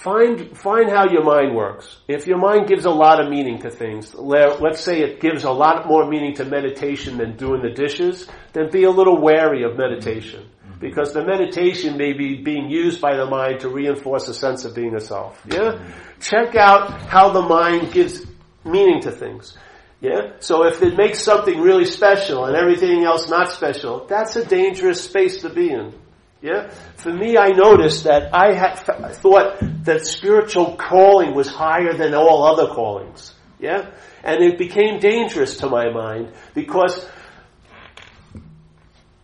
Find, 0.00 0.56
find 0.56 0.88
how 0.88 1.10
your 1.10 1.24
mind 1.24 1.54
works. 1.54 1.98
If 2.08 2.26
your 2.26 2.38
mind 2.38 2.68
gives 2.68 2.86
a 2.86 2.90
lot 2.90 3.22
of 3.22 3.28
meaning 3.28 3.60
to 3.60 3.70
things, 3.70 4.14
let's 4.14 4.80
say 4.80 5.02
it 5.02 5.20
gives 5.20 5.44
a 5.44 5.50
lot 5.50 5.86
more 5.86 6.08
meaning 6.08 6.34
to 6.36 6.46
meditation 6.46 7.18
than 7.18 7.36
doing 7.36 7.60
the 7.60 7.68
dishes, 7.68 8.26
then 8.54 8.70
be 8.70 8.84
a 8.84 8.90
little 8.90 9.20
wary 9.20 9.62
of 9.62 9.76
meditation. 9.76 10.48
Mm-hmm. 10.64 10.80
Because 10.80 11.12
the 11.12 11.22
meditation 11.22 11.98
may 11.98 12.14
be 12.14 12.42
being 12.42 12.70
used 12.70 13.02
by 13.02 13.14
the 13.14 13.26
mind 13.26 13.60
to 13.60 13.68
reinforce 13.68 14.26
a 14.28 14.32
sense 14.32 14.64
of 14.64 14.74
being 14.74 14.94
a 14.94 15.00
self. 15.00 15.38
Yeah? 15.44 15.72
Mm-hmm. 15.72 16.20
Check 16.20 16.56
out 16.56 17.02
how 17.02 17.32
the 17.32 17.42
mind 17.42 17.92
gives 17.92 18.24
meaning 18.64 19.02
to 19.02 19.10
things. 19.10 19.54
Yeah? 20.00 20.36
So 20.38 20.64
if 20.64 20.80
it 20.80 20.96
makes 20.96 21.22
something 21.22 21.60
really 21.60 21.84
special 21.84 22.46
and 22.46 22.56
everything 22.56 23.04
else 23.04 23.28
not 23.28 23.52
special, 23.52 24.06
that's 24.06 24.34
a 24.34 24.46
dangerous 24.46 25.04
space 25.04 25.42
to 25.42 25.50
be 25.50 25.70
in. 25.70 25.92
Yeah? 26.42 26.70
For 26.96 27.12
me, 27.12 27.36
I 27.36 27.48
noticed 27.48 28.04
that 28.04 28.34
I 28.34 28.54
had 28.54 28.74
thought 28.76 29.58
that 29.84 30.06
spiritual 30.06 30.76
calling 30.76 31.34
was 31.34 31.48
higher 31.48 31.92
than 31.92 32.14
all 32.14 32.44
other 32.44 32.66
callings. 32.72 33.34
Yeah? 33.58 33.90
And 34.24 34.42
it 34.42 34.58
became 34.58 34.98
dangerous 34.98 35.58
to 35.58 35.68
my 35.68 35.90
mind 35.90 36.32
because 36.54 37.06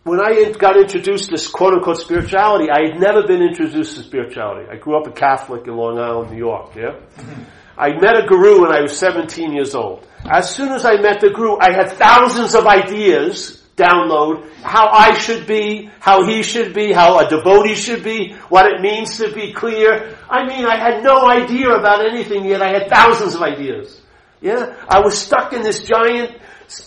when 0.03 0.21
I 0.21 0.51
got 0.51 0.77
introduced 0.77 1.25
to 1.25 1.31
this 1.31 1.47
quote 1.47 1.73
unquote 1.73 1.97
spirituality, 1.97 2.69
I 2.69 2.91
had 2.91 2.99
never 2.99 3.25
been 3.25 3.41
introduced 3.41 3.97
to 3.97 4.03
spirituality. 4.03 4.67
I 4.71 4.77
grew 4.77 4.97
up 4.99 5.07
a 5.07 5.11
Catholic 5.11 5.67
in 5.67 5.75
Long 5.75 5.99
Island, 5.99 6.31
New 6.31 6.37
York, 6.37 6.75
yeah? 6.75 6.91
Mm-hmm. 7.17 7.43
I 7.79 7.89
met 7.99 8.23
a 8.23 8.25
guru 8.27 8.61
when 8.61 8.71
I 8.71 8.81
was 8.81 8.97
17 8.97 9.53
years 9.53 9.75
old. 9.75 10.07
As 10.25 10.53
soon 10.53 10.71
as 10.71 10.83
I 10.83 10.95
met 10.97 11.19
the 11.19 11.29
guru, 11.29 11.57
I 11.59 11.71
had 11.73 11.91
thousands 11.91 12.55
of 12.55 12.65
ideas 12.65 13.56
download 13.77 14.49
how 14.63 14.87
I 14.89 15.13
should 15.13 15.47
be, 15.47 15.89
how 15.99 16.25
he 16.25 16.43
should 16.43 16.73
be, 16.73 16.91
how 16.91 17.19
a 17.19 17.29
devotee 17.29 17.75
should 17.75 18.03
be, 18.03 18.33
what 18.49 18.65
it 18.65 18.81
means 18.81 19.17
to 19.19 19.31
be 19.31 19.53
clear. 19.53 20.17
I 20.29 20.45
mean, 20.45 20.65
I 20.65 20.75
had 20.75 21.03
no 21.03 21.29
idea 21.29 21.69
about 21.69 22.05
anything 22.05 22.43
yet 22.43 22.61
I 22.61 22.69
had 22.69 22.89
thousands 22.89 23.35
of 23.35 23.41
ideas. 23.43 24.01
Yeah? 24.41 24.75
I 24.89 24.99
was 24.99 25.17
stuck 25.17 25.53
in 25.53 25.61
this 25.61 25.83
giant 25.83 26.37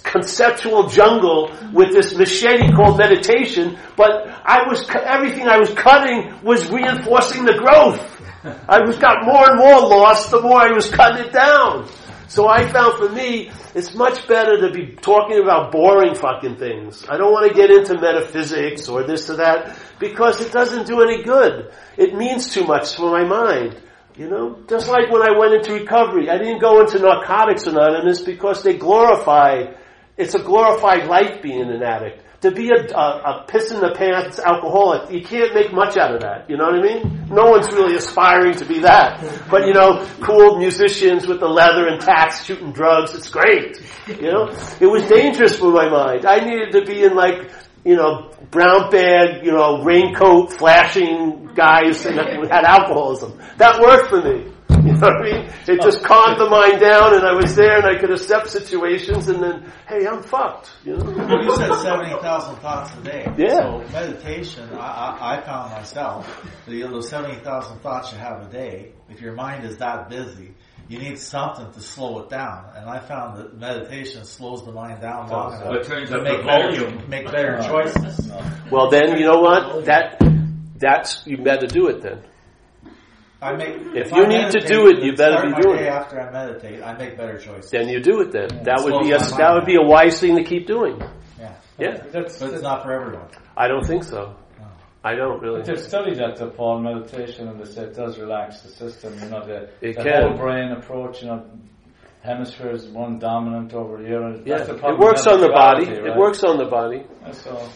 conceptual 0.02 0.88
jungle 0.88 1.50
with 1.72 1.92
this 1.92 2.14
machete 2.14 2.70
called 2.72 2.98
meditation, 2.98 3.78
but 3.96 4.26
I 4.44 4.68
was, 4.68 4.84
everything 4.90 5.48
I 5.48 5.58
was 5.58 5.72
cutting 5.72 6.42
was 6.42 6.68
reinforcing 6.68 7.44
the 7.44 7.54
growth. 7.54 8.20
I 8.68 8.80
was 8.80 8.96
got 8.96 9.24
more 9.24 9.48
and 9.48 9.58
more 9.58 9.80
lost 9.80 10.30
the 10.30 10.40
more 10.40 10.60
I 10.60 10.72
was 10.72 10.90
cutting 10.90 11.26
it 11.26 11.32
down. 11.32 11.88
So 12.28 12.48
I 12.48 12.66
found 12.66 12.98
for 12.98 13.08
me, 13.08 13.50
it's 13.74 13.94
much 13.94 14.26
better 14.26 14.60
to 14.60 14.72
be 14.72 14.94
talking 14.96 15.40
about 15.42 15.70
boring 15.70 16.14
fucking 16.14 16.56
things. 16.56 17.04
I 17.08 17.16
don't 17.16 17.32
want 17.32 17.48
to 17.48 17.54
get 17.54 17.70
into 17.70 18.00
metaphysics 18.00 18.88
or 18.88 19.04
this 19.04 19.30
or 19.30 19.36
that 19.36 19.78
because 19.98 20.40
it 20.40 20.52
doesn't 20.52 20.86
do 20.86 21.02
any 21.02 21.22
good. 21.22 21.72
It 21.96 22.14
means 22.14 22.52
too 22.52 22.64
much 22.64 22.96
for 22.96 23.10
my 23.10 23.24
mind. 23.24 23.80
You 24.16 24.28
know, 24.28 24.62
just 24.68 24.88
like 24.88 25.10
when 25.10 25.22
I 25.22 25.38
went 25.38 25.54
into 25.54 25.72
recovery, 25.72 26.28
I 26.28 26.36
didn't 26.36 26.60
go 26.60 26.80
into 26.80 26.98
Narcotics 26.98 27.66
Anonymous 27.66 28.20
because 28.20 28.62
they 28.62 28.76
glorify, 28.76 29.72
it's 30.16 30.34
a 30.34 30.42
glorified 30.42 31.06
life 31.06 31.40
being 31.40 31.70
an 31.70 31.82
addict 31.82 32.24
to 32.40 32.50
be 32.50 32.70
a, 32.70 32.96
a, 32.96 33.42
a, 33.42 33.44
piss 33.46 33.70
in 33.70 33.80
the 33.80 33.92
pants 33.94 34.38
alcoholic, 34.38 35.10
you 35.10 35.22
can't 35.22 35.54
make 35.54 35.72
much 35.72 35.96
out 35.98 36.14
of 36.14 36.22
that. 36.22 36.48
You 36.48 36.56
know 36.56 36.64
what 36.64 36.74
I 36.74 36.82
mean? 36.82 37.26
No 37.28 37.50
one's 37.50 37.70
really 37.72 37.96
aspiring 37.96 38.54
to 38.56 38.64
be 38.64 38.80
that. 38.80 39.20
But 39.50 39.66
you 39.66 39.74
know, 39.74 40.06
cool 40.22 40.58
musicians 40.58 41.26
with 41.26 41.40
the 41.40 41.48
leather 41.48 41.86
and 41.86 42.00
tats 42.00 42.44
shooting 42.44 42.72
drugs, 42.72 43.14
it's 43.14 43.28
great. 43.28 43.82
You 44.08 44.32
know? 44.32 44.48
It 44.80 44.86
was 44.86 45.06
dangerous 45.06 45.56
for 45.56 45.70
my 45.70 45.88
mind. 45.90 46.24
I 46.24 46.40
needed 46.40 46.72
to 46.72 46.84
be 46.84 47.04
in 47.04 47.14
like, 47.14 47.50
you 47.84 47.96
know, 47.96 48.32
brown 48.50 48.90
bag, 48.90 49.44
you 49.44 49.52
know, 49.52 49.82
raincoat, 49.82 50.52
flashing 50.52 51.50
guys 51.54 52.02
that 52.04 52.16
had 52.50 52.64
alcoholism. 52.64 53.38
That 53.58 53.80
worked 53.80 54.08
for 54.08 54.22
me. 54.22 54.52
You 54.90 54.92
know 54.94 55.00
what 55.00 55.16
I 55.16 55.22
mean? 55.22 55.52
It 55.68 55.82
just 55.82 56.00
oh. 56.02 56.06
calmed 56.06 56.40
the 56.40 56.48
mind 56.48 56.80
down 56.80 57.14
and 57.14 57.24
I 57.26 57.32
was 57.32 57.54
there 57.54 57.76
and 57.76 57.86
I 57.86 57.98
could 57.98 58.10
accept 58.10 58.50
situations 58.50 59.28
and 59.28 59.42
then, 59.42 59.72
hey, 59.86 60.06
I'm 60.06 60.22
fucked. 60.22 60.70
You 60.84 60.96
know? 60.96 61.04
Well, 61.04 61.44
you 61.44 61.54
said 61.56 61.74
70,000 61.74 62.56
thoughts 62.56 62.94
a 62.94 63.02
day. 63.02 63.26
Yeah. 63.36 63.56
So 63.56 63.84
meditation, 63.92 64.68
I, 64.72 64.76
I, 64.76 65.36
I 65.36 65.40
found 65.42 65.72
myself, 65.72 66.46
that 66.66 66.74
you 66.74 66.88
know, 66.88 67.00
70,000 67.00 67.78
thoughts 67.80 68.12
you 68.12 68.18
have 68.18 68.46
a 68.46 68.50
day, 68.50 68.92
if 69.10 69.20
your 69.20 69.34
mind 69.34 69.64
is 69.64 69.76
that 69.78 70.08
busy, 70.08 70.54
you 70.88 70.98
need 70.98 71.18
something 71.18 71.70
to 71.72 71.80
slow 71.80 72.20
it 72.20 72.30
down. 72.30 72.72
And 72.74 72.88
I 72.88 72.98
found 73.00 73.38
that 73.38 73.56
meditation 73.56 74.24
slows 74.24 74.64
the 74.64 74.72
mind 74.72 75.00
down 75.00 75.28
long 75.28 75.54
enough 75.54 75.74
it 75.74 75.84
turns 75.84 76.10
to 76.10 76.22
make 76.22 76.44
better, 76.44 76.72
volume. 76.74 77.08
make 77.08 77.26
better 77.26 77.60
choices. 77.62 78.30
Well 78.70 78.90
then, 78.90 79.18
you 79.18 79.26
know 79.26 79.40
what? 79.40 79.84
That, 79.84 80.20
that's, 80.76 81.24
you 81.26 81.38
better 81.38 81.66
do 81.66 81.88
it 81.88 82.02
then. 82.02 82.22
I 83.42 83.56
make, 83.56 83.76
If 83.94 84.12
I 84.12 84.18
you 84.18 84.26
need 84.26 84.50
to 84.50 84.60
do 84.60 84.88
it, 84.88 85.02
you 85.02 85.14
better 85.16 85.32
start 85.38 85.46
be 85.46 85.52
my 85.52 85.60
doing 85.60 85.76
day 85.78 85.86
it. 85.86 85.92
After 85.92 86.20
I 86.20 86.30
meditate, 86.30 86.82
I 86.82 86.96
make 86.98 87.16
better 87.16 87.38
choices. 87.38 87.70
Then 87.70 87.88
you 87.88 88.00
do 88.00 88.20
it 88.20 88.32
then. 88.32 88.48
That 88.64 88.80
would 88.84 89.02
be 89.02 89.12
a, 89.12 89.18
my 89.18 89.24
mind 89.24 89.38
that 89.40 89.52
would 89.54 89.64
be 89.66 89.76
a 89.76 89.82
wise 89.82 90.20
thing 90.20 90.36
to 90.36 90.44
keep 90.44 90.66
doing. 90.66 91.00
Yeah. 91.38 91.54
Yeah. 91.78 91.96
That's, 92.12 92.38
But 92.38 92.52
it's 92.52 92.62
not 92.62 92.82
for 92.82 92.92
everyone. 92.92 93.28
I 93.56 93.68
don't 93.68 93.86
think 93.86 94.04
so. 94.04 94.36
I 95.02 95.14
don't 95.14 95.40
really. 95.40 95.62
They've 95.62 95.80
studied 95.80 96.18
that, 96.18 96.36
the 96.36 96.48
Paul, 96.48 96.80
meditation, 96.82 97.48
and 97.48 97.58
they 97.58 97.64
say 97.64 97.84
it 97.84 97.96
does 97.96 98.18
relax 98.18 98.60
the 98.60 98.68
system. 98.68 99.18
You 99.18 99.30
know, 99.30 99.46
the, 99.46 99.70
It 99.80 99.96
the 99.96 100.02
can. 100.04 100.22
whole 100.28 100.36
brain 100.36 100.72
approach, 100.72 101.22
you 101.22 101.28
know, 101.28 101.46
hemispheres, 102.22 102.86
one 102.88 103.18
dominant 103.18 103.72
over 103.72 103.96
the 103.96 104.14
other. 104.14 104.42
Yeah, 104.44 104.58
That's 104.58 104.68
the 104.68 104.74
it 104.76 104.98
works 104.98 105.26
on 105.26 105.40
the 105.40 105.48
body. 105.48 105.84
spirituality, 105.84 106.12
It 106.12 106.18
works 106.18 106.44
on 106.44 106.58
the 106.58 106.66
body. 106.66 107.04
So, 107.32 107.66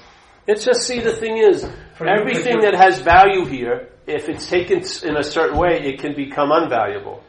It's 0.47 0.67
just, 0.67 0.83
see, 0.83 1.01
the 1.01 1.13
thing 1.17 1.39
is, 1.39 1.67
For 1.97 2.07
everything 2.07 2.57
you- 2.57 2.63
that 2.71 2.75
has 2.75 3.01
value 3.01 3.47
here, 3.47 3.89
if 4.07 4.29
it's 4.29 4.47
taken 4.49 4.83
in 5.03 5.17
a 5.17 5.23
certain 5.23 5.59
way, 5.59 5.81
it 5.81 6.01
can 6.01 6.15
become 6.15 6.51
unvaluable. 6.51 7.21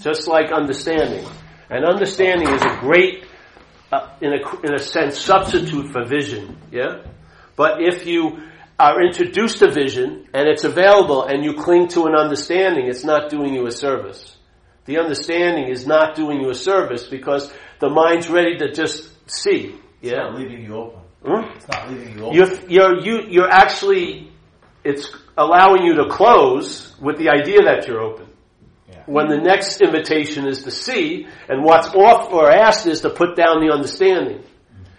Just 0.00 0.28
like 0.28 0.50
understanding. 0.52 1.26
And 1.70 1.84
understanding 1.84 2.48
is 2.48 2.62
a 2.62 2.76
great, 2.80 3.24
uh, 3.90 4.10
in, 4.20 4.32
a, 4.32 4.60
in 4.66 4.74
a 4.74 4.78
sense, 4.78 5.18
substitute 5.18 5.92
for 5.92 6.04
vision. 6.04 6.58
Yeah? 6.70 7.04
But 7.56 7.80
if 7.80 8.06
you 8.06 8.42
are 8.78 9.02
introduced 9.02 9.58
to 9.60 9.70
vision, 9.70 10.28
and 10.34 10.48
it's 10.48 10.64
available, 10.64 11.24
and 11.24 11.44
you 11.44 11.54
cling 11.54 11.88
to 11.88 12.06
an 12.06 12.14
understanding, 12.14 12.86
it's 12.88 13.04
not 13.04 13.30
doing 13.30 13.54
you 13.54 13.66
a 13.66 13.70
service. 13.70 14.36
The 14.86 14.98
understanding 14.98 15.68
is 15.68 15.86
not 15.86 16.16
doing 16.16 16.40
you 16.40 16.50
a 16.50 16.54
service 16.54 17.06
because 17.06 17.52
the 17.78 17.88
mind's 17.88 18.28
ready 18.28 18.56
to 18.58 18.72
just 18.72 19.10
see. 19.30 19.76
Yeah? 20.00 20.10
It's 20.10 20.16
not 20.16 20.38
leaving 20.38 20.64
you 20.64 20.74
open. 20.74 21.00
Hmm? 21.24 21.56
It's 21.56 21.68
not 21.68 21.90
leaving 21.90 22.18
you 22.18 22.24
open. 22.24 22.34
You're, 22.34 22.68
you're, 22.68 23.00
you, 23.00 23.22
you're 23.28 23.50
actually, 23.50 24.32
it's 24.82 25.08
allowing 25.36 25.84
you 25.84 25.94
to 25.94 26.08
close 26.08 26.94
with 27.00 27.18
the 27.18 27.28
idea 27.30 27.62
that 27.62 27.86
you're 27.86 28.00
open. 28.00 28.28
When 29.06 29.28
the 29.28 29.38
next 29.38 29.80
invitation 29.80 30.46
is 30.46 30.62
to 30.62 30.70
see, 30.70 31.26
and 31.48 31.64
what's 31.64 31.88
off 31.88 32.32
or 32.32 32.50
asked 32.50 32.86
is 32.86 33.00
to 33.00 33.10
put 33.10 33.36
down 33.36 33.60
the 33.60 33.72
understanding. 33.72 34.44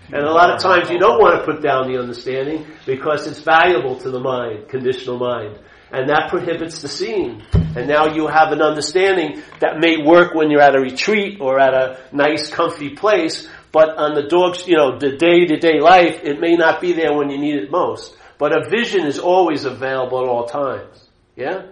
And 0.08 0.24
a 0.24 0.32
lot 0.32 0.52
of 0.52 0.62
times 0.62 0.90
you 0.90 1.00
don't 1.00 1.20
want 1.20 1.40
to 1.40 1.46
put 1.46 1.64
down 1.64 1.92
the 1.92 2.00
understanding 2.00 2.68
because 2.86 3.26
it's 3.26 3.42
valuable 3.42 3.98
to 4.00 4.12
the 4.12 4.20
mind, 4.20 4.68
conditional 4.68 5.18
mind. 5.18 5.58
And 5.92 6.10
that 6.10 6.30
prohibits 6.30 6.82
the 6.82 6.90
seeing. 6.90 7.44
And 7.54 7.88
now 7.88 8.14
you 8.14 8.28
have 8.28 8.52
an 8.52 8.62
understanding 8.62 9.42
that 9.60 9.80
may 9.80 9.98
work 10.04 10.34
when 10.34 10.52
you're 10.52 10.62
at 10.62 10.76
a 10.76 10.80
retreat 10.80 11.40
or 11.40 11.60
at 11.60 11.74
a 11.74 12.00
nice 12.12 12.50
comfy 12.50 12.90
place, 12.92 13.48
but 13.72 13.98
on 13.98 14.14
the 14.14 14.24
dog's, 14.24 14.68
you 14.68 14.76
know, 14.76 15.00
the 15.00 15.18
day 15.18 15.46
to 15.46 15.58
day 15.58 15.80
life, 15.80 16.20
it 16.24 16.40
may 16.40 16.56
not 16.56 16.82
be 16.82 16.94
there 16.94 17.14
when 17.16 17.30
you 17.30 17.38
need 17.38 17.56
it 17.56 17.72
most. 17.72 18.16
But 18.38 18.52
a 18.52 18.70
vision 18.70 19.06
is 19.06 19.20
always 19.20 19.66
available 19.66 20.20
at 20.22 20.28
all 20.28 20.46
times. 20.46 21.08
Yeah? 21.36 21.68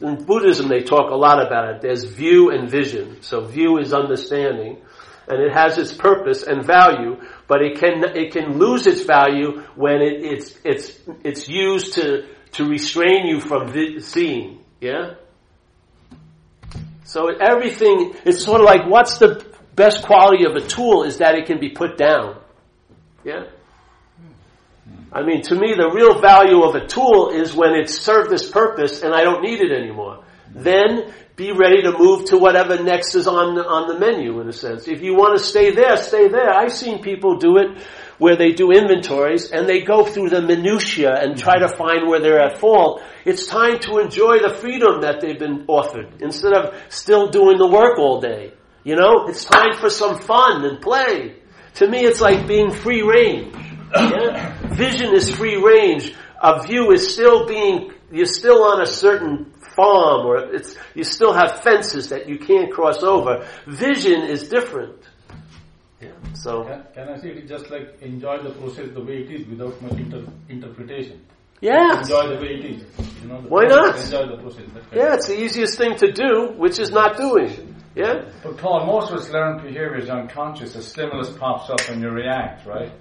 In 0.00 0.24
Buddhism, 0.24 0.68
they 0.68 0.80
talk 0.80 1.10
a 1.10 1.14
lot 1.14 1.44
about 1.44 1.74
it. 1.74 1.82
There's 1.82 2.04
view 2.04 2.50
and 2.50 2.70
vision. 2.70 3.22
So 3.22 3.44
view 3.44 3.78
is 3.78 3.92
understanding, 3.92 4.78
and 5.28 5.42
it 5.42 5.52
has 5.52 5.76
its 5.76 5.92
purpose 5.92 6.42
and 6.42 6.64
value, 6.64 7.20
but 7.46 7.60
it 7.60 7.78
can 7.78 8.04
it 8.16 8.32
can 8.32 8.58
lose 8.58 8.86
its 8.86 9.02
value 9.02 9.60
when 9.76 10.00
it, 10.00 10.24
it's 10.24 10.58
it's 10.64 10.98
it's 11.22 11.48
used 11.48 11.94
to 11.94 12.26
to 12.52 12.64
restrain 12.64 13.26
you 13.26 13.40
from 13.40 13.68
vi- 13.68 14.00
seeing. 14.00 14.64
Yeah. 14.80 15.14
So 17.04 17.28
everything 17.28 18.14
it's 18.24 18.42
sort 18.42 18.60
of 18.60 18.66
like 18.66 18.88
what's 18.88 19.18
the 19.18 19.44
best 19.76 20.02
quality 20.02 20.44
of 20.46 20.54
a 20.56 20.66
tool 20.66 21.02
is 21.02 21.18
that 21.18 21.34
it 21.34 21.46
can 21.46 21.60
be 21.60 21.70
put 21.70 21.98
down. 21.98 22.40
Yeah. 23.22 23.44
I 25.12 25.22
mean, 25.22 25.42
to 25.42 25.54
me, 25.54 25.74
the 25.74 25.90
real 25.90 26.20
value 26.20 26.62
of 26.62 26.76
a 26.76 26.86
tool 26.86 27.30
is 27.30 27.54
when 27.54 27.74
it's 27.74 28.00
served 28.00 28.30
this 28.30 28.48
purpose 28.48 29.02
and 29.02 29.12
I 29.12 29.22
don't 29.24 29.42
need 29.42 29.60
it 29.60 29.72
anymore. 29.72 30.24
Then 30.54 31.12
be 31.34 31.52
ready 31.52 31.82
to 31.82 31.96
move 31.96 32.26
to 32.26 32.38
whatever 32.38 32.82
next 32.82 33.14
is 33.14 33.26
on 33.26 33.54
the, 33.54 33.64
on 33.64 33.88
the 33.88 33.98
menu, 33.98 34.40
in 34.40 34.48
a 34.48 34.52
sense. 34.52 34.86
If 34.86 35.02
you 35.02 35.14
want 35.14 35.38
to 35.38 35.44
stay 35.44 35.72
there, 35.72 35.96
stay 35.96 36.28
there. 36.28 36.50
I've 36.50 36.72
seen 36.72 37.02
people 37.02 37.38
do 37.38 37.56
it 37.56 37.82
where 38.18 38.36
they 38.36 38.50
do 38.52 38.70
inventories 38.70 39.50
and 39.50 39.66
they 39.66 39.80
go 39.80 40.04
through 40.04 40.28
the 40.28 40.42
minutia 40.42 41.12
and 41.18 41.38
try 41.38 41.58
to 41.58 41.68
find 41.68 42.06
where 42.06 42.20
they're 42.20 42.40
at 42.40 42.58
fault. 42.58 43.02
It's 43.24 43.46
time 43.46 43.78
to 43.80 43.98
enjoy 43.98 44.38
the 44.38 44.54
freedom 44.60 45.00
that 45.00 45.20
they've 45.20 45.38
been 45.38 45.64
offered 45.66 46.20
instead 46.20 46.52
of 46.52 46.74
still 46.88 47.30
doing 47.30 47.58
the 47.58 47.66
work 47.66 47.98
all 47.98 48.20
day. 48.20 48.52
You 48.84 48.96
know, 48.96 49.26
it's 49.26 49.44
time 49.44 49.72
for 49.78 49.90
some 49.90 50.18
fun 50.20 50.64
and 50.64 50.80
play. 50.80 51.36
To 51.74 51.88
me, 51.88 52.00
it's 52.04 52.20
like 52.20 52.46
being 52.46 52.70
free 52.70 53.02
range. 53.02 53.54
Yeah? 53.94 54.56
Vision 54.74 55.14
is 55.14 55.30
free 55.34 55.56
range. 55.56 56.14
A 56.42 56.62
view 56.62 56.90
is 56.92 57.12
still 57.12 57.46
being, 57.46 57.92
you're 58.10 58.26
still 58.26 58.64
on 58.64 58.80
a 58.80 58.86
certain 58.86 59.52
farm 59.76 60.26
or 60.26 60.38
it's, 60.54 60.76
you 60.94 61.04
still 61.04 61.32
have 61.32 61.60
fences 61.60 62.08
that 62.08 62.28
you 62.28 62.38
can't 62.38 62.72
cross 62.72 63.02
over. 63.02 63.46
Vision 63.66 64.22
is 64.22 64.48
different. 64.48 64.96
Yeah. 66.00 66.12
So, 66.34 66.64
Can, 66.64 66.84
can 66.94 67.08
I 67.10 67.20
say 67.20 67.28
it 67.28 67.48
just 67.48 67.70
like 67.70 68.00
enjoy 68.00 68.42
the 68.42 68.50
process 68.50 68.88
the 68.94 69.04
way 69.04 69.18
it 69.18 69.30
is 69.30 69.46
without 69.46 69.80
much 69.82 69.92
inter- 69.92 70.24
interpretation? 70.48 71.20
yes. 71.60 72.08
Enjoy 72.08 72.34
the 72.34 72.40
way 72.40 72.54
it 72.54 72.64
is. 72.64 72.82
You 73.20 73.28
know, 73.28 73.42
the 73.42 73.48
Why 73.48 73.66
process, 73.66 74.10
not? 74.10 74.22
Enjoy 74.22 74.36
the 74.36 74.42
process. 74.42 74.64
That 74.72 74.96
Yeah, 74.96 75.14
it's 75.14 75.26
the 75.26 75.38
easiest 75.38 75.76
thing 75.76 75.96
to 75.96 76.10
do, 76.10 76.54
which 76.56 76.78
is 76.78 76.90
not 76.90 77.18
doing. 77.18 77.76
Yeah? 77.94 78.30
But 78.42 78.56
Paul, 78.56 78.86
most 78.86 79.10
of 79.10 79.18
us 79.18 79.28
learn 79.30 79.58
behaviors 79.58 80.08
unconscious. 80.08 80.74
A 80.76 80.82
stimulus 80.82 81.30
pops 81.36 81.68
up 81.68 81.80
and 81.90 82.00
you 82.00 82.08
react, 82.08 82.66
right? 82.66 82.92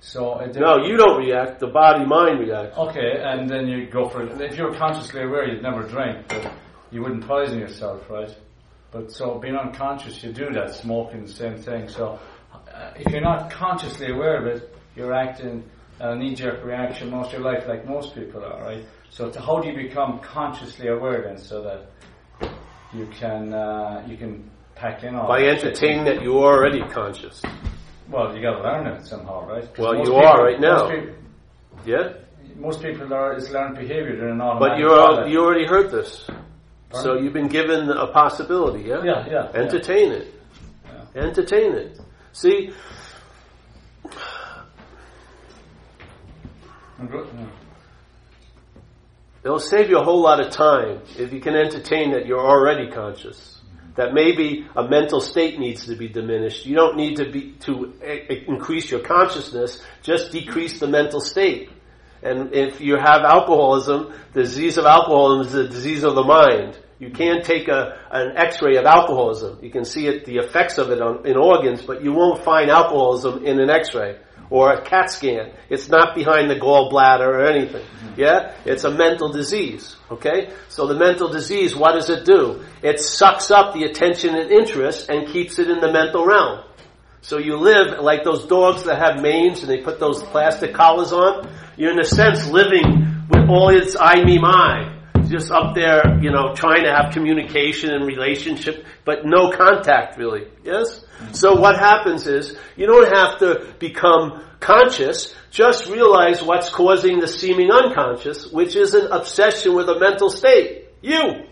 So 0.00 0.38
it 0.40 0.54
No, 0.54 0.84
you 0.84 0.96
don't 0.96 1.18
react. 1.18 1.60
The 1.60 1.66
body 1.66 2.04
mind 2.04 2.40
reacts. 2.40 2.76
Okay, 2.76 3.20
and 3.22 3.48
then 3.48 3.66
you 3.66 3.86
go 3.86 4.08
for 4.08 4.22
it. 4.22 4.40
If 4.40 4.56
you're 4.56 4.74
consciously 4.74 5.22
aware, 5.22 5.48
you'd 5.48 5.62
never 5.62 5.82
drink, 5.82 6.28
but 6.28 6.52
you 6.90 7.02
wouldn't 7.02 7.26
poison 7.26 7.58
yourself, 7.58 8.08
right? 8.08 8.34
But 8.92 9.10
so 9.10 9.38
being 9.38 9.56
unconscious, 9.56 10.22
you 10.22 10.32
do 10.32 10.50
that. 10.52 10.74
Smoking, 10.74 11.24
the 11.24 11.32
same 11.32 11.56
thing. 11.56 11.88
So 11.88 12.18
uh, 12.52 12.92
if 12.96 13.12
you're 13.12 13.20
not 13.20 13.50
consciously 13.50 14.10
aware 14.10 14.36
of 14.36 14.46
it, 14.46 14.74
you're 14.94 15.12
acting 15.12 15.64
a 15.98 16.14
knee-jerk 16.14 16.64
reaction 16.64 17.10
most 17.10 17.32
of 17.32 17.40
your 17.40 17.52
life, 17.52 17.66
like 17.66 17.86
most 17.86 18.14
people 18.14 18.44
are, 18.44 18.62
right? 18.62 18.84
So 19.10 19.30
to, 19.30 19.40
how 19.40 19.60
do 19.60 19.68
you 19.68 19.76
become 19.76 20.20
consciously 20.20 20.88
aware 20.88 21.22
then, 21.22 21.38
so 21.38 21.62
that 21.62 22.50
you 22.92 23.06
can 23.06 23.52
uh, 23.52 24.04
you 24.06 24.16
can 24.16 24.50
pack 24.74 25.02
in 25.04 25.14
all 25.14 25.26
By 25.26 25.44
entertaining 25.44 26.04
that 26.04 26.22
you're 26.22 26.44
already 26.44 26.82
conscious. 26.92 27.42
Well, 28.08 28.36
you 28.36 28.42
got 28.42 28.58
to 28.58 28.62
learn 28.62 28.86
it 28.86 29.06
somehow, 29.06 29.48
right? 29.48 29.78
Well, 29.78 29.94
you 29.94 30.02
people- 30.02 30.16
are 30.16 30.44
right 30.44 30.60
now. 30.60 30.84
Most 30.84 30.94
people, 30.94 31.14
Yeah? 31.84 32.12
most 32.56 32.82
people 32.82 33.12
are 33.12 33.36
is 33.36 33.50
learned 33.50 33.76
behavior. 33.76 34.16
They're 34.16 34.28
an 34.28 34.38
But 34.38 34.78
you're, 34.78 35.26
you 35.26 35.40
already 35.40 35.66
heard 35.66 35.90
this. 35.90 36.28
So 36.92 37.18
you've 37.18 37.32
been 37.32 37.48
given 37.48 37.90
a 37.90 38.06
possibility, 38.06 38.84
yeah? 38.84 39.02
Yeah, 39.02 39.26
yeah. 39.28 39.50
Entertain 39.54 40.12
it. 40.12 40.34
Yeah. 41.14 41.22
Entertain 41.22 41.74
it. 41.74 42.00
See, 42.32 42.72
yeah. 44.04 44.10
it'll 49.44 49.58
save 49.58 49.90
you 49.90 49.98
a 49.98 50.04
whole 50.04 50.20
lot 50.20 50.40
of 50.40 50.52
time 50.52 51.00
if 51.18 51.32
you 51.32 51.40
can 51.40 51.54
entertain 51.54 52.12
that 52.12 52.26
you're 52.26 52.46
already 52.46 52.90
conscious. 52.90 53.55
That 53.96 54.12
maybe 54.12 54.66
a 54.76 54.86
mental 54.86 55.20
state 55.20 55.58
needs 55.58 55.86
to 55.86 55.96
be 55.96 56.08
diminished. 56.08 56.66
You 56.66 56.76
don't 56.76 56.96
need 56.96 57.16
to 57.16 57.30
be 57.30 57.52
to 57.60 57.94
increase 58.46 58.90
your 58.90 59.00
consciousness. 59.00 59.82
Just 60.02 60.32
decrease 60.32 60.80
the 60.80 60.86
mental 60.86 61.20
state. 61.20 61.70
And 62.22 62.52
if 62.54 62.80
you 62.80 62.96
have 62.96 63.22
alcoholism, 63.22 64.12
the 64.32 64.42
disease 64.42 64.78
of 64.78 64.84
alcoholism 64.84 65.46
is 65.46 65.54
a 65.54 65.68
disease 65.68 66.04
of 66.04 66.14
the 66.14 66.24
mind. 66.24 66.78
You 66.98 67.10
can't 67.10 67.44
take 67.44 67.68
a, 67.68 67.98
an 68.10 68.36
x-ray 68.36 68.76
of 68.76 68.86
alcoholism. 68.86 69.58
You 69.62 69.70
can 69.70 69.84
see 69.84 70.06
it, 70.06 70.24
the 70.24 70.38
effects 70.38 70.78
of 70.78 70.90
it 70.90 71.00
on, 71.00 71.26
in 71.26 71.36
organs, 71.36 71.82
but 71.82 72.02
you 72.02 72.12
won't 72.12 72.42
find 72.42 72.70
alcoholism 72.70 73.44
in 73.44 73.60
an 73.60 73.70
x-ray 73.70 74.18
or 74.50 74.72
a 74.72 74.82
CAT 74.82 75.10
scan. 75.10 75.52
It's 75.68 75.88
not 75.88 76.14
behind 76.14 76.50
the 76.50 76.56
gallbladder 76.56 77.26
or 77.26 77.46
anything. 77.46 77.82
Mm-hmm. 77.82 78.20
Yeah? 78.20 78.54
It's 78.64 78.84
a 78.84 78.90
mental 78.90 79.30
disease. 79.30 79.96
Okay? 80.10 80.52
So 80.68 80.86
the 80.86 80.94
mental 80.94 81.28
disease, 81.28 81.74
what 81.74 81.92
does 81.92 82.10
it 82.10 82.24
do? 82.24 82.64
It 82.82 83.00
sucks 83.00 83.50
up 83.50 83.74
the 83.74 83.84
attention 83.84 84.34
and 84.34 84.50
interest 84.50 85.08
and 85.08 85.28
keeps 85.28 85.58
it 85.58 85.68
in 85.70 85.80
the 85.80 85.92
mental 85.92 86.24
realm. 86.24 86.64
So 87.22 87.38
you 87.38 87.56
live 87.56 87.98
like 88.00 88.22
those 88.22 88.46
dogs 88.46 88.84
that 88.84 88.98
have 88.98 89.20
manes 89.20 89.60
and 89.60 89.68
they 89.68 89.78
put 89.78 89.98
those 89.98 90.22
plastic 90.22 90.74
collars 90.74 91.12
on. 91.12 91.50
You're 91.76 91.92
in 91.92 91.98
a 91.98 92.04
sense 92.04 92.46
living 92.46 93.26
with 93.28 93.48
all 93.48 93.70
its 93.70 93.96
I, 93.98 94.22
me, 94.22 94.38
my. 94.38 94.95
Just 95.28 95.50
up 95.50 95.74
there, 95.74 96.18
you 96.20 96.30
know, 96.30 96.54
trying 96.54 96.84
to 96.84 96.92
have 96.92 97.12
communication 97.12 97.90
and 97.90 98.06
relationship, 98.06 98.84
but 99.04 99.24
no 99.24 99.50
contact 99.50 100.18
really. 100.18 100.46
Yes? 100.64 101.04
So 101.32 101.54
what 101.54 101.78
happens 101.78 102.26
is, 102.26 102.56
you 102.76 102.86
don't 102.86 103.12
have 103.12 103.38
to 103.40 103.74
become 103.78 104.44
conscious, 104.60 105.34
just 105.50 105.88
realize 105.88 106.42
what's 106.42 106.70
causing 106.70 107.18
the 107.20 107.28
seeming 107.28 107.70
unconscious, 107.70 108.46
which 108.52 108.76
is 108.76 108.94
an 108.94 109.08
obsession 109.10 109.74
with 109.74 109.88
a 109.88 109.98
mental 109.98 110.30
state. 110.30 110.88
You! 111.02 111.46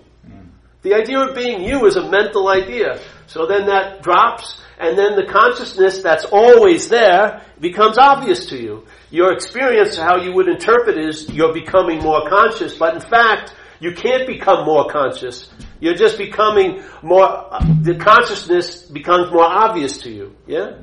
The 0.83 0.95
idea 0.95 1.19
of 1.21 1.35
being 1.35 1.63
you 1.63 1.87
is 1.87 1.97
a 1.97 2.09
mental 2.11 2.49
idea. 2.49 3.01
So 3.27 3.47
then 3.47 3.67
that 3.67 4.03
drops, 4.03 4.61
and 4.79 4.99
then 4.99 5.17
the 5.17 5.25
consciousness 5.25 6.03
that's 6.03 6.27
always 6.27 6.89
there 6.89 7.43
becomes 7.59 7.97
obvious 7.99 8.47
to 8.47 8.63
you. 8.63 8.87
Your 9.11 9.33
experience, 9.33 9.97
how 9.97 10.21
you 10.21 10.33
would 10.35 10.49
interpret 10.49 10.99
it 10.99 11.09
is 11.09 11.31
you're 11.31 11.55
becoming 11.55 12.01
more 12.01 12.29
conscious, 12.29 12.75
but 12.75 12.95
in 12.95 13.01
fact, 13.01 13.55
you 13.81 13.93
can't 13.93 14.27
become 14.27 14.65
more 14.65 14.89
conscious. 14.89 15.51
You're 15.81 15.95
just 15.95 16.19
becoming 16.19 16.83
more, 17.03 17.25
uh, 17.25 17.65
the 17.83 17.97
consciousness 17.97 18.83
becomes 18.83 19.31
more 19.33 19.45
obvious 19.45 19.99
to 19.99 20.11
you. 20.11 20.37
Yeah? 20.47 20.79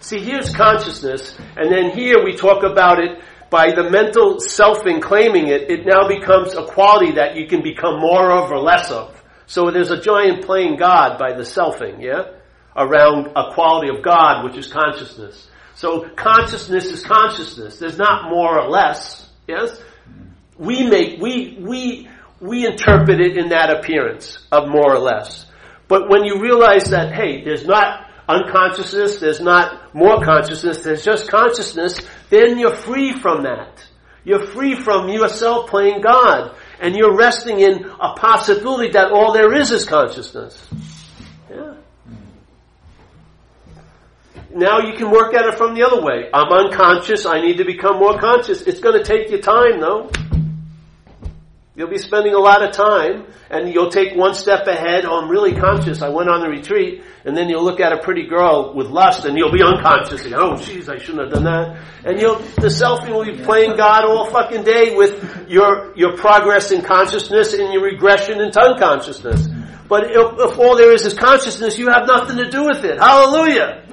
See, 0.00 0.20
here's 0.20 0.54
consciousness, 0.54 1.36
and 1.56 1.70
then 1.70 1.90
here 1.90 2.24
we 2.24 2.36
talk 2.36 2.62
about 2.62 2.98
it 3.00 3.20
by 3.50 3.72
the 3.72 3.90
mental 3.90 4.36
selfing 4.36 5.00
claiming 5.00 5.48
it, 5.48 5.70
it 5.70 5.86
now 5.86 6.06
becomes 6.06 6.54
a 6.54 6.64
quality 6.64 7.12
that 7.12 7.36
you 7.36 7.46
can 7.46 7.62
become 7.62 7.98
more 7.98 8.30
of 8.30 8.50
or 8.50 8.58
less 8.60 8.90
of. 8.90 9.22
So 9.46 9.70
there's 9.70 9.90
a 9.90 10.00
giant 10.00 10.44
playing 10.44 10.76
God 10.76 11.18
by 11.18 11.32
the 11.32 11.42
selfing, 11.42 12.02
yeah? 12.02 12.34
Around 12.76 13.28
a 13.34 13.52
quality 13.54 13.88
of 13.88 14.04
God, 14.04 14.44
which 14.44 14.56
is 14.56 14.70
consciousness. 14.70 15.48
So 15.74 16.08
consciousness 16.16 16.86
is 16.86 17.04
consciousness. 17.04 17.78
There's 17.78 17.96
not 17.96 18.30
more 18.30 18.60
or 18.60 18.68
less, 18.68 19.28
yes? 19.46 19.80
We 20.58 20.86
make, 20.86 21.20
we, 21.20 21.56
we, 21.60 22.08
we 22.40 22.66
interpret 22.66 23.20
it 23.20 23.36
in 23.36 23.48
that 23.48 23.70
appearance 23.70 24.38
of 24.52 24.68
more 24.68 24.94
or 24.94 24.98
less. 24.98 25.46
But 25.88 26.08
when 26.08 26.24
you 26.24 26.40
realize 26.40 26.90
that, 26.90 27.12
hey, 27.12 27.42
there's 27.42 27.64
not 27.64 28.10
unconsciousness, 28.28 29.20
there's 29.20 29.40
not 29.40 29.94
more 29.94 30.22
consciousness, 30.22 30.82
there's 30.82 31.04
just 31.04 31.28
consciousness, 31.28 32.00
then 32.30 32.58
you're 32.58 32.74
free 32.74 33.12
from 33.18 33.44
that. 33.44 33.84
You're 34.22 34.46
free 34.46 34.74
from 34.74 35.08
yourself 35.08 35.70
playing 35.70 36.02
God. 36.02 36.54
And 36.80 36.94
you're 36.94 37.16
resting 37.16 37.60
in 37.60 37.86
a 37.98 38.12
possibility 38.14 38.92
that 38.92 39.10
all 39.10 39.32
there 39.32 39.54
is 39.54 39.72
is 39.72 39.86
consciousness. 39.86 40.68
Yeah. 41.50 41.74
Now 44.54 44.80
you 44.80 44.96
can 44.96 45.10
work 45.10 45.34
at 45.34 45.46
it 45.46 45.56
from 45.56 45.74
the 45.74 45.82
other 45.82 46.02
way. 46.02 46.28
I'm 46.32 46.52
unconscious, 46.52 47.26
I 47.26 47.40
need 47.40 47.56
to 47.56 47.64
become 47.64 47.98
more 47.98 48.18
conscious. 48.18 48.62
It's 48.62 48.80
going 48.80 49.02
to 49.02 49.04
take 49.04 49.30
you 49.30 49.40
time 49.40 49.80
though. 49.80 50.10
You'll 51.78 51.88
be 51.88 51.98
spending 51.98 52.34
a 52.34 52.40
lot 52.40 52.64
of 52.64 52.72
time 52.72 53.26
and 53.50 53.72
you'll 53.72 53.92
take 53.92 54.16
one 54.16 54.34
step 54.34 54.66
ahead. 54.66 55.04
Oh, 55.04 55.22
I'm 55.22 55.30
really 55.30 55.54
conscious. 55.54 56.02
I 56.02 56.08
went 56.08 56.28
on 56.28 56.40
the 56.40 56.48
retreat 56.48 57.04
and 57.24 57.36
then 57.36 57.48
you'll 57.48 57.62
look 57.62 57.78
at 57.78 57.92
a 57.92 58.02
pretty 58.02 58.26
girl 58.26 58.74
with 58.74 58.88
lust 58.88 59.24
and 59.24 59.38
you'll 59.38 59.52
be 59.52 59.62
unconscious. 59.62 60.24
And, 60.24 60.34
oh, 60.34 60.54
jeez, 60.54 60.88
I 60.88 60.98
shouldn't 60.98 61.20
have 61.20 61.32
done 61.32 61.44
that. 61.44 61.80
And 62.04 62.20
you'll, 62.20 62.40
the 62.56 62.66
selfie 62.66 63.10
will 63.10 63.24
be 63.24 63.44
playing 63.44 63.76
God 63.76 64.04
all 64.04 64.28
fucking 64.28 64.64
day 64.64 64.96
with 64.96 65.46
your, 65.48 65.96
your 65.96 66.16
progress 66.16 66.72
in 66.72 66.82
consciousness 66.82 67.54
and 67.54 67.72
your 67.72 67.84
regression 67.84 68.40
into 68.40 68.60
unconsciousness. 68.60 69.46
But 69.88 70.10
if, 70.10 70.50
if 70.50 70.58
all 70.58 70.76
there 70.76 70.92
is 70.92 71.06
is 71.06 71.14
consciousness, 71.14 71.78
you 71.78 71.90
have 71.90 72.08
nothing 72.08 72.38
to 72.38 72.50
do 72.50 72.64
with 72.64 72.82
it. 72.82 72.98
Hallelujah. 72.98 73.84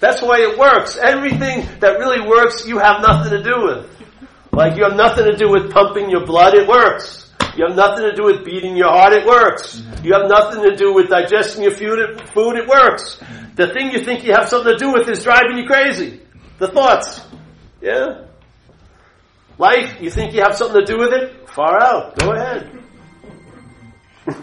That's 0.00 0.20
why 0.20 0.40
it 0.40 0.58
works. 0.58 0.98
Everything 0.98 1.66
that 1.80 1.98
really 1.98 2.20
works, 2.28 2.66
you 2.66 2.76
have 2.76 3.00
nothing 3.00 3.30
to 3.30 3.42
do 3.42 3.64
with. 3.64 3.97
Like 4.52 4.76
you 4.76 4.84
have 4.84 4.96
nothing 4.96 5.24
to 5.24 5.36
do 5.36 5.50
with 5.50 5.70
pumping 5.70 6.10
your 6.10 6.26
blood, 6.26 6.54
it 6.54 6.66
works. 6.66 7.30
You 7.56 7.66
have 7.66 7.76
nothing 7.76 8.04
to 8.04 8.14
do 8.14 8.24
with 8.24 8.44
beating 8.44 8.76
your 8.76 8.88
heart, 8.88 9.12
it 9.12 9.26
works. 9.26 9.82
You 10.02 10.12
have 10.14 10.28
nothing 10.28 10.62
to 10.62 10.76
do 10.76 10.94
with 10.94 11.08
digesting 11.08 11.62
your 11.64 11.72
food, 11.72 11.98
it, 11.98 12.28
food, 12.28 12.56
it 12.56 12.68
works. 12.68 13.20
The 13.56 13.68
thing 13.68 13.90
you 13.90 13.98
think 14.04 14.24
you 14.24 14.32
have 14.32 14.48
something 14.48 14.72
to 14.72 14.78
do 14.78 14.92
with 14.92 15.08
is 15.08 15.24
driving 15.24 15.58
you 15.58 15.66
crazy. 15.66 16.20
The 16.58 16.68
thoughts. 16.68 17.20
Yeah? 17.80 18.26
Life, 19.58 20.00
you 20.00 20.10
think 20.10 20.34
you 20.34 20.42
have 20.42 20.56
something 20.56 20.84
to 20.84 20.86
do 20.86 20.98
with 20.98 21.12
it? 21.12 21.48
Far 21.50 21.82
out. 21.82 22.16
Go 22.18 22.32
ahead. 22.32 22.74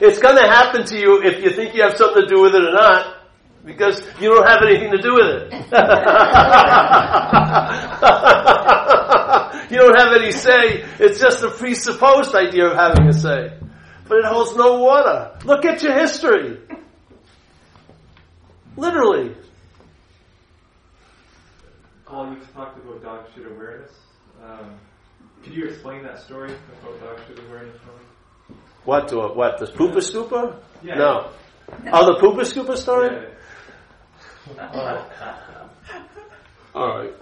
it's 0.00 0.18
gonna 0.18 0.46
happen 0.46 0.84
to 0.84 0.98
you 0.98 1.22
if 1.22 1.42
you 1.42 1.50
think 1.50 1.74
you 1.74 1.82
have 1.82 1.96
something 1.96 2.22
to 2.22 2.28
do 2.28 2.42
with 2.42 2.54
it 2.54 2.62
or 2.62 2.72
not 2.72 3.21
because 3.64 4.02
you 4.20 4.34
don't 4.34 4.46
have 4.46 4.62
anything 4.62 4.90
to 4.90 4.98
do 4.98 5.14
with 5.14 5.26
it. 5.26 5.52
you 9.70 9.78
don't 9.78 9.98
have 9.98 10.12
any 10.20 10.32
say. 10.32 10.84
It's 10.98 11.20
just 11.20 11.42
a 11.42 11.50
presupposed 11.50 12.34
idea 12.34 12.66
of 12.66 12.76
having 12.76 13.08
a 13.08 13.12
say. 13.12 13.56
But 14.08 14.18
it 14.18 14.24
holds 14.24 14.56
no 14.56 14.80
water. 14.80 15.38
Look 15.44 15.64
at 15.64 15.82
your 15.82 15.94
history. 15.98 16.58
Literally. 18.76 19.36
Paul, 22.04 22.34
you've 22.34 22.52
talked 22.52 22.78
about 22.78 23.02
dog 23.02 23.26
shit 23.34 23.46
awareness. 23.46 23.92
Um, 24.44 24.78
could 25.44 25.54
you 25.54 25.66
explain 25.66 26.02
that 26.02 26.20
story 26.20 26.52
about 26.52 27.00
dog 27.00 27.20
shit 27.26 27.38
awareness 27.46 27.76
for 27.78 27.92
me? 27.92 28.56
What 28.84 29.08
do 29.08 29.20
what? 29.20 29.58
The 29.58 29.66
poopa 29.66 29.98
scooper? 29.98 30.56
Yeah. 30.82 30.96
No. 30.96 31.30
Oh, 31.92 32.12
the 32.12 32.18
poopa 32.20 32.42
scooper 32.42 32.76
story? 32.76 33.14
Yeah. 33.14 33.28
All 36.74 36.88
right. 36.88 37.14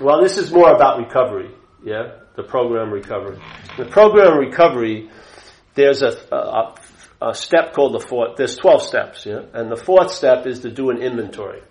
Well, 0.00 0.22
this 0.22 0.36
is 0.38 0.50
more 0.50 0.74
about 0.74 0.98
recovery. 0.98 1.50
Yeah, 1.84 2.12
the 2.36 2.42
program 2.42 2.90
recovery. 2.90 3.38
The 3.76 3.84
program 3.84 4.38
recovery. 4.38 5.10
There's 5.74 6.02
a, 6.02 6.16
a, 6.34 6.74
a 7.22 7.34
step 7.34 7.72
called 7.72 7.94
the 7.94 8.06
fourth. 8.06 8.36
There's 8.36 8.56
twelve 8.56 8.82
steps. 8.82 9.26
Yeah, 9.26 9.42
and 9.52 9.70
the 9.70 9.76
fourth 9.76 10.10
step 10.10 10.46
is 10.46 10.60
to 10.60 10.70
do 10.70 10.90
an 10.90 10.98
inventory. 10.98 11.62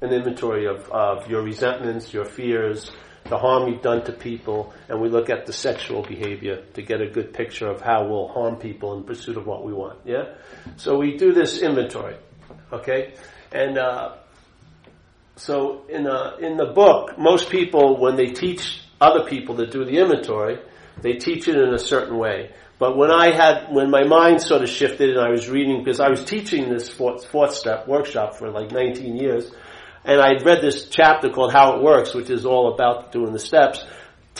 An 0.00 0.12
inventory 0.12 0.66
of, 0.66 0.90
of 0.90 1.28
your 1.28 1.42
resentments, 1.42 2.12
your 2.12 2.24
fears, 2.24 2.90
the 3.28 3.38
harm 3.38 3.68
you've 3.68 3.82
done 3.82 4.04
to 4.04 4.12
people, 4.12 4.74
and 4.88 5.00
we 5.00 5.08
look 5.08 5.30
at 5.30 5.46
the 5.46 5.52
sexual 5.52 6.02
behavior 6.02 6.64
to 6.74 6.82
get 6.82 7.00
a 7.00 7.06
good 7.06 7.32
picture 7.32 7.68
of 7.68 7.80
how 7.80 8.08
we'll 8.08 8.26
harm 8.26 8.56
people 8.56 8.96
in 8.98 9.04
pursuit 9.04 9.36
of 9.36 9.46
what 9.46 9.64
we 9.64 9.72
want. 9.72 10.00
Yeah? 10.04 10.34
So 10.76 10.98
we 10.98 11.16
do 11.16 11.32
this 11.32 11.62
inventory. 11.62 12.16
Okay? 12.72 13.14
And 13.54 13.78
uh, 13.78 14.16
so 15.36 15.84
in 15.88 16.04
the, 16.04 16.38
in 16.38 16.56
the 16.56 16.72
book, 16.74 17.18
most 17.18 17.50
people, 17.50 18.00
when 18.00 18.16
they 18.16 18.28
teach 18.28 18.80
other 19.00 19.24
people 19.24 19.56
to 19.56 19.66
do 19.66 19.84
the 19.84 19.98
inventory, 19.98 20.58
they 21.00 21.14
teach 21.14 21.48
it 21.48 21.56
in 21.56 21.74
a 21.74 21.78
certain 21.78 22.18
way. 22.18 22.50
But 22.78 22.96
when 22.96 23.10
I 23.10 23.30
had, 23.32 23.72
when 23.72 23.90
my 23.90 24.04
mind 24.04 24.42
sort 24.42 24.62
of 24.62 24.68
shifted 24.68 25.10
and 25.10 25.20
I 25.20 25.30
was 25.30 25.48
reading, 25.48 25.84
because 25.84 26.00
I 26.00 26.08
was 26.08 26.24
teaching 26.24 26.68
this 26.68 26.88
fourth, 26.88 27.26
fourth 27.26 27.54
step 27.54 27.86
workshop 27.86 28.34
for 28.36 28.50
like 28.50 28.72
19 28.72 29.16
years, 29.16 29.52
and 30.04 30.20
I 30.20 30.34
had 30.34 30.44
read 30.44 30.62
this 30.62 30.88
chapter 30.88 31.30
called 31.30 31.52
How 31.52 31.76
It 31.76 31.82
Works, 31.82 32.12
which 32.12 32.28
is 32.28 32.44
all 32.44 32.74
about 32.74 33.12
doing 33.12 33.32
the 33.32 33.38
steps, 33.38 33.84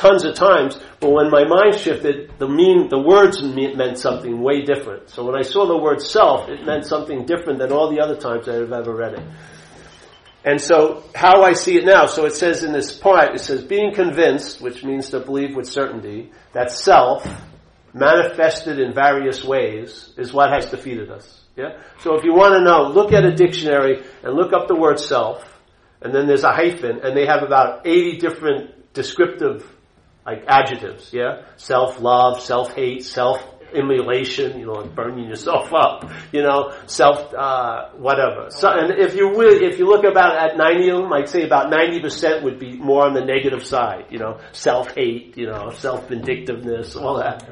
tons 0.03 0.25
of 0.25 0.35
times, 0.35 0.77
but 0.99 1.11
when 1.11 1.31
my 1.31 1.45
mind 1.45 1.79
shifted, 1.79 2.33
the 2.39 2.49
mean, 2.49 2.89
the 2.89 2.99
words 2.99 3.41
meant 3.41 3.99
something 3.99 4.43
way 4.43 4.63
different. 4.63 5.09
So 5.09 5.25
when 5.25 5.37
I 5.37 5.43
saw 5.43 5.65
the 5.65 5.79
word 5.79 6.03
self, 6.03 6.49
it 6.49 6.67
meant 6.67 6.87
something 6.87 7.25
different 7.25 7.61
than 7.61 7.71
all 7.71 7.89
the 7.89 8.01
other 8.01 8.17
times 8.17 8.49
I 8.49 8.55
have 8.55 8.73
ever 8.73 8.95
read 8.95 9.15
it. 9.15 9.25
And 10.45 10.61
so, 10.61 11.05
how 11.15 11.45
I 11.45 11.53
see 11.53 11.77
it 11.77 11.85
now, 11.85 12.07
so 12.07 12.27
it 12.27 12.35
says 12.35 12.65
in 12.65 12.73
this 12.73 12.99
part, 12.99 13.33
it 13.33 13.39
says, 13.39 13.63
being 13.63 13.95
convinced, 13.95 14.61
which 14.61 14.83
means 14.83 15.11
to 15.11 15.21
believe 15.21 15.55
with 15.55 15.69
certainty, 15.69 16.33
that 16.53 16.73
self, 16.73 17.25
manifested 17.95 18.81
in 18.81 18.93
various 18.93 19.45
ways, 19.45 20.13
is 20.19 20.33
what 20.33 20.51
has 20.53 20.69
defeated 20.69 21.13
us. 21.13 21.45
Yeah? 21.55 21.81
So 22.01 22.17
if 22.17 22.25
you 22.25 22.35
want 22.35 22.55
to 22.55 22.61
know, 22.61 22.89
look 22.89 23.13
at 23.13 23.25
a 23.25 23.33
dictionary 23.33 24.03
and 24.25 24.35
look 24.35 24.53
up 24.53 24.67
the 24.67 24.75
word 24.75 24.99
self, 24.99 25.49
and 26.01 26.13
then 26.13 26.27
there's 26.27 26.43
a 26.43 26.51
hyphen, 26.51 26.99
and 27.05 27.17
they 27.17 27.27
have 27.27 27.45
about 27.45 27.87
80 27.87 28.19
different 28.19 28.93
descriptive 28.95 29.72
like 30.25 30.45
adjectives, 30.47 31.13
yeah? 31.13 31.43
Self-love, 31.57 32.41
self-hate, 32.41 33.05
self-immolation, 33.05 34.59
you 34.59 34.67
know, 34.67 34.73
like 34.73 34.95
burning 34.95 35.29
yourself 35.29 35.73
up, 35.75 36.11
you 36.33 36.43
know, 36.43 36.73
self, 36.87 37.35
uh, 37.35 37.91
whatever. 37.97 38.47
So, 38.51 38.71
and 38.71 38.93
if 39.01 39.17
you 39.17 39.31
really, 39.37 39.67
if 39.67 39.79
you 39.79 39.87
look 39.87 40.05
about 40.05 40.37
at 40.37 40.57
90 40.57 40.91
of 40.91 40.99
them, 41.03 41.13
I'd 41.13 41.29
say 41.29 41.43
about 41.43 41.73
90% 41.73 42.45
would 42.45 42.61
be 42.61 42.77
more 42.77 43.05
on 43.05 43.15
the 43.15 43.25
negative 43.25 43.67
side, 43.67 44.07
you 44.11 44.19
know, 44.19 44.39
self-hate, 44.53 45.37
you 45.37 45.47
know, 45.47 45.71
self-vindictiveness, 45.71 46.95
all 46.95 47.19
that. 47.19 47.49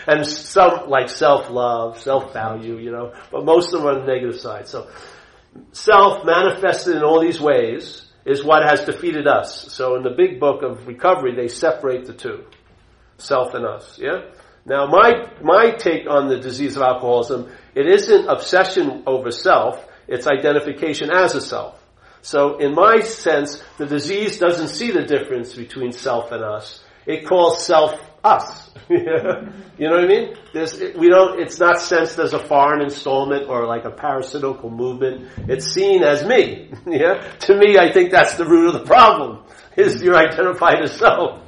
and 0.06 0.26
some 0.26 0.88
like 0.88 1.10
self-love, 1.10 2.00
self-value, 2.00 2.78
you 2.78 2.90
know, 2.90 3.12
but 3.30 3.44
most 3.44 3.74
of 3.74 3.80
them 3.80 3.88
are 3.88 4.00
on 4.00 4.06
the 4.06 4.12
negative 4.12 4.40
side. 4.40 4.66
So, 4.66 4.88
self 5.72 6.24
manifested 6.24 6.96
in 6.96 7.02
all 7.02 7.20
these 7.20 7.40
ways, 7.40 8.03
is 8.24 8.44
what 8.44 8.62
has 8.64 8.84
defeated 8.84 9.26
us. 9.26 9.72
So 9.72 9.96
in 9.96 10.02
the 10.02 10.10
big 10.10 10.40
book 10.40 10.62
of 10.62 10.86
recovery, 10.86 11.34
they 11.34 11.48
separate 11.48 12.06
the 12.06 12.14
two. 12.14 12.44
Self 13.16 13.54
and 13.54 13.64
us, 13.64 13.98
yeah? 13.98 14.22
Now 14.66 14.86
my, 14.86 15.30
my 15.42 15.70
take 15.70 16.08
on 16.08 16.28
the 16.28 16.38
disease 16.38 16.76
of 16.76 16.82
alcoholism, 16.82 17.50
it 17.74 17.86
isn't 17.86 18.26
obsession 18.28 19.04
over 19.06 19.30
self, 19.30 19.86
it's 20.08 20.26
identification 20.26 21.10
as 21.10 21.34
a 21.34 21.40
self. 21.40 21.80
So 22.22 22.58
in 22.58 22.74
my 22.74 23.00
sense, 23.00 23.62
the 23.76 23.86
disease 23.86 24.38
doesn't 24.38 24.68
see 24.68 24.90
the 24.90 25.04
difference 25.04 25.54
between 25.54 25.92
self 25.92 26.32
and 26.32 26.42
us. 26.42 26.82
It 27.06 27.26
calls 27.26 27.64
self 27.64 28.00
us. 28.24 28.70
you 28.88 28.98
know 29.04 29.52
what 29.78 30.04
I 30.04 30.06
mean? 30.06 30.36
There's, 30.52 30.78
we 30.96 31.08
don't, 31.08 31.40
it's 31.40 31.58
not 31.58 31.80
sensed 31.80 32.18
as 32.18 32.32
a 32.32 32.38
foreign 32.38 32.82
installment 32.82 33.48
or 33.48 33.66
like 33.66 33.84
a 33.84 33.90
parasitical 33.90 34.70
movement. 34.70 35.28
It's 35.48 35.72
seen 35.72 36.02
as 36.02 36.24
me. 36.24 36.72
yeah? 36.86 37.20
To 37.40 37.56
me, 37.56 37.78
I 37.78 37.92
think 37.92 38.10
that's 38.10 38.34
the 38.34 38.44
root 38.44 38.68
of 38.68 38.72
the 38.74 38.86
problem, 38.86 39.44
is 39.76 39.96
mm-hmm. 39.96 40.04
you're 40.04 40.16
identified 40.16 40.82
as 40.82 40.92
self. 40.92 41.40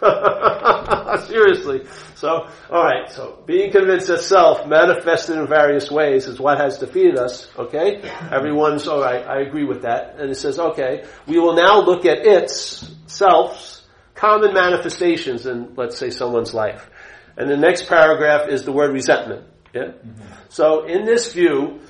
Seriously. 1.26 1.82
So, 2.14 2.48
alright, 2.70 3.10
so 3.10 3.42
being 3.46 3.72
convinced 3.72 4.08
that 4.08 4.20
self 4.20 4.66
manifested 4.66 5.36
in 5.36 5.46
various 5.46 5.90
ways 5.90 6.26
is 6.26 6.38
what 6.38 6.58
has 6.58 6.78
defeated 6.78 7.18
us, 7.18 7.48
okay? 7.58 8.02
Everyone's, 8.30 8.86
alright, 8.86 9.26
I 9.26 9.40
agree 9.40 9.64
with 9.64 9.82
that. 9.82 10.16
And 10.18 10.30
it 10.30 10.36
says, 10.36 10.58
okay, 10.58 11.04
we 11.26 11.38
will 11.38 11.54
now 11.54 11.80
look 11.80 12.04
at 12.06 12.24
its, 12.26 12.94
self's, 13.06 13.82
common 14.14 14.54
manifestations 14.54 15.46
in, 15.46 15.74
let's 15.76 15.98
say, 15.98 16.10
someone's 16.10 16.54
life. 16.54 16.88
And 17.36 17.50
the 17.50 17.56
next 17.56 17.88
paragraph 17.88 18.48
is 18.48 18.64
the 18.64 18.72
word 18.72 18.92
resentment. 18.92 19.46
Yeah? 19.74 19.82
Mm-hmm. 19.82 20.22
So 20.48 20.86
in 20.86 21.04
this 21.04 21.32
view, 21.32 21.80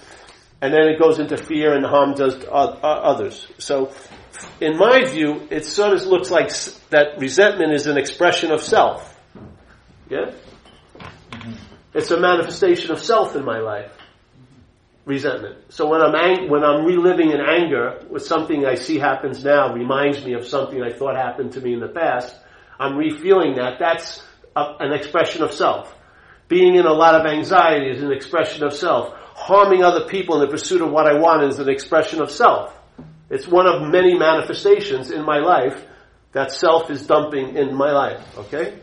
and 0.60 0.72
then 0.72 0.88
it 0.88 0.98
goes 0.98 1.18
into 1.18 1.36
fear 1.36 1.74
and 1.74 1.84
harm 1.84 2.14
does 2.14 2.36
to 2.36 2.50
others. 2.50 3.46
So 3.58 3.92
in 4.60 4.78
my 4.78 5.04
view, 5.04 5.46
it 5.50 5.66
sort 5.66 5.92
of 5.92 6.02
looks 6.06 6.30
like 6.30 6.48
that 6.90 7.18
resentment 7.18 7.74
is 7.74 7.86
an 7.86 7.98
expression 7.98 8.50
of 8.50 8.62
self. 8.62 9.20
Yeah? 10.08 10.32
Mm-hmm. 11.30 11.52
It's 11.92 12.10
a 12.10 12.18
manifestation 12.18 12.92
of 12.92 13.00
self 13.00 13.36
in 13.36 13.44
my 13.44 13.58
life. 13.58 13.92
Resentment. 15.06 15.56
So 15.68 15.86
when 15.86 16.00
I'm 16.00 16.14
ang- 16.14 16.48
when 16.48 16.64
I'm 16.64 16.86
reliving 16.86 17.30
in 17.30 17.40
anger 17.40 18.00
with 18.08 18.24
something 18.24 18.64
I 18.64 18.74
see 18.74 18.98
happens 18.98 19.44
now 19.44 19.72
reminds 19.74 20.24
me 20.24 20.32
of 20.32 20.46
something 20.46 20.82
I 20.82 20.92
thought 20.92 21.14
happened 21.14 21.52
to 21.52 21.60
me 21.60 21.74
in 21.74 21.80
the 21.80 21.88
past, 21.88 22.34
I'm 22.80 22.94
refeeling 22.94 23.56
that. 23.56 23.78
That's 23.78 24.22
a, 24.56 24.76
an 24.80 24.92
expression 24.94 25.42
of 25.42 25.52
self. 25.52 25.94
Being 26.48 26.76
in 26.76 26.86
a 26.86 26.92
lot 26.92 27.14
of 27.20 27.26
anxiety 27.26 27.90
is 27.90 28.02
an 28.02 28.12
expression 28.12 28.64
of 28.64 28.72
self. 28.72 29.14
Harming 29.34 29.84
other 29.84 30.06
people 30.06 30.36
in 30.36 30.40
the 30.40 30.50
pursuit 30.50 30.80
of 30.80 30.90
what 30.90 31.06
I 31.06 31.18
want 31.18 31.42
is 31.42 31.58
an 31.58 31.68
expression 31.68 32.22
of 32.22 32.30
self. 32.30 32.74
It's 33.28 33.46
one 33.46 33.66
of 33.66 33.82
many 33.90 34.16
manifestations 34.18 35.10
in 35.10 35.22
my 35.24 35.38
life 35.38 35.84
that 36.32 36.50
self 36.50 36.90
is 36.90 37.06
dumping 37.06 37.56
in 37.56 37.74
my 37.74 37.92
life. 37.92 38.20
Okay? 38.38 38.78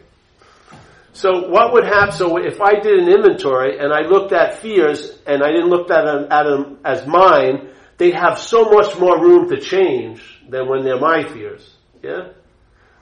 So 1.13 1.49
what 1.49 1.73
would 1.73 1.83
happen, 1.83 2.13
so 2.13 2.37
if 2.37 2.61
I 2.61 2.75
did 2.79 2.99
an 2.99 3.09
inventory 3.09 3.77
and 3.79 3.91
I 3.93 4.01
looked 4.01 4.31
at 4.31 4.59
fears 4.59 5.19
and 5.27 5.43
I 5.43 5.51
didn't 5.51 5.69
look 5.69 5.91
at 5.91 6.05
them, 6.05 6.27
at 6.31 6.43
them 6.43 6.79
as 6.85 7.05
mine, 7.05 7.69
they 7.97 8.11
have 8.11 8.39
so 8.39 8.65
much 8.65 8.97
more 8.97 9.21
room 9.21 9.49
to 9.49 9.59
change 9.59 10.21
than 10.49 10.67
when 10.67 10.83
they're 10.83 10.99
my 10.99 11.23
fears. 11.23 11.69
Yeah? 12.01 12.29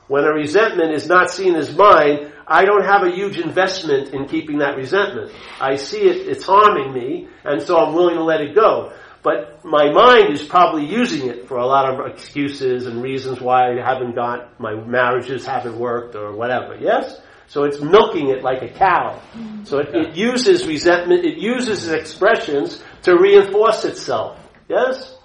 When 0.07 0.23
a 0.23 0.33
resentment 0.33 0.91
is 0.91 1.07
not 1.07 1.29
seen 1.29 1.55
as 1.55 1.75
mine, 1.75 2.31
I 2.47 2.65
don't 2.65 2.83
have 2.83 3.03
a 3.03 3.11
huge 3.11 3.37
investment 3.37 4.11
in 4.13 4.27
keeping 4.27 4.57
that 4.57 4.75
resentment. 4.75 5.31
I 5.61 5.75
see 5.75 6.01
it, 6.01 6.27
it's 6.27 6.43
harming 6.43 6.91
me, 6.91 7.27
and 7.43 7.61
so 7.61 7.77
I'm 7.77 7.93
willing 7.93 8.15
to 8.15 8.23
let 8.23 8.41
it 8.41 8.55
go. 8.55 8.91
But 9.21 9.63
my 9.63 9.91
mind 9.91 10.33
is 10.33 10.41
probably 10.43 10.85
using 10.85 11.29
it 11.29 11.47
for 11.47 11.57
a 11.57 11.65
lot 11.65 11.93
of 11.93 12.07
excuses 12.07 12.87
and 12.87 13.03
reasons 13.03 13.39
why 13.39 13.71
I 13.71 13.85
haven't 13.85 14.15
got, 14.15 14.59
my 14.59 14.73
marriages 14.73 15.45
haven't 15.45 15.77
worked 15.77 16.15
or 16.15 16.35
whatever. 16.35 16.75
Yes? 16.75 17.21
So 17.49 17.63
it's 17.63 17.81
milking 17.81 18.29
it 18.29 18.43
like 18.43 18.61
a 18.61 18.69
cow. 18.69 19.19
So 19.63 19.79
it, 19.79 19.89
it 19.93 20.15
uses 20.15 20.67
resentment, 20.67 21.25
it 21.25 21.39
uses 21.39 21.89
expressions 21.89 22.81
to 23.03 23.17
reinforce 23.17 23.85
itself. 23.85 24.39
Yes? 24.67 25.15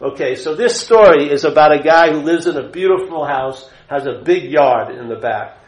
Okay, 0.00 0.36
so 0.36 0.54
this 0.54 0.80
story 0.80 1.30
is 1.30 1.44
about 1.44 1.72
a 1.72 1.82
guy 1.82 2.12
who 2.12 2.20
lives 2.20 2.46
in 2.46 2.56
a 2.56 2.68
beautiful 2.68 3.24
house, 3.24 3.68
has 3.88 4.06
a 4.06 4.22
big 4.24 4.44
yard 4.44 4.94
in 4.94 5.08
the 5.08 5.16
back. 5.16 5.58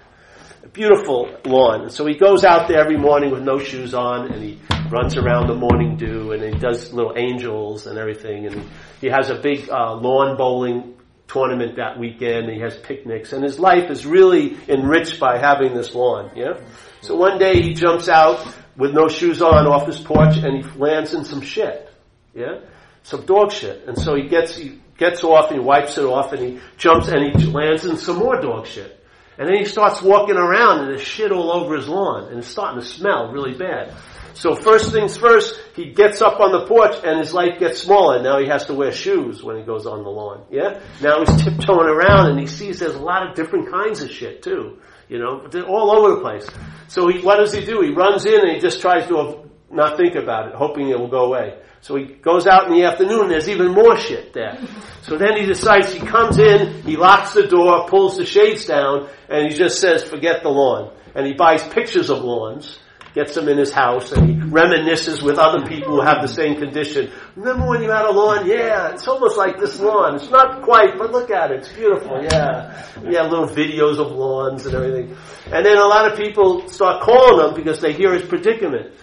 A 0.63 0.69
beautiful 0.69 1.29
lawn. 1.45 1.83
And 1.83 1.93
so 1.93 2.07
he 2.07 2.15
goes 2.15 2.45
out 2.45 2.69
there 2.69 2.79
every 2.79 2.97
morning 2.97 3.33
with 3.33 3.43
no 3.43 3.59
shoes 3.59 3.93
on 3.93 4.33
and 4.33 4.43
he 4.43 4.61
runs 4.91 5.17
around 5.17 5.49
the 5.49 5.55
morning 5.55 5.97
dew 5.97 6.33
and 6.33 6.43
he 6.43 6.61
does 6.61 6.93
little 6.93 7.15
angels 7.17 7.89
and 7.89 7.99
everything 7.99 8.47
and 8.47 8.65
he 9.01 9.09
has 9.09 9.31
a 9.31 9.35
big 9.35 9.69
uh, 9.69 9.95
lawn 9.95 10.37
bowling 10.37 10.96
tournament 11.29 11.77
that 11.77 11.99
weekend 11.99 12.51
he 12.51 12.61
has 12.61 12.77
picnics 12.77 13.33
and 13.33 13.43
his 13.43 13.59
life 13.59 13.91
is 13.91 14.07
really 14.07 14.57
enriched 14.69 15.19
by 15.19 15.39
having 15.39 15.75
this 15.75 15.95
lawn, 15.95 16.31
yeah? 16.37 16.55
So 17.01 17.17
one 17.17 17.39
day 17.39 17.63
he 17.63 17.75
jumps 17.75 18.09
out 18.09 18.47
with 18.77 18.93
no 18.93 19.09
shoes 19.09 19.43
on 19.43 19.67
off 19.67 19.87
his 19.87 19.99
porch 20.01 20.37
and 20.37 20.65
he 20.65 20.79
lands 20.79 21.15
in 21.15 21.25
some 21.25 21.41
shit, 21.41 21.93
yeah? 22.35 22.61
Some 23.03 23.25
dog 23.25 23.53
shit. 23.53 23.87
And 23.87 23.99
so 23.99 24.15
he 24.15 24.29
gets, 24.29 24.57
he 24.57 24.81
gets 24.99 25.23
off 25.25 25.51
and 25.51 25.61
he 25.61 25.65
wipes 25.65 25.99
it 25.99 26.05
off 26.05 26.33
and 26.33 26.43
he 26.43 26.61
jumps 26.77 27.09
and 27.09 27.41
he 27.41 27.47
lands 27.47 27.85
in 27.85 27.97
some 27.97 28.17
more 28.19 28.41
dog 28.41 28.67
shit. 28.67 28.93
And 29.39 29.49
then 29.49 29.57
he 29.57 29.65
starts 29.65 30.01
walking 30.01 30.37
around 30.37 30.81
and 30.81 30.89
there's 30.89 31.03
shit 31.03 31.31
all 31.31 31.53
over 31.53 31.77
his 31.77 31.89
lawn 31.89 32.29
and 32.29 32.39
it's 32.39 32.49
starting 32.49 32.81
to 32.81 32.87
smell 32.87 33.31
really 33.31 33.57
bad. 33.57 33.95
So 34.37 34.55
first 34.55 34.93
things 34.93 35.17
first, 35.17 35.59
he 35.75 35.93
gets 35.93 36.21
up 36.21 36.41
on 36.41 36.53
the 36.53 36.67
porch 36.67 36.95
and 37.03 37.19
his 37.19 37.33
life 37.33 37.59
gets 37.59 37.81
smaller. 37.81 38.23
Now 38.23 38.39
he 38.39 38.47
has 38.49 38.67
to 38.67 38.75
wear 38.75 38.93
shoes 38.93 39.43
when 39.43 39.57
he 39.57 39.63
goes 39.63 39.87
on 39.87 40.05
the 40.05 40.11
lawn. 40.11 40.45
Yeah? 40.51 40.81
Now 41.01 41.25
he's 41.25 41.35
tiptoeing 41.43 41.89
around 41.89 42.33
and 42.33 42.39
he 42.39 42.47
sees 42.47 42.79
there's 42.79 42.95
a 42.95 43.01
lot 43.01 43.27
of 43.27 43.35
different 43.35 43.71
kinds 43.71 44.03
of 44.03 44.11
shit 44.11 44.43
too. 44.43 44.79
You 45.09 45.19
know, 45.19 45.49
all 45.67 45.91
over 45.91 46.17
the 46.17 46.21
place. 46.21 46.47
So 46.89 47.09
he, 47.09 47.21
what 47.23 47.37
does 47.37 47.55
he 47.55 47.65
do? 47.65 47.81
He 47.81 47.93
runs 47.93 48.27
in 48.27 48.41
and 48.41 48.51
he 48.51 48.59
just 48.59 48.81
tries 48.83 49.09
to 49.09 49.49
not 49.71 49.97
think 49.97 50.17
about 50.17 50.49
it, 50.49 50.55
hoping 50.55 50.91
it 50.91 50.99
will 50.99 51.09
go 51.09 51.25
away. 51.25 51.59
So 51.81 51.97
he 51.97 52.05
goes 52.05 52.47
out 52.47 52.67
in 52.67 52.73
the 52.75 52.85
afternoon, 52.85 53.29
there's 53.29 53.49
even 53.49 53.73
more 53.73 53.97
shit 53.97 54.35
there. 54.35 54.59
So 55.03 55.17
then 55.17 55.37
he 55.39 55.47
decides 55.47 55.93
he 55.93 56.01
comes 56.01 56.39
in, 56.39 56.83
he 56.83 56.97
locks 56.97 57.33
the 57.33 57.47
door, 57.47 57.87
pulls 57.89 58.19
the 58.19 58.27
shades 58.27 58.67
down, 58.67 59.09
and 59.29 59.51
he 59.51 59.57
just 59.57 59.81
says, 59.81 60.03
forget 60.03 60.43
the 60.43 60.49
lawn. 60.51 60.93
And 61.15 61.27
he 61.27 61.33
buys 61.33 61.63
pictures 61.63 62.11
of 62.11 62.23
lawns, 62.23 62.81
gets 63.17 63.35
them 63.35 63.49
in 63.49 63.57
his 63.57 63.73
house, 63.73 64.13
and 64.13 64.29
he 64.29 64.35
reminisces 64.37 65.23
with 65.23 65.39
other 65.39 65.67
people 65.67 65.97
who 65.97 66.03
have 66.03 66.21
the 66.21 66.29
same 66.29 66.61
condition. 66.61 67.11
Remember 67.35 67.67
when 67.67 67.83
you 67.83 67.91
had 67.91 68.05
a 68.05 68.13
lawn? 68.13 68.47
Yeah, 68.47 68.93
it's 68.93 69.09
almost 69.09 69.39
like 69.39 69.59
this 69.59 69.81
lawn. 69.81 70.17
It's 70.17 70.31
not 70.31 70.63
quite, 70.63 70.99
but 70.99 71.11
look 71.11 71.31
at 71.31 71.51
it. 71.51 71.61
It's 71.61 71.73
beautiful. 71.73 72.23
Yeah. 72.23 72.87
Yeah, 73.03 73.23
little 73.23 73.49
videos 73.49 73.99
of 73.99 74.13
lawns 74.13 74.67
and 74.67 74.75
everything. 74.75 75.17
And 75.47 75.65
then 75.65 75.79
a 75.79 75.87
lot 75.87 76.13
of 76.13 76.19
people 76.19 76.69
start 76.69 77.03
calling 77.03 77.49
him 77.49 77.55
because 77.57 77.81
they 77.81 77.95
hear 77.95 78.13
his 78.13 78.29
predicament. 78.29 78.95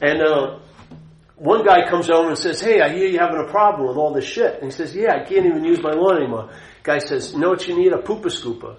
And, 0.00 0.20
uh, 0.20 0.58
one 1.36 1.64
guy 1.64 1.88
comes 1.90 2.08
over 2.08 2.28
and 2.28 2.38
says, 2.38 2.60
Hey, 2.60 2.80
I 2.80 2.90
hear 2.90 3.08
you're 3.08 3.20
having 3.20 3.40
a 3.40 3.50
problem 3.50 3.88
with 3.88 3.96
all 3.96 4.12
this 4.12 4.26
shit. 4.26 4.54
And 4.54 4.64
he 4.64 4.70
says, 4.70 4.94
Yeah, 4.94 5.14
I 5.14 5.24
can't 5.24 5.46
even 5.46 5.64
use 5.64 5.82
my 5.82 5.90
lawn 5.90 6.18
anymore. 6.18 6.50
Guy 6.82 6.98
says, 6.98 7.34
know 7.34 7.48
what 7.50 7.66
you 7.66 7.76
need? 7.76 7.92
A 7.92 7.98
pooper 7.98 8.26
scooper. 8.26 8.76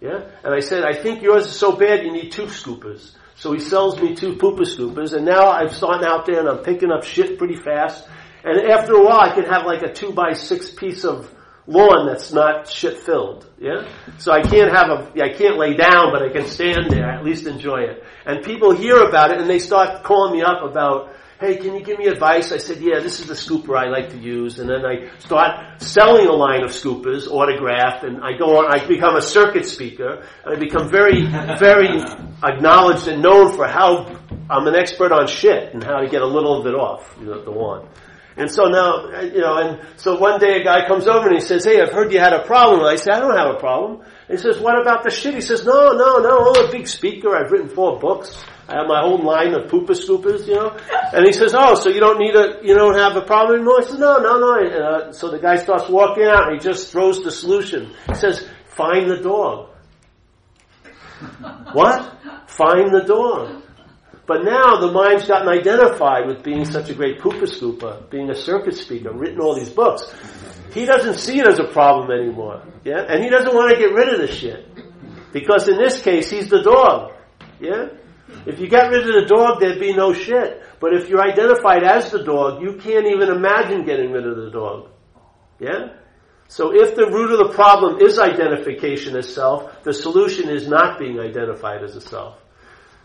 Yeah? 0.00 0.28
And 0.42 0.54
I 0.54 0.60
said, 0.60 0.84
I 0.84 0.94
think 0.94 1.22
yours 1.22 1.46
is 1.46 1.56
so 1.56 1.76
bad 1.76 2.04
you 2.04 2.12
need 2.12 2.32
two 2.32 2.46
scoopers. 2.46 3.12
So 3.36 3.52
he 3.52 3.60
sells 3.60 4.00
me 4.00 4.14
two 4.14 4.34
pooper 4.34 4.60
scoopers 4.60 5.12
and 5.12 5.24
now 5.24 5.50
I'm 5.50 5.70
starting 5.70 6.06
out 6.06 6.26
there 6.26 6.40
and 6.40 6.48
I'm 6.48 6.64
picking 6.64 6.90
up 6.90 7.04
shit 7.04 7.38
pretty 7.38 7.56
fast. 7.56 8.08
And 8.44 8.70
after 8.70 8.94
a 8.94 9.04
while 9.04 9.20
I 9.20 9.34
can 9.34 9.44
have 9.44 9.66
like 9.66 9.82
a 9.82 9.92
two 9.92 10.12
by 10.12 10.32
six 10.34 10.70
piece 10.70 11.04
of 11.04 11.30
lawn 11.66 12.06
that's 12.06 12.32
not 12.32 12.68
shit 12.68 12.98
filled. 12.98 13.48
Yeah? 13.58 13.88
So 14.18 14.32
I 14.32 14.42
can't 14.42 14.70
have 14.72 14.90
a, 14.90 15.22
I 15.22 15.32
can't 15.32 15.58
lay 15.58 15.74
down, 15.74 16.12
but 16.12 16.22
I 16.22 16.28
can 16.28 16.46
stand 16.46 16.90
there, 16.90 17.10
at 17.10 17.24
least 17.24 17.46
enjoy 17.46 17.82
it. 17.82 18.04
And 18.26 18.44
people 18.44 18.72
hear 18.72 18.98
about 18.98 19.30
it 19.30 19.40
and 19.40 19.48
they 19.48 19.58
start 19.58 20.02
calling 20.04 20.32
me 20.32 20.42
up 20.42 20.62
about, 20.62 21.13
hey, 21.40 21.56
can 21.56 21.74
you 21.74 21.82
give 21.82 21.98
me 21.98 22.06
advice? 22.06 22.52
I 22.52 22.58
said, 22.58 22.80
yeah, 22.80 23.00
this 23.00 23.20
is 23.20 23.26
the 23.26 23.34
scooper 23.34 23.76
I 23.76 23.88
like 23.88 24.10
to 24.10 24.18
use. 24.18 24.58
And 24.58 24.68
then 24.68 24.84
I 24.84 25.16
start 25.18 25.80
selling 25.82 26.26
a 26.26 26.32
line 26.32 26.62
of 26.62 26.70
scoopers, 26.70 27.26
autographed, 27.28 28.04
and 28.04 28.22
I 28.22 28.36
go 28.36 28.58
on, 28.58 28.72
I 28.72 28.86
become 28.86 29.16
a 29.16 29.22
circuit 29.22 29.66
speaker, 29.66 30.24
and 30.44 30.56
I 30.56 30.58
become 30.58 30.90
very, 30.90 31.22
very 31.58 32.00
acknowledged 32.42 33.08
and 33.08 33.22
known 33.22 33.54
for 33.54 33.66
how 33.66 34.18
I'm 34.48 34.66
an 34.66 34.74
expert 34.76 35.12
on 35.12 35.26
shit 35.26 35.74
and 35.74 35.82
how 35.82 36.00
to 36.00 36.08
get 36.08 36.22
a 36.22 36.26
little 36.26 36.60
of 36.60 36.66
it 36.66 36.74
off, 36.74 37.16
you 37.20 37.26
know, 37.26 37.42
the 37.42 37.52
one. 37.52 37.88
And 38.36 38.50
so 38.50 38.64
now, 38.64 39.12
uh, 39.12 39.20
you 39.22 39.40
know, 39.40 39.56
and 39.58 39.80
so 39.96 40.18
one 40.18 40.40
day 40.40 40.60
a 40.60 40.64
guy 40.64 40.88
comes 40.88 41.06
over 41.06 41.28
and 41.28 41.36
he 41.36 41.40
says, 41.40 41.64
hey, 41.64 41.80
I've 41.80 41.92
heard 41.92 42.12
you 42.12 42.18
had 42.18 42.32
a 42.32 42.44
problem. 42.44 42.80
And 42.80 42.88
I 42.88 42.96
say, 42.96 43.12
I 43.12 43.20
don't 43.20 43.36
have 43.36 43.54
a 43.54 43.58
problem. 43.58 44.00
And 44.28 44.38
he 44.38 44.42
says, 44.42 44.58
what 44.58 44.80
about 44.80 45.04
the 45.04 45.10
shit? 45.10 45.34
He 45.34 45.40
says, 45.40 45.64
no, 45.64 45.92
no, 45.92 46.18
no, 46.18 46.52
I'm 46.52 46.68
a 46.68 46.72
big 46.72 46.88
speaker. 46.88 47.36
I've 47.36 47.52
written 47.52 47.68
four 47.68 48.00
books. 48.00 48.44
I 48.68 48.76
have 48.76 48.86
my 48.86 49.00
whole 49.00 49.22
line 49.22 49.52
of 49.54 49.70
pooper 49.70 49.90
scoopers, 49.90 50.46
you 50.46 50.54
know. 50.54 50.76
And 51.12 51.26
he 51.26 51.32
says, 51.32 51.54
"Oh, 51.56 51.74
so 51.74 51.90
you 51.90 52.00
don't 52.00 52.18
need 52.18 52.34
a, 52.34 52.60
you 52.62 52.74
don't 52.74 52.96
have 52.96 53.16
a 53.16 53.22
problem 53.22 53.56
anymore?" 53.56 53.80
I 53.80 53.84
said, 53.84 54.00
"No, 54.00 54.18
no, 54.18 54.38
no." 54.38 54.54
And, 54.58 54.74
uh, 54.74 55.12
so 55.12 55.30
the 55.30 55.38
guy 55.38 55.56
starts 55.56 55.88
walking 55.88 56.24
out, 56.24 56.48
and 56.48 56.54
he 56.54 56.58
just 56.58 56.90
throws 56.90 57.22
the 57.22 57.30
solution. 57.30 57.92
He 58.08 58.14
says, 58.14 58.48
"Find 58.66 59.10
the 59.10 59.18
dog." 59.18 59.68
what? 61.72 62.18
Find 62.46 62.92
the 62.92 63.04
dog. 63.06 63.62
But 64.26 64.44
now 64.44 64.76
the 64.80 64.90
mind's 64.90 65.26
gotten 65.26 65.48
identified 65.48 66.26
with 66.26 66.42
being 66.42 66.64
such 66.64 66.88
a 66.88 66.94
great 66.94 67.20
pooper 67.20 67.46
scooper, 67.46 68.08
being 68.08 68.30
a 68.30 68.34
circuit 68.34 68.76
speaker, 68.76 69.12
written 69.12 69.40
all 69.40 69.54
these 69.54 69.68
books. 69.68 70.10
He 70.72 70.86
doesn't 70.86 71.18
see 71.18 71.38
it 71.38 71.46
as 71.46 71.58
a 71.58 71.64
problem 71.64 72.10
anymore. 72.10 72.62
Yeah? 72.84 73.04
And 73.06 73.22
he 73.22 73.28
doesn't 73.28 73.54
want 73.54 73.70
to 73.72 73.76
get 73.76 73.92
rid 73.92 74.08
of 74.08 74.20
the 74.20 74.28
shit. 74.28 74.66
Because 75.32 75.68
in 75.68 75.76
this 75.76 76.00
case, 76.00 76.30
he's 76.30 76.48
the 76.48 76.62
dog. 76.62 77.12
Yeah? 77.60 77.88
If 78.46 78.60
you 78.60 78.68
got 78.68 78.90
rid 78.90 79.08
of 79.08 79.14
the 79.14 79.34
dog, 79.34 79.60
there'd 79.60 79.80
be 79.80 79.94
no 79.94 80.12
shit. 80.12 80.62
But 80.80 80.94
if 80.94 81.08
you're 81.08 81.22
identified 81.22 81.82
as 81.82 82.10
the 82.10 82.22
dog, 82.22 82.62
you 82.62 82.74
can't 82.74 83.06
even 83.06 83.30
imagine 83.30 83.84
getting 83.84 84.12
rid 84.12 84.26
of 84.26 84.36
the 84.36 84.50
dog. 84.50 84.90
Yeah? 85.58 85.96
So 86.48 86.74
if 86.74 86.94
the 86.94 87.06
root 87.06 87.32
of 87.32 87.48
the 87.48 87.54
problem 87.54 88.00
is 88.00 88.18
identification 88.18 89.16
as 89.16 89.32
self, 89.32 89.82
the 89.82 89.92
solution 89.92 90.48
is 90.48 90.68
not 90.68 90.98
being 90.98 91.18
identified 91.18 91.82
as 91.82 91.96
a 91.96 92.00
self. 92.00 92.38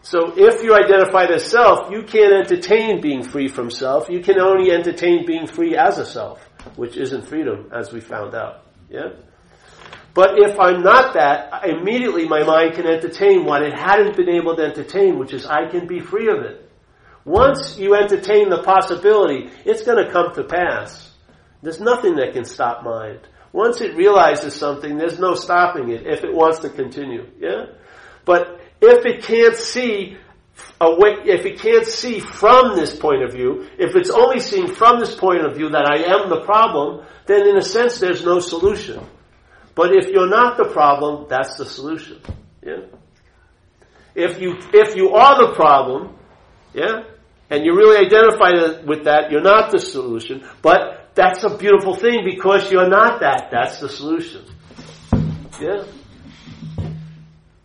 So 0.02 0.34
if 0.36 0.64
you're 0.64 0.78
identified 0.78 1.32
as 1.32 1.46
self, 1.50 1.92
you 1.92 2.04
can't 2.04 2.34
entertain 2.34 3.02
being 3.02 3.24
free 3.24 3.48
from 3.48 3.70
self. 3.70 4.10
You 4.10 4.22
can 4.22 4.40
only 4.40 4.72
entertain 4.72 5.26
being 5.26 5.48
free 5.48 5.76
as 5.76 5.98
a 5.98 6.06
self, 6.06 6.42
which 6.76 6.96
isn't 6.96 7.28
freedom, 7.28 7.70
as 7.74 7.92
we 7.92 8.00
found 8.00 8.34
out. 8.34 8.66
Yeah? 8.90 9.10
But 10.20 10.38
if 10.38 10.60
I'm 10.60 10.84
not 10.84 11.14
that, 11.14 11.64
immediately 11.64 12.28
my 12.28 12.44
mind 12.44 12.74
can 12.74 12.86
entertain 12.86 13.46
what 13.46 13.62
it 13.62 13.74
hadn't 13.74 14.18
been 14.18 14.28
able 14.28 14.54
to 14.58 14.64
entertain, 14.64 15.18
which 15.18 15.32
is 15.32 15.46
I 15.46 15.70
can 15.70 15.88
be 15.88 16.02
free 16.02 16.28
of 16.28 16.44
it. 16.44 16.70
Once 17.24 17.78
you 17.78 17.96
entertain 17.96 18.50
the 18.50 18.62
possibility, 18.62 19.50
it's 19.64 19.84
going 19.84 20.06
to 20.06 20.12
come 20.12 20.36
to 20.36 20.44
pass. 20.44 21.10
There's 21.62 21.80
nothing 21.80 22.18
that 22.18 22.34
can 22.34 22.44
stop 22.44 22.84
mind. 22.84 23.22
Once 23.54 23.80
it 23.80 23.96
realizes 23.96 24.54
something, 24.54 24.98
there's 24.98 25.20
no 25.20 25.36
stopping 25.36 25.88
it 25.88 26.06
if 26.06 26.26
it 26.26 26.34
wants 26.34 26.60
to 26.60 26.70
continue. 26.70 27.26
Yeah? 27.40 27.68
But 28.26 28.60
if 28.82 29.06
it 29.06 29.24
can't 29.24 29.56
see 29.56 30.18
away, 30.82 31.12
if 31.28 31.46
it 31.46 31.60
can't 31.60 31.88
see 31.88 32.20
from 32.20 32.76
this 32.76 32.94
point 32.94 33.24
of 33.24 33.32
view, 33.32 33.70
if 33.78 33.96
it's 33.96 34.10
only 34.10 34.42
seeing 34.42 34.68
from 34.68 35.00
this 35.00 35.16
point 35.16 35.46
of 35.46 35.56
view 35.56 35.70
that 35.70 35.86
I 35.90 36.14
am 36.14 36.28
the 36.28 36.42
problem, 36.42 37.06
then 37.26 37.48
in 37.48 37.56
a 37.56 37.62
sense 37.62 38.02
there's 38.02 38.26
no 38.26 38.42
solution. 38.42 39.00
But 39.80 39.96
if 39.96 40.10
you're 40.10 40.28
not 40.28 40.58
the 40.58 40.66
problem, 40.66 41.28
that's 41.30 41.56
the 41.56 41.64
solution. 41.64 42.20
Yeah? 42.62 42.82
If 44.14 44.42
you, 44.42 44.58
if 44.74 44.98
you 44.98 45.12
are 45.12 45.48
the 45.48 45.54
problem, 45.56 46.18
yeah, 46.74 47.04
and 47.50 47.64
you 47.64 47.74
really 47.74 48.06
identify 48.06 48.84
with 48.86 49.06
that, 49.06 49.32
you're 49.32 49.40
not 49.40 49.72
the 49.72 49.80
solution, 49.80 50.46
but 50.62 51.12
that's 51.16 51.46
a 51.46 51.58
beautiful 51.58 51.96
thing 51.96 52.26
because 52.26 52.70
you're 52.70 52.90
not 52.90 53.22
that, 53.22 53.52
that's 53.52 53.80
the 53.80 53.88
solution. 53.88 54.44
Yeah? 55.62 55.86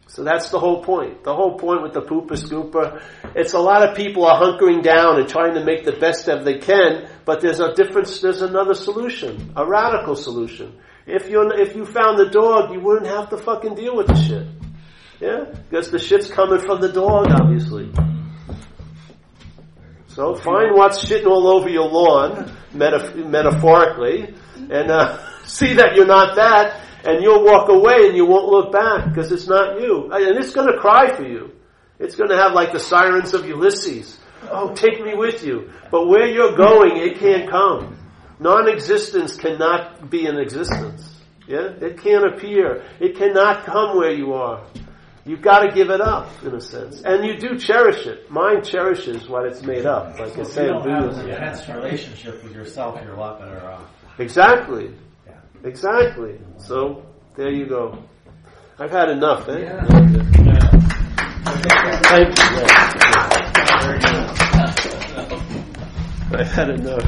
So 0.07 0.23
that's 0.23 0.51
the 0.51 0.61
whole 0.61 0.85
point. 0.85 1.25
The 1.25 1.35
whole 1.35 1.59
point 1.59 1.83
with 1.83 1.95
the 1.95 2.03
pooper 2.03 2.39
scooper, 2.39 3.03
it's 3.35 3.55
a 3.55 3.59
lot 3.59 3.83
of 3.83 3.97
people 3.97 4.25
are 4.25 4.41
hunkering 4.41 4.85
down 4.85 5.19
and 5.19 5.29
trying 5.29 5.55
to 5.55 5.65
make 5.65 5.85
the 5.85 5.99
best 5.99 6.29
of 6.29 6.45
they 6.45 6.59
can, 6.59 7.09
but 7.25 7.41
there's 7.41 7.59
a 7.59 7.75
difference, 7.75 8.21
there's 8.21 8.41
another 8.41 8.75
solution, 8.75 9.53
a 9.57 9.67
radical 9.67 10.15
solution. 10.15 10.79
If 11.07 11.29
you 11.29 11.51
if 11.53 11.77
you 11.77 11.85
found 11.85 12.19
the 12.19 12.31
dog, 12.31 12.73
you 12.73 12.81
wouldn't 12.81 13.07
have 13.07 13.31
to 13.31 13.37
fucking 13.37 13.75
deal 13.75 13.97
with 13.97 14.07
the 14.07 14.17
shit. 14.17 14.47
Yeah? 15.21 15.45
Because 15.69 15.91
the 15.91 15.99
shit's 15.99 16.31
coming 16.31 16.61
from 16.61 16.81
the 16.81 16.93
dog, 16.93 17.29
obviously. 17.31 17.93
So 20.09 20.35
find 20.35 20.75
what's 20.75 21.05
shitting 21.05 21.27
all 21.27 21.49
over 21.49 21.69
your 21.69 21.89
lawn, 21.89 22.51
metaf- 22.73 23.17
metaphorically, 23.29 24.35
and 24.57 24.91
uh, 24.91 25.19
see 25.45 25.75
that 25.75 25.97
you're 25.97 26.07
not 26.07 26.37
that, 26.37 26.81
And 27.05 27.23
you'll 27.23 27.45
walk 27.45 27.69
away 27.69 28.07
and 28.09 28.17
you 28.17 28.25
won't 28.25 28.49
look 28.49 28.73
back 28.73 29.09
because 29.09 29.31
it's 29.33 29.47
not 29.49 29.81
you. 29.81 30.11
And 30.13 30.39
it's 30.39 30.55
going 30.55 30.73
to 30.73 30.79
cry 30.79 31.15
for 31.15 31.25
you. 31.25 31.53
It's 31.99 32.17
going 32.17 32.31
to 32.31 32.37
have 32.37 32.53
like 32.53 32.73
the 32.73 32.81
sirens 32.81 33.35
of 33.35 33.47
Ulysses. 33.47 34.19
Oh, 34.51 34.75
take 34.75 35.03
me 35.03 35.15
with 35.15 35.45
you. 35.45 35.71
But 35.91 36.07
where 36.07 36.27
you're 36.27 36.57
going, 36.57 36.97
it 36.97 37.19
can't 37.19 37.51
come. 37.51 37.99
Non-existence 38.41 39.37
cannot 39.37 40.11
be 40.11 40.27
an 40.27 40.39
existence. 40.39 41.23
Yeah? 41.47 41.69
It 41.81 42.03
can't 42.03 42.25
appear. 42.25 42.85
It 43.01 43.17
cannot 43.17 43.65
come 43.65 43.97
where 43.97 44.13
you 44.13 44.35
are. 44.35 44.65
You've 45.27 45.41
got 45.41 45.61
to 45.61 45.73
give 45.73 45.89
it 45.89 46.03
up, 46.03 46.29
in 46.45 46.55
a 46.55 46.61
sense. 46.61 47.01
And 47.03 47.25
you 47.25 47.39
do 47.39 47.59
cherish 47.59 48.07
it. 48.07 48.31
Mind 48.31 48.63
cherishes 48.65 49.27
what 49.27 49.47
it's 49.47 49.63
made 49.63 49.87
up. 49.87 50.19
Like 50.19 50.37
I 50.37 50.41
If 50.43 50.47
say 50.49 50.65
you 50.67 50.73
don't 50.73 50.87
have 50.87 51.19
an 51.19 51.31
intense 51.31 51.67
relationship 51.69 52.45
with 52.45 52.55
yourself, 52.55 53.01
you're 53.03 53.15
a 53.15 53.21
lot 53.21 53.41
better 53.41 53.67
off. 53.67 53.89
Exactly. 54.19 54.95
Yeah. 55.27 55.41
Exactly. 55.65 56.39
So, 56.59 57.07
there 57.37 57.51
you 57.51 57.67
go. 57.67 58.03
I've 58.79 58.91
had 58.91 59.09
enough, 59.09 59.49
eh? 59.49 59.61
Yeah. 59.61 59.85
Thank 62.03 62.39
you. 62.39 62.45
I've 66.37 66.53
had 66.53 66.71
enough. 66.71 67.03